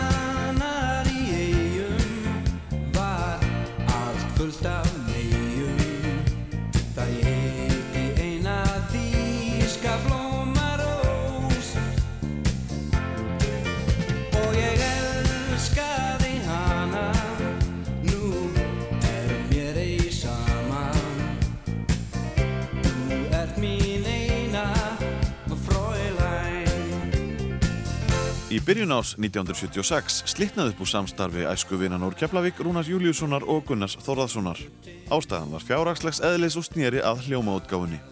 Í 28.60 28.64
byrjun 28.68 28.92
ás 28.92 29.14
1976 29.16 30.18
slitnaði 30.28 30.74
upp 30.74 30.82
úr 30.84 30.88
samstarfi 30.90 31.46
æsku 31.48 31.78
vinan 31.80 32.02
úr 32.04 32.12
Keflavík, 32.12 32.58
Rúnars 32.60 32.90
Júliussonar 32.92 33.46
og 33.48 33.64
Gunnars 33.70 33.96
Þórðarssonar. 34.04 34.60
Ástæðan 35.08 35.54
var 35.54 35.64
fjárhagslegs 35.64 36.20
eðlis 36.28 36.58
og 36.60 36.68
snýri 36.68 37.00
að 37.00 37.24
hljómaútgáfunni. 37.24 38.02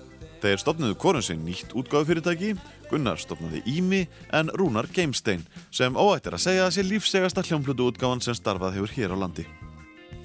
Þeir 0.40 0.64
stopnuðu 0.64 0.96
korun 1.04 1.26
sinn 1.26 1.44
nýtt 1.44 1.76
útgáfufyrirtæki, 1.76 2.54
Gunnar 2.88 3.20
stopnaði 3.20 3.60
Ími 3.68 4.06
en 4.32 4.48
Rúnar 4.56 4.88
Geimstein 4.88 5.44
sem 5.68 5.92
óættir 5.92 6.40
að 6.40 6.46
segja 6.46 6.64
að 6.70 6.78
sé 6.78 6.88
lífsegasta 6.88 7.44
hljómplötu 7.44 7.92
útgáfan 7.92 8.24
sem 8.24 8.40
starfað 8.40 8.80
hefur 8.80 8.96
hér 8.96 9.12
á 9.12 9.16
landi. 9.20 9.44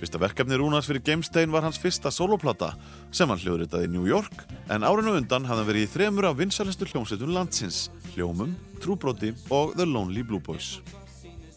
Fyrsta 0.03 0.19
verkefni 0.19 0.57
Rúnars 0.59 0.83
fyrir 0.89 0.99
Geimstein 0.99 1.51
var 1.53 1.63
hans 1.63 1.77
fyrsta 1.79 2.11
soloplata 2.11 2.73
sem 3.15 3.29
hann 3.31 3.39
hljóðritaði 3.39 3.87
í 3.87 3.91
New 3.93 4.03
York 4.03 4.41
en 4.67 4.83
árinu 4.83 5.13
undan 5.15 5.45
hafði 5.47 5.61
hann 5.61 5.69
verið 5.69 5.85
í 5.85 5.91
þremur 5.93 6.27
af 6.27 6.35
vinsælustu 6.41 6.89
hljómsveitum 6.89 7.31
landsins, 7.31 7.85
Hljómum, 8.11 8.51
Trúbroti 8.83 9.31
og 9.47 9.77
The 9.77 9.87
Lonely 9.87 10.25
Blue 10.27 10.43
Boys. 10.43 10.81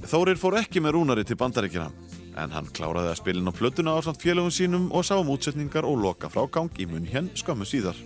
Þórir 0.06 0.38
fór 0.38 0.60
ekki 0.60 0.78
með 0.78 0.94
Rúnari 0.94 1.26
til 1.26 1.40
bandaríkjana 1.42 1.90
en 2.38 2.54
hann 2.54 2.70
kláraði 2.70 3.16
að 3.16 3.18
spilin 3.24 3.50
á 3.50 3.58
plötuna 3.58 3.98
á 3.98 4.06
samt 4.06 4.22
félögum 4.22 4.54
sínum 4.54 4.92
og 4.94 5.02
sá 5.08 5.16
um 5.18 5.34
útsetningar 5.34 5.88
og 5.88 5.98
loka 6.06 6.30
frágang 6.30 6.70
í 6.78 6.86
munn 6.86 7.10
hér 7.10 7.26
skömmu 7.34 7.66
síðar. 7.66 7.98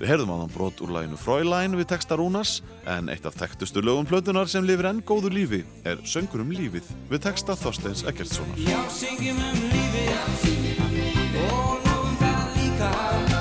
Við 0.00 0.08
heyrðum 0.08 0.30
á 0.32 0.36
þann 0.40 0.52
brot 0.54 0.78
úr 0.80 0.92
læginu 0.94 1.18
Fräulein 1.20 1.76
við 1.76 1.90
texta 1.90 2.16
Rúnars 2.16 2.62
en 2.88 3.10
eitt 3.12 3.26
af 3.28 3.36
þekktustu 3.36 3.82
lögum 3.84 4.08
plötunar 4.08 4.48
sem 4.48 4.64
lifir 4.64 4.88
enn 4.88 5.02
góðu 5.04 5.28
lífi 5.34 5.60
er 5.84 6.00
Söngur 6.08 6.40
um 6.40 6.54
lífið 6.56 6.88
við 7.10 7.20
texta 7.26 7.52
Þorsteins 7.60 8.06
Eggertssonar. 8.08 8.56
Já, 8.64 8.80
syngjum 8.96 9.36
um 9.44 9.60
lífið 9.74 11.36
og 11.44 11.84
lofum 11.84 12.16
það 12.24 12.56
líka 12.56 13.39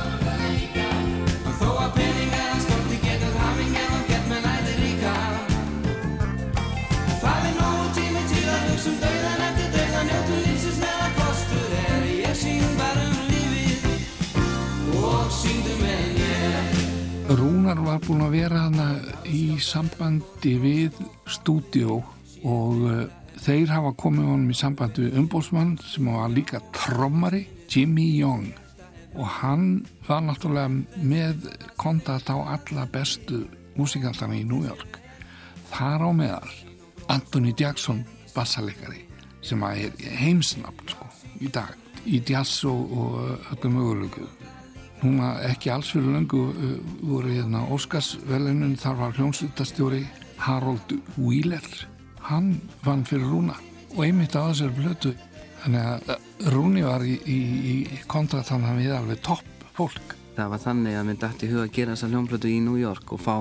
Rúnar 17.70 17.86
var 17.86 18.00
búinn 18.02 18.24
að 18.26 18.32
vera 18.34 18.60
hana 18.64 18.86
í 19.30 19.60
sambandi 19.62 20.56
við 20.58 20.96
stúdíó 21.30 22.00
og 22.50 22.80
uh, 22.82 23.04
þeir 23.46 23.70
hafa 23.70 23.92
komið 23.94 24.26
honum 24.26 24.50
í 24.50 24.56
sambandi 24.58 25.04
við 25.04 25.20
umbósmann 25.22 25.76
sem 25.86 26.10
var 26.10 26.34
líka 26.34 26.64
trommari, 26.74 27.44
Jimmy 27.70 28.08
Young. 28.18 28.48
Og 29.14 29.30
hann 29.36 29.68
var 30.08 30.26
náttúrulega 30.26 31.04
með 31.14 31.46
kontakt 31.78 32.34
á 32.34 32.42
alla 32.58 32.88
bestu 32.90 33.44
músikaltana 33.78 34.40
í 34.40 34.48
New 34.50 34.66
York. 34.66 34.98
Þar 35.70 36.10
á 36.10 36.12
meðal 36.24 36.56
Anthony 37.14 37.54
Jackson 37.54 38.02
bassalegari 38.34 39.06
sem 39.46 39.62
er 39.70 39.94
heimsnafn 40.24 40.90
sko, 40.90 41.06
í 41.38 41.54
dag 41.54 41.78
í 42.10 42.18
jazz 42.26 42.66
og 42.66 43.20
öllum 43.54 43.78
mögulegu 43.78 44.26
núna 45.04 45.32
ekki 45.50 45.72
alls 45.74 45.94
fyrir 45.94 46.12
löngu 46.16 46.44
uh, 46.50 46.76
voru 47.02 47.34
hérna 47.34 47.64
Óskarsvelunum 47.74 48.76
þar 48.80 49.00
var 49.00 49.18
hljómsutastjóri 49.18 50.04
Harold 50.44 50.96
Wheeler 51.18 51.66
hann 52.30 52.56
vann 52.86 53.06
fyrir 53.08 53.28
Rúna 53.28 53.58
og 53.96 54.06
einmitt 54.06 54.38
á 54.38 54.48
þessari 54.52 54.76
blötu 54.78 55.16
þannig 55.64 55.90
að 55.96 56.14
uh, 56.16 56.22
Rúni 56.54 56.86
var 56.86 57.04
í, 57.08 57.18
í, 57.26 57.40
í 57.74 57.76
kontrat 58.08 58.52
hann 58.54 58.68
við 58.78 58.96
alveg 58.96 59.22
topp 59.26 59.68
fólk 59.78 60.20
Það 60.40 60.52
var 60.54 60.62
þannig 60.64 60.94
að 60.96 61.08
mér 61.08 61.18
dætti 61.20 61.48
huga 61.52 61.64
að 61.66 61.74
gera 61.76 61.94
þessa 61.98 62.08
hljómblötu 62.14 62.48
í 62.48 62.60
New 62.64 62.78
York 62.80 63.10
og 63.12 63.20
fá 63.20 63.34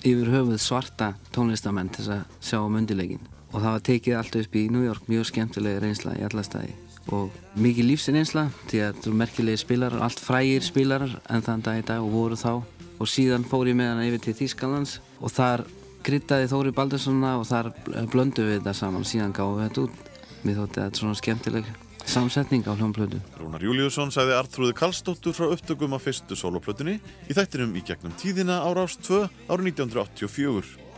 yfir 0.00 0.30
höfuð 0.32 0.62
svarta 0.64 1.10
tónlistamenn 1.36 1.90
til 1.92 2.06
að 2.14 2.22
sjá 2.40 2.62
um 2.62 2.78
undirleikin. 2.80 3.26
Og 3.50 3.58
það 3.58 3.74
var 3.74 3.82
tekið 3.90 4.16
allt 4.16 4.38
upp 4.40 4.56
í 4.56 4.62
New 4.72 4.86
York, 4.86 5.04
mjög 5.12 5.28
skemmtilega 5.28 5.82
reynsla 5.84 6.14
í 6.16 6.24
alla 6.24 6.46
staði. 6.46 6.72
Og 7.16 7.58
mikið 7.60 7.88
lífsinsla 7.90 8.46
því 8.70 8.82
að 8.86 9.02
þú 9.04 9.14
merkilegi 9.20 9.62
spilarar, 9.64 10.04
allt 10.06 10.22
frægir 10.22 10.64
spilarar 10.64 11.16
en 11.30 11.44
þann 11.46 11.64
dag 11.66 11.80
í 11.80 11.84
dag 11.86 12.04
og 12.04 12.14
voru 12.14 12.38
þá. 12.38 12.52
Og 13.00 13.08
síðan 13.08 13.46
fór 13.48 13.70
ég 13.70 13.78
með 13.78 13.94
hann 13.94 14.06
yfir 14.06 14.24
til 14.26 14.36
Þýskalands 14.42 14.98
og 15.20 15.32
þar 15.32 15.64
kryttaði 16.04 16.48
Þóri 16.50 16.72
Baldurssona 16.76 17.36
og 17.40 17.46
þar 17.48 17.70
blöndu 18.12 18.44
við 18.46 18.58
þetta 18.58 18.74
saman. 18.76 19.06
Síðan 19.08 19.36
gáum 19.36 19.56
við 19.58 19.68
þetta 19.68 19.86
út. 19.86 20.10
Mér 20.44 20.60
þótti 20.60 20.82
þetta 20.82 21.00
svona 21.00 21.20
skemmtileg 21.20 21.72
samsetning 22.10 22.66
á 22.66 22.72
hljómplötu. 22.74 23.20
Rúnar 23.38 23.64
Júliusson 23.64 24.12
sagði 24.14 24.36
Artrúði 24.36 24.76
Karlsdóttur 24.76 25.36
frá 25.36 25.50
upptökum 25.52 25.94
af 25.96 26.06
fyrstu 26.06 26.38
soloplötunni 26.38 26.98
í 27.00 27.36
þættinum 27.36 27.76
í 27.76 27.84
gegnum 27.86 28.14
tíðina 28.20 28.60
á 28.64 28.68
Rás 28.76 28.96
2 29.00 29.26
árið 29.48 29.72
1984. 29.76 30.89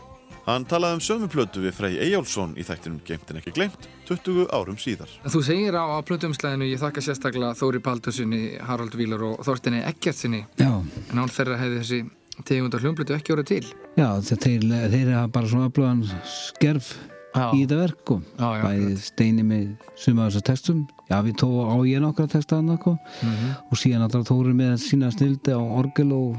Hann 0.43 0.65
talaði 0.67 0.97
um 0.97 1.03
sömu 1.03 1.27
plötu 1.31 1.61
við 1.63 1.71
Frey 1.77 1.93
Eyjálsson 2.03 2.57
í 2.59 2.65
þættinum 2.67 2.97
Geimt 3.07 3.29
en 3.31 3.37
ekki 3.39 3.53
glemt 3.55 3.85
20 4.09 4.49
árum 4.51 4.75
síðar. 4.81 5.07
Þú 5.23 5.39
segir 5.47 5.77
á, 5.79 5.83
á 5.87 5.97
plötumslæðinu 6.03 6.67
ég 6.67 6.81
þakka 6.81 7.03
sérstaklega 7.05 7.53
Þóri 7.55 7.79
Paldurssoni, 7.85 8.41
Harald 8.67 8.97
Vílar 8.99 9.23
og 9.29 9.39
Þorstinni 9.47 9.79
Eggertsinni 9.87 10.41
Já. 10.59 10.67
en 11.13 11.23
án 11.23 11.31
þeirra 11.31 11.55
hefði 11.61 11.79
þessi 11.79 12.01
tegundar 12.49 12.83
hljómblötu 12.83 13.15
ekki 13.15 13.35
orðið 13.37 13.49
til 13.53 13.63
Já, 13.95 14.09
þeir, 14.19 14.43
þeir, 14.43 14.67
þeir 14.97 15.13
hafa 15.15 15.31
bara 15.39 15.51
svona 15.53 15.71
öflugan 15.71 16.03
skerf 16.27 16.91
Já. 17.33 17.47
í 17.55 17.63
þetta 17.63 17.79
verk 17.79 18.11
og 18.17 18.27
Já, 18.35 18.49
já, 18.59 18.63
bæði 18.67 18.93
steini 19.07 19.47
með 19.47 19.71
suma 19.95 20.27
af 20.27 20.33
þessar 20.33 20.47
textum 20.51 20.83
já 21.07 21.17
við 21.23 21.39
tóðu 21.39 21.63
á 21.71 21.75
ég 21.87 22.03
nokkra 22.03 22.27
texta 22.27 22.59
hann 22.59 22.67
mm 22.67 22.99
Mhm. 23.23 23.49
og 23.71 23.77
síðan 23.79 24.03
alltaf 24.09 24.27
tóru 24.27 24.51
með 24.53 24.75
sína 24.83 25.07
snildi 25.15 25.55
á 25.55 25.61
orgel 25.63 26.11
og, 26.11 26.35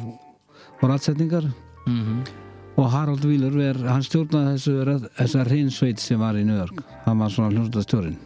og 0.83 0.89
rætsetningar 0.92 1.49
Mhm. 1.89 2.43
Og 2.74 2.90
Harald 2.90 3.24
Vílur 3.24 3.54
ver, 3.54 3.80
hann 3.86 4.04
stjórnaði 4.04 4.54
þessu 4.56 5.08
þessa 5.18 5.48
hreinsveit 5.48 6.02
sem 6.02 6.22
var 6.22 6.38
í 6.38 6.46
York. 6.58 6.80
Hann 7.04 7.20
var 7.22 7.30
svona 7.32 7.52
hljómsveitastjórin 7.54 8.16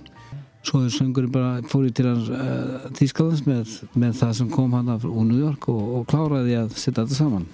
svo 0.68 0.82
er 0.84 0.92
söngurinn 0.92 1.32
bara 1.32 1.62
fór 1.70 1.86
í 1.88 1.92
til 1.94 2.08
hans 2.08 2.28
uh, 2.32 2.88
Þýskalands 2.98 3.44
með, 3.46 3.76
með 3.98 4.18
það 4.20 4.34
sem 4.40 4.50
kom 4.52 4.74
hann 4.76 4.90
úr 5.06 5.24
York 5.40 5.68
og, 5.72 5.80
og 5.98 6.04
kláraði 6.10 6.58
að 6.58 6.74
setja 6.74 7.04
þetta 7.04 7.16
saman. 7.16 7.46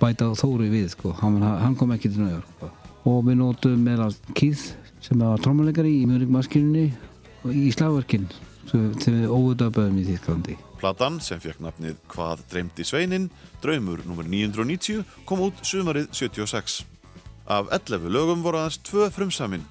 Bæta 0.00 0.32
Þóri 0.36 0.68
við 0.72 0.90
sko, 0.92 1.14
hann, 1.22 1.38
hann 1.40 1.76
kom 1.78 1.94
ekki 1.94 2.10
til 2.12 2.24
New 2.24 2.34
York 2.34 2.66
og 3.06 3.22
við 3.28 3.38
nótum 3.40 3.84
meðal 3.86 4.10
Keith 4.34 4.74
sem 5.04 5.20
var 5.22 5.40
trommuleikari 5.40 6.00
í 6.02 6.06
og 7.46 7.54
í 7.54 7.70
slagverkin 7.72 8.26
sem 8.66 8.90
við 8.98 9.28
óvöldaböðum 9.30 10.00
í 10.02 10.08
Þýskalandi 10.10 10.58
Platan 10.80 11.20
sem 11.24 11.40
fekk 11.42 11.62
nafnið 11.64 11.96
Hvað 12.12 12.42
dreymdi 12.50 12.84
sveinin, 12.86 13.30
draumur 13.62 14.02
nr. 14.04 14.26
990 14.26 15.04
kom 15.28 15.46
út 15.48 15.62
sumarið 15.66 16.10
76. 16.12 16.84
Af 17.46 17.70
11 17.72 18.10
lögum 18.10 18.44
voru 18.44 18.60
aðeins 18.60 18.80
tvö 18.86 19.08
frumsamin. 19.14 19.64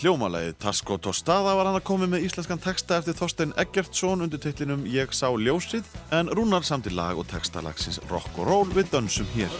Hljómalægið 0.00 0.56
Tasko 0.62 0.96
Tostada 1.04 1.52
var 1.56 1.68
hann 1.68 1.76
að 1.76 1.86
komi 1.88 2.08
með 2.08 2.24
íslenskan 2.28 2.62
texta 2.62 2.96
eftir 3.00 3.16
Þorstein 3.18 3.52
Eggertsson 3.60 4.24
undir 4.24 4.40
titlinum 4.40 4.86
Ég 4.88 5.12
sá 5.16 5.28
ljósið 5.28 5.88
en 6.16 6.32
Rúnar 6.32 6.64
samti 6.64 6.94
lag 6.94 7.20
og 7.20 7.28
texta 7.32 7.64
lagsins 7.64 8.00
Rock 8.10 8.40
og 8.40 8.48
Roll 8.48 8.72
við 8.72 8.92
dönsum 8.94 9.28
hér. 9.36 9.52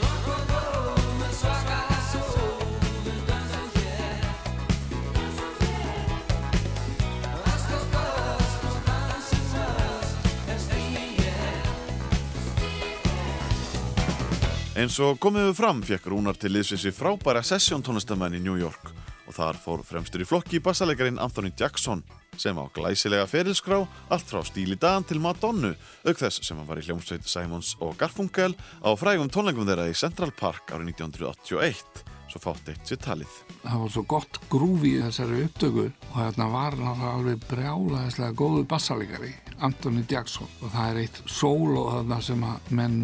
Eins 14.73 14.95
og 15.05 15.19
komið 15.21 15.51
við 15.51 15.59
fram 15.59 15.81
fekk 15.85 16.07
Rúnar 16.09 16.39
til 16.41 16.55
liðsvisi 16.55 16.95
frábæra 16.97 17.43
sessjóntónlistamenn 17.45 18.39
í 18.39 18.41
New 18.41 18.55
York. 18.57 18.87
Og 19.29 19.35
þar 19.37 19.59
fór 19.61 19.83
fremstur 19.85 20.25
í 20.25 20.27
flokki 20.27 20.63
bassalegarin 20.65 21.21
Anthony 21.21 21.51
Jackson 21.61 22.01
sem 22.41 22.57
á 22.57 22.65
glæsilega 22.73 23.27
ferilskrá 23.29 23.83
allt 23.85 24.33
frá 24.33 24.41
Stíli 24.49 24.79
Dan 24.81 25.05
til 25.05 25.21
Madonnu 25.21 25.75
auk 26.09 26.17
þess 26.17 26.41
sem 26.41 26.57
hann 26.57 26.71
var 26.71 26.81
í 26.81 26.87
hljómsveit 26.87 27.29
Simons 27.29 27.75
og 27.85 27.99
Garfunkel 28.01 28.57
á 28.81 28.91
frægum 28.97 29.29
tónleikum 29.29 29.69
þeirra 29.69 29.91
í 29.93 29.99
Central 29.99 30.33
Park 30.41 30.73
árið 30.73 30.95
1981 30.95 32.09
svo 32.33 32.41
fátt 32.41 32.73
eitt 32.73 32.89
sér 32.89 33.05
talið. 33.05 33.39
það 33.61 33.85
var 33.85 33.93
svo 33.93 34.07
gott 34.09 34.41
grúfi 34.49 34.97
í 34.97 35.05
þessari 35.05 35.45
upptöku 35.51 35.91
og 35.93 36.17
þarna 36.17 36.51
var 36.57 36.81
náttúrulega 36.81 37.15
alveg 37.19 37.49
brjálaðislega 37.53 38.41
góðu 38.41 38.65
bassalegari 38.73 39.35
Anthony 39.63 40.03
Jackson. 40.11 40.49
Og 40.63 40.73
það 40.75 40.89
er 40.93 41.01
eitt 41.05 41.21
solo 41.31 41.85
þarna 41.93 42.19
sem 42.25 42.43
að 42.49 42.73
menn 42.79 42.99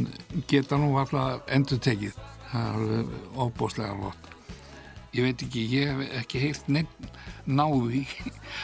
geta 0.50 0.78
nú 0.80 0.90
alltaf 1.00 1.46
endur 1.54 1.80
tekið 1.84 2.16
það 2.48 2.64
er 2.64 2.78
alveg 2.80 3.38
ofbóðslega 3.46 3.96
flott. 4.00 4.24
Ég 5.16 5.24
veit 5.24 5.42
ekki, 5.46 5.62
ég 5.72 5.88
hef 5.88 6.16
ekki 6.20 6.40
heilt 6.42 6.66
neitt 6.68 7.06
náði 7.48 8.02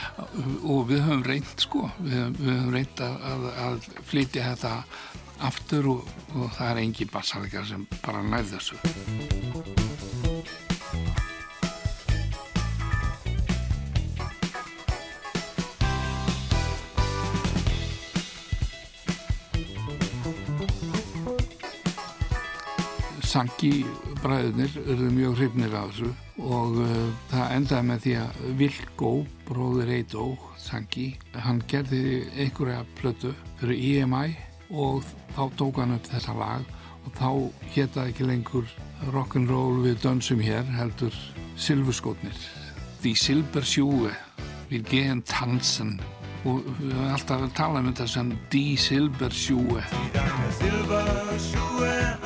og 0.74 0.82
við 0.90 1.00
höfum 1.06 1.23
reynd 1.24 1.55
sko. 1.64 1.86
Við, 2.05 2.16
höfum- 2.18 2.39
við 2.40 2.50
höfum 2.52 2.74
reynd 2.76 3.05
að, 3.06 3.16
að, 3.32 3.47
að 3.66 3.89
flytja 4.10 4.47
þetta 4.52 4.74
aftur 5.48 5.89
og, 5.97 6.12
og 6.36 6.50
það 6.58 6.68
er 6.74 6.82
engin 6.84 7.10
bassalegar 7.12 7.64
sem 7.68 7.86
bara 8.05 8.20
nærð 8.23 8.52
þessu 8.58 8.78
Sanki 23.35 23.81
bræðunir 24.23 24.77
urðu 24.85 25.09
mjög 25.11 25.33
hrifnir 25.41 25.73
af 25.75 25.89
þessu 25.91 26.11
og 26.47 26.77
uh, 26.85 26.91
það 27.33 27.55
endaði 27.57 27.87
með 27.89 28.03
því 28.05 28.13
að 28.21 28.43
Vilko, 28.61 29.09
bróður 29.49 29.89
Eidó, 29.91 30.27
Sanki, 30.63 31.07
hann 31.35 31.59
gerði 31.67 32.21
einhverja 32.45 32.85
plötu 33.01 33.33
fyrir 33.59 34.05
EMI 34.05 34.37
og 34.71 35.03
þá 35.35 35.43
tók 35.59 35.81
hann 35.83 35.97
upp 35.97 36.07
þetta 36.13 36.37
lag 36.39 36.69
og 36.95 37.17
þá 37.19 37.31
hétaði 37.75 38.13
ekki 38.13 38.29
lengur 38.29 38.71
rock'n'roll 39.17 39.83
við 39.83 39.99
dönsum 40.05 40.45
hér 40.45 40.71
heldur 40.77 41.19
silfurskotnir. 41.59 42.39
Die 43.03 43.19
Silbersjúe, 43.19 44.13
við 44.71 44.87
gehen 44.93 45.25
tanzen 45.27 45.97
og 46.47 46.63
við 46.79 46.95
höfum 46.95 47.11
alltaf 47.17 47.49
að 47.49 47.59
tala 47.59 47.83
um 47.83 47.91
þetta 47.91 48.07
sem 48.15 48.31
Die 48.55 48.79
Silbersjúe. 48.79 49.83
Deine 50.15 50.55
Silberschuhe 50.61 51.99
an, 52.15 52.24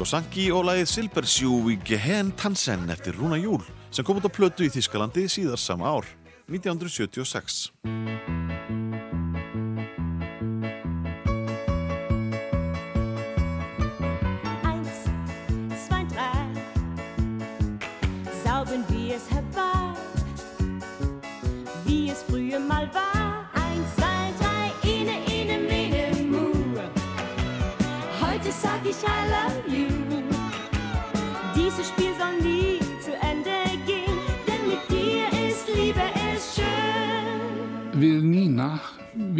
Vilko 0.00 0.16
Sanki 0.16 0.46
og 0.48 0.62
lagið 0.64 0.86
Silbersjúi 0.88 1.74
Gehen 1.84 2.30
Tansen 2.32 2.88
eftir 2.88 3.12
Rúna 3.20 3.36
Júl 3.36 3.60
sem 3.92 4.00
kom 4.00 4.16
út 4.16 4.24
á 4.24 4.32
plötu 4.32 4.64
í 4.64 4.72
Þískalandi 4.72 5.26
síðar 5.28 5.60
sama 5.60 5.92
ár, 5.92 6.08
1976. 6.48 7.68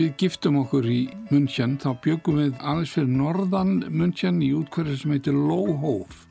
við 0.01 0.13
giftum 0.21 0.59
okkur 0.63 0.87
í 0.89 1.01
München, 1.29 1.77
þá 1.81 1.93
bjögum 2.05 2.39
við 2.41 2.55
aðeins 2.59 2.93
fyrir 2.95 3.11
norðan 3.13 3.73
München 3.93 4.41
í 4.45 4.51
útkverju 4.57 4.97
sem 5.03 5.15
heitir 5.15 5.37
Lóhóf. 5.37 6.25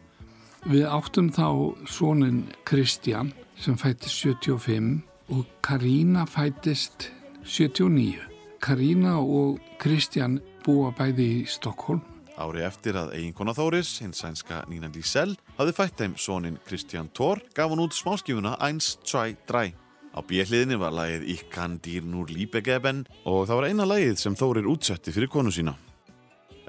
Við 0.65 0.87
áttum 0.89 1.29
þá 1.31 1.47
sonin 1.87 2.41
Kristján 2.67 3.31
sem 3.59 3.77
fættist 3.79 4.23
75 4.25 5.01
og 5.35 5.45
Karína 5.65 6.25
fættist 6.29 7.11
79. 7.45 8.25
Karína 8.63 9.19
og 9.21 9.59
Kristján 9.79 10.39
búa 10.65 10.91
bæði 10.97 11.29
í 11.39 11.43
Stokkólm 11.47 12.01
Ári 12.39 12.63
eftir 12.63 12.95
að 12.95 13.11
eiginkona 13.17 13.51
Þóris, 13.51 13.97
hins 13.99 14.21
sænska 14.23 14.61
Nína 14.71 14.87
Dísel, 14.93 15.33
hafði 15.57 15.73
fætt 15.75 15.99
þeim 15.99 16.13
sonin 16.15 16.59
Kristján 16.63 17.09
Thor, 17.11 17.41
gaf 17.51 17.67
hún 17.67 17.83
út 17.83 17.97
smáskifuna 17.97 18.53
1, 18.63 18.79
2, 19.03 19.33
3. 19.49 19.73
Á 20.19 20.27
bjöliðinni 20.27 20.75
var 20.75 20.91
lagið 20.91 21.29
Ich 21.31 21.45
kann 21.47 21.77
dir 21.79 22.03
nur 22.03 22.27
Liebe 22.27 22.59
geben 22.59 23.05
og 23.23 23.45
það 23.47 23.55
var 23.55 23.67
eina 23.69 23.85
lagið 23.87 24.17
sem 24.19 24.35
Þórir 24.35 24.67
útsetti 24.67 25.15
fyrir 25.15 25.31
konu 25.31 25.53
sína. 25.55 25.77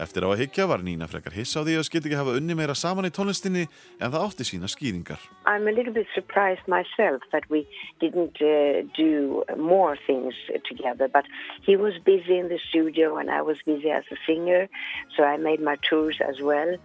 Eftir 0.01 0.25
á 0.25 0.33
að 0.33 0.41
higgja 0.41 0.65
var 0.65 0.81
Nína 0.81 1.05
frekar 1.11 1.35
hissa 1.37 1.61
á 1.61 1.67
því 1.67 1.75
að 1.77 1.87
skildi 1.89 2.09
ekki 2.09 2.17
hafa 2.17 2.37
unni 2.39 2.55
meira 2.57 2.73
saman 2.79 3.05
í 3.05 3.13
tónlistinni 3.13 3.67
en 4.01 4.13
það 4.15 4.23
átti 4.25 4.47
sína 4.49 4.71
skýringar. 4.73 5.21
I'm 5.45 5.69
a 5.69 5.75
little 5.77 5.93
bit 5.93 6.09
surprised 6.15 6.67
myself 6.67 7.21
that 7.33 7.45
we 7.51 7.67
didn't 8.01 8.41
uh, 8.41 8.81
do 8.97 9.45
more 9.59 9.99
things 10.07 10.35
together, 10.65 11.07
but 11.09 11.27
he 11.61 11.77
was 11.77 11.99
busy 12.05 12.39
in 12.39 12.49
the 12.49 12.59
studio 12.71 13.19
and 13.19 13.31
I 13.31 13.43
was 13.43 13.59
busy 13.67 13.91
as 13.91 14.05
a 14.11 14.17
singer, 14.27 14.69
so 15.15 15.25
I 15.25 15.37
made 15.37 15.61
my 15.61 15.77
tours 15.89 16.19
as 16.27 16.41
well. 16.41 16.77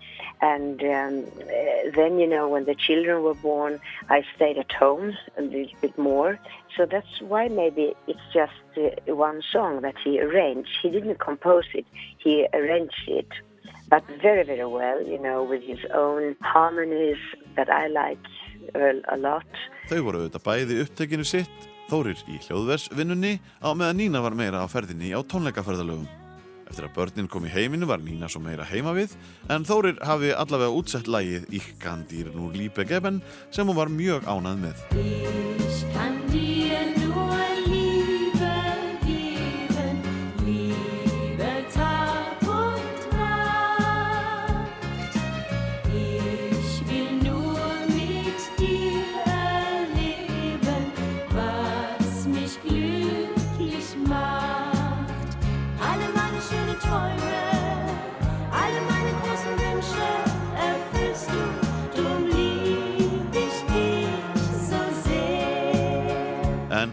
And 0.42 0.84
um, 0.84 1.26
uh, 1.40 1.92
then, 1.96 2.20
you 2.20 2.28
know, 2.28 2.50
when 2.50 2.66
the 2.66 2.76
children 2.76 3.24
were 3.24 3.36
born, 3.36 3.80
I 4.10 4.26
stayed 4.36 4.58
at 4.58 4.72
home 4.74 5.16
a 5.38 5.42
little 5.42 5.78
bit 5.80 5.98
more. 5.98 6.38
So 6.78 6.86
that's 6.86 7.22
why 7.22 7.48
maybe 7.48 7.94
it's 8.08 8.28
just 8.34 8.52
uh, 8.76 9.16
one 9.16 9.42
song 9.52 9.82
that 9.82 9.96
he 10.04 10.20
arranged. 10.20 10.70
He 10.82 10.90
didn't 10.90 11.20
compose 11.20 11.66
it, 11.74 11.86
he 12.18 12.48
arranged 12.54 13.08
it. 13.08 13.28
But 13.90 14.04
very, 14.22 14.44
very 14.44 14.66
well, 14.66 15.02
you 15.02 15.20
know, 15.20 15.44
with 15.44 15.62
his 15.62 15.80
own 15.94 16.36
harmonies 16.42 17.22
that 17.56 17.70
I 17.70 17.88
like 17.88 18.20
a, 18.74 19.00
a 19.14 19.18
lot. 19.18 19.48
Þau 19.90 20.02
voru 20.08 20.24
auðvitað 20.24 20.46
bæði 20.46 20.82
upptekinu 20.84 21.26
sitt, 21.28 21.72
Þórir 21.86 22.18
í 22.34 22.40
hljóðversvinnunni 22.42 23.36
á 23.62 23.70
meðan 23.78 24.00
Nína 24.02 24.24
var 24.26 24.34
meira 24.34 24.64
á 24.66 24.68
ferðinni 24.68 25.14
á 25.14 25.22
tónleikaferðalögum. 25.22 26.08
Eftir 26.66 26.88
að 26.88 26.96
börnin 26.98 27.30
kom 27.30 27.46
í 27.46 27.54
heiminu 27.54 27.86
var 27.86 28.02
Nína 28.02 28.26
svo 28.26 28.42
meira 28.42 28.66
heima 28.66 28.96
við, 28.98 29.14
en 29.54 29.70
Þórir 29.70 30.02
hafi 30.02 30.34
allavega 30.34 30.74
útsett 30.74 31.06
lægið 31.06 31.46
Ich 31.54 31.70
kann 31.80 32.08
dir 32.10 32.34
nur 32.34 32.58
Liebe 32.58 32.90
geben 32.90 33.22
sem 33.54 33.70
hún 33.70 33.78
var 33.78 33.94
mjög 33.94 34.26
ánað 34.26 34.66
með. 34.66 34.86
Ich 34.98 36.55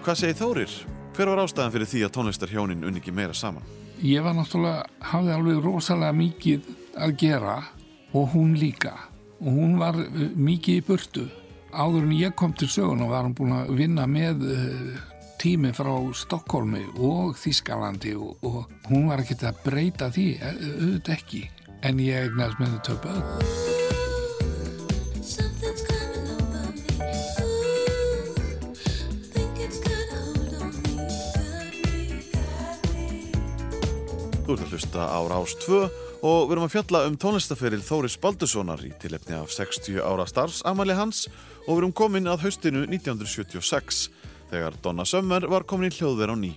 hvað 0.03 0.19
segir 0.19 0.39
Þórir? 0.39 0.75
Hver 1.13 1.31
var 1.31 1.43
ástæðan 1.45 1.73
fyrir 1.75 1.89
því 1.91 2.01
að 2.07 2.13
tónlistarhjónin 2.17 2.85
unni 2.89 3.03
ekki 3.03 3.15
meira 3.15 3.35
saman? 3.37 3.65
Ég 4.03 4.25
var 4.25 4.35
náttúrulega, 4.35 4.87
hafði 5.13 5.35
alveg 5.37 5.61
rosalega 5.63 6.17
mikið 6.17 6.71
að 6.99 7.15
gera 7.21 7.57
og 8.13 8.33
hún 8.35 8.57
líka. 8.59 8.97
Og 9.43 9.51
hún 9.53 9.79
var 9.81 9.99
uh, 9.99 10.25
mikið 10.35 10.81
í 10.81 10.85
burtu. 10.87 11.27
Áður 11.73 12.07
en 12.09 12.15
ég 12.19 12.35
kom 12.37 12.55
til 12.57 12.69
söguna 12.69 13.09
var 13.11 13.27
hún 13.27 13.37
búin 13.37 13.55
að 13.57 13.75
vinna 13.79 14.07
með 14.11 14.47
uh, 14.49 15.03
tími 15.43 15.73
frá 15.77 15.93
Stokkólmi 16.15 16.85
og 17.03 17.37
Þískalandi 17.41 18.17
og, 18.19 18.43
og 18.47 18.91
hún 18.91 19.09
var 19.11 19.23
ekkert 19.23 19.49
að 19.51 19.63
breyta 19.67 20.11
því, 20.15 20.29
eh, 20.39 20.65
auðvitað 20.79 21.15
ekki. 21.19 21.45
En 21.83 22.03
ég 22.03 22.29
eignast 22.29 22.63
með 22.63 22.77
þau 22.77 22.83
töpu 22.91 23.15
öll. 23.19 23.72
Þú 34.53 34.59
ert 34.59 34.67
að 34.67 34.73
hlusta 34.77 35.05
á 35.09 35.21
Rás 35.33 35.53
2 35.65 35.77
og 36.29 36.43
við 36.45 36.51
erum 36.53 36.65
að 36.67 36.73
fjalla 36.75 37.01
um 37.09 37.15
tónlistaferil 37.17 37.79
Þóris 37.81 38.19
Baldurssonar 38.21 38.83
í 38.85 38.91
tilefni 39.01 39.33
af 39.39 39.49
60 39.55 40.03
ára 40.05 40.27
starfsamæli 40.29 40.97
hans 40.99 41.23
og 41.63 41.71
við 41.71 41.79
erum 41.79 41.95
komin 41.97 42.29
að 42.29 42.43
haustinu 42.45 42.83
1976 42.85 44.03
þegar 44.51 44.77
Donna 44.85 45.09
Summer 45.09 45.49
var 45.49 45.65
komin 45.65 45.89
í 45.89 45.97
hljóðver 45.97 46.35
á 46.35 46.37
ný. 46.37 46.53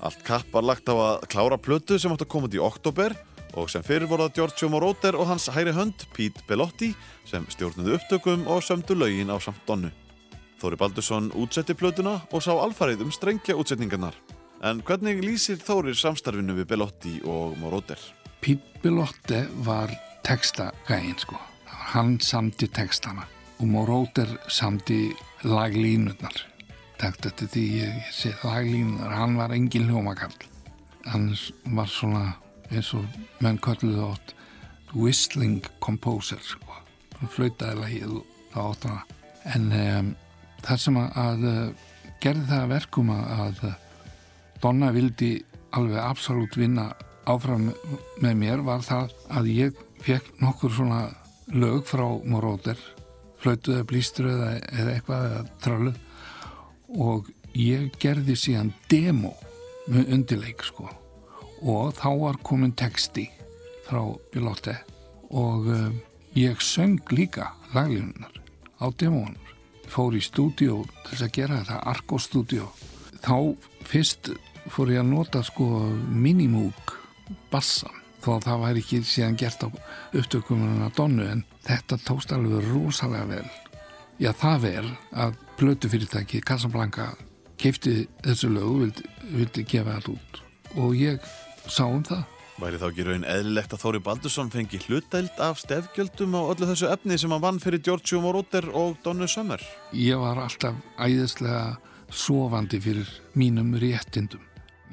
Allt 0.00 0.24
kapp 0.24 0.48
var 0.56 0.64
lagt 0.64 0.88
á 0.88 0.96
að 0.96 1.28
klára 1.28 1.60
plötu 1.60 2.00
sem 2.00 2.16
átt 2.16 2.24
að 2.24 2.32
koma 2.32 2.48
út 2.48 2.56
í 2.56 2.64
oktober 2.70 3.18
og 3.52 3.68
sem 3.68 3.84
fyrir 3.84 4.08
voru 4.08 4.30
það 4.30 4.40
Giorgio 4.40 4.72
Moroder 4.72 5.20
og 5.20 5.28
hans 5.28 5.52
hæri 5.52 5.76
hönd 5.76 6.08
Pete 6.16 6.40
Bellotti 6.48 6.94
sem 7.28 7.44
stjórnuðu 7.52 7.98
upptökum 8.00 8.48
og 8.48 8.64
sömdu 8.64 8.96
lögin 8.96 9.28
á 9.28 9.36
samt 9.36 9.60
Donnu. 9.68 9.92
Þóri 10.56 10.80
Baldursson 10.80 11.34
útsetti 11.36 11.76
plötuna 11.76 12.22
og 12.32 12.40
sá 12.40 12.54
alfarið 12.56 13.04
um 13.04 13.12
strengja 13.12 13.60
útsetningarnar. 13.60 14.16
En 14.60 14.82
hvernig 14.84 15.22
lýsir 15.24 15.56
Þórir 15.56 15.96
samstarfinu 15.96 16.52
við 16.58 16.66
Bellotti 16.68 17.14
og 17.24 17.54
Moroder? 17.56 17.96
Pete 18.44 18.82
Bellotte 18.82 19.46
var 19.64 19.88
textagægin 20.26 21.16
sko. 21.16 21.38
Hann 21.94 22.18
samti 22.20 22.68
textana 22.68 23.24
og 23.56 23.70
Moróter 23.72 24.36
samti 24.52 25.14
laglínurnar. 25.48 26.44
Takt 27.00 27.30
eftir 27.30 27.48
því 27.54 27.64
ég, 27.78 27.96
ég 28.04 28.12
sé 28.12 28.34
laglínurnar, 28.44 29.16
hann 29.16 29.40
var 29.40 29.56
engin 29.56 29.88
hljómakarl. 29.88 30.36
Hann 31.08 31.30
var 31.72 31.88
svona 31.88 32.26
eins 32.68 32.92
og 32.92 33.08
menn 33.40 33.56
kölluðu 33.64 34.10
átt 34.12 34.38
whistling 34.92 35.64
composer 35.80 36.40
sko. 36.44 36.82
Hann 37.16 37.32
flautaði 37.32 37.80
lagið 37.80 38.18
og 38.20 38.40
það 38.52 38.74
átt 38.74 38.90
hana. 38.90 39.20
En 39.56 39.70
um, 39.72 40.16
það 40.66 40.84
sem 40.84 41.00
að, 41.00 41.22
að 41.24 42.18
gerði 42.20 42.50
það 42.52 42.66
að 42.66 42.74
verkum 42.76 43.16
að, 43.16 43.30
að 43.40 43.70
Donna 44.60 44.90
vildi 44.92 45.38
alveg 45.76 46.00
absolutt 46.02 46.56
vinna 46.58 46.90
áfram 47.30 47.70
með 48.20 48.38
mér 48.40 48.64
var 48.66 48.84
það 48.84 49.12
að 49.32 49.50
ég 49.54 49.82
fekk 50.04 50.40
nokkur 50.42 50.72
svona 50.74 51.02
lög 51.52 51.84
frá 51.88 52.06
Moróter 52.24 52.78
flautu 53.40 53.74
eða 53.74 53.86
blístru 53.88 54.30
eða, 54.32 54.50
eða 54.72 54.94
eitthvað 54.94 55.26
eða 55.28 55.42
trölu 55.64 55.92
og 57.00 57.30
ég 57.56 57.88
gerði 58.02 58.36
síðan 58.36 58.72
demo 58.90 59.32
með 59.90 60.12
undirleik 60.14 60.62
sko. 60.64 60.88
Og 61.60 61.94
þá 61.98 62.08
var 62.20 62.40
komin 62.46 62.74
texti 62.76 63.26
frá 63.88 64.02
Bilotte 64.32 64.76
og 65.30 65.68
um, 65.70 65.96
ég 66.36 66.60
söng 66.62 67.00
líka 67.14 67.52
laglínunar 67.74 68.34
á 68.80 68.86
demónur 68.98 69.56
fór 69.90 70.14
í 70.14 70.22
stúdíó 70.22 70.84
til 71.08 71.18
að 71.24 71.34
gera 71.34 71.60
þetta 71.60 71.80
Arco 71.90 72.18
stúdíó 72.22 72.70
þá 73.20 73.56
fyrst 73.86 74.32
fór 74.74 74.92
ég 74.94 75.02
að 75.02 75.10
nota 75.12 75.42
sko 75.46 75.68
minimúk 76.10 76.94
bassan 77.52 77.96
þó 78.20 78.34
að 78.36 78.46
það 78.48 78.64
væri 78.64 78.84
ekki 78.84 79.00
síðan 79.08 79.38
gert 79.40 79.64
á 79.64 79.68
upptökumuna 80.20 80.90
Donnu 80.96 81.26
en 81.30 81.44
þetta 81.66 82.00
tókst 82.04 82.34
alveg 82.36 82.66
rosalega 82.68 83.28
vel 83.30 83.46
já 84.20 84.32
það 84.36 84.66
vel 84.66 84.88
að 85.12 85.38
plötufyrirtæki 85.60 86.42
Casablanca 86.44 87.14
keipti 87.60 88.04
þessu 88.24 88.50
lögu 88.52 88.76
vildi, 88.84 89.06
vildi 89.30 89.64
gefa 89.68 89.96
það 89.98 90.12
út 90.16 90.42
og 90.80 90.98
ég 90.98 91.32
sá 91.66 91.86
um 91.86 92.04
það 92.04 92.28
Væri 92.60 92.76
þá 92.76 92.90
ekki 92.90 93.04
raun 93.06 93.22
eðlilegt 93.24 93.72
að 93.72 93.80
Þóri 93.80 94.00
Baldursson 94.04 94.50
fengi 94.52 94.80
hlutdæld 94.82 95.38
af 95.40 95.62
stefgjöldum 95.62 96.34
á 96.36 96.42
öllu 96.52 96.66
þessu 96.68 96.90
efni 96.92 97.16
sem 97.16 97.32
hann 97.32 97.40
vann 97.40 97.60
fyrir 97.62 97.80
Giorgio 97.80 98.20
Moroder 98.20 98.68
og 98.76 98.98
Donnu 99.00 99.24
Summer? 99.32 99.64
Ég 99.96 100.20
var 100.20 100.42
alltaf 100.42 100.76
æðislega 101.00 101.78
sofandi 102.12 102.82
fyrir 102.84 103.08
mínum 103.32 103.72
réttindum. 103.80 104.44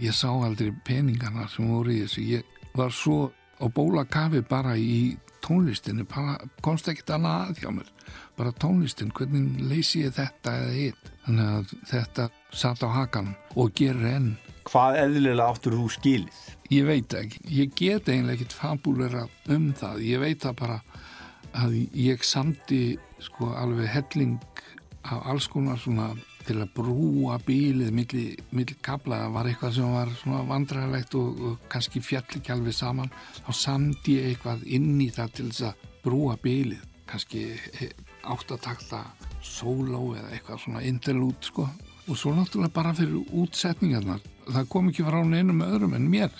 Ég 0.01 0.13
sá 0.13 0.29
aldrei 0.29 0.73
peningana 0.85 1.47
sem 1.49 1.69
voru 1.71 1.93
í 1.93 2.03
þessu. 2.03 2.23
Ég 2.37 2.57
var 2.77 2.93
svo 2.93 3.31
á 3.57 3.65
bóla 3.73 4.05
kafi 4.05 4.43
bara 4.45 4.75
í 4.77 5.17
tónlistinni, 5.41 6.05
bara 6.05 6.35
komst 6.61 6.89
ekkert 6.91 7.15
annað 7.15 7.47
að 7.47 7.61
hjá 7.63 7.71
mér. 7.73 7.89
Bara 8.37 8.53
tónlistin, 8.61 9.13
hvernig 9.15 9.61
leysi 9.69 10.03
ég 10.03 10.13
þetta 10.17 10.53
eða 10.61 10.75
hitt. 10.75 11.09
Þannig 11.25 11.55
að 11.55 11.73
þetta 11.91 12.27
satt 12.53 12.85
á 12.85 12.89
hakanum 12.93 13.33
og 13.57 13.73
gerir 13.77 14.11
enn. 14.11 14.29
Hvað 14.67 14.99
eðlilega 15.01 15.49
áttur 15.49 15.77
þú 15.79 15.89
skilið? 15.95 16.39
Ég 16.69 16.87
veit 16.87 17.13
ekki. 17.15 17.41
Ég 17.47 17.75
get 17.79 18.09
eiginlega 18.11 18.37
ekkert 18.37 18.57
fabúlera 18.59 19.25
um 19.53 19.69
það. 19.79 20.01
Ég 20.03 20.21
veit 20.21 20.43
það 20.43 20.57
bara 20.61 20.79
að 21.57 21.77
ég 21.97 22.25
samti 22.27 22.81
sko 23.23 23.53
alveg 23.57 23.87
helling 23.89 24.41
af 25.07 25.29
alls 25.31 25.47
konar 25.49 25.79
svona 25.79 26.11
til 26.47 26.57
að 26.63 26.73
brúa 26.75 27.37
bílið 27.45 27.93
milli, 27.93 28.25
milli 28.55 28.77
kabla. 28.83 29.23
Það 29.25 29.35
var 29.35 29.49
eitthvað 29.49 29.73
sem 29.75 29.95
var 29.95 30.11
svona 30.21 30.43
vandræðilegt 30.47 31.17
og, 31.19 31.41
og 31.49 31.65
kannski 31.71 32.01
fjall 32.03 32.25
ekki 32.25 32.53
alveg 32.55 32.75
saman. 32.77 33.11
Þá 33.45 33.51
samti 33.61 34.17
ég 34.17 34.29
eitthvað 34.31 34.63
inn 34.77 34.95
í 35.03 35.09
það 35.13 35.33
til 35.39 35.47
þess 35.49 35.65
að 35.69 35.89
brúa 36.05 36.37
bílið. 36.43 36.85
Kannski 37.07 37.43
áttatakta 38.27 39.03
sóló 39.45 40.13
eða 40.17 40.31
eitthvað 40.35 40.63
svona 40.63 40.85
interlút 40.87 41.51
sko. 41.51 41.67
Og 42.07 42.15
svo 42.19 42.31
náttúrulega 42.35 42.75
bara 42.75 42.95
fyrir 42.95 43.35
útsetningarnar. 43.35 44.23
Það 44.47 44.71
kom 44.71 44.89
ekki 44.91 45.05
frá 45.07 45.19
neinum 45.27 45.63
öðrum 45.65 45.95
en 45.97 46.07
mér. 46.11 46.31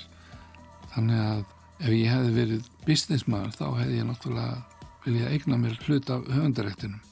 Þannig 0.96 1.24
að 1.24 1.44
ef 1.84 1.94
ég 1.94 2.10
hefði 2.12 2.34
verið 2.38 2.72
businessmaður 2.88 3.54
þá 3.58 3.66
hefði 3.82 4.00
ég 4.00 4.08
náttúrulega 4.08 4.78
viljað 5.08 5.34
eigna 5.36 5.60
mér 5.62 5.78
hlut 5.86 6.10
af 6.12 6.26
höfundarættinum. 6.32 7.04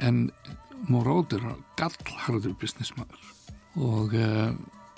En 0.00 0.30
Moróður 0.88 1.42
var 1.44 1.58
gallharður 1.78 2.54
businessmaður 2.60 3.26
og 3.80 4.14
uh, 4.16 4.52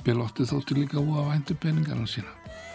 Bilotti 0.06 0.46
þótti 0.48 0.76
líka 0.78 1.00
úa 1.02 1.28
væntu 1.28 1.56
peningarna 1.58 2.06
sína. 2.10 2.30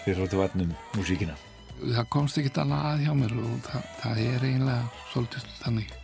Þið 0.06 0.22
þóttu 0.22 0.42
vatnum 0.42 0.74
músíkina. 0.96 1.36
það 1.82 2.10
komst 2.10 2.38
ekki 2.40 2.52
annað 2.62 2.86
að 2.92 3.06
hjá 3.06 3.14
mér 3.18 3.34
og 3.38 3.58
það, 3.68 3.88
það 4.02 4.22
er 4.26 4.46
eiginlega 4.48 4.84
svolítið 5.14 5.50
þannig 5.62 5.96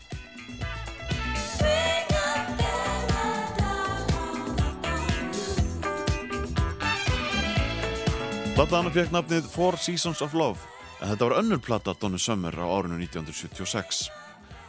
Plataðan 8.54 8.94
fekk 8.94 9.16
nafnið 9.16 9.48
Four 9.50 9.80
Seasons 9.82 10.22
of 10.22 10.36
Love 10.38 10.74
en 11.02 11.10
þetta 11.10 11.26
var 11.28 11.40
önnur 11.42 11.60
plata 11.64 11.96
Donna 12.00 12.20
Summer 12.22 12.56
á 12.56 12.66
árinu 12.70 13.00
1976. 13.02 14.23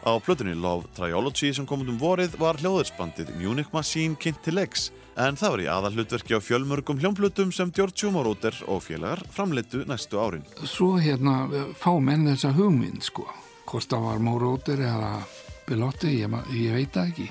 Á 0.05 0.21
plötunni 0.21 0.53
Love 0.53 0.85
Triology 0.93 1.49
sem 1.57 1.65
kom 1.65 1.81
um 1.81 1.97
vorið 1.97 2.35
var 2.37 2.59
hljóðursbandið 2.61 3.31
Munich 3.41 3.71
Machine 3.73 4.19
kynnt 4.21 4.43
til 4.45 4.59
leiks 4.59 4.91
en 5.17 5.39
það 5.41 5.55
var 5.55 5.63
í 5.63 5.69
aðallutverki 5.73 6.37
á 6.37 6.45
fjölmörgum 6.45 7.01
hljómplutum 7.01 7.55
sem 7.57 7.73
George 7.73 8.11
Moroder 8.13 8.59
og 8.69 8.83
félagar 8.85 9.23
framleitu 9.33 9.81
næstu 9.89 10.21
árin. 10.21 10.45
Svo 10.69 10.99
hérna 11.01 11.47
fá 11.81 11.95
menn 12.05 12.29
þessa 12.29 12.53
hugmynd 12.53 13.01
sko 13.07 13.25
hvort 13.65 13.89
það 13.89 14.05
var 14.11 14.21
Móróter 14.21 14.85
eða 14.85 15.15
Bilotti, 15.65 16.19
ég, 16.21 16.37
ég 16.53 16.77
veit 16.77 16.93
það 16.93 17.09
ekki 17.15 17.31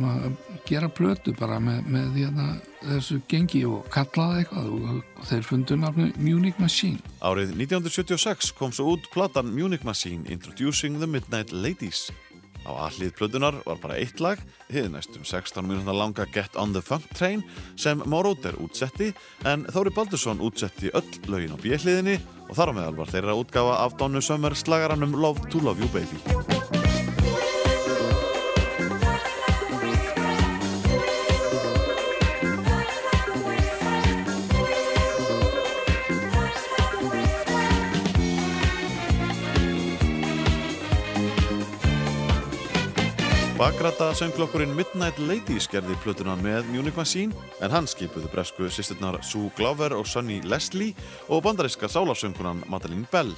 maður 0.00 0.34
gera 0.68 0.88
plötu 0.92 1.34
bara 1.36 1.58
með, 1.62 1.86
með 1.92 2.18
hérna, 2.20 2.48
þessu 2.82 3.20
gengi 3.30 3.62
og 3.68 3.86
kallaði 3.92 4.42
eitthvað 4.42 4.70
og, 4.72 5.00
þeir 5.28 5.46
fundu 5.46 5.78
nafni 5.78 6.10
Munich 6.18 6.58
Machine 6.62 7.00
Árið 7.22 7.54
1976 7.58 8.52
kom 8.58 8.74
svo 8.74 8.94
út 8.96 9.08
platan 9.12 9.52
Munich 9.52 9.84
Machine 9.86 10.26
Introducing 10.32 10.98
the 11.00 11.06
Midnight 11.06 11.52
Ladies. 11.52 12.10
Á 12.62 12.70
allið 12.86 13.16
plötunar 13.18 13.56
var 13.66 13.80
bara 13.82 13.96
eitt 13.98 14.20
lag, 14.22 14.38
hið 14.70 14.92
næstum 14.92 15.24
16 15.26 15.66
mínúta 15.66 15.94
langa 15.96 16.26
Get 16.30 16.54
on 16.56 16.74
the 16.74 16.82
Funk 16.82 17.08
Train 17.18 17.42
sem 17.74 18.02
Móróter 18.06 18.54
útsetti 18.62 19.10
en 19.48 19.66
Þóri 19.66 19.94
Baldursson 19.94 20.42
útsetti 20.42 20.92
öll 20.94 21.10
lögin 21.26 21.54
á 21.54 21.58
bjöhliðinni 21.58 22.20
og 22.46 22.54
þar 22.58 22.70
á 22.70 22.76
meðal 22.78 23.00
var 23.02 23.10
þeirra 23.10 23.38
útgafa 23.38 23.82
af 23.82 23.98
Donnu 23.98 24.22
Summer 24.22 24.54
slagaranum 24.54 25.18
Love 25.18 25.50
to 25.50 25.58
Love 25.58 25.82
You 25.82 25.90
Baby. 25.90 26.81
Bakrata 43.62 44.14
sönglokkurinn 44.14 44.72
Midnight 44.74 45.18
Ladies 45.22 45.68
gerði 45.70 45.94
plötuna 46.02 46.32
með 46.40 46.66
Munich 46.72 46.96
Machine 46.98 47.30
en 47.62 47.70
hann 47.70 47.86
skipuðu 47.86 48.26
bresku 48.32 48.66
sýsturnar 48.66 49.20
Sue 49.22 49.52
Glover 49.54 49.94
og 49.94 50.08
Sunny 50.10 50.40
Leslie 50.42 50.96
og 51.30 51.44
bandaríska 51.44 51.86
sálarsöngunan 51.86 52.64
Madeleine 52.66 53.06
Bell. 53.12 53.30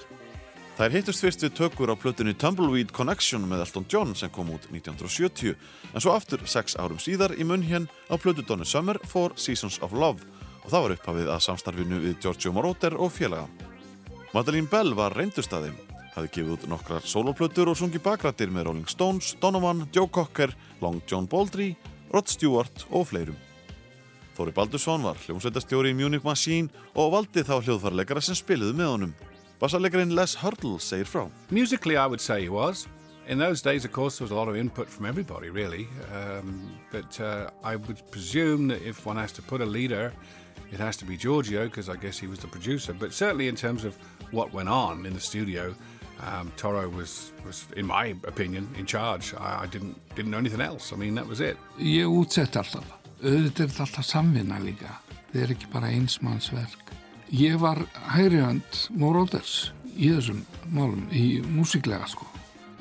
Þær 0.78 0.96
hittust 0.96 1.20
fyrst 1.20 1.44
við 1.44 1.52
tökur 1.58 1.92
á 1.92 2.00
plötunni 2.00 2.32
Tumbleweed 2.40 2.94
Connection 2.96 3.44
með 3.50 3.66
Elton 3.66 3.84
John 3.92 4.16
sem 4.16 4.32
kom 4.32 4.48
út 4.54 4.64
1970 4.72 5.58
en 5.92 6.00
svo 6.00 6.16
aftur 6.16 6.40
sex 6.48 6.78
árum 6.80 6.96
síðar 6.96 7.36
í 7.36 7.44
munn 7.44 7.68
hér 7.68 7.84
á 8.08 8.16
plötu 8.16 8.48
Donna 8.48 8.64
Summer 8.64 8.96
for 9.04 9.36
Seasons 9.36 9.76
of 9.84 9.92
Love 9.92 10.24
og 10.62 10.70
það 10.70 10.86
var 10.86 10.96
upphafið 10.96 11.34
að 11.36 11.48
samstarfinu 11.50 12.00
við 12.00 12.16
Giorgio 12.24 12.56
Moroder 12.56 12.96
og 12.96 13.12
félaga. 13.12 13.44
Madeleine 14.32 14.72
Bell 14.72 14.96
var 14.96 15.12
reyndust 15.12 15.52
að 15.52 15.68
þeim, 15.68 15.82
hafði 16.14 16.30
gefið 16.36 16.54
út 16.54 16.68
nokkrar 16.70 17.06
soloplötur 17.06 17.70
og 17.72 17.78
sungi 17.78 18.00
bakrættir 18.02 18.52
með 18.54 18.68
Rolling 18.68 18.90
Stones, 18.90 19.34
Donovan, 19.42 19.84
Joe 19.94 20.08
Cocker, 20.08 20.54
Long 20.80 21.02
John 21.10 21.26
Baldry, 21.30 21.74
Rod 22.14 22.30
Stewart 22.30 22.86
og 22.90 23.08
fleirum. 23.10 23.38
Þóri 24.34 24.54
Baldursson 24.54 25.04
var 25.06 25.18
hljómsveitastjóri 25.22 25.92
í 25.92 25.98
Munich 25.98 26.24
Machine 26.26 26.70
og 26.98 27.12
valdi 27.14 27.44
þá 27.46 27.60
hljóðfarleikara 27.60 28.22
sem 28.22 28.38
spiluðu 28.38 28.74
með 28.78 28.90
honum. 28.90 29.14
Bassarleikarinn 29.60 30.14
Les 30.14 30.34
Hurdle 30.40 30.80
segir 30.82 31.06
frá. 31.06 31.28
Musically, 31.50 31.96
I 31.96 32.06
would 32.06 32.20
say 32.20 32.42
he 32.42 32.48
was. 32.48 32.88
In 33.26 33.38
those 33.38 33.62
days, 33.62 33.84
of 33.84 33.92
course, 33.92 34.18
there 34.18 34.24
was 34.24 34.32
a 34.32 34.34
lot 34.34 34.48
of 34.48 34.56
input 34.56 34.88
from 34.88 35.06
everybody, 35.06 35.48
really. 35.48 35.88
Um, 36.12 36.76
but 36.92 37.18
uh, 37.20 37.50
I 37.62 37.76
would 37.76 38.02
presume 38.10 38.68
that 38.68 38.82
if 38.82 39.06
one 39.06 39.16
has 39.16 39.32
to 39.32 39.42
put 39.42 39.62
a 39.62 39.64
leader, 39.66 40.12
it 40.70 40.78
has 40.78 40.96
to 40.98 41.04
be 41.06 41.16
Giorgio, 41.16 41.64
because 41.64 41.88
I 41.88 41.96
guess 41.96 42.18
he 42.18 42.26
was 42.26 42.40
the 42.40 42.48
producer. 42.48 42.92
But 42.92 43.14
certainly, 43.14 43.48
in 43.48 43.56
terms 43.56 43.84
of 43.84 43.96
what 44.30 44.52
went 44.52 44.68
on 44.68 45.06
in 45.06 45.14
the 45.14 45.20
studio, 45.20 45.74
um, 46.20 46.52
Toro 46.56 46.88
was, 46.88 47.32
was, 47.46 47.66
in 47.76 47.86
my 47.86 48.14
opinion, 48.26 48.68
in 48.78 48.86
charge. 48.86 49.34
I, 49.34 49.64
I 49.64 49.66
didn't 49.66 49.96
didn't 50.14 50.30
know 50.30 50.38
anything 50.38 50.60
else. 50.60 50.92
I 50.92 50.96
mean, 50.96 51.14
that 51.14 51.26
was 51.26 51.40
it. 51.40 51.56
Ég 51.78 52.06
útsett 52.06 52.56
alltaf. 52.56 52.84
Auðvitað 53.24 53.64
er 53.64 53.70
þetta 53.72 53.86
alltaf 53.86 54.06
samvinna 54.06 54.58
líka. 54.62 54.98
Það 55.32 55.42
er 55.42 55.54
ekki 55.54 55.70
bara 55.72 55.90
einsmannsverk. 55.90 56.92
Ég 57.34 57.56
var 57.58 57.80
hægri 58.12 58.42
hönd 58.44 58.84
Móróders 58.94 59.72
í 59.96 60.10
þessum 60.12 60.44
málum, 60.74 61.06
í 61.10 61.40
músiklega 61.42 62.06
sko. 62.10 62.28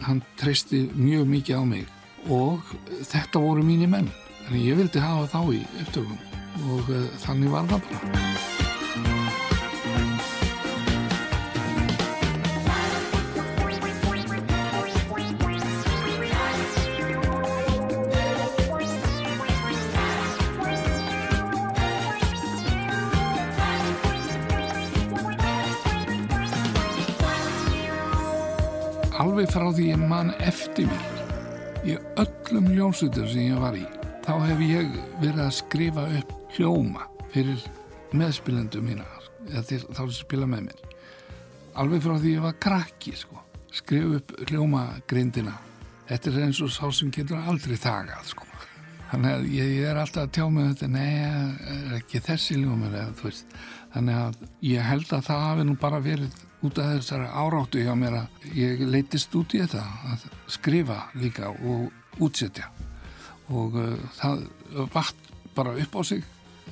Hann 0.03 0.21
treysti 0.39 0.83
mjög 0.93 1.29
mikið 1.31 1.61
á 1.61 1.63
mig 1.63 1.87
og 2.33 2.75
þetta 3.07 3.41
voru 3.43 3.63
mínir 3.65 3.91
menn. 3.91 4.11
Þannig 4.43 4.67
ég 4.67 4.81
vildi 4.81 5.03
hafa 5.03 5.31
þá 5.31 5.55
í 5.55 5.63
upptökum 5.85 6.19
og 6.73 6.91
uh, 6.91 7.07
þannig 7.23 7.55
var 7.55 7.71
það 7.71 7.89
bara. 7.89 8.62
Frá 29.53 29.67
því 29.69 29.83
ég 29.91 30.01
man 30.09 30.31
eftir 30.41 30.87
mér 30.89 31.83
í 31.85 31.95
öllum 32.17 32.71
ljónsutum 32.73 33.27
sem 33.29 33.51
ég 33.51 33.59
var 33.61 33.75
í 33.77 33.83
þá 34.25 34.31
hef 34.47 34.61
ég 34.65 34.93
verið 35.19 35.41
að 35.43 35.51
skrifa 35.59 36.05
upp 36.17 36.31
hljóma 36.55 37.03
fyrir 37.33 37.61
meðspilendu 38.17 38.81
mína 38.81 39.05
eða 39.51 39.77
þá 39.83 39.99
sem 39.99 40.15
spila 40.17 40.47
með 40.49 40.71
mér 40.71 40.79
alveg 41.83 42.01
frá 42.01 42.15
því 42.15 42.31
ég 42.33 42.45
var 42.47 42.55
krakki 42.65 43.13
sko. 43.19 43.37
skrifa 43.69 44.17
upp 44.17 44.33
hljómagrindina 44.47 45.53
þetta 46.09 46.31
er 46.31 46.39
eins 46.47 46.61
og 46.65 46.71
sá 46.73 46.87
sem 46.89 47.11
getur 47.13 47.37
aldrei 47.43 47.77
þagað 47.77 48.31
sko. 48.31 48.47
þannig 49.11 49.35
að 49.35 49.45
ég, 49.53 49.75
ég 49.75 49.91
er 49.91 50.01
alltaf 50.01 50.23
að 50.23 50.33
tjá 50.39 50.47
mig 50.55 50.71
þetta 50.71 50.89
nei, 50.95 51.13
ekki 51.99 52.23
þessi 52.25 52.57
hljómar 52.57 52.97
eða 53.03 53.13
þú 53.21 53.29
veist 53.29 53.55
þannig 53.93 54.23
að 54.23 54.41
ég 54.71 54.89
held 54.89 55.13
að 55.13 55.29
það 55.29 55.45
hafi 55.49 55.67
nú 55.69 55.77
bara 55.85 56.01
verið 56.01 56.41
út 56.63 56.79
af 56.79 56.93
þessari 56.95 57.27
áráttu 57.27 57.83
hjá 57.83 57.93
mér 57.99 58.21
að 58.21 58.47
ég 58.57 58.85
leitist 58.87 59.35
út 59.35 59.53
í 59.55 59.61
þetta 59.63 59.83
að 60.13 60.27
skrifa 60.51 60.99
líka 61.19 61.51
og 61.51 61.91
útsetja. 62.23 62.69
Og 63.51 63.75
uh, 63.75 63.97
það 64.19 64.45
vatt 64.93 65.33
bara 65.55 65.75
upp 65.77 65.99
á 65.99 66.01
sig 66.03 66.23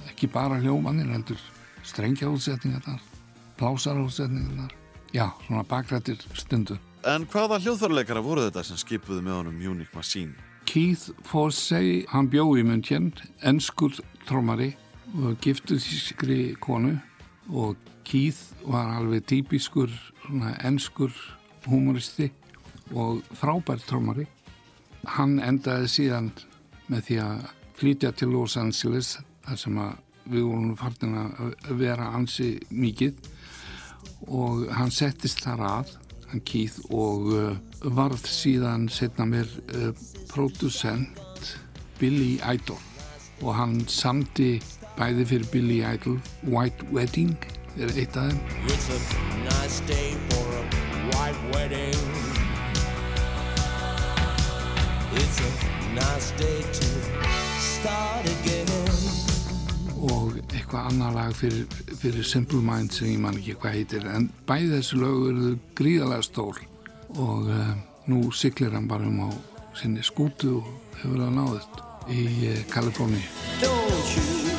ekki 0.10 0.30
bara 0.32 0.60
hljómanir 0.62 1.12
heldur 1.12 1.40
strengja 1.84 2.30
útsetningarnar 2.30 3.02
plásara 3.58 4.04
útsetningarnar 4.06 4.72
já, 5.14 5.30
svona 5.48 5.64
bakrættir 5.64 6.22
stundur 6.34 6.80
En 7.02 7.26
hvaða 7.26 7.58
hljóðfarleikara 7.64 8.22
voru 8.22 8.44
þetta 8.46 8.62
sem 8.66 8.78
skipuðu 8.78 9.24
með 9.26 9.38
honum 9.40 9.58
Munich 9.58 9.94
Machine? 9.98 10.36
Keith 10.70 11.10
Forsey, 11.26 12.04
hann 12.12 12.30
bjó 12.30 12.46
í 12.54 12.66
München 12.66 13.10
ennskur 13.42 13.96
trómari 14.30 14.76
og 15.18 15.40
giftuð 15.42 15.82
þískri 15.82 16.38
konu 16.62 17.00
og 17.50 17.80
Keith 18.06 18.54
var 18.68 18.92
alveg 18.98 19.26
típiskur 19.30 19.90
ennskur 20.64 21.16
humoristi 21.66 22.32
og 22.92 23.22
frábær 23.38 23.82
trómari 23.88 24.28
hann 25.08 25.40
endaði 25.42 25.90
síðan 25.90 26.30
með 26.92 27.04
því 27.08 27.18
að 27.26 27.44
flytja 27.80 28.12
til 28.14 28.32
Los 28.36 28.58
Angeles 28.60 29.16
þar 29.46 29.58
sem 29.58 29.80
við 30.32 30.46
vorum 30.46 30.76
fartin 30.78 31.18
að 31.18 31.72
vera 31.80 32.12
ansi 32.16 32.54
mikið. 32.70 33.18
Og 34.30 34.68
hann 34.76 34.94
settist 34.94 35.42
þar 35.46 35.64
að 35.66 35.96
hann 36.32 36.44
Keith 36.48 36.78
og 36.94 37.32
uh, 37.34 37.56
varð 37.82 38.28
síðan 38.30 38.88
setna 38.94 39.26
mér 39.28 39.50
uh, 39.76 39.90
producent 40.30 41.56
Billy 42.00 42.38
Idol. 42.46 42.80
Og 43.42 43.56
hann 43.58 43.82
samti 43.90 44.60
bæði 44.98 45.26
fyrir 45.32 45.48
Billy 45.52 45.80
Idol 45.94 46.20
White 46.44 46.86
Wedding 46.92 47.36
er 47.80 47.92
eitt 47.96 48.18
af 48.20 48.32
þeim 48.32 48.40
It's 48.68 48.90
a 48.92 49.00
nice 49.48 49.80
day 49.88 50.10
for 50.30 50.46
a 50.60 50.64
white 51.12 51.42
wedding. 51.54 51.96
It's 55.22 55.40
a 55.40 55.52
nice 55.96 56.32
day 56.40 56.60
to 56.80 56.90
start 57.60 58.26
again. 58.36 58.68
og 60.02 60.34
eitthvað 60.50 60.88
annar 60.90 61.14
lag 61.14 61.34
fyrir, 61.38 61.66
fyrir 62.02 62.26
Simple 62.26 62.62
Minds 62.66 62.98
sem 62.98 63.12
ég 63.12 63.20
man 63.22 63.38
ekki 63.38 63.54
hvað 63.62 63.76
heitir 63.78 64.08
en 64.10 64.30
bæði 64.50 64.72
þessu 64.80 65.02
lög 65.02 65.28
eru 65.30 65.52
gríðalega 65.78 66.26
stór 66.26 66.62
og 67.22 67.52
uh, 67.54 67.74
nú 68.10 68.24
siglir 68.34 68.74
hann 68.74 68.90
bara 68.90 69.06
um 69.06 69.28
á 69.28 69.30
sinni 69.78 70.02
skútu 70.04 70.58
og 70.62 70.72
hefur 71.04 71.22
það 71.22 71.36
náðist 71.38 71.84
í 72.10 72.24
uh, 72.50 72.64
Kaliforni 72.74 73.22
Don't 73.62 74.51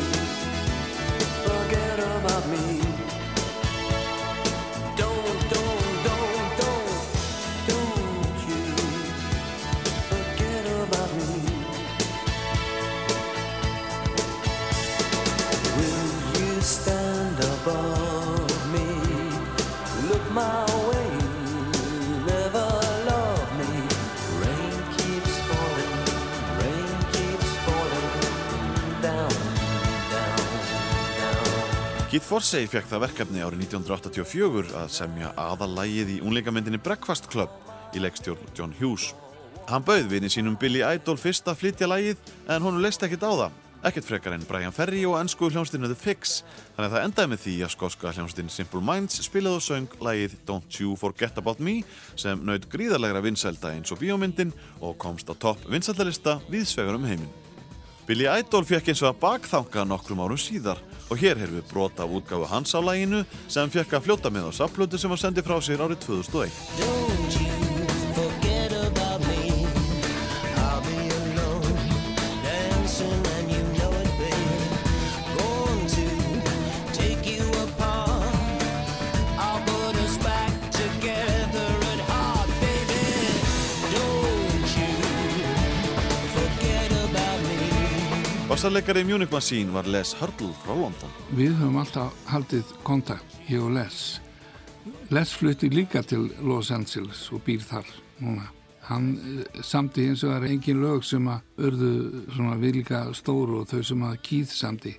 Forsey 32.32 32.64
fekk 32.64 32.86
það 32.88 33.02
verkefni 33.02 33.42
árið 33.44 33.66
1984 33.66 34.70
að 34.80 34.86
semja 34.94 35.34
aðalægið 35.36 36.12
í 36.14 36.20
unleikamyndinni 36.24 36.78
Breakfast 36.80 37.26
Club 37.28 37.52
í 37.92 38.00
leikstjórn 38.00 38.54
John 38.56 38.70
Hughes. 38.78 39.10
Hann 39.68 39.84
bauð 39.84 40.06
vini 40.08 40.30
sínum 40.32 40.54
Billy 40.56 40.80
Idol 40.80 41.18
fyrst 41.20 41.50
að 41.52 41.58
flytja 41.60 41.90
lægið 41.92 42.22
en 42.48 42.64
honum 42.64 42.80
leist 42.80 43.04
ekkert 43.04 43.26
á 43.28 43.32
það. 43.36 43.58
Ekkert 43.90 44.08
frekar 44.08 44.32
en 44.32 44.46
Brian 44.48 44.72
Ferry 44.72 45.02
og 45.04 45.18
ennsku 45.18 45.50
hljónstinu 45.52 45.90
The 45.90 45.98
Fix. 45.98 46.38
Þannig 46.72 46.86
að 46.86 46.94
það 46.94 47.04
endaði 47.10 47.30
með 47.34 47.42
því 47.42 47.56
að 47.66 47.72
skóska 47.74 48.14
hljónstin 48.16 48.48
Simple 48.54 48.80
Minds 48.88 49.20
spilaði 49.26 49.60
og 49.60 49.66
söng 49.66 49.98
lægið 50.00 50.38
Don't 50.48 50.80
You 50.80 50.96
Forget 50.96 51.42
About 51.42 51.60
Me 51.60 51.82
sem 52.16 52.40
naut 52.48 52.64
gríðarlegra 52.72 53.20
vinsælda 53.28 53.74
eins 53.76 53.92
og 53.92 54.00
bíómyndin 54.00 54.56
og 54.80 54.96
komst 55.04 55.28
á 55.28 55.36
topp 55.36 55.68
vinsældalista 55.68 56.38
viðsvegar 56.48 56.96
um 56.96 57.04
heiminn. 57.04 57.28
Billy 58.08 58.24
Idol 58.24 58.64
fekk 58.64 58.88
eins 58.88 59.04
og 59.04 59.12
að 59.12 59.20
bakþanga 59.20 59.84
nokkrum 59.92 60.24
árum 60.24 60.40
síðar 60.40 60.80
og 61.10 61.22
hér 61.22 61.40
heyrðum 61.42 61.60
við 61.60 61.70
brota 61.72 62.06
af 62.06 62.14
útgáfu 62.18 62.50
hans 62.50 62.74
á 62.76 62.80
læginu 62.82 63.24
sem 63.48 63.72
fekk 63.72 63.98
að 63.98 64.06
fljóta 64.08 64.34
með 64.34 64.50
á 64.50 64.52
sapplötu 64.62 65.00
sem 65.00 65.12
var 65.12 65.22
sendið 65.22 65.48
frá 65.48 65.58
sér 65.62 65.84
árið 65.86 66.04
2001. 66.06 67.51
me. 88.62 88.68
Bassarleikari 88.70 89.04
Munich 89.04 89.32
Machine 89.32 89.72
var 89.72 89.84
Les 89.86 90.14
Hurdle 90.14 90.52
frá 90.62 90.74
London. 90.74 91.10
Við 91.34 91.56
höfum 91.58 91.80
alltaf 91.80 92.12
haldið 92.30 92.68
kontakt, 92.84 93.40
ég 93.48 93.58
og 93.58 93.72
Les. 93.74 94.20
Les 95.10 95.32
flutti 95.34 95.68
líka 95.70 96.02
til 96.02 96.30
Los 96.42 96.70
Angeles 96.70 97.24
og 97.32 97.42
býr 97.42 97.60
þar 97.60 97.86
núna. 98.20 98.46
Hann 98.86 99.18
eh, 99.18 99.62
samti 99.62 100.06
eins 100.06 100.22
og 100.22 100.30
það 100.30 100.38
er 100.44 100.48
engin 100.52 100.82
lög 100.82 101.02
sem 101.04 101.26
að 101.26 101.42
örðu 101.58 101.90
svona 102.36 102.56
vilika 102.62 103.02
stóru 103.14 103.60
og 103.64 103.68
þau 103.68 103.82
sem 103.82 104.06
að 104.06 104.16
kýð 104.30 104.54
samti. 104.54 104.94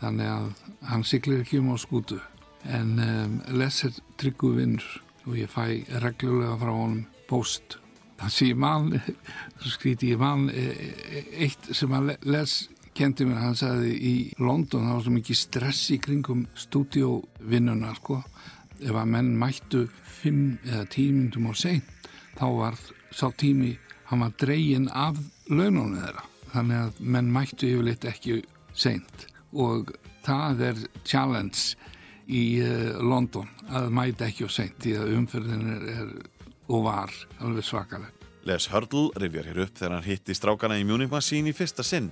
Þannig 0.00 0.30
að 0.30 0.48
hann 0.86 1.04
siglir 1.04 1.42
ekki 1.42 1.58
um 1.58 1.74
á 1.74 1.76
skútu. 1.82 2.20
En 2.62 2.98
um, 3.02 3.38
Les 3.58 3.84
er 3.84 3.98
tryggu 4.18 4.54
vinnur 4.54 4.86
og 5.26 5.34
ég 5.34 5.50
fæ 5.50 5.82
reglulega 5.98 6.58
frá 6.62 6.70
honum 6.70 7.06
post. 7.26 7.81
Það 8.22 8.34
sé 8.36 8.48
ég 8.52 8.58
man, 8.62 8.92
skríti 9.66 10.12
ég 10.12 10.20
man, 10.20 10.46
eh, 10.50 10.70
eh, 11.10 11.24
eitt 11.46 11.72
sem 11.74 11.90
að 11.90 12.14
Les 12.22 12.68
kendi 12.94 13.26
mér, 13.26 13.40
hann 13.40 13.56
sagði 13.58 13.92
í 13.98 14.14
London, 14.38 14.86
það 14.86 14.94
var 14.94 15.02
svo 15.02 15.14
mikið 15.16 15.38
stress 15.40 15.90
í 15.90 15.98
kringum 15.98 16.44
stúdíóvinnuna, 16.54 17.94
sko. 17.96 18.22
Ef 18.78 18.94
að 18.94 19.10
menn 19.10 19.32
mættu 19.38 19.88
fimm 20.04 20.58
eða 20.64 20.86
tíu 20.92 21.12
myndum 21.16 21.50
á 21.50 21.54
seint, 21.56 21.84
þá 22.38 22.46
var 22.58 22.78
sá 23.10 23.30
tími, 23.34 23.76
hann 24.06 24.20
var 24.20 24.36
dregin 24.38 24.88
af 24.88 25.18
launónu 25.48 25.98
þeirra. 25.98 26.24
Þannig 26.52 26.78
að 26.78 27.00
menn 27.00 27.32
mættu 27.32 27.70
yfirleitt 27.72 28.04
ekki 28.04 28.42
seint 28.72 29.26
og 29.52 29.92
það 30.22 30.60
er 30.68 30.82
challenge 31.04 31.74
í 32.30 32.60
uh, 32.62 33.00
London 33.02 33.48
að 33.72 33.90
mæta 33.92 34.28
ekki 34.28 34.46
á 34.46 34.50
seint 34.52 34.78
því 34.82 34.94
að 35.00 35.14
umferðin 35.16 35.66
er, 35.74 35.88
er 35.96 36.12
og 36.72 36.84
var 36.86 37.12
alveg 37.44 37.66
svakaleg. 37.66 38.10
Les 38.48 38.66
Hurdle 38.72 39.12
rifjar 39.22 39.46
hér 39.46 39.62
upp 39.66 39.76
þegar 39.78 39.96
hann 39.98 40.06
hitti 40.08 40.34
strákana 40.34 40.80
í 40.80 40.86
Munich 40.88 41.12
Machine 41.12 41.52
í 41.52 41.56
fyrsta 41.56 41.84
sinn. 41.86 42.10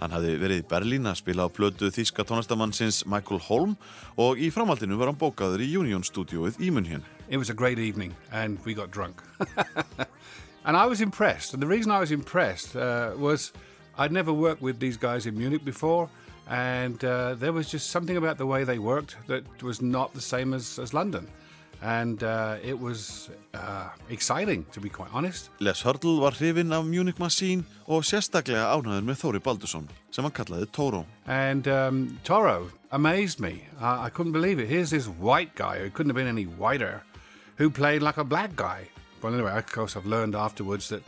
Hann 0.00 0.14
hafði 0.14 0.36
verið 0.40 0.62
í 0.62 0.68
Berlín 0.70 1.08
að 1.10 1.18
spila 1.20 1.44
á 1.44 1.52
plötu 1.52 1.90
þýska 1.92 2.24
tónlistamannsins 2.24 3.02
Michael 3.04 3.42
Holm 3.44 3.74
og 4.16 4.40
í 4.40 4.48
framhaldinu 4.54 4.96
var 4.96 5.10
hann 5.10 5.20
bókaður 5.20 5.60
í 5.60 5.68
Union 5.76 6.06
stúdióið 6.06 6.56
í 6.64 6.70
München. 6.72 7.04
It 7.28 7.36
was 7.36 7.50
a 7.50 7.54
great 7.54 7.78
evening, 7.78 8.14
and 8.32 8.58
we 8.64 8.72
got 8.72 8.90
drunk. 8.90 9.20
and 10.64 10.76
I 10.76 10.86
was 10.86 11.02
impressed. 11.02 11.52
And 11.52 11.62
the 11.62 11.66
reason 11.66 11.92
I 11.92 12.00
was 12.00 12.12
impressed 12.12 12.74
uh, 12.76 13.12
was 13.18 13.52
I'd 13.98 14.12
never 14.12 14.32
worked 14.32 14.62
with 14.62 14.80
these 14.80 14.96
guys 14.96 15.26
in 15.26 15.36
Munich 15.36 15.64
before, 15.64 16.08
and 16.48 17.04
uh, 17.04 17.34
there 17.34 17.52
was 17.52 17.68
just 17.68 17.90
something 17.90 18.16
about 18.16 18.38
the 18.38 18.46
way 18.46 18.64
they 18.64 18.78
worked 18.78 19.16
that 19.26 19.44
was 19.62 19.82
not 19.82 20.14
the 20.14 20.22
same 20.22 20.54
as, 20.54 20.78
as 20.78 20.94
London. 20.94 21.28
And 21.82 22.22
uh, 22.22 22.56
it 22.62 22.78
was 22.78 23.30
uh, 23.54 23.88
exciting, 24.10 24.66
to 24.72 24.80
be 24.80 24.88
quite 24.88 25.08
honest. 25.12 25.50
Les 25.60 25.82
Hurdle 25.82 26.20
var 26.20 26.36
hrifinn 26.36 26.72
af 26.72 26.84
Munich 26.84 27.18
Machine 27.18 27.64
og 27.86 28.04
sérstaklega 28.04 28.66
ánæður 28.74 29.06
með 29.08 29.20
Þóri 29.22 29.40
Baldursson 29.40 29.88
sem 30.10 30.24
hann 30.26 30.34
kallaði 30.36 30.68
Toro. 30.72 31.06
And 31.26 31.68
um, 31.68 32.18
Toro 32.24 32.70
amazed 32.92 33.40
me. 33.40 33.64
I, 33.80 34.06
I 34.06 34.10
couldn't 34.10 34.32
believe 34.32 34.58
it. 34.60 34.68
Here's 34.68 34.90
this 34.90 35.06
white 35.06 35.54
guy 35.54 35.78
who 35.78 35.90
couldn't 35.90 36.10
have 36.10 36.16
been 36.16 36.28
any 36.28 36.44
whiter, 36.44 37.02
who 37.56 37.70
played 37.70 38.02
like 38.02 38.18
a 38.18 38.24
black 38.24 38.56
guy. 38.56 38.88
Well, 39.22 39.34
anyway, 39.34 39.56
of 39.56 39.66
course, 39.72 39.96
I've 39.96 40.06
learned 40.06 40.34
afterwards 40.34 40.88
that 40.88 41.02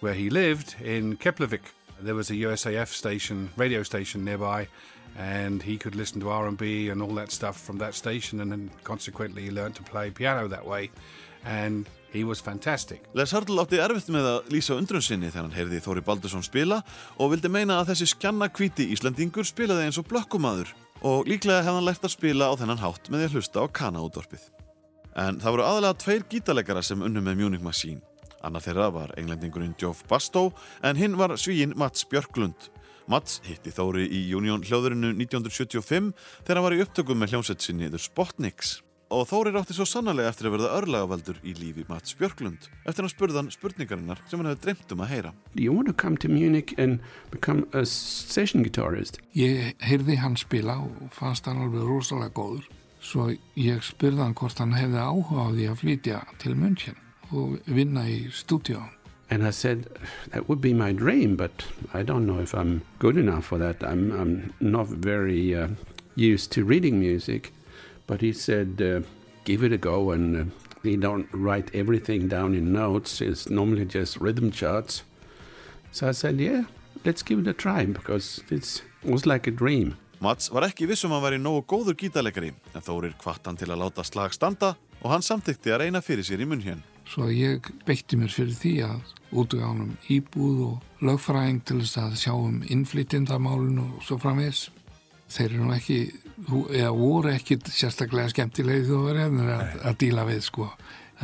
where 0.00 0.14
he 0.14 0.30
lived 0.30 0.76
in 0.82 1.16
Keflavik, 1.16 1.60
there 2.00 2.14
was 2.14 2.30
a 2.30 2.34
USAF 2.34 2.88
station, 2.88 3.50
radio 3.56 3.82
station 3.82 4.24
nearby, 4.24 4.68
and 5.18 5.62
he 5.62 5.76
could 5.76 5.94
listen 5.94 6.20
to 6.20 6.30
R&B 6.30 6.88
and 6.90 7.02
all 7.02 7.14
that 7.14 7.30
stuff 7.30 7.56
from 7.60 7.78
that 7.78 7.94
station, 7.94 8.40
and 8.40 8.52
then 8.52 8.70
consequently 8.84 9.42
he 9.42 9.50
learned 9.50 9.74
to 9.76 9.82
play 9.82 10.10
piano 10.10 10.48
that 10.48 10.66
way, 10.66 10.90
and 11.44 11.88
he 12.12 12.24
was 12.24 12.40
fantastic. 12.40 13.02
Les 13.14 13.32
Hurdle 13.32 13.62
átti 13.62 13.78
erfitt 13.80 14.10
með 14.10 14.28
að 14.28 14.52
lýsa 14.54 14.76
undrun 14.78 15.04
sinni 15.04 15.30
þegar 15.30 15.46
hann 15.46 15.56
heyrði 15.56 15.82
Þóri 15.84 16.04
Baldursson 16.06 16.44
spila 16.46 16.80
og 17.18 17.34
vildi 17.34 17.50
meina 17.52 17.80
að 17.80 17.92
þessi 17.92 18.10
skjanna 18.14 18.50
kvíti 18.50 18.88
Íslandingur 18.94 19.46
spilaði 19.46 19.86
eins 19.86 20.00
og 20.00 20.08
blökkumadur 20.10 20.72
og 21.06 21.30
líklega 21.30 21.62
hefði 21.62 21.76
hann 21.78 21.86
lært 21.86 22.04
að 22.04 22.16
spila 22.16 22.50
á 22.50 22.58
þennan 22.58 22.82
hátt 22.82 23.08
með 23.08 23.22
því 23.22 23.28
að 23.28 23.36
hlusta 23.38 23.62
á 23.62 23.66
kanaútdorpið. 23.78 24.42
En 25.20 25.40
það 25.42 25.56
voru 25.56 25.66
aðalega 25.66 26.00
tveir 26.02 26.26
gítarleikara 26.30 26.82
sem 26.86 27.02
unnu 27.02 27.22
með 27.24 27.40
Munich 27.40 27.64
Machine. 27.64 28.02
Annar 28.42 28.64
þeirra 28.64 28.88
var 28.94 29.14
englendingurinn 29.20 29.76
Geoff 29.78 30.04
Bastow 30.08 30.52
en 30.86 30.98
hinn 30.98 31.18
var 31.20 31.34
svíinn 31.38 31.76
Mats 31.78 32.06
Björklund. 32.08 32.70
Mats 33.08 33.40
hitti 33.46 33.72
Þóri 33.74 34.04
í 34.10 34.26
Union 34.36 34.62
hljóðurinu 34.66 35.14
1975 35.16 36.12
þegar 36.44 36.60
hann 36.60 36.68
var 36.68 36.76
í 36.76 36.84
upptökum 36.84 37.20
með 37.20 37.34
hljómsett 37.34 37.64
sinni 37.64 37.90
The 37.90 38.00
Spotniks. 38.00 38.80
Og 39.10 39.24
Þóri 39.26 39.50
rátti 39.50 39.74
svo 39.74 39.82
sannarlega 39.90 40.30
eftir 40.30 40.46
að 40.46 40.52
verða 40.54 40.74
örlagavaldur 40.78 41.38
í 41.42 41.54
lífi 41.58 41.82
Mats 41.88 42.14
Björklund 42.14 42.68
eftir 42.86 43.02
að 43.02 43.10
spurðan 43.10 43.48
spurningarinnar 43.50 44.20
sem 44.30 44.38
hann 44.38 44.52
hefði 44.52 44.68
dreymt 44.68 44.94
um 44.94 45.02
að 45.02 45.10
heyra. 45.10 45.32
Do 45.56 45.64
you 45.64 45.74
want 45.74 45.90
to 45.90 45.94
come 45.98 46.20
to 46.22 46.30
Munich 46.30 46.76
and 46.78 47.00
become 47.32 47.66
a 47.74 47.82
session 47.82 48.62
guitarist? 48.62 49.18
Ég 49.34 49.74
heyrði 49.82 50.20
hann 50.22 50.38
spila 50.38 50.78
og 50.84 51.10
fannst 51.16 51.50
hann 51.50 51.58
alveg 51.64 51.90
rosalega 51.90 52.36
góður. 52.38 52.70
Svo 53.02 53.32
ég 53.58 53.82
spurði 53.82 54.22
hann 54.22 54.38
hvort 54.38 54.62
hann 54.62 54.78
hefði 54.78 55.02
áhuga 55.02 55.42
á 55.42 55.46
því 55.58 55.68
að 55.72 55.82
flytja 55.82 56.22
til 56.38 56.54
München 56.54 57.02
og 57.34 57.58
vinna 57.66 58.06
í 58.06 58.28
stúdíu. 58.30 58.78
And 59.30 59.46
I 59.46 59.50
said, 59.50 59.86
that 60.32 60.48
would 60.48 60.60
be 60.60 60.74
my 60.74 60.92
dream, 60.92 61.36
but 61.36 61.64
I 61.94 62.02
don't 62.02 62.26
know 62.26 62.40
if 62.40 62.52
I'm 62.52 62.82
good 62.98 63.16
enough 63.16 63.46
for 63.46 63.58
that. 63.58 63.82
I'm, 63.84 64.10
I'm 64.10 64.52
not 64.58 64.88
very 64.88 65.54
uh, 65.54 65.68
used 66.16 66.50
to 66.52 66.64
reading 66.64 66.98
music. 66.98 67.52
But 68.08 68.22
he 68.22 68.32
said, 68.32 68.82
uh, 68.82 69.06
give 69.44 69.62
it 69.62 69.72
a 69.72 69.78
go. 69.78 70.10
And 70.10 70.36
uh, 70.36 70.44
we 70.82 70.96
don't 70.96 71.28
write 71.32 71.70
everything 71.72 72.26
down 72.26 72.54
in 72.54 72.72
notes. 72.72 73.20
It's 73.20 73.48
normally 73.48 73.84
just 73.84 74.16
rhythm 74.16 74.50
charts. 74.50 75.04
So 75.92 76.08
I 76.08 76.12
said, 76.12 76.40
yeah, 76.40 76.64
let's 77.04 77.22
give 77.22 77.38
it 77.38 77.46
a 77.46 77.52
try 77.52 77.84
because 77.84 78.42
it 78.50 78.82
was 79.04 79.26
like 79.26 79.46
a 79.46 79.52
dream. 79.52 79.96
Mats 80.20 80.50
var 80.52 80.66
ekki 80.66 80.84
vissum 80.84 81.14
að 81.14 81.16
hann 81.16 81.24
væri 81.24 81.40
nógu 81.40 81.62
góður 81.64 81.96
gítarleikari 81.96 82.50
en 82.74 82.82
Þórir 82.84 83.14
kvart 83.16 83.46
hann 83.48 83.56
til 83.56 83.70
að 83.70 83.80
láta 83.80 84.04
slag 84.04 84.34
standa 84.36 84.74
og 85.00 85.14
hann 85.14 85.24
samþykti 85.24 85.72
að 85.72 85.86
reyna 85.86 86.02
fyrir 86.04 86.26
sér 86.28 86.44
í 86.44 86.48
munn 86.50 86.60
hér. 86.60 86.82
Svo 87.10 87.26
ég 87.34 87.66
beitti 87.86 88.14
mér 88.18 88.30
fyrir 88.30 88.54
því 88.54 88.72
að 88.86 89.14
útuga 89.34 89.70
honum 89.70 89.96
íbúð 90.10 90.60
og 90.68 91.06
lögfræðing 91.06 91.62
til 91.66 91.80
þess 91.80 91.98
að 91.98 92.18
sjá 92.20 92.34
um 92.36 92.60
innflytjendamálun 92.70 93.80
og 93.82 94.04
svo 94.06 94.18
framvegs. 94.22 94.68
Þeir 95.30 95.48
eru 95.48 95.66
nú 95.66 95.74
ekki, 95.74 95.98
eða 96.74 96.90
voru 96.94 97.32
ekki 97.34 97.58
sérstaklega 97.70 98.30
skemmtilegi 98.32 98.86
þú 98.88 99.00
verið 99.08 99.40
að, 99.42 99.74
að 99.90 99.98
díla 100.02 100.26
við 100.26 100.44
sko. 100.46 100.68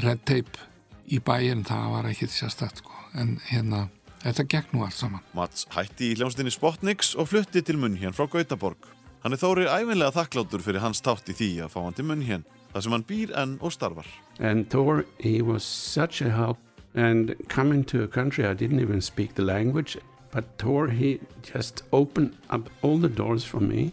Red 0.02 0.26
tape 0.28 0.66
í 1.10 1.20
bæinn, 1.22 1.64
það 1.66 1.88
var 1.94 2.10
ekki 2.10 2.28
sérstakt 2.30 2.82
sko. 2.82 2.94
En 3.18 3.36
hérna, 3.48 3.86
þetta 4.24 4.46
gekk 4.56 4.74
nú 4.74 4.84
allt 4.86 4.98
saman. 4.98 5.24
Mats 5.38 5.66
hætti 5.74 6.10
í 6.10 6.18
hljómsdynni 6.18 6.54
Spotniks 6.54 7.14
og 7.14 7.30
flutti 7.30 7.62
til 7.62 7.78
munn 7.82 7.98
hér 7.98 8.14
frá 8.14 8.26
Gautaborg. 8.30 8.90
Hann 9.22 9.34
er 9.34 9.42
Þórir 9.42 9.70
æfinlega 9.70 10.14
þakklátur 10.18 10.62
fyrir 10.62 10.82
hans 10.82 11.02
tátt 11.02 11.30
í 11.30 11.34
því 11.34 11.50
að 11.64 11.72
fá 11.72 11.80
hann 11.82 11.96
til 11.96 12.06
munn 12.06 12.26
hér, 12.26 12.42
þar 12.76 12.84
sem 12.84 12.96
hann 12.98 13.08
býr 13.08 13.34
enn 13.42 13.58
og 13.64 13.72
starfar. 13.72 14.06
And 14.38 14.68
Thor, 14.70 15.06
he 15.18 15.40
was 15.40 15.64
such 15.64 16.20
a 16.20 16.30
help. 16.30 16.60
And 16.94 17.34
coming 17.48 17.84
to 17.92 18.02
a 18.02 18.08
country 18.08 18.46
I 18.46 18.54
didn't 18.54 18.80
even 18.80 19.00
speak 19.00 19.34
the 19.34 19.42
language, 19.42 19.98
but 20.30 20.44
Thor, 20.58 20.88
he 20.88 21.20
just 21.42 21.82
opened 21.92 22.36
up 22.48 22.70
all 22.82 22.98
the 22.98 23.08
doors 23.08 23.44
for 23.44 23.60
me 23.60 23.92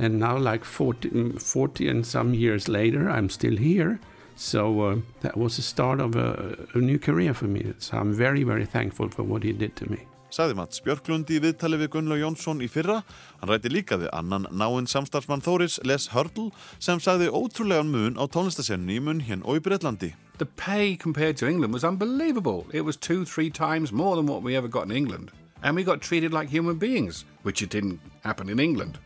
And 0.00 0.18
now, 0.18 0.38
like 0.38 0.64
40, 0.64 1.32
40 1.38 1.88
and 1.88 2.06
some 2.06 2.32
years 2.32 2.68
later, 2.68 3.10
I'm 3.10 3.28
still 3.28 3.58
here. 3.58 4.00
So 4.34 4.80
uh, 4.80 4.96
that 5.20 5.36
was 5.36 5.56
the 5.56 5.62
start 5.62 6.00
of 6.00 6.16
a, 6.16 6.56
a 6.72 6.78
new 6.78 6.98
career 6.98 7.34
for 7.34 7.44
me. 7.44 7.74
So 7.78 7.98
I'm 7.98 8.14
very, 8.14 8.42
very 8.42 8.64
thankful 8.64 9.10
for 9.10 9.22
what 9.22 9.42
he 9.42 9.52
did 9.52 9.76
to 9.76 9.90
me. 9.90 10.06
Sagði 10.30 10.54
Mats 10.54 10.78
Björklund 10.86 11.30
í 11.34 11.40
viðtali 11.42 11.78
við 11.80 11.88
Gunnlaug 11.96 12.20
Jónsson 12.22 12.60
í 12.62 12.68
fyrra. 12.70 13.00
Hann 13.40 13.50
rætti 13.50 13.72
líka 13.72 13.98
við 13.98 14.12
annan 14.14 14.46
náinn 14.54 14.86
samstarfsmann 14.86 15.42
Þóris 15.42 15.80
Les 15.82 16.06
Hurdle 16.14 16.52
sem 16.78 17.02
sagði 17.02 17.32
ótrúlegan 17.34 17.90
mun 17.90 18.14
á 18.14 18.30
tónlistasennu 18.30 18.94
í 18.94 19.02
munn 19.02 19.24
hér 19.26 19.42
og 19.42 19.58
í 19.58 19.64
Breitlandi. 19.64 20.12
The 20.38 20.46
pay 20.46 20.94
compared 20.96 21.36
to 21.38 21.48
England 21.48 21.74
was 21.74 21.82
unbelievable. 21.84 22.66
It 22.72 22.82
was 22.82 22.96
two, 22.96 23.24
three 23.24 23.50
times 23.50 23.92
more 23.92 24.14
than 24.14 24.26
what 24.26 24.42
we 24.42 24.54
ever 24.54 24.68
got 24.68 24.86
in 24.86 24.94
England. 24.94 25.32
And 25.62 25.74
we 25.74 25.82
got 25.82 26.00
treated 26.00 26.32
like 26.32 26.48
human 26.48 26.78
beings, 26.78 27.24
which 27.42 27.60
it 27.60 27.68
didn't 27.68 28.00
happen 28.22 28.48
in 28.48 28.60
England. 28.60 28.98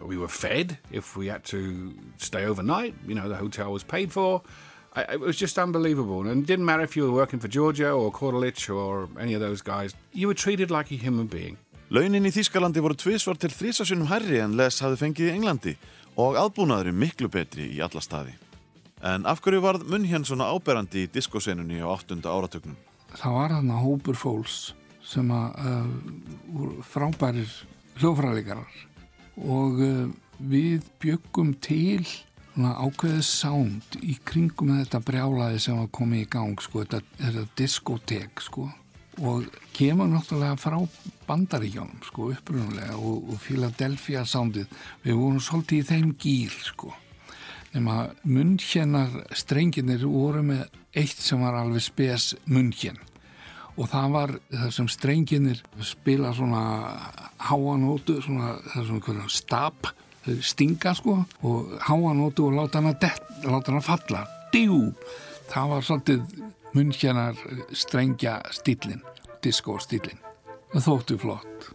We 0.00 0.16
were 0.16 0.28
fed 0.28 0.78
if 0.92 1.16
we 1.16 1.26
had 1.26 1.44
to 1.46 1.92
stay 2.16 2.44
overnight. 2.44 2.94
You 3.06 3.16
know, 3.16 3.28
the 3.28 3.36
hotel 3.36 3.72
was 3.72 3.82
paid 3.82 4.12
for. 4.12 4.42
I, 4.98 5.14
it 5.14 5.20
was 5.20 5.36
just 5.36 5.58
unbelievable. 5.58 6.26
And 6.28 6.42
it 6.42 6.46
didn't 6.46 6.64
matter 6.64 6.82
if 6.82 6.96
you 6.96 7.04
were 7.04 7.12
working 7.12 7.38
for 7.38 7.48
Georgia 7.48 7.90
or 7.90 8.10
Kordelich 8.10 8.68
or 8.74 9.08
any 9.20 9.34
of 9.34 9.40
those 9.40 9.62
guys. 9.62 9.94
You 10.12 10.26
were 10.28 10.34
treated 10.34 10.70
like 10.70 10.90
a 10.90 10.96
human 10.96 11.26
being. 11.26 11.56
Launin 11.90 12.28
í 12.28 12.32
Þýskalandi 12.34 12.82
voru 12.84 12.96
tvisvar 12.98 13.38
til 13.40 13.48
þrísasinnum 13.48 14.10
hærri 14.10 14.42
en 14.44 14.58
Les 14.58 14.82
hafði 14.84 14.98
fengið 15.00 15.30
í 15.30 15.36
Englandi 15.38 15.72
og 16.20 16.36
aðbúnaðurinn 16.36 16.98
miklu 16.98 17.30
betri 17.32 17.70
í 17.76 17.80
alla 17.84 18.02
staði. 18.04 18.34
En 19.00 19.24
af 19.30 19.40
hverju 19.40 19.62
varð 19.64 19.86
munn 19.88 20.04
hér 20.10 20.26
svona 20.26 20.50
áberandi 20.52 21.06
í 21.06 21.10
diskosenunni 21.14 21.80
á 21.80 21.88
8. 21.94 22.18
áratögnum? 22.26 22.76
Það 23.14 23.36
var 23.38 23.54
hann 23.56 23.72
að 23.72 23.84
hópur 23.86 24.18
fólks 24.20 24.58
sem 25.06 25.30
að 25.32 25.54
uh, 25.64 26.72
frábærir 26.84 27.54
hljófræðleikarar 28.02 28.74
og 29.48 29.80
uh, 29.80 30.08
við 30.38 30.84
byggum 31.00 31.54
til 31.64 32.04
svona 32.58 32.74
ákveðið 32.82 33.22
sound 33.22 33.96
í 34.02 34.16
kringum 34.26 34.72
þetta 34.80 34.98
brjálaði 35.06 35.60
sem 35.62 35.76
var 35.78 35.90
komið 35.94 36.24
í 36.24 36.28
gang 36.32 36.58
sko, 36.58 36.82
þetta, 36.82 36.98
þetta 37.20 37.44
diskotek 37.60 38.42
sko 38.42 38.64
og 39.22 39.46
kemur 39.74 40.10
náttúrulega 40.10 40.58
frá 40.58 40.78
bandaríkjónum 41.28 42.02
sko 42.06 42.32
upprunulega 42.34 42.96
og, 42.98 43.30
og 43.30 43.38
Philadelphia 43.42 44.24
soundið. 44.26 44.66
Við 45.04 45.18
vorum 45.18 45.38
svolítið 45.42 45.78
í 45.78 45.86
þeim 45.92 46.10
gýr 46.18 46.56
sko 46.66 46.90
nema 47.76 48.08
munnkjennar 48.26 49.14
strenginir 49.38 50.02
voru 50.08 50.42
með 50.50 50.66
eitt 50.98 51.22
sem 51.22 51.38
var 51.44 51.60
alveg 51.60 51.84
spes 51.84 52.32
munnkjenn 52.48 52.98
og 53.78 53.86
það 53.92 54.14
var 54.16 54.34
það 54.50 54.74
sem 54.74 54.90
strenginir 54.90 55.62
spila 55.86 56.32
svona 56.34 56.64
háanótu 57.50 58.18
svona 58.24 58.56
stab 59.30 59.92
þau 59.92 60.07
stinga 60.44 60.94
sko 60.98 61.16
og 61.46 61.74
háanótu 61.86 62.48
og 62.48 62.58
láta 62.58 62.82
hana, 62.82 62.94
dett, 63.00 63.24
láta 63.44 63.72
hana 63.72 63.84
falla. 63.84 64.24
Djú, 64.52 64.92
það 65.50 65.74
var 65.74 65.88
svolítið 65.88 66.44
munnkjennar 66.76 67.42
strengja 67.72 68.38
stílin, 68.54 69.02
það 70.74 70.88
þóttu 70.88 71.18
flott 71.20 71.72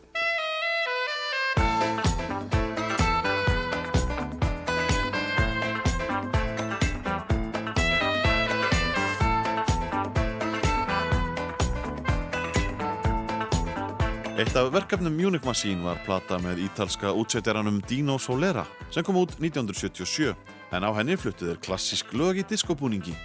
Eitt 14.43 14.55
af 14.59 14.73
verkefnum 14.73 15.13
Munich 15.13 15.45
Machine 15.45 15.85
var 15.85 16.01
plata 16.03 16.35
með 16.43 16.65
ítalska 16.65 17.13
útsetjaranum 17.15 17.77
Dino 17.88 18.17
Solera 18.19 18.65
sem 18.91 19.05
kom 19.07 19.15
út 19.22 19.38
1977 19.39 20.33
en 20.75 20.83
á 20.83 20.91
henni 20.97 21.15
fluttu 21.15 21.47
þeir 21.47 21.61
klassísk 21.63 22.11
lög 22.11 22.41
í 22.41 22.43
diskobúningi. 22.49 23.15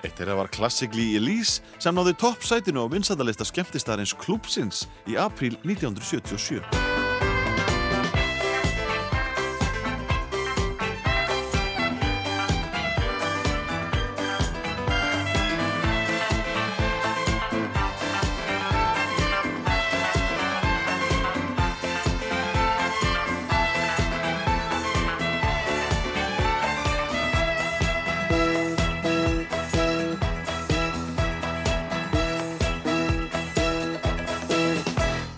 Eitt 0.00 0.16
þeirra 0.16 0.38
var 0.38 0.48
Classically 0.48 1.10
Elise 1.18 1.60
sem 1.76 1.92
náði 1.92 2.16
toppsætinu 2.24 2.88
á 2.88 2.88
vinsættalista 2.88 3.44
skemmtistarins 3.44 4.16
Klúpsins 4.16 4.86
í 5.04 5.20
apríl 5.20 5.60
1977. 5.60 6.99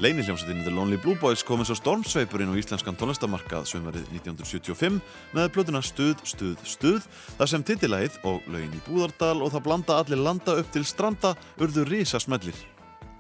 Leiniljómsveitinni 0.02 0.64
The 0.64 0.70
Lonely 0.74 0.96
Blue 0.96 1.14
Boys 1.14 1.44
kom 1.46 1.60
eins 1.62 1.70
og 1.70 1.76
stormsveipur 1.78 2.42
inn 2.42 2.50
á 2.50 2.58
íslenskan 2.58 2.96
tónlistamarkað 2.98 3.68
sömverið 3.70 4.08
1975 4.16 4.96
með 5.30 5.50
plötuna 5.54 5.78
Stuð, 5.78 6.16
Stuð, 6.26 6.56
Stuð 6.66 7.06
þar 7.36 7.50
sem 7.52 7.62
titilæð 7.68 8.16
og 8.26 8.42
lögin 8.50 8.74
í 8.74 8.80
Búðardal 8.88 9.36
og 9.38 9.52
það 9.54 9.64
blanda 9.68 10.00
allir 10.02 10.18
landa 10.18 10.56
upp 10.58 10.72
til 10.74 10.82
stranda 10.88 11.36
urðu 11.54 11.86
risa 11.86 12.18
smellir. 12.18 12.58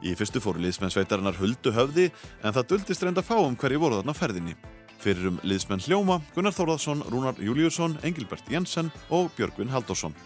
Í 0.02 0.16
fyrstu 0.18 0.42
fóru 0.42 0.58
liðsmenn 0.64 0.90
sveitarinnar 0.90 1.38
huldu 1.38 1.70
höfði 1.70 2.08
en 2.42 2.50
það 2.50 2.72
duldist 2.74 3.06
reynda 3.06 3.22
fáum 3.22 3.54
hverju 3.54 3.84
voru 3.84 4.02
þarna 4.02 4.18
ferðinni. 4.18 4.58
Fyrir 4.98 5.30
um 5.30 5.38
liðsmenn 5.46 5.86
Hljóma, 5.86 6.18
Gunnar 6.34 6.58
Þórðarsson, 6.58 7.06
Rúnar 7.14 7.38
Júliusson, 7.38 7.94
Engilbert 8.02 8.50
Jensen 8.50 8.90
og 9.06 9.30
Björgvin 9.38 9.70
Halldórsson. 9.70 10.18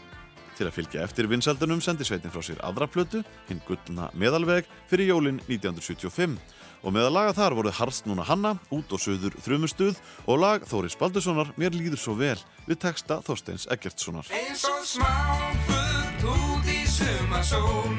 Til 0.57 0.65
að 0.65 0.77
fylgja 0.79 1.03
eftir 1.05 1.29
vinsældunum 1.29 1.83
sendi 1.85 2.07
sveitin 2.09 2.33
frá 2.33 2.41
sér 2.45 2.61
aðra 2.65 2.89
plötu, 2.89 3.21
hinn 3.51 3.61
gullna 3.69 4.09
meðalveg, 4.17 4.65
fyrir 4.89 5.11
jólin 5.13 5.41
1975 5.45 6.39
og 6.87 6.95
meðal 6.95 7.13
laga 7.13 7.35
þar 7.37 7.57
voru 7.59 7.73
Harst 7.75 8.07
núna 8.09 8.25
Hanna, 8.25 8.55
út 8.73 8.93
og 8.95 9.03
söður 9.03 9.37
Þrumustuð 9.45 9.99
og 10.25 10.41
lag 10.41 10.65
Þóris 10.69 10.97
Baldurssonar 11.01 11.51
Mér 11.61 11.77
líður 11.77 12.01
svo 12.01 12.17
vel 12.17 12.39
við 12.69 12.81
texta 12.87 13.19
Þorsteins 13.27 13.67
Eggertssonar. 13.75 14.31
Eins 14.33 14.65
og 14.71 14.87
smáfugl 14.87 16.33
út 16.33 16.71
í 16.73 16.81
sumarsól 16.89 17.99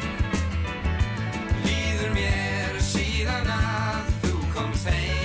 Líður 1.67 2.17
mér 2.17 2.81
síðan 2.89 3.53
að 3.59 4.11
þú 4.25 4.35
komst 4.55 4.91
heim 4.93 5.16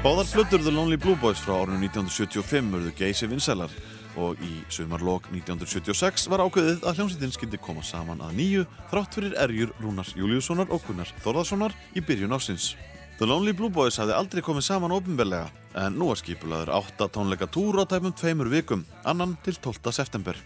Báðar 0.00 0.30
plötur 0.32 0.62
The 0.64 0.70
Lonely 0.72 0.96
Blue 0.96 1.16
Boys 1.20 1.42
frá 1.44 1.58
árinu 1.60 1.76
1975 1.84 2.70
urðu 2.72 2.90
geysi 2.96 3.26
vinsælar 3.28 3.72
og 4.16 4.38
í 4.40 4.62
sumarlok 4.72 5.26
1976 5.28 6.22
var 6.32 6.40
ákveðið 6.40 6.86
að 6.88 6.94
hljómsveitin 6.96 7.34
skildi 7.34 7.58
koma 7.60 7.82
saman 7.84 8.22
að 8.24 8.38
nýju 8.38 8.62
þrátt 8.88 9.18
fyrir 9.18 9.34
erjur 9.44 9.74
Rúnars 9.82 10.14
Júliussonar 10.16 10.72
og 10.72 10.80
Gunnar 10.86 11.10
Þórðarssonar 11.20 11.76
í 11.92 12.00
byrjun 12.00 12.32
ásins. 12.32 12.70
The 13.18 13.28
Lonely 13.28 13.52
Blue 13.52 13.68
Boys 13.68 14.00
hafði 14.00 14.16
aldrei 14.16 14.40
komið 14.46 14.64
saman 14.70 14.94
ofinbellega 14.96 15.50
en 15.84 16.00
nú 16.00 16.08
var 16.08 16.22
skipulaður 16.22 16.72
átta 16.78 17.10
tónleika 17.12 17.50
túr 17.52 17.76
á 17.76 17.84
tæpum 17.84 18.16
tveimur 18.16 18.48
vikum, 18.48 18.86
annan 19.04 19.36
til 19.44 19.60
12. 19.60 19.92
september. 19.92 20.38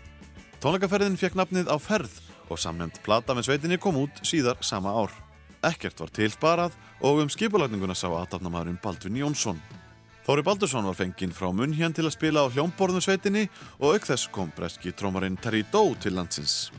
Tónleikaferðin 0.58 1.20
fekk 1.20 1.38
nafnið 1.38 1.70
á 1.70 1.78
ferð 1.78 2.18
og 2.50 2.58
samnefnd 2.58 2.98
plata 3.06 3.38
með 3.38 3.52
sveitinni 3.52 3.78
kom 3.78 4.02
út 4.02 4.18
síðar 4.26 4.58
sama 4.66 4.98
ár. 4.98 5.14
Ekkert 5.64 6.00
var 6.02 6.12
tilsparað 6.12 6.76
og 7.04 7.22
um 7.22 7.30
skipulagninguna 7.32 7.96
sá 7.96 8.08
aðtapnamaðurinn 8.10 8.80
Baldvin 8.82 9.20
Jónsson. 9.22 9.60
Þóri 10.24 10.44
Baldursson 10.44 10.86
var 10.88 10.96
fenginn 10.96 11.34
frá 11.36 11.50
munn 11.52 11.74
hérna 11.76 11.96
til 11.96 12.06
að 12.06 12.14
spila 12.16 12.44
á 12.44 12.52
hljómborðum 12.52 13.04
sveitinni 13.04 13.44
og 13.76 13.96
auk 13.96 14.08
þess 14.08 14.30
kom 14.32 14.52
breski 14.56 14.92
trómarinn 14.96 15.36
Terry 15.40 15.64
Doe 15.72 15.96
til 16.00 16.16
landsins. 16.16 16.72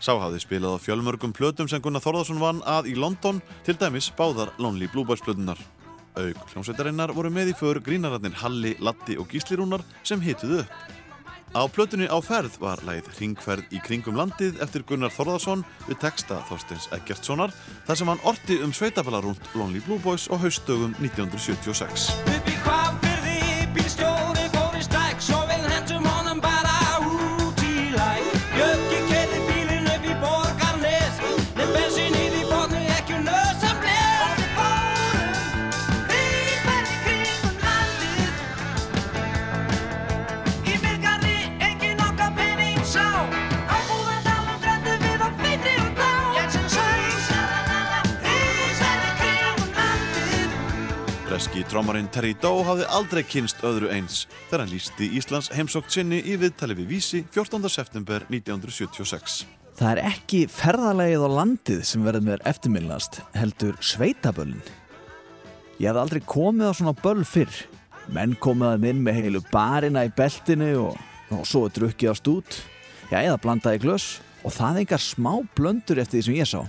Sá 0.00 0.14
hafði 0.16 0.40
spilað 0.40 0.76
á 0.76 0.84
fjölmörgum 0.84 1.32
plötum 1.36 1.68
sem 1.68 1.80
Gunnar 1.84 2.04
Þórðarsson 2.04 2.40
vann 2.40 2.62
að 2.64 2.90
í 2.92 2.94
London, 2.96 3.42
til 3.64 3.76
dæmis 3.80 4.08
báðar 4.16 4.52
Lonely 4.60 4.88
Blue 4.92 5.04
Boys 5.04 5.20
plötunar. 5.24 5.60
Auk 6.16 6.40
hljómsveitarinnar 6.52 7.12
voru 7.16 7.32
með 7.32 7.52
í 7.52 7.56
för 7.56 7.80
grínararnir 7.84 8.36
Halli, 8.40 8.74
Latti 8.80 9.18
og 9.20 9.28
Gíslirúnar 9.32 9.84
sem 10.04 10.20
hituðu 10.24 10.62
upp. 10.64 10.72
Á 11.50 11.66
plötunni 11.66 12.06
á 12.06 12.14
ferð 12.22 12.60
var 12.62 12.78
lagið 12.86 13.08
Ringferð 13.18 13.72
í 13.74 13.80
kringum 13.82 14.14
landið 14.14 14.60
eftir 14.62 14.84
Gunnar 14.86 15.10
Þórðarsson 15.10 15.64
við 15.88 15.98
texta 16.04 16.38
Þorsteins 16.46 16.86
Eggertssonar 16.94 17.50
þar 17.88 17.98
sem 17.98 18.12
hann 18.12 18.22
orti 18.22 18.60
um 18.62 18.70
sveitabalarúnt 18.70 19.50
Lonely 19.58 19.82
Blue 19.82 19.98
Boys 19.98 20.30
á 20.30 20.38
haustdögum 20.38 20.94
1976. 21.02 22.39
Trómarinn 51.80 52.10
Terry 52.12 52.34
Doe 52.36 52.60
hafði 52.60 52.84
aldrei 52.92 53.22
kynst 53.24 53.62
öðru 53.64 53.88
eins 53.88 54.26
þegar 54.50 54.60
hann 54.60 54.72
lísti 54.74 55.06
Íslands 55.16 55.46
heimsókt 55.56 55.94
sinni 55.94 56.18
í 56.28 56.34
viðtali 56.36 56.74
við 56.76 56.90
Vísi 56.90 57.20
14. 57.32 57.70
september 57.72 58.26
1976. 58.28 59.46
Það 59.78 59.92
er 59.94 60.00
ekki 60.10 60.42
ferðalegið 60.52 61.24
á 61.24 61.28
landið 61.38 61.80
sem 61.88 62.04
verður 62.04 62.26
mér 62.26 62.44
eftirminnast, 62.50 63.22
heldur 63.32 63.78
sveitaböllin. 63.80 64.60
Ég 65.80 65.88
hafði 65.88 66.02
aldrei 66.02 66.20
komið 66.34 66.68
á 66.68 66.72
svona 66.82 66.94
böll 67.00 67.24
fyrr. 67.24 67.62
Menn 68.12 68.36
komiðan 68.44 68.84
inn 68.92 69.00
með 69.06 69.22
heilu 69.22 69.42
barina 69.48 70.04
í 70.04 70.12
beltinu 70.20 70.70
og, 70.82 71.00
og 71.32 71.48
svo 71.48 71.64
er 71.70 71.74
drukkið 71.80 72.12
á 72.12 72.14
stút. 72.20 72.60
Já, 73.08 73.22
eða 73.22 73.40
blandaði 73.40 73.80
glös 73.86 74.10
og 74.44 74.52
það 74.52 74.82
engar 74.84 75.06
smá 75.06 75.32
blöndur 75.56 76.04
eftir 76.04 76.20
því 76.20 76.28
sem 76.28 76.38
ég 76.42 76.52
sá. 76.52 76.60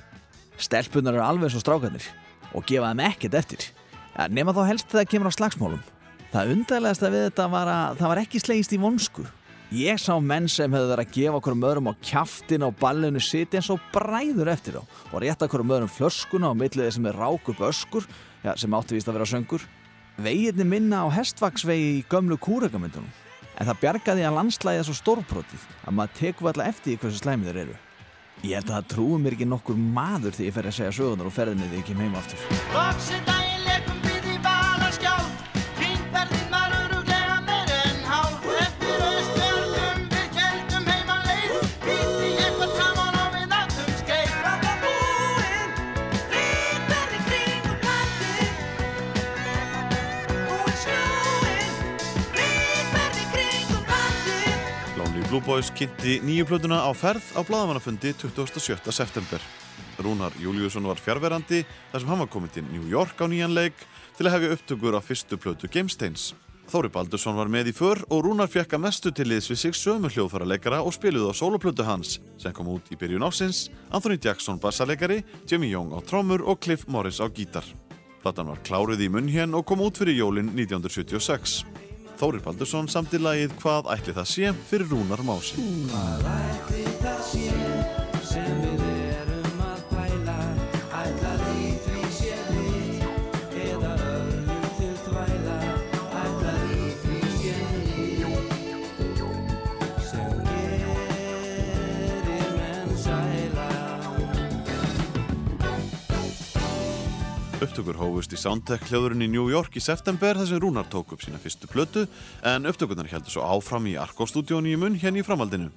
Stelpunar 0.56 1.20
eru 1.20 1.28
alveg 1.28 1.52
svo 1.52 1.66
strákanir 1.66 2.08
og 2.56 2.64
gefa 2.64 2.96
þeim 2.96 3.08
ekkert 3.12 3.40
eftir. 3.44 3.72
Ja, 4.16 4.28
nema 4.28 4.54
þá 4.56 4.64
helst 4.68 4.92
þegar 4.92 5.12
kemur 5.12 5.32
á 5.32 5.38
slagsmálum. 5.38 5.84
Það 6.32 6.56
undarlegast 6.56 7.04
að 7.04 7.16
við 7.16 7.24
þetta 7.28 7.46
var 7.52 7.70
að 7.72 8.02
það 8.02 8.12
var 8.12 8.22
ekki 8.22 8.42
slegist 8.42 8.76
í 8.76 8.80
vonsku. 8.80 9.26
Ég 9.72 10.00
sá 10.04 10.18
menn 10.20 10.50
sem 10.52 10.72
hefðu 10.72 10.90
verið 10.92 11.06
að 11.06 11.14
gefa 11.16 11.38
okkur 11.40 11.56
öðrum 11.56 11.90
á 11.92 11.94
kjaftin 12.04 12.66
á 12.68 12.70
ballinu 12.76 13.22
siti 13.24 13.56
eins 13.56 13.70
og 13.72 13.80
bræður 13.94 14.52
eftir 14.52 14.76
þá 14.76 14.84
og 14.84 15.22
rétta 15.24 15.48
okkur 15.48 15.64
öðrum 15.64 15.92
flöskuna 15.92 16.52
á 16.52 16.54
milliði 16.60 16.92
sem 16.92 17.08
er 17.08 17.16
rák 17.16 17.52
upp 17.54 17.62
öskur 17.70 18.08
já, 18.44 18.52
sem 18.60 18.76
átti 18.76 18.98
víst 18.98 19.08
að 19.08 19.20
vera 19.20 19.30
söngur. 19.32 19.64
Veginni 20.20 20.68
minna 20.68 21.04
á 21.04 21.16
hestvaksvegi 21.16 21.88
í 22.02 22.04
gömlu 22.12 22.36
kúrekamyndunum. 22.36 23.08
En 23.56 23.68
það 23.70 23.80
bjargaði 23.86 24.28
að 24.28 24.38
landslæði 24.40 24.86
svo 24.88 24.98
stórbrotið 24.98 25.68
að 25.86 25.96
maður 25.96 26.18
tekur 26.20 26.52
alltaf 26.52 26.68
eftir 26.68 26.96
í 26.96 27.00
hversu 27.00 27.22
slæmið 27.24 27.52
þeir 27.52 27.62
eru. 27.64 27.78
Ég 28.42 28.58
held 28.58 28.72
að 28.72 28.76
það 28.76 28.90
trúi 28.96 29.22
mér 29.22 29.38
ekki 29.38 29.48
nokkur 29.48 29.80
maður 29.80 30.36
þegar 30.36 30.50
ég 30.50 30.58
fer 30.58 30.72
að 30.72 30.80
segja 30.80 30.98
sögunar 31.00 31.30
og 31.30 31.38
ferðinni 31.38 31.70
þegar 31.70 31.80
ég 31.80 31.88
kem 31.92 32.04
heim 32.04 32.20
aftur. 32.20 33.41
Blue 55.32 55.40
Boys 55.48 55.70
kynnti 55.72 56.18
nýju 56.28 56.44
plötuna 56.44 56.82
á 56.84 56.92
ferð 56.92 57.24
á 57.32 57.42
bladamannafundi 57.48 58.10
27. 58.20 58.92
september. 58.92 59.40
Rúnar 60.04 60.34
Júliusson 60.36 60.84
var 60.84 61.00
fjárverandi 61.00 61.62
þar 61.64 62.02
sem 62.04 62.10
hann 62.12 62.20
var 62.20 62.28
komið 62.28 62.58
til 62.58 62.64
New 62.68 62.90
York 62.92 63.16
á 63.16 63.32
nýjan 63.32 63.56
leik 63.56 63.80
til 64.18 64.28
að 64.28 64.34
hefja 64.34 64.58
upptökur 64.58 64.92
á 64.92 65.00
fyrstu 65.00 65.40
plötu 65.40 65.70
Gamesteins. 65.72 66.34
Þóri 66.68 66.92
Baldursson 66.92 67.40
var 67.40 67.48
með 67.48 67.72
í 67.72 67.76
för 67.78 68.04
og 68.12 68.26
Rúnar 68.26 68.52
fekk 68.52 68.76
að 68.76 68.84
mestu 68.84 69.14
til 69.16 69.30
liðs 69.32 69.48
við 69.48 69.62
sig 69.62 69.78
sömu 69.80 70.12
hljóðfæraleikara 70.12 70.82
og 70.84 70.92
spiluði 70.98 71.32
á 71.32 71.40
soloplötu 71.40 71.88
hans 71.88 72.20
sem 72.36 72.52
kom 72.52 72.68
út 72.68 72.92
í 72.92 73.00
byrjun 73.00 73.24
ásins, 73.24 73.70
Anthony 73.88 74.20
Jackson 74.20 74.60
bassaleikari, 74.60 75.22
Jimmy 75.48 75.72
Young 75.72 75.96
á 75.96 76.04
trommur 76.04 76.44
og 76.44 76.60
Cliff 76.60 76.84
Morris 76.92 77.24
á 77.24 77.32
gítar. 77.32 77.64
Platan 78.20 78.52
var 78.52 78.60
kláruð 78.68 79.00
í 79.00 79.08
munn 79.08 79.32
hér 79.32 79.56
og 79.56 79.64
kom 79.64 79.80
út 79.80 79.96
fyrir 79.96 80.20
jólin 80.20 80.52
1976. 80.52 81.62
Þóri 82.22 82.38
Baldursson 82.46 82.86
samti 82.92 83.18
lagið 83.18 83.56
Hvað 83.64 83.88
ætli 83.96 84.14
það 84.14 84.28
sé 84.30 84.52
fyrir 84.70 84.92
Rúnar 84.94 85.24
Mási. 85.26 85.58
Hvað 85.90 86.28
ætli 86.36 86.84
það 87.02 87.24
sé 87.32 87.81
Upptökur 107.62 107.94
hófust 107.94 108.32
í 108.34 108.40
Soundtech 108.42 108.88
hljóðurinn 108.90 109.22
í 109.22 109.28
New 109.30 109.44
York 109.52 109.76
í 109.78 109.82
september 109.86 110.34
þar 110.34 110.48
sem 110.50 110.60
Rúnar 110.64 110.88
tók 110.90 111.12
upp 111.14 111.22
sína 111.22 111.38
fyrstu 111.38 111.68
plötu 111.70 112.08
en 112.42 112.66
upptökurnar 112.66 113.06
heldur 113.12 113.30
svo 113.36 113.44
áfram 113.46 113.86
í 113.86 113.94
Arko-stúdíónu 114.02 114.72
í 114.72 114.80
munn 114.82 114.98
hérna 114.98 115.22
í 115.22 115.26
framhaldinu. 115.28 115.68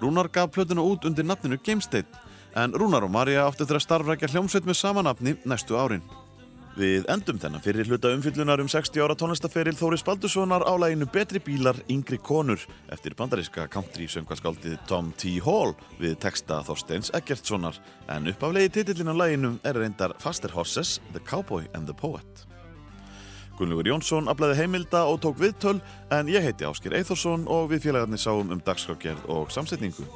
Rúnar 0.00 0.30
gaf 0.32 0.54
plötuna 0.54 0.80
út 0.80 1.04
undir 1.04 1.28
nafninu 1.28 1.60
Gamestate 1.60 2.24
en 2.56 2.72
Rúnar 2.72 3.04
og 3.04 3.12
Marja 3.12 3.44
áttu 3.44 3.68
að 3.68 3.84
starfrækja 3.84 4.32
hljómsveit 4.32 4.64
með 4.64 4.80
sama 4.80 5.04
nafni 5.04 5.36
næstu 5.44 5.76
árin. 5.76 6.06
Við 6.78 7.08
endum 7.10 7.40
þennan 7.42 7.62
fyrir 7.62 7.88
hluta 7.90 8.12
umfyllunar 8.14 8.60
um 8.62 8.68
60 8.70 9.02
ára 9.02 9.16
tónlistaferil 9.18 9.74
Þóris 9.74 10.04
Baldurssonar 10.06 10.62
á 10.62 10.78
læginu 10.78 11.08
Betri 11.10 11.40
bílar, 11.42 11.74
yngri 11.90 12.20
konur 12.22 12.62
eftir 12.94 13.16
bandaríska 13.18 13.64
country 13.66 14.06
söngvaskáldið 14.06 14.76
Tom 14.86 15.08
T. 15.18 15.40
Hall 15.42 15.74
við 15.98 16.14
texta 16.22 16.60
Þorsteins 16.68 17.10
Eggertssonar 17.18 17.80
en 18.14 18.30
uppaflegi 18.30 18.70
titillin 18.76 19.10
á 19.10 19.14
læginu 19.18 19.56
er 19.66 19.74
reyndar 19.74 20.14
Faster 20.22 20.54
Horses, 20.54 21.00
The 21.10 21.24
Cowboy 21.26 21.66
and 21.74 21.90
the 21.90 21.98
Poet. 21.98 22.46
Gunnlaugur 23.58 23.90
Jónsson 23.90 24.30
aflaði 24.30 24.60
heimilda 24.60 25.02
og 25.10 25.18
tók 25.26 25.42
viðtöl 25.42 25.80
en 26.14 26.30
ég 26.30 26.46
heiti 26.46 26.68
Áskir 26.68 26.94
Eithorsson 26.94 27.50
og 27.50 27.72
við 27.74 27.88
félagarnir 27.88 28.22
sáum 28.22 28.54
um 28.54 28.62
dagskrafgerð 28.62 29.26
og 29.34 29.50
samsetningu. 29.50 30.06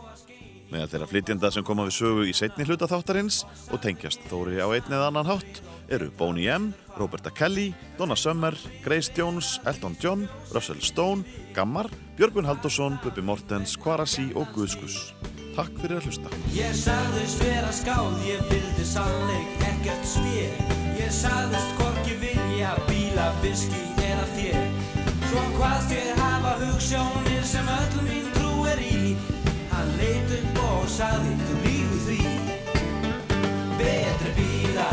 Meðal 0.72 0.88
þeirra 0.88 1.06
flytjenda 1.10 1.50
sem 1.52 1.64
koma 1.68 1.84
við 1.84 1.96
sögu 1.98 2.22
í 2.24 2.32
setni 2.36 2.64
hluta 2.64 2.88
þáttarins 2.88 3.42
og 3.68 3.82
tengjast 3.84 4.22
Þóri 4.30 4.56
á 4.56 4.72
einn 4.72 4.88
eða 4.88 5.10
annan 5.10 5.28
hátt 5.28 5.60
eru 5.92 6.08
Boney 6.16 6.48
M, 6.48 6.70
Roberta 6.96 7.28
Kelly, 7.30 7.74
Donna 7.98 8.16
Summer, 8.16 8.56
Grace 8.84 9.12
Jones, 9.12 9.58
Elton 9.68 9.98
John, 10.00 10.24
Russell 10.54 10.80
Stone, 10.80 11.26
Gammar, 11.52 11.90
Björgvin 12.16 12.48
Haldursson, 12.48 12.96
Bubi 13.04 13.20
Mortens, 13.20 13.76
Kvarasi 13.76 14.30
og 14.32 14.48
Guðskus. 14.56 15.12
Takk 15.52 15.76
fyrir 15.82 15.98
að 16.00 16.08
hlusta. 16.08 16.32
Ég 16.56 16.72
sagðist 16.78 17.44
vera 17.44 17.72
skáld, 17.76 18.16
ég 18.24 18.40
vildi 18.48 18.86
sannleik 18.88 19.66
ekkert 19.68 20.08
spér 20.08 20.80
Ég 20.96 21.12
sagðist 21.12 21.76
hvorki 21.76 22.16
vilja 22.22 22.72
bíla, 22.88 23.28
viski 23.44 23.84
eða 24.06 24.24
þér 24.36 24.64
Svo 25.28 25.44
hvaðst 25.58 25.92
ég 25.96 26.22
hafa 26.22 26.56
hugssjónir 26.64 27.44
sem 27.52 27.68
öll 27.76 28.02
mín 28.08 28.32
trú 28.38 28.66
er 28.72 28.80
í 28.80 29.14
Hann 29.72 29.96
leit 30.00 30.36
upp 30.38 30.61
og 30.82 30.90
sagði, 30.90 31.34
þú 31.46 31.56
lígu 31.62 31.98
því. 32.06 32.20
Betri 33.78 34.32
bíla, 34.38 34.88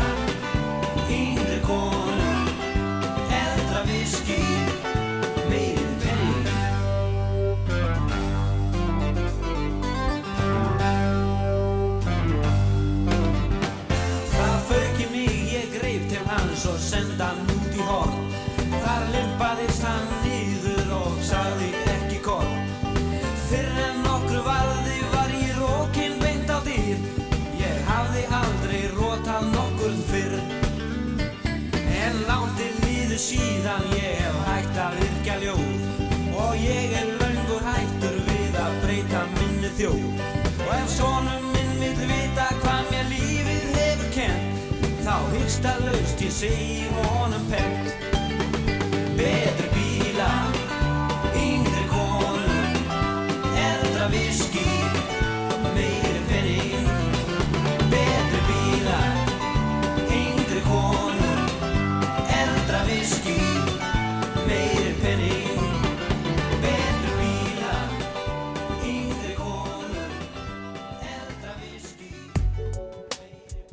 hugsta 45.60 45.84
laust, 45.84 46.20
ég 46.20 46.30
segi 46.30 46.88
honum 46.94 47.46
pent 47.48 47.80
Betri 47.80 47.89